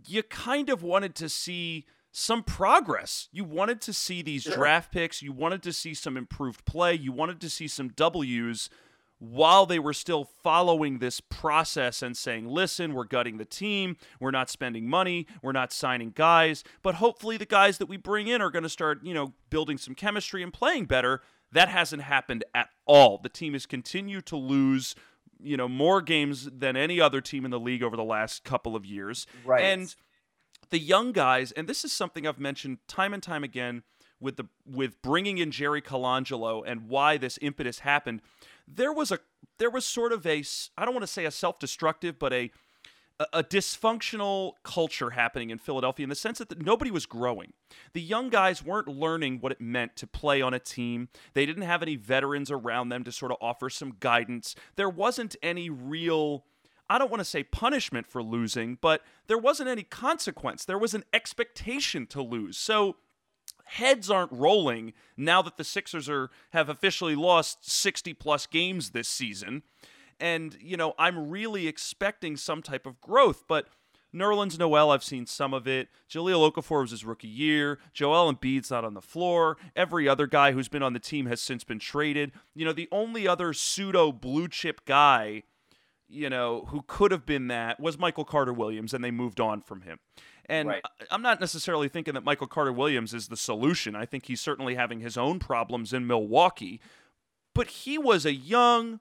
you 0.06 0.22
kind 0.22 0.70
of 0.70 0.84
wanted 0.84 1.16
to 1.16 1.28
see 1.28 1.88
some 2.12 2.44
progress. 2.44 3.28
You 3.32 3.44
wanted 3.44 3.82
to 3.82 3.92
see 3.92 4.22
these 4.22 4.44
sure. 4.44 4.54
draft 4.54 4.92
picks. 4.92 5.24
You 5.24 5.32
wanted 5.32 5.64
to 5.64 5.74
see 5.74 5.96
some 5.96 6.16
improved 6.16 6.64
play. 6.64 6.94
You 6.94 7.12
wanted 7.12 7.42
to 7.42 7.50
see 7.50 7.68
some 7.68 7.88
W's 7.90 8.70
while 9.32 9.66
they 9.66 9.80
were 9.80 9.94
still 9.94 10.24
following 10.24 11.00
this 11.00 11.20
process 11.20 12.02
and 12.02 12.16
saying, 12.16 12.48
listen, 12.48 12.94
we're 12.94 13.06
gutting 13.06 13.38
the 13.38 13.46
team, 13.46 13.98
we're 14.20 14.32
not 14.32 14.50
spending 14.50 14.88
money, 14.88 15.28
we're 15.42 15.52
not 15.52 15.72
signing 15.72 16.12
guys, 16.14 16.64
but 16.82 16.96
hopefully 16.96 17.38
the 17.38 17.46
guys 17.46 17.78
that 17.78 17.88
we 17.88 17.98
bring 17.98 18.28
in 18.28 18.42
are 18.42 18.52
going 18.52 18.64
to 18.64 18.70
start, 18.70 19.00
you 19.04 19.14
know, 19.14 19.34
building 19.50 19.78
some 19.78 19.96
chemistry 19.96 20.44
and 20.44 20.54
playing 20.54 20.86
better. 20.86 21.22
That 21.52 21.70
hasn't 21.70 22.02
happened 22.02 22.44
at 22.54 22.70
all. 22.86 23.18
The 23.18 23.30
team 23.30 23.54
has 23.54 23.66
continued 23.66 24.26
to 24.28 24.36
lose, 24.36 24.96
you 25.42 25.58
know, 25.58 25.68
more 25.68 26.02
games 26.02 26.50
than 26.52 26.76
any 26.76 27.00
other 27.00 27.22
team 27.22 27.46
in 27.46 27.52
the 27.52 27.60
league 27.60 27.84
over 27.84 27.96
the 27.96 28.04
last 28.04 28.44
couple 28.44 28.76
of 28.76 28.86
years. 28.86 29.26
Right. 29.46 29.64
And 29.64 29.96
the 30.70 30.80
young 30.80 31.12
guys, 31.12 31.52
and 31.52 31.68
this 31.68 31.86
is 31.86 31.94
something 31.94 32.28
I've 32.28 32.40
mentioned 32.40 32.80
time 32.88 33.14
and 33.14 33.24
time 33.24 33.44
again 33.44 33.84
with 34.20 34.38
the 34.38 34.46
with 34.66 35.02
bringing 35.02 35.38
in 35.38 35.52
Jerry 35.52 35.82
Colangelo 35.82 36.64
and 36.66 36.88
why 36.88 37.18
this 37.18 37.38
impetus 37.42 37.80
happened 37.80 38.22
there 38.68 38.94
was 38.94 39.12
a 39.12 39.20
there 39.58 39.70
was 39.70 39.86
sort 39.86 40.12
of 40.12 40.26
a 40.26 40.44
I 40.78 40.86
don't 40.86 40.94
want 40.94 41.04
to 41.04 41.12
say 41.12 41.26
a 41.26 41.32
self-destructive, 41.32 42.20
but 42.20 42.34
a 42.34 42.52
a 43.32 43.44
dysfunctional 43.44 44.54
culture 44.64 45.12
happening 45.12 45.50
in 45.50 45.58
Philadelphia 45.58 46.04
in 46.04 46.10
the 46.10 46.16
sense 46.16 46.40
that 46.40 46.62
nobody 46.62 46.92
was 46.92 47.06
growing. 47.06 47.54
The 47.94 48.02
young 48.02 48.30
guys 48.30 48.64
weren't 48.64 48.90
learning 48.90 49.40
what 49.40 49.54
it 49.54 49.62
meant 49.62 49.96
to 49.98 50.08
play 50.08 50.42
on 50.42 50.54
a 50.54 50.60
team. 50.60 51.08
They 51.34 51.46
didn't 51.46 51.64
have 51.64 51.82
any 51.82 51.96
veterans 51.96 52.52
around 52.52 52.90
them 52.90 53.06
to 53.06 53.14
sort 53.14 53.32
of 53.32 53.38
offer 53.40 53.70
some 53.70 53.96
guidance. 54.02 54.54
There 54.76 54.90
wasn't 54.90 55.38
any 55.42 55.70
real 55.70 56.44
I 56.90 56.98
don't 56.98 57.10
want 57.10 57.22
to 57.22 57.26
say 57.26 57.44
punishment 57.44 58.06
for 58.06 58.22
losing, 58.22 58.78
but 58.80 59.02
there 59.28 59.38
wasn't 59.38 59.70
any 59.70 59.84
consequence. 59.84 60.66
There 60.66 60.78
was 60.78 60.94
an 60.94 61.04
expectation 61.14 62.06
to 62.08 62.22
lose. 62.22 62.58
So 62.58 62.98
heads 63.66 64.10
aren't 64.10 64.32
rolling 64.32 64.94
now 65.18 65.42
that 65.42 65.58
the 65.58 65.64
Sixers 65.64 66.10
are 66.10 66.30
have 66.52 66.70
officially 66.70 67.16
lost 67.16 67.70
60 67.70 68.14
plus 68.14 68.46
games 68.46 68.92
this 68.92 69.08
season. 69.08 69.64
And, 70.20 70.58
you 70.62 70.78
know, 70.78 70.94
I'm 70.98 71.30
really 71.30 71.68
expecting 71.68 72.38
some 72.38 72.62
type 72.62 72.86
of 72.86 73.02
growth, 73.02 73.44
but 73.48 73.68
Nerlens 74.16 74.58
Noel, 74.58 74.92
I've 74.92 75.04
seen 75.04 75.26
some 75.26 75.54
of 75.54 75.68
it. 75.68 75.90
Jahlil 76.10 76.50
Okafor 76.50 76.82
was 76.82 76.92
his 76.92 77.04
rookie 77.04 77.28
year. 77.28 77.80
Joel 77.94 78.34
Embiid's 78.34 78.72
not 78.72 78.86
on 78.86 78.94
the 78.94 79.02
floor. 79.02 79.58
Every 79.76 80.08
other 80.08 80.26
guy 80.26 80.54
who's 80.54 80.70
been 80.70 80.84
on 80.84 80.94
the 80.94 81.00
team 81.00 81.26
has 81.26 81.42
since 81.42 81.66
been 81.66 81.80
traded. 81.80 82.32
You 82.54 82.64
know, 82.64 82.72
the 82.72 82.88
only 82.92 83.28
other 83.28 83.52
pseudo 83.52 84.14
blue 84.14 84.48
chip 84.48 84.86
guy, 84.86 85.44
you 86.08 86.30
know, 86.30 86.66
who 86.70 86.84
could 86.88 87.12
have 87.12 87.26
been 87.26 87.48
that 87.50 87.80
was 87.80 88.00
Michael 88.00 88.24
Carter 88.24 88.54
Williams, 88.54 88.94
and 88.94 89.04
they 89.04 89.12
moved 89.12 89.42
on 89.42 89.60
from 89.60 89.82
him. 89.82 90.00
And 90.48 90.70
right. 90.70 90.84
I'm 91.12 91.22
not 91.22 91.40
necessarily 91.40 91.88
thinking 91.90 92.14
that 92.14 92.24
Michael 92.24 92.48
Carter 92.48 92.74
Williams 92.74 93.14
is 93.14 93.28
the 93.28 93.38
solution. 93.38 93.96
I 93.96 94.06
think 94.06 94.26
he's 94.26 94.42
certainly 94.42 94.76
having 94.76 95.00
his 95.00 95.18
own 95.18 95.40
problems 95.40 95.94
in 95.94 96.06
Milwaukee. 96.06 96.80
But 97.54 97.68
he 97.68 97.98
was 97.98 98.26
a 98.26 98.34
young, 98.34 99.00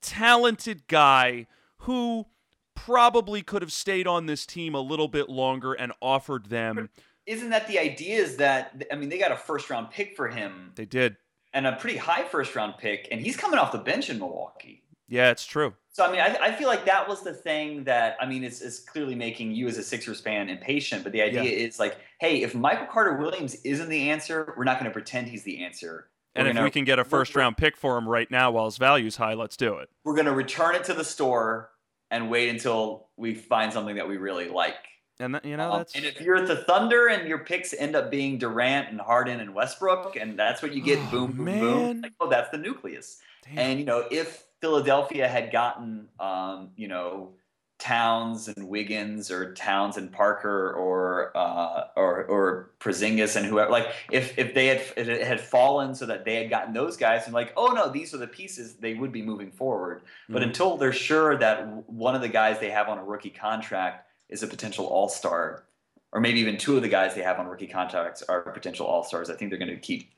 talented 0.00 0.86
guy 0.86 1.46
who 1.78 2.26
probably 2.74 3.42
could 3.42 3.62
have 3.62 3.72
stayed 3.72 4.06
on 4.06 4.26
this 4.26 4.46
team 4.46 4.74
a 4.74 4.80
little 4.80 5.08
bit 5.08 5.28
longer 5.28 5.72
and 5.72 5.92
offered 6.00 6.46
them. 6.46 6.88
Isn't 7.26 7.50
that 7.50 7.66
the 7.66 7.78
idea? 7.78 8.22
Is 8.22 8.36
that, 8.36 8.84
I 8.92 8.94
mean, 8.94 9.08
they 9.08 9.18
got 9.18 9.32
a 9.32 9.36
first 9.36 9.68
round 9.68 9.90
pick 9.90 10.14
for 10.14 10.28
him. 10.28 10.72
They 10.76 10.84
did. 10.86 11.16
And 11.52 11.66
a 11.66 11.72
pretty 11.72 11.96
high 11.96 12.24
first 12.24 12.54
round 12.54 12.78
pick. 12.78 13.08
And 13.10 13.20
he's 13.20 13.36
coming 13.36 13.58
off 13.58 13.72
the 13.72 13.78
bench 13.78 14.08
in 14.08 14.18
Milwaukee. 14.18 14.84
Yeah, 15.08 15.30
it's 15.30 15.46
true. 15.46 15.74
So 15.92 16.04
I 16.04 16.10
mean, 16.10 16.20
I, 16.20 16.36
I 16.40 16.52
feel 16.52 16.68
like 16.68 16.84
that 16.84 17.08
was 17.08 17.22
the 17.22 17.32
thing 17.32 17.84
that 17.84 18.16
I 18.20 18.26
mean 18.26 18.44
is 18.44 18.60
is 18.60 18.80
clearly 18.80 19.14
making 19.14 19.52
you 19.52 19.66
as 19.68 19.78
a 19.78 19.82
Sixers 19.82 20.20
fan 20.20 20.48
impatient. 20.48 21.02
But 21.02 21.12
the 21.12 21.22
idea 21.22 21.44
yeah. 21.44 21.50
is 21.50 21.78
like, 21.78 21.96
hey, 22.20 22.42
if 22.42 22.54
Michael 22.54 22.86
Carter 22.86 23.16
Williams 23.16 23.54
isn't 23.64 23.88
the 23.88 24.10
answer, 24.10 24.52
we're 24.56 24.64
not 24.64 24.78
going 24.78 24.90
to 24.90 24.92
pretend 24.92 25.28
he's 25.28 25.42
the 25.44 25.64
answer. 25.64 26.08
We're 26.34 26.40
and 26.40 26.48
if 26.48 26.54
gonna, 26.54 26.64
we 26.64 26.70
can 26.70 26.84
get 26.84 26.98
a 26.98 27.04
first 27.04 27.34
round 27.34 27.56
pick 27.56 27.76
for 27.76 27.96
him 27.96 28.06
right 28.06 28.30
now 28.30 28.50
while 28.50 28.66
his 28.66 28.76
value's 28.76 29.16
high, 29.16 29.34
let's 29.34 29.56
do 29.56 29.76
it. 29.76 29.88
We're 30.04 30.14
going 30.14 30.26
to 30.26 30.34
return 30.34 30.74
it 30.74 30.84
to 30.84 30.94
the 30.94 31.04
store 31.04 31.70
and 32.10 32.30
wait 32.30 32.50
until 32.50 33.08
we 33.16 33.34
find 33.34 33.72
something 33.72 33.96
that 33.96 34.06
we 34.06 34.18
really 34.18 34.48
like. 34.48 34.74
And 35.18 35.34
that, 35.34 35.46
you 35.46 35.56
know, 35.56 35.72
um, 35.72 35.84
and 35.94 36.04
if 36.04 36.20
you're 36.20 36.36
at 36.36 36.46
the 36.46 36.56
Thunder 36.56 37.08
and 37.08 37.26
your 37.26 37.38
picks 37.38 37.72
end 37.72 37.96
up 37.96 38.10
being 38.10 38.36
Durant 38.36 38.90
and 38.90 39.00
Harden 39.00 39.40
and 39.40 39.54
Westbrook, 39.54 40.16
and 40.16 40.38
that's 40.38 40.60
what 40.60 40.74
you 40.74 40.82
get, 40.82 40.98
oh, 40.98 41.10
boom, 41.10 41.32
boom, 41.32 41.44
man. 41.46 41.60
boom. 41.60 42.00
Like, 42.02 42.12
oh, 42.20 42.28
that's 42.28 42.50
the 42.50 42.58
nucleus. 42.58 43.18
Damn. 43.46 43.58
And 43.58 43.80
you 43.80 43.86
know, 43.86 44.04
if 44.10 44.44
Philadelphia 44.60 45.28
had 45.28 45.52
gotten, 45.52 46.08
um, 46.18 46.70
you 46.76 46.88
know, 46.88 47.34
Towns 47.78 48.48
and 48.48 48.68
Wiggins 48.68 49.30
or 49.30 49.52
Towns 49.52 49.98
and 49.98 50.10
Parker 50.10 50.72
or 50.72 51.36
uh, 51.36 51.88
or 51.94 52.24
or 52.24 52.70
Porzingis 52.80 53.36
and 53.36 53.44
whoever. 53.44 53.70
Like 53.70 53.88
if 54.10 54.38
if 54.38 54.54
they 54.54 54.66
had 54.68 54.82
it 54.96 55.22
had 55.22 55.40
fallen 55.40 55.94
so 55.94 56.06
that 56.06 56.24
they 56.24 56.36
had 56.36 56.48
gotten 56.48 56.72
those 56.72 56.96
guys 56.96 57.26
and 57.26 57.34
like 57.34 57.52
oh 57.54 57.68
no 57.68 57.90
these 57.90 58.14
are 58.14 58.18
the 58.18 58.26
pieces 58.26 58.76
they 58.76 58.94
would 58.94 59.12
be 59.12 59.20
moving 59.20 59.50
forward. 59.50 60.02
But 60.26 60.40
mm-hmm. 60.40 60.48
until 60.48 60.78
they're 60.78 60.92
sure 60.92 61.36
that 61.36 61.66
one 61.90 62.14
of 62.14 62.22
the 62.22 62.28
guys 62.28 62.58
they 62.60 62.70
have 62.70 62.88
on 62.88 62.96
a 62.96 63.04
rookie 63.04 63.30
contract 63.30 64.08
is 64.30 64.42
a 64.42 64.46
potential 64.46 64.86
All 64.86 65.10
Star, 65.10 65.64
or 66.12 66.20
maybe 66.22 66.40
even 66.40 66.56
two 66.56 66.76
of 66.76 66.82
the 66.82 66.88
guys 66.88 67.14
they 67.14 67.22
have 67.22 67.38
on 67.38 67.46
rookie 67.46 67.66
contracts 67.66 68.22
are 68.22 68.40
potential 68.40 68.86
All 68.86 69.04
Stars, 69.04 69.28
I 69.28 69.34
think 69.34 69.50
they're 69.50 69.58
going 69.58 69.70
to 69.70 69.76
keep 69.76 70.10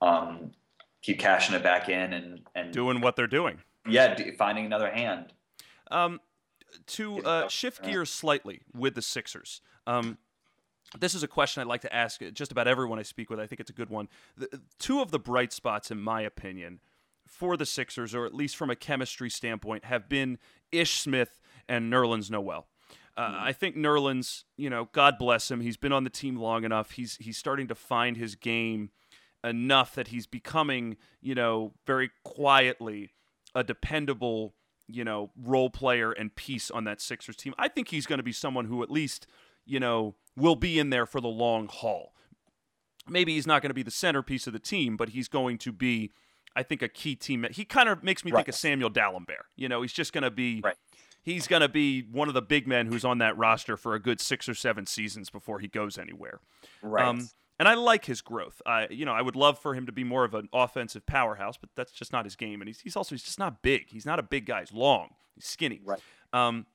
um, 0.00 0.50
keep 1.00 1.20
cashing 1.20 1.54
it 1.54 1.62
back 1.62 1.88
in 1.88 2.12
and 2.12 2.40
and 2.56 2.72
doing 2.72 3.00
what 3.00 3.14
they're 3.14 3.28
doing 3.28 3.60
yeah, 3.88 4.16
finding 4.36 4.66
another 4.66 4.90
hand. 4.90 5.32
Um, 5.90 6.20
to 6.86 7.22
uh, 7.24 7.48
shift 7.48 7.82
gears 7.82 8.10
slightly 8.10 8.62
with 8.74 8.94
the 8.94 9.02
Sixers. 9.02 9.60
Um, 9.86 10.18
this 10.98 11.14
is 11.14 11.22
a 11.22 11.28
question 11.28 11.60
I'd 11.60 11.66
like 11.66 11.82
to 11.82 11.94
ask 11.94 12.20
just 12.32 12.52
about 12.52 12.68
everyone 12.68 12.98
I 12.98 13.02
speak 13.02 13.30
with. 13.30 13.40
I 13.40 13.46
think 13.46 13.60
it's 13.60 13.70
a 13.70 13.74
good 13.74 13.90
one. 13.90 14.08
The, 14.36 14.60
two 14.78 15.00
of 15.00 15.10
the 15.10 15.18
bright 15.18 15.52
spots, 15.52 15.90
in 15.90 16.00
my 16.00 16.22
opinion, 16.22 16.80
for 17.26 17.56
the 17.56 17.66
Sixers, 17.66 18.14
or 18.14 18.26
at 18.26 18.34
least 18.34 18.56
from 18.56 18.70
a 18.70 18.76
chemistry 18.76 19.30
standpoint, 19.30 19.84
have 19.84 20.08
been 20.08 20.38
Ish 20.70 21.00
Smith 21.00 21.38
and 21.68 21.92
Nerlens 21.92 22.30
Noel. 22.30 22.66
Uh, 23.16 23.28
mm-hmm. 23.28 23.44
I 23.44 23.52
think 23.52 23.76
Nerlens, 23.76 24.44
you 24.56 24.68
know, 24.70 24.88
God 24.92 25.18
bless 25.18 25.50
him. 25.50 25.60
He's 25.60 25.76
been 25.76 25.92
on 25.92 26.04
the 26.04 26.10
team 26.10 26.36
long 26.36 26.64
enough. 26.64 26.92
He's 26.92 27.16
he's 27.16 27.38
starting 27.38 27.68
to 27.68 27.74
find 27.74 28.16
his 28.16 28.34
game 28.34 28.90
enough 29.42 29.94
that 29.94 30.08
he's 30.08 30.26
becoming, 30.26 30.96
you 31.20 31.34
know, 31.34 31.72
very 31.86 32.10
quietly 32.24 33.12
a 33.54 33.62
dependable, 33.62 34.54
you 34.88 35.04
know, 35.04 35.30
role 35.40 35.70
player 35.70 36.12
and 36.12 36.34
piece 36.34 36.70
on 36.70 36.84
that 36.84 37.00
Sixers 37.00 37.36
team. 37.36 37.54
I 37.58 37.68
think 37.68 37.88
he's 37.88 38.06
going 38.06 38.18
to 38.18 38.24
be 38.24 38.32
someone 38.32 38.66
who 38.66 38.82
at 38.82 38.90
least, 38.90 39.26
you 39.64 39.80
know, 39.80 40.14
will 40.36 40.56
be 40.56 40.78
in 40.78 40.90
there 40.90 41.06
for 41.06 41.20
the 41.20 41.28
long 41.28 41.68
haul. 41.68 42.12
Maybe 43.08 43.34
he's 43.34 43.46
not 43.46 43.62
going 43.62 43.70
to 43.70 43.74
be 43.74 43.82
the 43.82 43.90
centerpiece 43.90 44.46
of 44.46 44.52
the 44.52 44.58
team, 44.58 44.96
but 44.96 45.10
he's 45.10 45.28
going 45.28 45.58
to 45.58 45.72
be, 45.72 46.10
I 46.56 46.62
think, 46.62 46.82
a 46.82 46.88
key 46.88 47.14
team. 47.14 47.46
He 47.50 47.64
kind 47.64 47.88
of 47.88 48.02
makes 48.02 48.24
me 48.24 48.32
right. 48.32 48.38
think 48.38 48.48
of 48.48 48.54
Samuel 48.54 48.90
Dalembert. 48.90 49.44
You 49.56 49.68
know, 49.68 49.82
he's 49.82 49.92
just 49.92 50.12
going 50.12 50.24
to 50.24 50.30
be. 50.30 50.60
Right. 50.64 50.76
He's 51.22 51.46
going 51.46 51.62
to 51.62 51.70
be 51.70 52.02
one 52.02 52.28
of 52.28 52.34
the 52.34 52.42
big 52.42 52.66
men 52.66 52.86
who's 52.86 53.02
on 53.02 53.16
that 53.18 53.34
roster 53.38 53.78
for 53.78 53.94
a 53.94 53.98
good 53.98 54.20
six 54.20 54.46
or 54.46 54.54
seven 54.54 54.84
seasons 54.84 55.30
before 55.30 55.58
he 55.58 55.68
goes 55.68 55.96
anywhere. 55.96 56.40
Right. 56.82 57.02
Um, 57.02 57.30
and 57.58 57.68
I 57.68 57.74
like 57.74 58.04
his 58.06 58.20
growth. 58.20 58.60
I, 58.66 58.88
you 58.90 59.04
know, 59.04 59.12
I 59.12 59.22
would 59.22 59.36
love 59.36 59.58
for 59.58 59.74
him 59.74 59.86
to 59.86 59.92
be 59.92 60.04
more 60.04 60.24
of 60.24 60.34
an 60.34 60.48
offensive 60.52 61.06
powerhouse, 61.06 61.56
but 61.56 61.70
that's 61.76 61.92
just 61.92 62.12
not 62.12 62.24
his 62.24 62.36
game. 62.36 62.60
And 62.60 62.68
he's, 62.68 62.80
he's 62.80 62.96
also 62.96 63.14
he's 63.14 63.22
just 63.22 63.38
not 63.38 63.62
big. 63.62 63.88
He's 63.88 64.06
not 64.06 64.18
a 64.18 64.22
big 64.22 64.46
guy. 64.46 64.60
He's 64.60 64.72
long. 64.72 65.10
He's 65.34 65.46
skinny. 65.46 65.80
Right. 65.84 66.00
Um, 66.32 66.66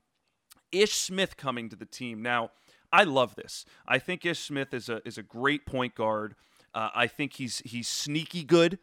Ish 0.72 0.94
Smith 0.94 1.36
coming 1.36 1.68
to 1.68 1.76
the 1.76 1.84
team 1.84 2.22
now. 2.22 2.50
I 2.92 3.04
love 3.04 3.34
this. 3.34 3.64
I 3.86 3.98
think 3.98 4.24
Ish 4.24 4.40
Smith 4.40 4.72
is 4.72 4.88
a 4.88 5.06
is 5.06 5.18
a 5.18 5.22
great 5.22 5.66
point 5.66 5.94
guard. 5.94 6.34
Uh, 6.74 6.88
I 6.94 7.06
think 7.06 7.34
he's 7.34 7.60
he's 7.64 7.88
sneaky 7.88 8.42
good. 8.44 8.78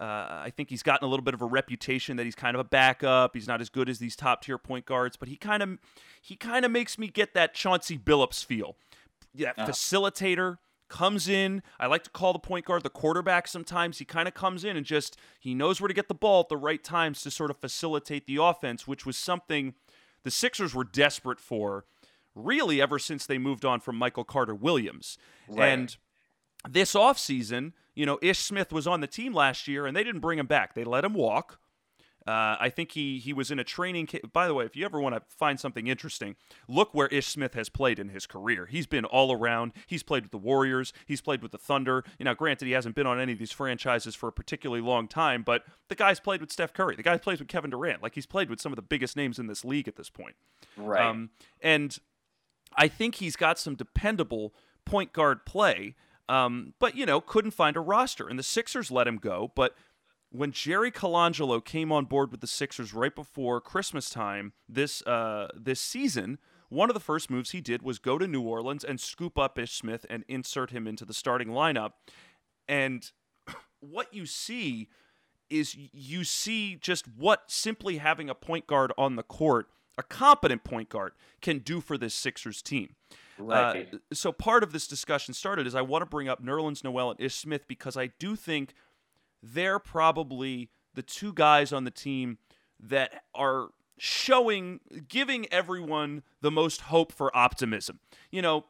Uh, 0.00 0.44
I 0.44 0.52
think 0.54 0.70
he's 0.70 0.84
gotten 0.84 1.04
a 1.04 1.10
little 1.10 1.24
bit 1.24 1.34
of 1.34 1.42
a 1.42 1.46
reputation 1.46 2.16
that 2.18 2.24
he's 2.24 2.36
kind 2.36 2.54
of 2.54 2.60
a 2.60 2.64
backup. 2.64 3.34
He's 3.34 3.48
not 3.48 3.60
as 3.60 3.68
good 3.68 3.88
as 3.88 3.98
these 3.98 4.14
top 4.14 4.42
tier 4.42 4.56
point 4.56 4.86
guards, 4.86 5.16
but 5.16 5.28
he 5.28 5.36
kind 5.36 5.62
of 5.62 5.78
he 6.22 6.36
kind 6.36 6.64
of 6.64 6.70
makes 6.70 6.98
me 6.98 7.08
get 7.08 7.34
that 7.34 7.54
Chauncey 7.54 7.98
Billups 7.98 8.44
feel. 8.44 8.76
Yeah, 9.34 9.52
uh-huh. 9.56 9.66
facilitator 9.66 10.58
comes 10.88 11.28
in. 11.28 11.62
I 11.78 11.86
like 11.86 12.04
to 12.04 12.10
call 12.10 12.32
the 12.32 12.38
point 12.38 12.64
guard 12.64 12.82
the 12.82 12.90
quarterback 12.90 13.48
sometimes. 13.48 13.98
He 13.98 14.04
kind 14.04 14.28
of 14.28 14.34
comes 14.34 14.64
in 14.64 14.76
and 14.76 14.84
just 14.84 15.16
he 15.38 15.54
knows 15.54 15.80
where 15.80 15.88
to 15.88 15.94
get 15.94 16.08
the 16.08 16.14
ball 16.14 16.40
at 16.40 16.48
the 16.48 16.56
right 16.56 16.82
times 16.82 17.22
to 17.22 17.30
sort 17.30 17.50
of 17.50 17.58
facilitate 17.58 18.26
the 18.26 18.36
offense, 18.36 18.86
which 18.86 19.06
was 19.06 19.16
something 19.16 19.74
the 20.22 20.30
Sixers 20.30 20.74
were 20.74 20.84
desperate 20.84 21.40
for 21.40 21.84
really 22.34 22.80
ever 22.80 22.98
since 22.98 23.26
they 23.26 23.38
moved 23.38 23.64
on 23.64 23.80
from 23.80 23.96
Michael 23.96 24.24
Carter 24.24 24.54
Williams. 24.54 25.18
Right. 25.48 25.68
And 25.68 25.96
this 26.68 26.94
offseason, 26.94 27.72
you 27.94 28.06
know, 28.06 28.18
Ish 28.22 28.38
Smith 28.38 28.72
was 28.72 28.86
on 28.86 29.00
the 29.00 29.06
team 29.06 29.32
last 29.32 29.68
year 29.68 29.86
and 29.86 29.96
they 29.96 30.04
didn't 30.04 30.20
bring 30.20 30.38
him 30.38 30.46
back. 30.46 30.74
They 30.74 30.84
let 30.84 31.04
him 31.04 31.14
walk. 31.14 31.58
Uh, 32.28 32.56
I 32.60 32.68
think 32.68 32.92
he 32.92 33.18
he 33.18 33.32
was 33.32 33.50
in 33.50 33.58
a 33.58 33.64
training. 33.64 34.06
Ca- 34.06 34.20
By 34.32 34.46
the 34.46 34.52
way, 34.52 34.66
if 34.66 34.76
you 34.76 34.84
ever 34.84 35.00
want 35.00 35.14
to 35.14 35.22
find 35.34 35.58
something 35.58 35.86
interesting, 35.86 36.36
look 36.68 36.92
where 36.92 37.06
Ish 37.08 37.28
Smith 37.28 37.54
has 37.54 37.70
played 37.70 37.98
in 37.98 38.10
his 38.10 38.26
career. 38.26 38.66
He's 38.66 38.86
been 38.86 39.06
all 39.06 39.32
around. 39.32 39.72
He's 39.86 40.02
played 40.02 40.24
with 40.24 40.32
the 40.32 40.36
Warriors. 40.38 40.92
He's 41.06 41.22
played 41.22 41.40
with 41.40 41.52
the 41.52 41.58
Thunder. 41.58 42.04
You 42.18 42.26
know, 42.26 42.34
granted, 42.34 42.66
he 42.66 42.72
hasn't 42.72 42.94
been 42.94 43.06
on 43.06 43.18
any 43.18 43.32
of 43.32 43.38
these 43.38 43.50
franchises 43.52 44.14
for 44.14 44.28
a 44.28 44.32
particularly 44.32 44.82
long 44.82 45.08
time, 45.08 45.42
but 45.42 45.64
the 45.88 45.94
guy's 45.94 46.20
played 46.20 46.42
with 46.42 46.52
Steph 46.52 46.74
Curry. 46.74 46.96
The 46.96 47.02
guy 47.02 47.16
plays 47.16 47.38
with 47.38 47.48
Kevin 47.48 47.70
Durant. 47.70 48.02
Like 48.02 48.14
he's 48.14 48.26
played 48.26 48.50
with 48.50 48.60
some 48.60 48.72
of 48.72 48.76
the 48.76 48.82
biggest 48.82 49.16
names 49.16 49.38
in 49.38 49.46
this 49.46 49.64
league 49.64 49.88
at 49.88 49.96
this 49.96 50.10
point. 50.10 50.36
Right. 50.76 51.02
Um, 51.06 51.30
and 51.62 51.96
I 52.76 52.88
think 52.88 53.14
he's 53.14 53.36
got 53.36 53.58
some 53.58 53.74
dependable 53.74 54.52
point 54.84 55.14
guard 55.14 55.46
play. 55.46 55.94
Um, 56.28 56.74
but 56.78 56.94
you 56.94 57.06
know, 57.06 57.22
couldn't 57.22 57.52
find 57.52 57.74
a 57.74 57.80
roster, 57.80 58.28
and 58.28 58.38
the 58.38 58.42
Sixers 58.42 58.90
let 58.90 59.08
him 59.08 59.16
go. 59.16 59.50
But 59.54 59.74
when 60.30 60.52
Jerry 60.52 60.90
Colangelo 60.90 61.64
came 61.64 61.90
on 61.90 62.04
board 62.04 62.30
with 62.30 62.40
the 62.40 62.46
Sixers 62.46 62.92
right 62.92 63.14
before 63.14 63.60
Christmas 63.60 64.10
time 64.10 64.52
this 64.68 65.02
uh, 65.06 65.48
this 65.54 65.80
season, 65.80 66.38
one 66.68 66.90
of 66.90 66.94
the 66.94 67.00
first 67.00 67.30
moves 67.30 67.50
he 67.50 67.60
did 67.60 67.82
was 67.82 67.98
go 67.98 68.18
to 68.18 68.26
New 68.26 68.42
Orleans 68.42 68.84
and 68.84 69.00
scoop 69.00 69.38
up 69.38 69.58
Ish 69.58 69.72
Smith 69.72 70.04
and 70.10 70.24
insert 70.28 70.70
him 70.70 70.86
into 70.86 71.04
the 71.04 71.14
starting 71.14 71.48
lineup. 71.48 71.92
And 72.68 73.10
what 73.80 74.12
you 74.12 74.26
see 74.26 74.88
is 75.48 75.74
you 75.74 76.24
see 76.24 76.76
just 76.76 77.06
what 77.08 77.44
simply 77.46 77.96
having 77.96 78.28
a 78.28 78.34
point 78.34 78.66
guard 78.66 78.92
on 78.98 79.16
the 79.16 79.22
court, 79.22 79.68
a 79.96 80.02
competent 80.02 80.62
point 80.62 80.90
guard, 80.90 81.12
can 81.40 81.60
do 81.60 81.80
for 81.80 81.96
this 81.96 82.12
Sixers 82.12 82.60
team. 82.60 82.96
Right. 83.38 83.88
Uh, 83.94 83.98
so 84.12 84.30
part 84.32 84.62
of 84.62 84.72
this 84.72 84.86
discussion 84.86 85.32
started 85.32 85.66
is 85.66 85.74
I 85.74 85.80
want 85.80 86.02
to 86.02 86.06
bring 86.06 86.28
up 86.28 86.44
Nerlens 86.44 86.84
Noel 86.84 87.12
and 87.12 87.20
Ish 87.20 87.36
Smith 87.36 87.66
because 87.66 87.96
I 87.96 88.08
do 88.18 88.36
think– 88.36 88.74
they're 89.42 89.78
probably 89.78 90.70
the 90.94 91.02
two 91.02 91.32
guys 91.32 91.72
on 91.72 91.84
the 91.84 91.90
team 91.90 92.38
that 92.80 93.22
are 93.34 93.68
showing, 93.98 94.80
giving 95.08 95.46
everyone 95.52 96.22
the 96.40 96.50
most 96.50 96.82
hope 96.82 97.12
for 97.12 97.36
optimism. 97.36 98.00
You 98.30 98.42
know, 98.42 98.66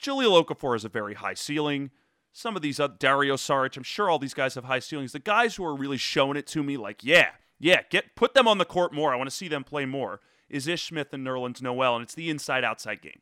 Jahlil 0.00 0.44
Okafor 0.44 0.74
has 0.74 0.84
a 0.84 0.88
very 0.88 1.14
high 1.14 1.34
ceiling. 1.34 1.90
Some 2.32 2.56
of 2.56 2.62
these, 2.62 2.80
uh, 2.80 2.88
Dario 2.98 3.36
Saric, 3.36 3.76
I'm 3.76 3.82
sure 3.82 4.08
all 4.08 4.18
these 4.18 4.34
guys 4.34 4.54
have 4.54 4.64
high 4.64 4.78
ceilings. 4.78 5.12
The 5.12 5.18
guys 5.18 5.56
who 5.56 5.64
are 5.64 5.76
really 5.76 5.98
showing 5.98 6.36
it 6.36 6.46
to 6.48 6.62
me, 6.62 6.76
like, 6.76 7.04
yeah, 7.04 7.30
yeah, 7.58 7.82
get 7.90 8.16
put 8.16 8.34
them 8.34 8.48
on 8.48 8.58
the 8.58 8.64
court 8.64 8.92
more. 8.92 9.12
I 9.12 9.16
want 9.16 9.28
to 9.28 9.36
see 9.36 9.48
them 9.48 9.64
play 9.64 9.84
more. 9.84 10.20
Is 10.48 10.66
Ish 10.66 10.88
Smith 10.88 11.12
and 11.12 11.26
Nerlens 11.26 11.62
Noel, 11.62 11.96
and 11.96 12.02
it's 12.02 12.14
the 12.14 12.28
inside-outside 12.28 13.00
game. 13.00 13.20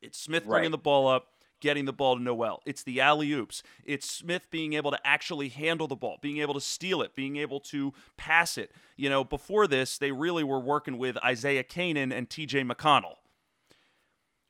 It's 0.00 0.18
Smith 0.18 0.46
bringing 0.46 0.70
the 0.70 0.78
ball 0.78 1.06
up 1.08 1.28
getting 1.60 1.84
the 1.84 1.92
ball 1.92 2.16
to 2.16 2.22
Noel. 2.22 2.60
It's 2.66 2.82
the 2.82 3.00
alley 3.00 3.32
oops. 3.32 3.62
It's 3.84 4.10
Smith 4.10 4.48
being 4.50 4.72
able 4.72 4.90
to 4.90 4.98
actually 5.04 5.48
handle 5.48 5.86
the 5.86 5.96
ball, 5.96 6.18
being 6.20 6.38
able 6.38 6.54
to 6.54 6.60
steal 6.60 7.02
it, 7.02 7.14
being 7.14 7.36
able 7.36 7.60
to 7.60 7.92
pass 8.16 8.58
it. 8.58 8.72
You 8.96 9.08
know, 9.10 9.24
before 9.24 9.66
this, 9.66 9.98
they 9.98 10.12
really 10.12 10.44
were 10.44 10.60
working 10.60 10.98
with 10.98 11.16
Isaiah 11.24 11.62
Canaan 11.62 12.12
and 12.12 12.28
TJ 12.28 12.70
McConnell. 12.70 13.14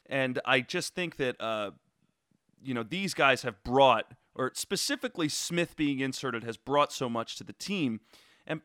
And 0.07 0.41
I 0.45 0.61
just 0.61 0.95
think 0.95 1.17
that, 1.17 1.41
uh, 1.41 1.71
you 2.63 2.75
know, 2.75 2.83
these 2.83 3.15
guys 3.15 3.43
have 3.43 3.63
brought, 3.63 4.13
or 4.35 4.51
specifically 4.55 5.29
Smith 5.29 5.77
being 5.77 6.01
inserted, 6.01 6.43
has 6.45 6.57
brought 6.57 6.93
so 6.93 7.09
much 7.09 7.37
to 7.37 7.45
the 7.45 7.53
team. 7.53 8.01
And 8.47 8.61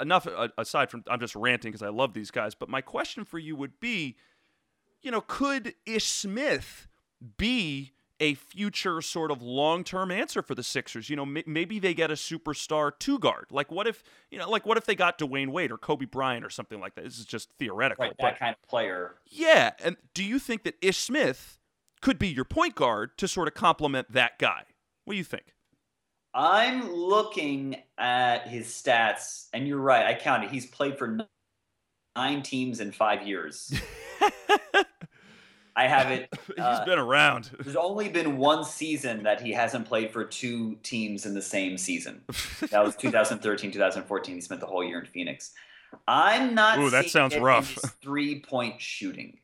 enough 0.00 0.26
uh, 0.26 0.48
aside 0.56 0.90
from, 0.90 1.04
I'm 1.08 1.20
just 1.20 1.36
ranting 1.36 1.70
because 1.70 1.82
I 1.82 1.90
love 1.90 2.14
these 2.14 2.30
guys, 2.30 2.54
but 2.54 2.68
my 2.68 2.80
question 2.80 3.24
for 3.24 3.38
you 3.38 3.54
would 3.56 3.80
be, 3.80 4.16
you 5.02 5.10
know, 5.10 5.20
could 5.20 5.74
Ish 5.86 6.06
Smith 6.06 6.87
be 7.36 7.92
a 8.20 8.34
future 8.34 9.00
sort 9.00 9.30
of 9.30 9.40
long-term 9.42 10.10
answer 10.10 10.42
for 10.42 10.54
the 10.54 10.62
Sixers. 10.62 11.08
You 11.08 11.16
know, 11.16 11.22
m- 11.22 11.42
maybe 11.46 11.78
they 11.78 11.94
get 11.94 12.10
a 12.10 12.14
superstar 12.14 12.92
two 12.98 13.18
guard. 13.18 13.46
Like 13.50 13.70
what 13.70 13.86
if, 13.86 14.02
you 14.30 14.38
know, 14.38 14.50
like 14.50 14.66
what 14.66 14.76
if 14.76 14.86
they 14.86 14.94
got 14.94 15.18
Dwyane 15.18 15.48
Wade 15.48 15.70
or 15.70 15.78
Kobe 15.78 16.06
Bryant 16.06 16.44
or 16.44 16.50
something 16.50 16.80
like 16.80 16.94
that? 16.96 17.04
This 17.04 17.18
is 17.18 17.24
just 17.24 17.50
theoretical. 17.58 18.04
Right, 18.04 18.14
that 18.18 18.38
kind 18.38 18.54
of 18.60 18.68
player. 18.68 19.14
Yeah, 19.26 19.72
and 19.82 19.96
do 20.14 20.24
you 20.24 20.38
think 20.38 20.64
that 20.64 20.74
Ish 20.82 20.98
Smith 20.98 21.58
could 22.00 22.18
be 22.18 22.28
your 22.28 22.44
point 22.44 22.74
guard 22.74 23.16
to 23.18 23.28
sort 23.28 23.48
of 23.48 23.54
complement 23.54 24.12
that 24.12 24.38
guy? 24.38 24.64
What 25.04 25.14
do 25.14 25.18
you 25.18 25.24
think? 25.24 25.54
I'm 26.34 26.92
looking 26.92 27.76
at 27.96 28.46
his 28.46 28.66
stats, 28.66 29.46
and 29.52 29.66
you're 29.66 29.78
right. 29.80 30.06
I 30.06 30.14
counted. 30.14 30.50
He's 30.50 30.66
played 30.66 30.98
for 30.98 31.18
nine 32.14 32.42
teams 32.42 32.80
in 32.80 32.92
five 32.92 33.26
years. 33.26 33.72
I 35.78 35.86
have 35.86 36.10
it. 36.10 36.28
He's 36.48 36.58
uh, 36.58 36.84
been 36.84 36.98
around. 36.98 37.50
There's 37.60 37.76
only 37.76 38.08
been 38.08 38.36
one 38.36 38.64
season 38.64 39.22
that 39.22 39.40
he 39.40 39.52
hasn't 39.52 39.86
played 39.86 40.10
for 40.10 40.24
two 40.24 40.74
teams 40.82 41.24
in 41.24 41.34
the 41.34 41.42
same 41.42 41.78
season. 41.78 42.22
That 42.70 42.84
was 42.84 42.96
2013, 42.98 43.70
2014. 43.70 44.34
He 44.34 44.40
spent 44.40 44.60
the 44.60 44.66
whole 44.66 44.82
year 44.82 44.98
in 44.98 45.06
Phoenix. 45.06 45.52
I'm 46.08 46.52
not. 46.52 46.80
Ooh, 46.80 46.90
that 46.90 47.10
sounds 47.10 47.36
rough. 47.36 47.74
Three 48.02 48.40
point 48.40 48.80
shooting, 48.80 49.38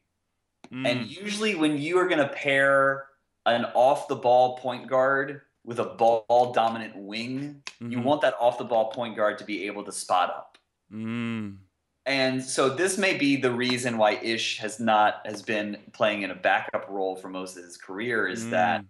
mm. 0.71 0.87
and 0.87 1.07
usually 1.09 1.55
when 1.55 1.79
you 1.79 1.99
are 1.99 2.07
going 2.07 2.19
to 2.19 2.29
pair 2.29 3.07
an 3.47 3.65
off 3.75 4.09
the 4.09 4.17
ball 4.17 4.59
point 4.59 4.89
guard 4.89 5.41
with 5.65 5.79
a 5.79 5.85
ball 5.85 6.53
dominant 6.53 6.97
wing, 6.97 7.63
mm-hmm. 7.81 7.93
you 7.93 8.01
want 8.01 8.21
that 8.23 8.35
off 8.39 8.59
the 8.59 8.65
ball 8.65 8.91
point 8.91 9.17
guard 9.17 9.39
to 9.39 9.45
be 9.45 9.67
able 9.67 9.85
to 9.85 9.93
spot 9.93 10.29
up. 10.29 10.59
Mm. 10.93 11.59
And 12.07 12.43
so 12.43 12.69
this 12.69 12.99
may 12.99 13.17
be 13.17 13.37
the 13.37 13.51
reason 13.51 13.97
why 13.97 14.13
Ish 14.13 14.59
has 14.59 14.79
not 14.79 15.23
has 15.25 15.41
been 15.41 15.79
playing 15.93 16.23
in 16.23 16.31
a 16.31 16.35
backup 16.35 16.87
role 16.91 17.17
for 17.17 17.29
most 17.29 17.57
of 17.57 17.65
his 17.65 17.79
career 17.79 18.27
is 18.29 18.45
mm. 18.45 18.51
that 18.51 18.85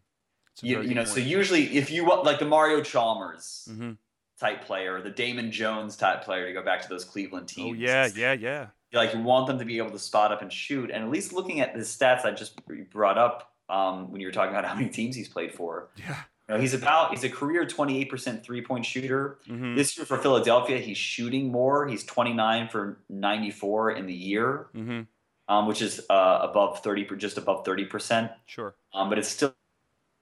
you, 0.62 0.82
you 0.82 0.94
know 0.94 1.02
point. 1.02 1.14
so 1.14 1.20
usually 1.20 1.76
if 1.76 1.90
you 1.90 2.04
want 2.04 2.24
like 2.24 2.38
the 2.38 2.44
Mario 2.44 2.82
Chalmers 2.82 3.68
mm-hmm. 3.70 3.92
type 4.40 4.64
player, 4.64 5.00
the 5.00 5.10
Damon 5.10 5.52
Jones 5.52 5.96
type 5.96 6.24
player 6.24 6.46
to 6.46 6.52
go 6.52 6.62
back 6.62 6.82
to 6.82 6.88
those 6.88 7.04
Cleveland 7.04 7.50
oh, 7.52 7.54
teams. 7.54 7.78
Oh 7.78 7.82
yeah, 7.82 8.08
yeah, 8.16 8.32
yeah. 8.32 8.66
Like 8.92 9.14
you 9.14 9.20
want 9.20 9.46
them 9.46 9.58
to 9.58 9.64
be 9.64 9.78
able 9.78 9.90
to 9.90 9.98
spot 9.98 10.32
up 10.32 10.42
and 10.42 10.52
shoot, 10.52 10.90
and 10.90 11.04
at 11.04 11.10
least 11.10 11.32
looking 11.32 11.60
at 11.60 11.74
the 11.74 11.80
stats 11.80 12.24
I 12.24 12.32
just 12.32 12.60
brought 12.90 13.18
up 13.18 13.52
um, 13.68 14.10
when 14.10 14.20
you 14.20 14.26
were 14.26 14.32
talking 14.32 14.50
about 14.50 14.64
how 14.64 14.74
many 14.74 14.88
teams 14.88 15.14
he's 15.16 15.28
played 15.28 15.52
for. 15.52 15.90
Yeah. 15.96 16.16
You 16.48 16.54
know, 16.54 16.60
he's 16.60 16.74
about 16.74 17.10
he's 17.10 17.24
a 17.24 17.30
career 17.30 17.64
28% 17.64 18.42
three-point 18.42 18.84
shooter. 18.84 19.38
Mm-hmm. 19.48 19.76
This 19.76 19.96
year 19.96 20.04
for 20.04 20.18
Philadelphia, 20.18 20.78
he's 20.78 20.98
shooting 20.98 21.50
more. 21.50 21.86
He's 21.86 22.04
29 22.04 22.68
for 22.68 22.98
94 23.08 23.92
in 23.92 24.06
the 24.06 24.12
year, 24.12 24.66
mm-hmm. 24.76 25.02
um, 25.48 25.66
which 25.66 25.80
is 25.80 26.02
uh, 26.10 26.40
above 26.42 26.80
30 26.80 27.16
just 27.16 27.38
above 27.38 27.64
30%. 27.64 28.30
Sure. 28.44 28.74
Um, 28.92 29.08
but 29.08 29.18
it's 29.18 29.28
still 29.28 29.54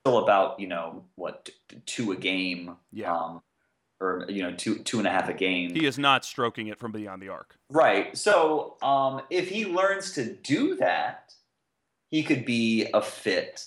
still 0.05 0.19
about 0.19 0.59
you 0.59 0.67
know 0.67 1.05
what 1.15 1.49
two 1.87 2.13
a 2.13 2.17
game. 2.17 2.77
Yeah. 2.93 3.17
Um, 3.17 3.43
or 4.01 4.27
you 4.29 4.43
know 4.43 4.53
two 4.53 4.79
two 4.81 4.99
and 4.99 5.07
a 5.07 5.11
half 5.11 5.29
a 5.29 5.35
game. 5.35 5.75
He 5.75 5.87
is 5.87 5.99
not 5.99 6.25
stroking 6.25 6.67
it 6.67 6.79
from 6.79 6.93
beyond 6.93 7.23
the 7.23 7.29
arc. 7.29 7.57
Right. 7.71 8.17
So 8.17 8.77
um, 8.83 9.23
if 9.31 9.49
he 9.49 9.65
learns 9.65 10.13
to 10.13 10.35
do 10.35 10.77
that, 10.77 11.33
he 12.11 12.23
could 12.23 12.45
be 12.45 12.89
a 12.93 13.01
fit 13.01 13.65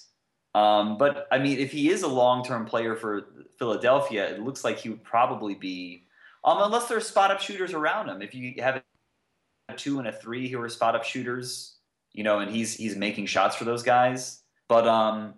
um, 0.56 0.98
but 0.98 1.27
I 1.32 1.38
mean, 1.38 1.60
if 1.60 1.73
he 1.73 1.90
is 1.90 2.03
a 2.03 2.07
long-term 2.07 2.65
player 2.65 2.95
for 2.95 3.27
Philadelphia, 3.60 4.30
it 4.34 4.40
looks 4.40 4.64
like 4.64 4.77
he 4.77 4.88
would 4.88 5.03
probably 5.03 5.53
be, 5.53 6.07
um, 6.45 6.60
unless 6.61 6.88
there's 6.88 7.06
spot-up 7.06 7.41
shooters 7.41 7.73
around 7.73 8.07
him. 8.07 8.22
If 8.22 8.34
you 8.34 8.53
have 8.64 8.82
a 9.68 9.73
two 9.76 9.99
and 9.99 10.07
a 10.07 10.14
three 10.14 10.48
who 10.48 10.61
are 10.61 10.69
spot-up 10.69 11.03
shooters, 11.03 11.76
you 12.14 12.23
know, 12.23 12.40
and 12.40 12.49
he's 12.49 12.73
he's 12.73 12.95
making 12.95 13.26
shots 13.26 13.57
for 13.57 13.65
those 13.65 13.84
guys. 13.84 14.44
But 14.69 14.88
um, 14.88 15.34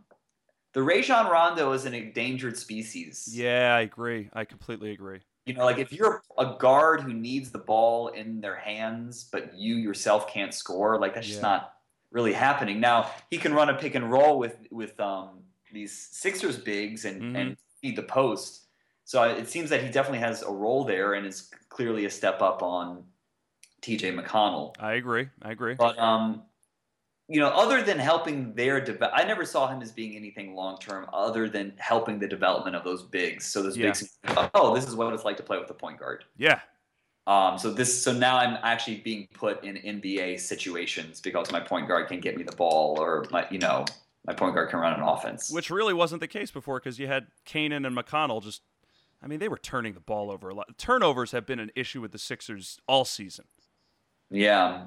the 0.73 0.83
Rajon 0.83 1.31
Rondo 1.31 1.71
is 1.71 1.85
an 1.85 1.95
endangered 1.95 2.55
species. 2.55 3.27
Yeah, 3.31 3.73
I 3.73 3.81
agree. 3.81 4.29
I 4.33 4.45
completely 4.45 4.91
agree. 4.91 5.21
You 5.47 5.55
know, 5.55 5.65
like 5.65 5.79
if 5.79 5.91
you're 5.91 6.21
a 6.37 6.55
guard 6.59 7.01
who 7.01 7.13
needs 7.13 7.49
the 7.49 7.57
ball 7.57 8.09
in 8.09 8.39
their 8.39 8.57
hands, 8.57 9.27
but 9.31 9.57
you 9.57 9.77
yourself 9.77 10.31
can't 10.31 10.53
score, 10.53 10.99
like 10.99 11.15
that's 11.15 11.25
yeah. 11.27 11.31
just 11.31 11.41
not 11.41 11.73
really 12.17 12.33
happening. 12.33 12.79
Now 12.79 13.11
he 13.29 13.37
can 13.37 13.53
run 13.53 13.69
a 13.69 13.75
pick 13.75 13.93
and 13.93 14.11
roll 14.11 14.39
with 14.39 14.57
with 14.71 14.99
um, 14.99 15.43
these 15.71 15.93
Sixers 16.11 16.57
bigs 16.57 17.05
and 17.05 17.21
mm-hmm. 17.21 17.35
and 17.35 17.57
feed 17.79 17.95
the 17.95 18.07
post. 18.19 18.65
So 19.05 19.21
it 19.23 19.47
seems 19.47 19.69
that 19.69 19.83
he 19.83 19.89
definitely 19.89 20.19
has 20.29 20.41
a 20.41 20.51
role 20.51 20.83
there 20.83 21.13
and 21.13 21.25
is 21.25 21.51
clearly 21.69 22.05
a 22.05 22.09
step 22.09 22.41
up 22.41 22.61
on 22.61 23.03
T.J. 23.81 24.11
McConnell. 24.11 24.75
I 24.79 24.93
agree. 24.95 25.29
I 25.43 25.51
agree. 25.51 25.75
But 25.75 25.97
um, 25.99 26.41
you 27.29 27.39
know, 27.39 27.49
other 27.49 27.83
than 27.83 27.99
helping 27.99 28.53
their 28.55 28.81
develop, 28.81 29.13
I 29.15 29.23
never 29.23 29.45
saw 29.45 29.67
him 29.67 29.81
as 29.81 29.91
being 29.91 30.15
anything 30.15 30.55
long 30.55 30.79
term 30.79 31.05
other 31.13 31.47
than 31.47 31.73
helping 31.77 32.17
the 32.17 32.27
development 32.27 32.75
of 32.75 32.83
those 32.83 33.03
bigs. 33.03 33.45
So 33.45 33.61
those 33.61 33.77
yeah. 33.77 33.87
bigs, 33.87 34.17
oh, 34.55 34.73
this 34.73 34.87
is 34.87 34.95
what 34.95 35.13
it's 35.13 35.23
like 35.23 35.37
to 35.37 35.43
play 35.43 35.59
with 35.59 35.69
a 35.69 35.75
point 35.75 35.99
guard. 35.99 36.25
Yeah. 36.37 36.59
Um, 37.27 37.59
so 37.59 37.71
this, 37.71 38.01
so 38.01 38.13
now 38.13 38.37
I'm 38.37 38.57
actually 38.63 39.01
being 39.01 39.27
put 39.33 39.63
in 39.63 39.75
NBA 39.75 40.39
situations 40.39 41.19
because 41.19 41.51
my 41.51 41.59
point 41.59 41.89
guard 41.89 42.07
can 42.07 42.21
get 42.21 42.37
me 42.37 42.43
the 42.43 42.55
ball, 42.55 42.97
or 42.99 43.25
my, 43.31 43.45
you 43.51 43.59
know, 43.59 43.83
my 44.25 44.33
point 44.33 44.55
guard 44.55 44.69
can 44.69 44.79
run 44.79 44.93
an 44.93 45.01
offense. 45.01 45.51
Which 45.51 45.69
really 45.69 45.93
wasn't 45.93 46.21
the 46.21 46.27
case 46.27 46.51
before 46.51 46.79
because 46.79 46.99
you 46.99 47.07
had 47.07 47.27
Canaan 47.43 47.85
and 47.85 47.95
McConnell 47.95 48.41
just, 48.41 48.61
I 49.21 49.27
mean, 49.27 49.39
they 49.39 49.49
were 49.49 49.57
turning 49.57 49.93
the 49.93 49.99
ball 49.99 50.31
over 50.31 50.47
a 50.47 50.53
lot. 50.53 50.77
Turnovers 50.77 51.31
have 51.31 51.45
been 51.45 51.59
an 51.59 51.71
issue 51.75 51.99
with 51.99 52.13
the 52.13 52.17
Sixers 52.17 52.79
all 52.87 53.03
season. 53.03 53.45
Yeah. 54.29 54.85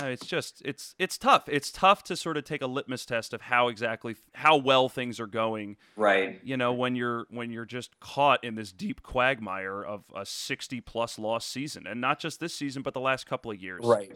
Uh, 0.00 0.06
it's 0.06 0.26
just 0.26 0.60
it's 0.64 0.94
it's 0.98 1.16
tough. 1.16 1.48
It's 1.48 1.72
tough 1.72 2.04
to 2.04 2.16
sort 2.16 2.36
of 2.36 2.44
take 2.44 2.60
a 2.60 2.66
litmus 2.66 3.06
test 3.06 3.32
of 3.32 3.42
how 3.42 3.68
exactly 3.68 4.16
how 4.34 4.56
well 4.56 4.88
things 4.88 5.18
are 5.18 5.26
going. 5.26 5.76
Right. 5.96 6.40
You 6.44 6.56
know, 6.56 6.72
when 6.72 6.96
you're 6.96 7.26
when 7.30 7.50
you're 7.50 7.64
just 7.64 7.98
caught 7.98 8.44
in 8.44 8.56
this 8.56 8.72
deep 8.72 9.02
quagmire 9.02 9.82
of 9.82 10.04
a 10.14 10.26
60 10.26 10.80
plus 10.82 11.18
loss 11.18 11.46
season 11.46 11.86
and 11.86 12.00
not 12.00 12.18
just 12.18 12.40
this 12.40 12.54
season 12.54 12.82
but 12.82 12.94
the 12.94 13.00
last 13.00 13.26
couple 13.26 13.50
of 13.50 13.60
years. 13.60 13.84
Right. 13.84 14.12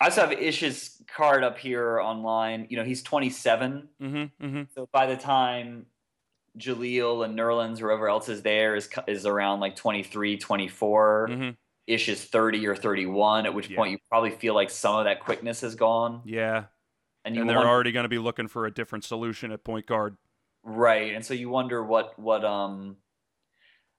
I 0.00 0.06
also 0.06 0.22
have 0.22 0.32
Ish's 0.32 1.02
card 1.06 1.44
up 1.44 1.58
here 1.58 2.00
online. 2.00 2.66
You 2.70 2.76
know, 2.76 2.84
he's 2.84 3.02
27. 3.02 3.88
Mm-hmm, 4.00 4.16
mm-hmm. 4.16 4.62
So 4.74 4.88
by 4.92 5.06
the 5.06 5.16
time 5.16 5.86
Jahlil 6.58 7.24
and 7.24 7.38
Nerlens, 7.38 7.78
whoever 7.78 8.08
else 8.08 8.28
is 8.28 8.42
there, 8.42 8.76
is 8.76 8.88
is 9.06 9.26
around 9.26 9.60
like 9.60 9.76
23, 9.76 10.38
24. 10.38 11.28
Mm-hmm. 11.30 11.50
Ish 11.86 12.08
is 12.08 12.24
30 12.24 12.66
or 12.66 12.76
31, 12.76 13.46
at 13.46 13.54
which 13.54 13.68
yeah. 13.68 13.76
point 13.76 13.92
you 13.92 13.98
probably 14.08 14.30
feel 14.30 14.54
like 14.54 14.70
some 14.70 14.96
of 14.96 15.04
that 15.04 15.20
quickness 15.20 15.62
is 15.62 15.74
gone. 15.74 16.22
Yeah. 16.24 16.64
And, 17.24 17.36
and 17.36 17.48
they're 17.48 17.56
wonder, 17.56 17.70
already 17.70 17.92
going 17.92 18.04
to 18.04 18.08
be 18.08 18.18
looking 18.18 18.48
for 18.48 18.66
a 18.66 18.70
different 18.70 19.04
solution 19.04 19.52
at 19.52 19.64
point 19.64 19.86
guard. 19.86 20.16
Right. 20.64 21.14
And 21.14 21.24
so 21.24 21.34
you 21.34 21.48
wonder 21.48 21.82
what, 21.82 22.18
what, 22.18 22.44
um, 22.44 22.96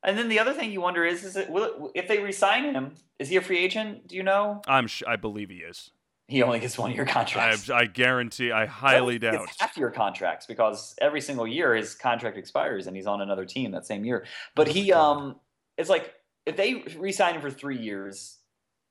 and 0.03 0.17
then 0.17 0.27
the 0.27 0.39
other 0.39 0.53
thing 0.53 0.71
you 0.71 0.81
wonder 0.81 1.05
is, 1.05 1.23
is 1.23 1.35
it, 1.35 1.49
will 1.49 1.63
it, 1.63 1.91
if 1.95 2.07
they 2.07 2.19
resign 2.19 2.73
him, 2.73 2.95
is 3.19 3.29
he 3.29 3.37
a 3.37 3.41
free 3.41 3.59
agent? 3.59 4.07
Do 4.07 4.15
you 4.15 4.23
know? 4.23 4.61
I'm, 4.67 4.87
sh- 4.87 5.03
I 5.07 5.15
believe 5.15 5.49
he 5.49 5.57
is. 5.57 5.91
He 6.27 6.41
only 6.41 6.59
gets 6.59 6.77
one 6.77 6.91
year 6.91 7.05
contracts. 7.05 7.69
I, 7.69 7.79
I 7.79 7.85
guarantee. 7.85 8.51
I 8.51 8.65
highly 8.65 9.19
doubt. 9.19 9.49
half 9.59 9.77
year 9.77 9.91
contracts 9.91 10.45
because 10.45 10.95
every 11.01 11.21
single 11.21 11.45
year 11.45 11.75
his 11.75 11.95
contract 11.95 12.37
expires 12.37 12.87
and 12.87 12.95
he's 12.95 13.07
on 13.07 13.21
another 13.21 13.45
team 13.45 13.71
that 13.71 13.85
same 13.85 14.05
year. 14.05 14.25
But 14.55 14.67
he, 14.67 14.93
um, 14.93 15.35
it's 15.77 15.89
like 15.89 16.13
if 16.45 16.57
they 16.57 16.83
re-sign 16.97 17.35
him 17.35 17.41
for 17.41 17.51
three 17.51 17.77
years 17.77 18.37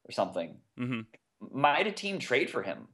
or 0.08 0.12
something, 0.12 0.56
mm-hmm. 0.78 1.00
might 1.52 1.86
a 1.86 1.92
team 1.92 2.18
trade 2.18 2.50
for 2.50 2.62
him? 2.62 2.88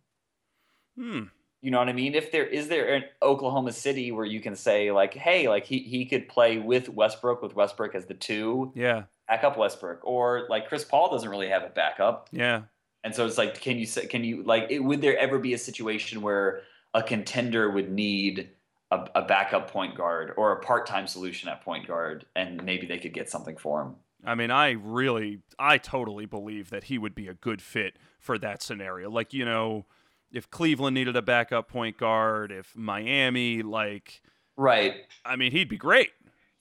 Hmm. 0.97 1.23
You 1.61 1.73
know 1.73 1.79
what 1.79 1.89
I 1.89 1.93
mean? 1.93 2.15
If 2.15 2.31
there 2.31 2.47
is 2.47 2.69
there 2.69 2.95
an 2.95 3.05
Oklahoma 3.21 3.73
City 3.73 4.13
where 4.13 4.25
you 4.25 4.41
can 4.41 4.55
say 4.55 4.93
like, 4.93 5.15
hey, 5.15 5.49
like 5.49 5.65
he 5.65 5.81
he 5.81 6.07
could 6.07 6.29
play 6.29 6.59
with 6.59 6.89
Westbrook 6.89 7.43
with 7.43 7.57
Westbrook 7.57 7.97
as 7.97 8.07
the 8.07 8.15
two, 8.15 8.73
yeah, 8.77 9.05
back 9.27 9.43
up 9.43 9.57
Westbrook, 9.57 10.01
or 10.05 10.47
like 10.49 10.69
Chris 10.69 10.85
Paul 10.85 11.11
doesn't 11.11 11.29
really 11.29 11.49
have 11.49 11.65
a 11.65 11.69
backup, 11.69 12.29
yeah. 12.31 12.63
And 13.05 13.15
so 13.15 13.27
it's 13.27 13.39
like, 13.39 13.61
can 13.61 13.79
you 13.79 13.87
say, 13.87 14.07
can 14.07 14.25
you 14.25 14.43
like, 14.43 14.67
it, 14.71 14.81
would 14.81 15.01
there 15.01 15.17
ever 15.19 15.39
be 15.39 15.55
a 15.55 15.59
situation 15.59 16.21
where 16.21 16.63
a 16.95 17.03
contender 17.03 17.71
would 17.71 17.91
need 17.91 18.51
a, 18.91 19.09
a 19.15 19.23
backup 19.23 19.71
point 19.71 19.97
guard 19.97 20.33
or 20.37 20.53
a 20.53 20.61
part 20.61 20.87
time 20.87 21.07
solution 21.07 21.49
at 21.49 21.65
point 21.65 21.87
guard, 21.87 22.27
and 22.37 22.63
maybe 22.65 22.87
they 22.87 22.99
could 22.99 23.13
get 23.13 23.31
something 23.31 23.57
for 23.57 23.83
him? 23.83 23.97
I 24.25 24.35
mean, 24.35 24.51
I 24.51 24.73
really, 24.73 25.41
I 25.59 25.79
totally 25.79 26.27
believe 26.27 26.71
that 26.71 26.85
he 26.85 26.99
would 26.99 27.15
be 27.15 27.29
a 27.29 27.35
good 27.35 27.63
fit 27.63 27.97
for 28.19 28.39
that 28.39 28.63
scenario. 28.63 29.11
Like, 29.11 29.33
you 29.33 29.45
know, 29.45 29.87
if 30.33 30.51
Cleveland 30.51 30.95
needed 30.95 31.17
a 31.17 31.23
backup 31.23 31.69
point 31.69 31.99
guard, 31.99 32.53
if 32.53 32.75
Miami, 32.77 33.63
like, 33.63 34.21
right. 34.57 34.95
I 35.25 35.37
mean, 35.37 35.53
he'd 35.53 35.69
be 35.69 35.79
great. 35.79 36.11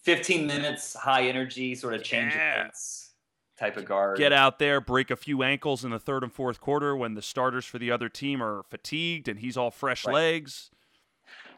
15 0.03 0.47
minutes, 0.47 0.95
high 0.95 1.27
energy, 1.27 1.75
sort 1.75 1.93
of 1.93 2.03
change 2.03 2.33
yeah. 2.33 2.69
type 3.59 3.75
of 3.75 3.85
guard. 3.85 4.17
Get 4.17 4.31
out 4.31 4.59
there, 4.59 4.79
break 4.79 5.11
a 5.11 5.15
few 5.15 5.43
ankles 5.43 5.83
in 5.83 5.91
the 5.91 5.99
third 5.99 6.23
and 6.23 6.31
fourth 6.31 6.61
quarter 6.61 6.95
when 6.95 7.15
the 7.15 7.21
starters 7.21 7.65
for 7.65 7.77
the 7.79 7.91
other 7.91 8.07
team 8.07 8.41
are 8.41 8.63
fatigued 8.63 9.27
and 9.27 9.39
he's 9.39 9.57
all 9.57 9.71
fresh 9.71 10.05
right. 10.05 10.13
legs. 10.13 10.69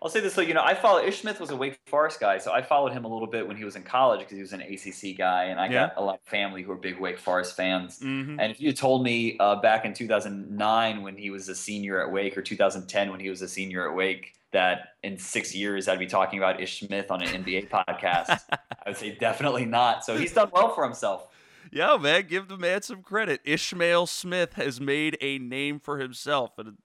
I'll 0.02 0.10
say 0.10 0.22
this 0.22 0.34
so 0.34 0.42
you 0.42 0.54
know 0.54 0.64
I 0.64 0.76
follow 0.76 1.04
Ish 1.04 1.22
Smith 1.22 1.40
was 1.40 1.50
a 1.50 1.56
Wake 1.56 1.80
Forest 1.86 2.20
guy, 2.20 2.38
so 2.38 2.54
I 2.54 2.62
followed 2.62 2.94
him 2.94 3.06
a 3.06 3.08
little 3.08 3.28
bit 3.28 3.48
when 3.48 3.58
he 3.58 3.66
was 3.66 3.76
in 3.76 3.84
college 3.84 4.20
because 4.20 4.36
he 4.36 4.42
was 4.42 4.54
an 4.54 4.62
ACC 4.62 5.18
guy, 5.18 5.46
and 5.46 5.60
I 5.60 5.66
yeah. 5.66 5.88
got 5.88 5.94
a 5.98 6.02
lot 6.02 6.16
of 6.16 6.30
family 6.30 6.64
who 6.64 6.72
are 6.72 6.78
big 6.78 7.00
Wake 7.00 7.20
Forest 7.20 7.56
fans. 7.56 8.00
Mm-hmm. 8.00 8.40
And 8.40 8.52
if 8.52 8.62
you 8.62 8.72
told 8.72 9.04
me 9.04 9.38
uh, 9.40 9.56
back 9.58 9.86
in 9.86 9.94
2009 9.94 11.02
when 11.02 11.18
he 11.18 11.30
was 11.30 11.50
a 11.50 11.56
senior 11.56 12.02
at 12.02 12.12
Wake, 12.12 12.38
or 12.38 12.42
2010 12.42 13.12
when 13.12 13.20
he 13.20 13.30
was 13.30 13.42
a 13.42 13.48
senior 13.48 13.90
at 13.90 13.96
Wake, 13.96 14.36
that 14.52 14.96
in 15.04 15.18
six 15.18 15.54
years 15.54 15.88
I'd 15.88 16.00
be 16.00 16.08
talking 16.08 16.40
about 16.40 16.62
Ish 16.62 16.80
Smith 16.80 17.12
on 17.12 17.22
an 17.22 17.44
NBA 17.44 17.70
podcast, 17.88 18.40
I 18.52 18.90
would 18.90 18.98
say 18.98 19.16
definitely 19.20 19.66
not. 19.66 20.06
So 20.06 20.18
he's 20.18 20.34
done 20.34 20.50
well 20.54 20.74
for 20.74 20.84
himself. 20.84 21.28
Yeah, 21.72 21.98
man, 21.98 22.26
give 22.28 22.48
the 22.48 22.58
man 22.58 22.82
some 22.82 23.04
credit. 23.04 23.42
Ishmael 23.44 24.08
Smith 24.08 24.54
has 24.54 24.82
made 24.82 25.18
a 25.22 25.38
name 25.38 25.80
for 25.80 26.00
himself, 26.00 26.58
and 26.58 26.78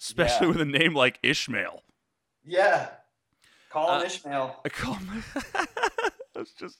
especially 0.00 0.48
yeah. 0.48 0.52
with 0.52 0.60
a 0.60 0.64
name 0.64 0.94
like 0.94 1.18
Ishmael. 1.22 1.82
Yeah. 2.44 2.88
Call 3.70 3.94
him 3.96 4.02
uh, 4.02 4.04
Ishmael. 4.04 4.60
I 4.64 4.68
call 4.68 4.94
him. 4.94 5.24
I 5.54 6.06
was 6.36 6.50
just. 6.52 6.78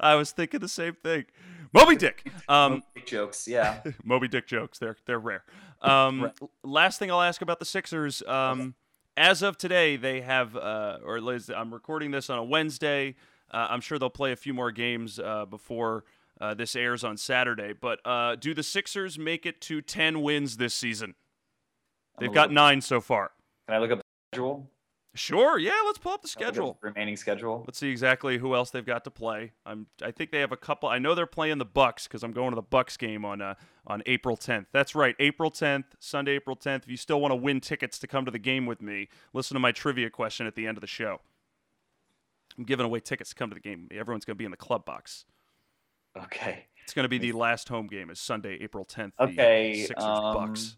I 0.00 0.14
was 0.14 0.30
thinking 0.30 0.60
the 0.60 0.68
same 0.68 0.94
thing. 0.94 1.26
Moby 1.72 1.96
Dick. 1.96 2.30
Um, 2.48 2.72
Moby 2.72 2.84
Dick 2.94 3.06
jokes, 3.06 3.46
yeah. 3.46 3.82
Moby 4.04 4.26
Dick 4.26 4.46
jokes. 4.46 4.78
They're 4.78 4.96
they're 5.04 5.18
rare. 5.18 5.44
Um, 5.82 6.22
right. 6.22 6.32
Last 6.64 6.98
thing 6.98 7.10
I'll 7.10 7.20
ask 7.20 7.42
about 7.42 7.58
the 7.58 7.66
Sixers. 7.66 8.22
Um, 8.22 8.74
as 9.18 9.42
of 9.42 9.58
today, 9.58 9.96
they 9.96 10.22
have, 10.22 10.56
uh, 10.56 10.98
or 11.04 11.20
Liz, 11.20 11.50
I'm 11.54 11.74
recording 11.74 12.10
this 12.10 12.30
on 12.30 12.38
a 12.38 12.44
Wednesday. 12.44 13.16
Uh, 13.50 13.66
I'm 13.68 13.82
sure 13.82 13.98
they'll 13.98 14.08
play 14.08 14.32
a 14.32 14.36
few 14.36 14.54
more 14.54 14.70
games 14.70 15.18
uh, 15.18 15.44
before 15.44 16.04
uh, 16.40 16.54
this 16.54 16.74
airs 16.74 17.04
on 17.04 17.18
Saturday. 17.18 17.74
But 17.78 18.00
uh, 18.06 18.36
do 18.36 18.54
the 18.54 18.62
Sixers 18.62 19.18
make 19.18 19.44
it 19.44 19.60
to 19.62 19.82
10 19.82 20.22
wins 20.22 20.56
this 20.56 20.72
season? 20.72 21.16
They've 22.18 22.32
got 22.32 22.50
nine 22.50 22.80
so 22.80 23.00
far. 23.02 23.32
Can 23.66 23.76
I 23.76 23.78
look 23.80 23.90
up 23.90 23.98
the 23.98 24.04
schedule? 24.32 24.70
Sure. 25.14 25.58
Yeah. 25.58 25.72
Let's 25.86 25.98
pull 25.98 26.12
up 26.12 26.22
the 26.22 26.28
schedule. 26.28 26.78
Remaining 26.80 27.16
schedule. 27.16 27.64
Let's 27.66 27.78
see 27.78 27.90
exactly 27.90 28.38
who 28.38 28.54
else 28.54 28.70
they've 28.70 28.84
got 28.84 29.04
to 29.04 29.10
play. 29.10 29.52
I'm. 29.66 29.86
I 30.02 30.10
think 30.10 30.30
they 30.30 30.40
have 30.40 30.52
a 30.52 30.56
couple. 30.56 30.88
I 30.88 30.98
know 30.98 31.14
they're 31.14 31.26
playing 31.26 31.58
the 31.58 31.64
Bucks 31.64 32.06
because 32.06 32.22
I'm 32.22 32.32
going 32.32 32.50
to 32.50 32.56
the 32.56 32.62
Bucks 32.62 32.96
game 32.96 33.24
on 33.24 33.40
uh, 33.40 33.54
on 33.86 34.02
April 34.06 34.36
10th. 34.36 34.66
That's 34.72 34.94
right, 34.94 35.16
April 35.18 35.50
10th, 35.50 35.84
Sunday, 35.98 36.32
April 36.32 36.56
10th. 36.56 36.84
If 36.84 36.90
you 36.90 36.96
still 36.96 37.20
want 37.20 37.32
to 37.32 37.36
win 37.36 37.60
tickets 37.60 37.98
to 38.00 38.06
come 38.06 38.24
to 38.26 38.30
the 38.30 38.38
game 38.38 38.66
with 38.66 38.82
me, 38.82 39.08
listen 39.32 39.54
to 39.54 39.60
my 39.60 39.72
trivia 39.72 40.10
question 40.10 40.46
at 40.46 40.54
the 40.54 40.66
end 40.66 40.76
of 40.76 40.82
the 40.82 40.86
show. 40.86 41.20
I'm 42.56 42.64
giving 42.64 42.84
away 42.84 43.00
tickets 43.00 43.30
to 43.30 43.36
come 43.36 43.50
to 43.50 43.54
the 43.54 43.60
game. 43.60 43.88
Everyone's 43.90 44.24
going 44.24 44.34
to 44.34 44.38
be 44.38 44.44
in 44.44 44.50
the 44.50 44.56
club 44.56 44.84
box. 44.84 45.24
Okay. 46.16 46.66
It's 46.84 46.92
going 46.94 47.04
to 47.04 47.08
be 47.08 47.18
the 47.18 47.32
last 47.32 47.68
home 47.68 47.86
game 47.86 48.10
is 48.10 48.18
Sunday, 48.18 48.58
April 48.60 48.84
10th. 48.84 49.12
Okay. 49.20 49.84
Sixers 49.86 50.04
um, 50.04 50.34
Bucks. 50.34 50.76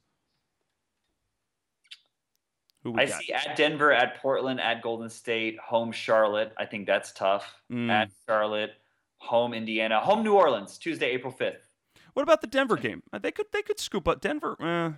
I 2.85 3.07
got? 3.07 3.23
see 3.23 3.33
at 3.33 3.57
Denver, 3.57 3.93
at 3.93 4.21
Portland, 4.21 4.61
at 4.61 4.83
Golden 4.83 5.11
State, 5.11 5.59
home 5.59 5.93
Charlotte. 5.93 6.53
I 6.57 6.65
think 6.65 6.87
that's 6.87 7.13
tough. 7.13 7.61
Mm. 7.71 7.91
At 7.91 8.11
Charlotte, 8.27 8.73
home 9.19 9.53
Indiana, 9.53 10.01
home 10.01 10.23
New 10.23 10.35
Orleans, 10.35 10.79
Tuesday, 10.79 11.11
April 11.11 11.33
fifth. 11.33 11.69
What 12.15 12.23
about 12.23 12.41
the 12.41 12.47
Denver 12.47 12.77
game? 12.77 13.03
Uh, 13.13 13.19
they 13.19 13.31
could 13.31 13.47
they 13.53 13.63
could 13.63 13.79
scoop 13.79 14.09
up 14.09 14.21
Denver. 14.21 14.57
Eh. 14.61 14.93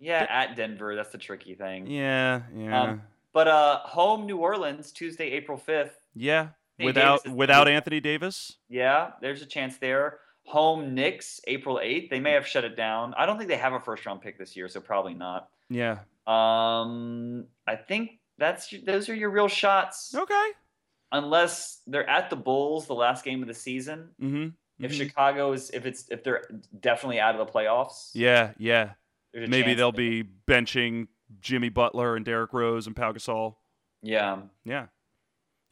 Yeah, 0.00 0.20
De- 0.20 0.32
at 0.32 0.56
Denver, 0.56 0.94
that's 0.94 1.10
the 1.10 1.18
tricky 1.18 1.54
thing. 1.54 1.86
Yeah, 1.86 2.42
yeah. 2.54 2.82
Um, 2.82 3.02
but 3.32 3.48
uh, 3.48 3.78
home 3.80 4.26
New 4.26 4.36
Orleans, 4.36 4.92
Tuesday, 4.92 5.30
April 5.32 5.58
fifth. 5.58 6.00
Yeah, 6.14 6.48
without 6.78 7.26
without 7.28 7.68
Anthony 7.68 8.00
Davis. 8.00 8.56
Yeah, 8.68 9.12
there's 9.20 9.42
a 9.42 9.46
chance 9.46 9.78
there. 9.78 10.18
Home 10.44 10.94
Knicks, 10.94 11.40
April 11.46 11.80
eighth. 11.82 12.10
They 12.10 12.20
may 12.20 12.32
have 12.32 12.46
shut 12.46 12.64
it 12.64 12.76
down. 12.76 13.14
I 13.18 13.26
don't 13.26 13.36
think 13.36 13.48
they 13.48 13.56
have 13.56 13.72
a 13.72 13.80
first 13.80 14.06
round 14.06 14.20
pick 14.20 14.38
this 14.38 14.56
year, 14.56 14.68
so 14.68 14.80
probably 14.80 15.14
not. 15.14 15.48
Yeah. 15.68 15.98
Um, 16.28 17.46
I 17.66 17.76
think 17.76 18.20
that's 18.36 18.72
those 18.84 19.08
are 19.08 19.14
your 19.14 19.30
real 19.30 19.48
shots. 19.48 20.14
Okay. 20.14 20.48
Unless 21.10 21.80
they're 21.86 22.08
at 22.08 22.28
the 22.28 22.36
Bulls, 22.36 22.86
the 22.86 22.94
last 22.94 23.24
game 23.24 23.40
of 23.40 23.48
the 23.48 23.54
season. 23.54 24.10
Mm-hmm. 24.22 24.48
If 24.84 24.92
mm-hmm. 24.92 25.00
Chicago 25.00 25.52
is, 25.52 25.70
if 25.70 25.86
it's, 25.86 26.06
if 26.10 26.22
they're 26.22 26.44
definitely 26.78 27.18
out 27.18 27.34
of 27.34 27.44
the 27.44 27.52
playoffs. 27.52 28.10
Yeah, 28.12 28.52
yeah. 28.58 28.90
Maybe 29.34 29.74
they'll 29.74 29.90
be 29.90 30.24
benching 30.46 31.08
Jimmy 31.40 31.70
Butler 31.70 32.14
and 32.14 32.24
Derrick 32.24 32.52
Rose 32.52 32.86
and 32.86 32.94
Pau 32.94 33.12
Gasol. 33.12 33.56
Yeah. 34.02 34.42
Yeah. 34.64 34.86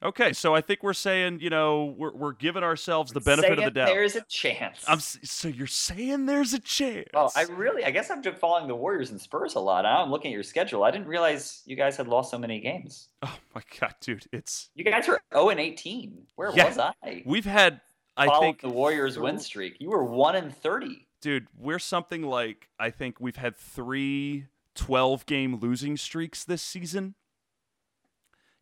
Okay, 0.02 0.34
so 0.34 0.54
I 0.54 0.60
think 0.60 0.82
we're 0.82 0.92
saying, 0.92 1.40
you 1.40 1.48
know, 1.48 1.94
we're, 1.96 2.12
we're 2.12 2.32
giving 2.32 2.62
ourselves 2.62 3.12
the 3.12 3.20
benefit 3.20 3.48
saying 3.48 3.58
of 3.58 3.64
the 3.64 3.70
doubt. 3.70 3.86
There's 3.86 4.14
a 4.14 4.20
chance. 4.28 4.84
I'm, 4.86 5.00
so 5.00 5.48
you're 5.48 5.66
saying 5.66 6.26
there's 6.26 6.52
a 6.52 6.58
chance? 6.58 7.08
Oh, 7.14 7.30
I 7.34 7.44
really, 7.44 7.82
I 7.82 7.90
guess 7.90 8.10
I'm 8.10 8.22
just 8.22 8.36
following 8.36 8.68
the 8.68 8.74
Warriors 8.74 9.10
and 9.10 9.20
Spurs 9.20 9.54
a 9.54 9.60
lot. 9.60 9.86
I'm 9.86 10.10
looking 10.10 10.32
at 10.32 10.34
your 10.34 10.42
schedule. 10.42 10.84
I 10.84 10.90
didn't 10.90 11.06
realize 11.06 11.62
you 11.64 11.76
guys 11.76 11.96
had 11.96 12.08
lost 12.08 12.30
so 12.30 12.38
many 12.38 12.60
games. 12.60 13.08
Oh 13.22 13.38
my 13.54 13.62
god, 13.80 13.94
dude, 14.00 14.26
it's 14.32 14.68
you 14.74 14.84
guys 14.84 15.08
were 15.08 15.20
0 15.32 15.48
and 15.48 15.60
18. 15.60 16.26
Where 16.36 16.52
yeah, 16.54 16.66
was 16.66 16.78
I? 16.78 17.22
We've 17.24 17.46
had, 17.46 17.80
I 18.18 18.26
Followed 18.26 18.40
think, 18.40 18.60
the 18.60 18.68
Warriors 18.68 19.18
win 19.18 19.38
streak. 19.38 19.78
You 19.80 19.90
were 19.90 20.04
one 20.04 20.36
and 20.36 20.54
30. 20.54 21.06
Dude, 21.22 21.46
we're 21.58 21.78
something 21.78 22.22
like 22.22 22.68
I 22.78 22.90
think 22.90 23.18
we've 23.18 23.36
had 23.36 23.56
three 23.56 24.46
12 24.74 25.24
game 25.24 25.56
losing 25.56 25.96
streaks 25.96 26.44
this 26.44 26.62
season 26.62 27.14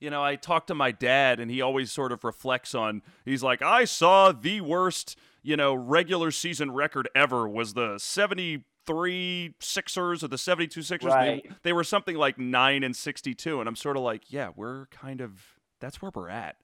you 0.04 0.10
know, 0.10 0.22
I 0.22 0.36
talked 0.36 0.66
to 0.66 0.74
my 0.74 0.92
dad, 0.92 1.40
and 1.40 1.50
he 1.50 1.62
always 1.62 1.90
sort 1.90 2.12
of 2.12 2.22
reflects 2.24 2.74
on. 2.74 3.00
He's 3.24 3.42
like, 3.42 3.62
I 3.62 3.86
saw 3.86 4.32
the 4.32 4.60
worst, 4.60 5.16
you 5.42 5.56
know, 5.56 5.74
regular 5.74 6.30
season 6.30 6.72
record 6.72 7.08
ever 7.14 7.48
was 7.48 7.72
the 7.72 7.96
seventy-three 7.96 9.54
Sixers 9.60 10.22
or 10.22 10.28
the 10.28 10.36
seventy-two 10.36 10.82
Sixers. 10.82 11.10
Right. 11.10 11.42
They, 11.42 11.54
they 11.62 11.72
were 11.72 11.84
something 11.84 12.16
like 12.16 12.38
nine 12.38 12.84
and 12.84 12.94
sixty-two, 12.94 13.60
and 13.60 13.66
I'm 13.66 13.76
sort 13.76 13.96
of 13.96 14.02
like, 14.02 14.30
yeah, 14.30 14.50
we're 14.54 14.86
kind 14.86 15.22
of 15.22 15.40
that's 15.80 16.02
where 16.02 16.12
we're 16.14 16.28
at. 16.28 16.56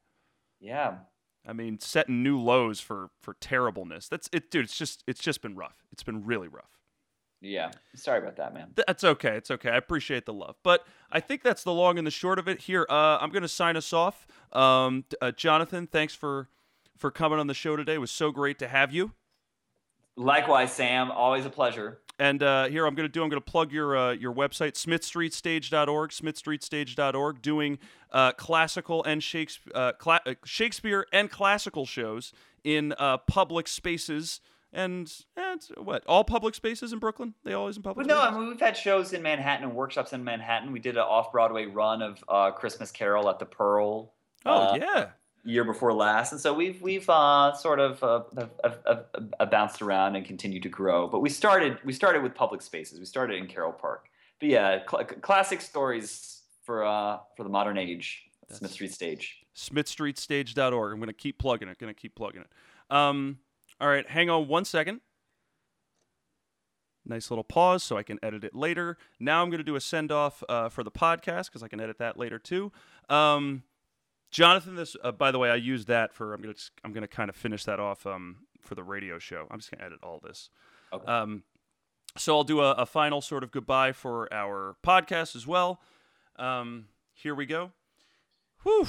Yeah. 0.61 0.99
I 1.49 1.55
mean, 1.55 1.81
setting 1.81 2.23
new 2.23 2.39
lows 2.39 2.79
for 2.81 3.09
for 3.23 3.35
terribleness. 3.41 4.07
That's 4.07 4.29
it, 4.33 4.51
dude. 4.51 4.67
It's 4.67 4.77
just 4.77 5.03
it's 5.07 5.21
just 5.21 5.41
been 5.41 5.57
rough. 5.57 5.87
It's 5.91 6.03
been 6.03 6.27
really 6.27 6.49
rough. 6.49 6.80
Yeah. 7.41 7.71
Sorry 7.95 8.19
about 8.19 8.37
that, 8.37 8.53
man. 8.53 8.73
That's 8.75 9.03
okay. 9.03 9.37
It's 9.37 9.51
okay. 9.51 9.71
I 9.71 9.77
appreciate 9.77 10.27
the 10.27 10.33
love. 10.33 10.57
But 10.62 10.87
I 11.11 11.21
think 11.21 11.43
that's 11.43 11.65
the 11.65 11.73
long 11.73 11.97
and 11.97 12.07
the 12.07 12.11
short 12.11 12.39
of 12.39 12.49
it. 12.49 12.62
Here, 12.62 12.87
uh, 12.89 13.19
I'm 13.19 13.31
going 13.31 13.43
to 13.43 13.49
sign 13.49 13.77
us 13.77 13.93
off. 13.93 14.27
Um, 14.53 15.05
uh, 15.23 15.33
Jonathan, 15.33 15.87
thanks 15.87 16.15
for 16.15 16.49
for 16.97 17.11
coming 17.11 17.39
on 17.39 17.47
the 17.47 17.55
show 17.55 17.77
today. 17.77 17.95
It 17.95 18.01
was 18.01 18.11
so 18.11 18.31
great 18.31 18.59
to 18.59 18.69
have 18.69 18.93
you. 18.93 19.12
Likewise, 20.17 20.73
Sam. 20.73 21.11
Always 21.11 21.47
a 21.47 21.51
pleasure. 21.51 22.01
And 22.19 22.43
uh, 22.43 22.69
here 22.69 22.85
I'm 22.87 22.95
going 22.95 23.09
to 23.09 23.12
do. 23.12 23.23
I'm 23.23 23.31
going 23.31 23.41
to 23.41 23.51
plug 23.51 23.73
your 23.73 23.97
uh, 23.97 24.12
your 24.12 24.35
website, 24.35 24.73
SmithStreetStage.org. 24.73 26.11
SmithStreetStage.org, 26.11 27.41
doing 27.41 27.79
uh, 28.12 28.33
classical 28.33 29.03
and 29.05 29.23
Shakespeare, 29.23 29.73
uh, 29.75 29.93
cla- 29.93 30.21
uh, 30.27 30.35
Shakespeare 30.45 31.07
and 31.15 31.31
classical 31.31 31.87
shows 31.87 32.35
in 32.62 32.93
uh, 32.99 33.17
public 33.17 33.67
spaces 33.67 34.43
and, 34.73 35.13
and 35.37 35.63
what 35.79 36.05
all 36.07 36.25
public 36.25 36.55
spaces 36.55 36.93
in 36.93 36.99
Brooklyn? 36.99 37.35
They 37.45 37.53
always 37.53 37.77
in 37.77 37.83
public. 37.83 38.07
Well, 38.07 38.17
no, 38.17 38.23
I 38.23 38.31
mean 38.31 38.49
we've 38.49 38.61
had 38.61 38.77
shows 38.77 39.13
in 39.13 39.23
Manhattan 39.23 39.65
and 39.65 39.75
workshops 39.75 40.13
in 40.13 40.23
Manhattan. 40.23 40.73
We 40.73 40.79
did 40.79 40.97
an 40.97 41.03
off 41.03 41.33
Broadway 41.33 41.67
run 41.67 42.03
of 42.03 42.25
uh, 42.29 42.51
Christmas 42.53 42.91
Carol 42.91 43.29
at 43.29 43.39
the 43.39 43.47
Pearl. 43.47 44.13
Oh 44.47 44.53
uh, 44.53 44.79
yeah. 44.81 45.07
Year 45.43 45.65
before 45.65 45.95
last, 45.95 46.33
and 46.33 46.41
so 46.41 46.53
we've 46.53 46.81
we've 46.83 47.09
uh, 47.09 47.55
sort 47.55 47.81
of 47.81 48.03
uh, 48.05 48.23
have, 48.63 49.07
have, 49.39 49.51
bounced 49.51 49.81
around 49.81 50.15
and 50.15 50.27
continued 50.27 50.63
to 50.65 50.69
grow. 50.69 51.09
But 51.09 51.21
we 51.21 51.31
started 51.31 51.79
we 51.83 51.95
started 51.95 52.23
with 52.23 52.35
public 52.35 52.61
spaces. 52.61 52.99
We 52.99 53.07
started 53.07 53.39
in 53.39 53.47
Carroll 53.47 53.73
Park. 53.73 54.11
But 54.39 54.51
yeah, 54.51 54.81
cl- 54.89 55.05
classic 55.05 55.63
stories 55.63 56.43
for 56.63 56.85
uh, 56.85 57.21
for 57.39 57.43
the 57.43 57.49
modern 57.49 57.79
age. 57.79 58.25
That's 58.49 58.59
Smith 58.59 58.73
Street 58.73 58.93
Stage. 58.93 59.39
SmithStreetStage.org. 59.57 60.93
I'm 60.93 60.99
going 60.99 61.09
to 61.09 61.13
keep 61.13 61.39
plugging 61.39 61.69
it. 61.69 61.79
Going 61.79 61.93
to 61.93 61.99
keep 61.99 62.15
plugging 62.15 62.43
it. 62.43 62.95
Um, 62.95 63.39
all 63.81 63.89
right, 63.89 64.09
hang 64.09 64.31
on 64.31 64.48
one 64.48 64.65
second. 64.65 65.01
Nice 67.05 67.31
little 67.31 67.44
pause 67.44 67.82
so 67.82 67.97
I 67.97 68.02
can 68.02 68.19
edit 68.23 68.44
it 68.44 68.55
later. 68.55 68.98
Now 69.19 69.43
I'm 69.43 69.48
going 69.51 69.59
to 69.59 69.65
do 69.65 69.74
a 69.74 69.81
send 69.81 70.12
off 70.12 70.44
uh, 70.48 70.69
for 70.69 70.85
the 70.85 70.90
podcast 70.90 71.47
because 71.47 71.62
I 71.62 71.69
can 71.69 71.81
edit 71.81 71.98
that 71.98 72.19
later 72.19 72.39
too. 72.39 72.73
Um, 73.09 73.62
Jonathan, 74.31 74.77
this 74.77 74.97
uh, 75.02 75.11
by 75.11 75.31
the 75.31 75.39
way, 75.39 75.51
I 75.51 75.57
used 75.57 75.89
that 75.89 76.12
for. 76.12 76.35
I'm 76.35 76.40
gonna 76.40 76.55
I'm 76.85 76.93
gonna 76.93 77.09
kind 77.09 77.28
of 77.28 77.35
finish 77.35 77.65
that 77.65 77.81
off 77.81 78.07
um, 78.07 78.36
for 78.61 78.74
the 78.74 78.85
radio 78.85 79.19
show. 79.19 79.47
I'm 79.51 79.59
just 79.59 79.70
gonna 79.73 79.85
edit 79.85 79.98
all 80.02 80.20
this. 80.23 80.51
Okay. 80.93 81.05
Um, 81.05 81.43
so 82.16 82.36
I'll 82.36 82.44
do 82.44 82.61
a, 82.61 82.73
a, 82.73 82.86
final 82.86 83.20
sort 83.20 83.44
of 83.44 83.52
goodbye 83.52 83.93
for 83.93 84.32
our 84.32 84.77
podcast 84.85 85.36
as 85.36 85.47
well. 85.47 85.81
Um, 86.36 86.86
here 87.12 87.35
we 87.35 87.47
go. 87.47 87.70
Whew. 88.62 88.89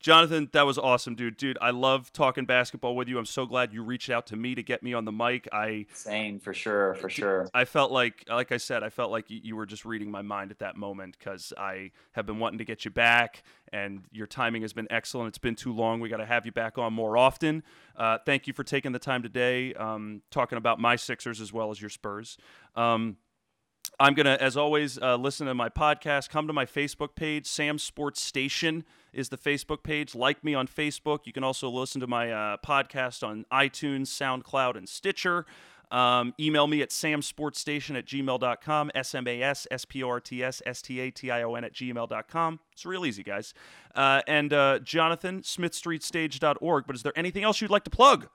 Jonathan, 0.00 0.48
that 0.52 0.64
was 0.64 0.78
awesome, 0.78 1.14
dude. 1.14 1.36
Dude, 1.36 1.58
I 1.60 1.70
love 1.70 2.10
talking 2.10 2.46
basketball 2.46 2.96
with 2.96 3.06
you. 3.06 3.18
I'm 3.18 3.26
so 3.26 3.44
glad 3.44 3.74
you 3.74 3.82
reached 3.82 4.08
out 4.08 4.26
to 4.28 4.36
me 4.36 4.54
to 4.54 4.62
get 4.62 4.82
me 4.82 4.94
on 4.94 5.04
the 5.04 5.12
mic. 5.12 5.46
I 5.52 5.86
same 5.92 6.38
for 6.40 6.54
sure, 6.54 6.94
for 6.94 7.10
sure. 7.10 7.50
I 7.52 7.66
felt 7.66 7.92
like, 7.92 8.24
like 8.26 8.50
I 8.50 8.56
said, 8.56 8.82
I 8.82 8.88
felt 8.88 9.10
like 9.10 9.26
you 9.28 9.56
were 9.56 9.66
just 9.66 9.84
reading 9.84 10.10
my 10.10 10.22
mind 10.22 10.50
at 10.50 10.60
that 10.60 10.74
moment 10.74 11.18
because 11.18 11.52
I 11.58 11.90
have 12.12 12.24
been 12.24 12.38
wanting 12.38 12.58
to 12.58 12.64
get 12.64 12.86
you 12.86 12.90
back, 12.90 13.42
and 13.74 14.02
your 14.10 14.26
timing 14.26 14.62
has 14.62 14.72
been 14.72 14.88
excellent. 14.88 15.28
It's 15.28 15.38
been 15.38 15.54
too 15.54 15.74
long. 15.74 16.00
We 16.00 16.08
got 16.08 16.16
to 16.16 16.26
have 16.26 16.46
you 16.46 16.52
back 16.52 16.78
on 16.78 16.94
more 16.94 17.18
often. 17.18 17.62
Uh, 17.94 18.16
thank 18.24 18.46
you 18.46 18.54
for 18.54 18.64
taking 18.64 18.92
the 18.92 18.98
time 18.98 19.22
today, 19.22 19.74
um, 19.74 20.22
talking 20.30 20.56
about 20.56 20.80
my 20.80 20.96
Sixers 20.96 21.42
as 21.42 21.52
well 21.52 21.70
as 21.70 21.78
your 21.78 21.90
Spurs. 21.90 22.38
Um, 22.74 23.18
I'm 23.98 24.14
going 24.14 24.24
to, 24.24 24.42
as 24.42 24.56
always, 24.56 24.96
uh, 24.98 25.16
listen 25.16 25.46
to 25.46 25.54
my 25.54 25.68
podcast. 25.68 26.30
Come 26.30 26.46
to 26.46 26.54
my 26.54 26.64
Facebook 26.64 27.14
page. 27.14 27.46
Sam 27.46 27.78
Sports 27.78 28.22
Station 28.22 28.84
is 29.12 29.28
the 29.28 29.38
Facebook 29.38 29.82
page. 29.82 30.14
Like 30.14 30.44
me 30.44 30.54
on 30.54 30.66
Facebook. 30.66 31.20
You 31.24 31.32
can 31.32 31.44
also 31.44 31.68
listen 31.68 32.00
to 32.00 32.06
my 32.06 32.30
uh, 32.30 32.56
podcast 32.64 33.26
on 33.26 33.44
iTunes, 33.52 34.06
SoundCloud, 34.06 34.76
and 34.76 34.88
Stitcher. 34.88 35.44
Um, 35.90 36.34
email 36.38 36.68
me 36.68 36.82
at 36.82 36.90
samsportstation 36.90 37.98
at 37.98 38.06
gmail.com, 38.06 38.92
S-M-A-S-S-P-O-R-T-S-S-T-A-T-I-O-N 38.94 41.64
at 41.64 41.72
gmail.com. 41.72 42.60
It's 42.72 42.86
real 42.86 43.04
easy, 43.04 43.24
guys. 43.24 43.52
Uh, 43.94 44.22
and 44.28 44.52
uh, 44.52 44.78
Jonathan, 44.80 45.42
smithstreetstage.org. 45.42 46.86
But 46.86 46.94
is 46.94 47.02
there 47.02 47.12
anything 47.16 47.42
else 47.42 47.60
you'd 47.60 47.72
like 47.72 47.82
to 47.84 47.90
plug? 47.90 48.28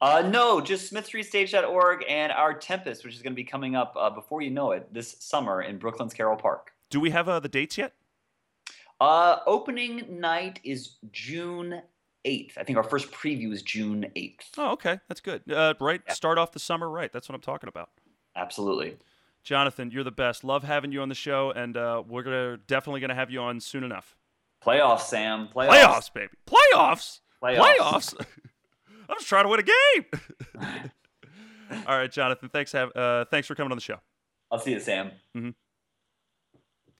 Uh, 0.00 0.28
no, 0.30 0.60
just 0.60 0.92
smithstreetstage.org 0.92 2.04
and 2.08 2.30
our 2.30 2.54
Tempest, 2.54 3.04
which 3.04 3.14
is 3.14 3.22
going 3.22 3.32
to 3.32 3.36
be 3.36 3.44
coming 3.44 3.74
up 3.74 3.96
uh, 3.98 4.10
before 4.10 4.42
you 4.42 4.50
know 4.50 4.70
it 4.72 4.92
this 4.92 5.16
summer 5.18 5.62
in 5.62 5.78
Brooklyn's 5.78 6.14
Carroll 6.14 6.36
Park. 6.36 6.72
Do 6.90 7.00
we 7.00 7.10
have 7.10 7.28
uh, 7.28 7.40
the 7.40 7.48
dates 7.48 7.78
yet? 7.78 7.94
Uh, 9.00 9.38
opening 9.46 10.20
night 10.20 10.60
is 10.64 10.96
June 11.12 11.82
8th. 12.24 12.52
I 12.58 12.64
think 12.64 12.76
our 12.76 12.84
first 12.84 13.10
preview 13.10 13.52
is 13.52 13.62
June 13.62 14.06
8th. 14.16 14.40
Oh, 14.56 14.72
okay. 14.72 14.98
That's 15.08 15.20
good. 15.20 15.50
Uh, 15.50 15.74
right. 15.80 16.00
Yeah. 16.06 16.12
Start 16.12 16.38
off 16.38 16.52
the 16.52 16.58
summer 16.58 16.88
right. 16.88 17.12
That's 17.12 17.28
what 17.28 17.34
I'm 17.34 17.40
talking 17.42 17.68
about. 17.68 17.90
Absolutely. 18.34 18.96
Jonathan, 19.42 19.90
you're 19.90 20.04
the 20.04 20.10
best. 20.10 20.42
Love 20.42 20.64
having 20.64 20.90
you 20.90 21.00
on 21.02 21.08
the 21.08 21.14
show, 21.14 21.52
and 21.52 21.76
uh, 21.76 22.02
we're 22.06 22.24
gonna 22.24 22.56
definitely 22.56 23.00
gonna 23.00 23.14
have 23.14 23.30
you 23.30 23.40
on 23.40 23.60
soon 23.60 23.84
enough. 23.84 24.16
Playoffs, 24.60 25.02
Sam. 25.02 25.48
Playoffs, 25.54 25.70
Playoffs 25.70 26.12
baby. 26.12 26.32
Playoffs. 26.46 27.20
Playoffs. 27.40 27.78
Playoffs. 27.78 28.14
I'm 29.08 29.16
just 29.16 29.28
trying 29.28 29.44
to 29.44 29.48
win 29.48 29.60
a 29.60 29.62
game. 29.62 30.90
All 31.86 31.96
right, 31.96 32.10
Jonathan. 32.10 32.48
Thanks. 32.48 32.72
Have 32.72 32.90
uh, 32.96 33.24
thanks 33.30 33.46
for 33.46 33.54
coming 33.54 33.70
on 33.70 33.76
the 33.76 33.82
show. 33.82 33.98
I'll 34.50 34.58
see 34.58 34.72
you, 34.72 34.80
Sam. 34.80 35.12
Mm-hmm. 35.36 35.50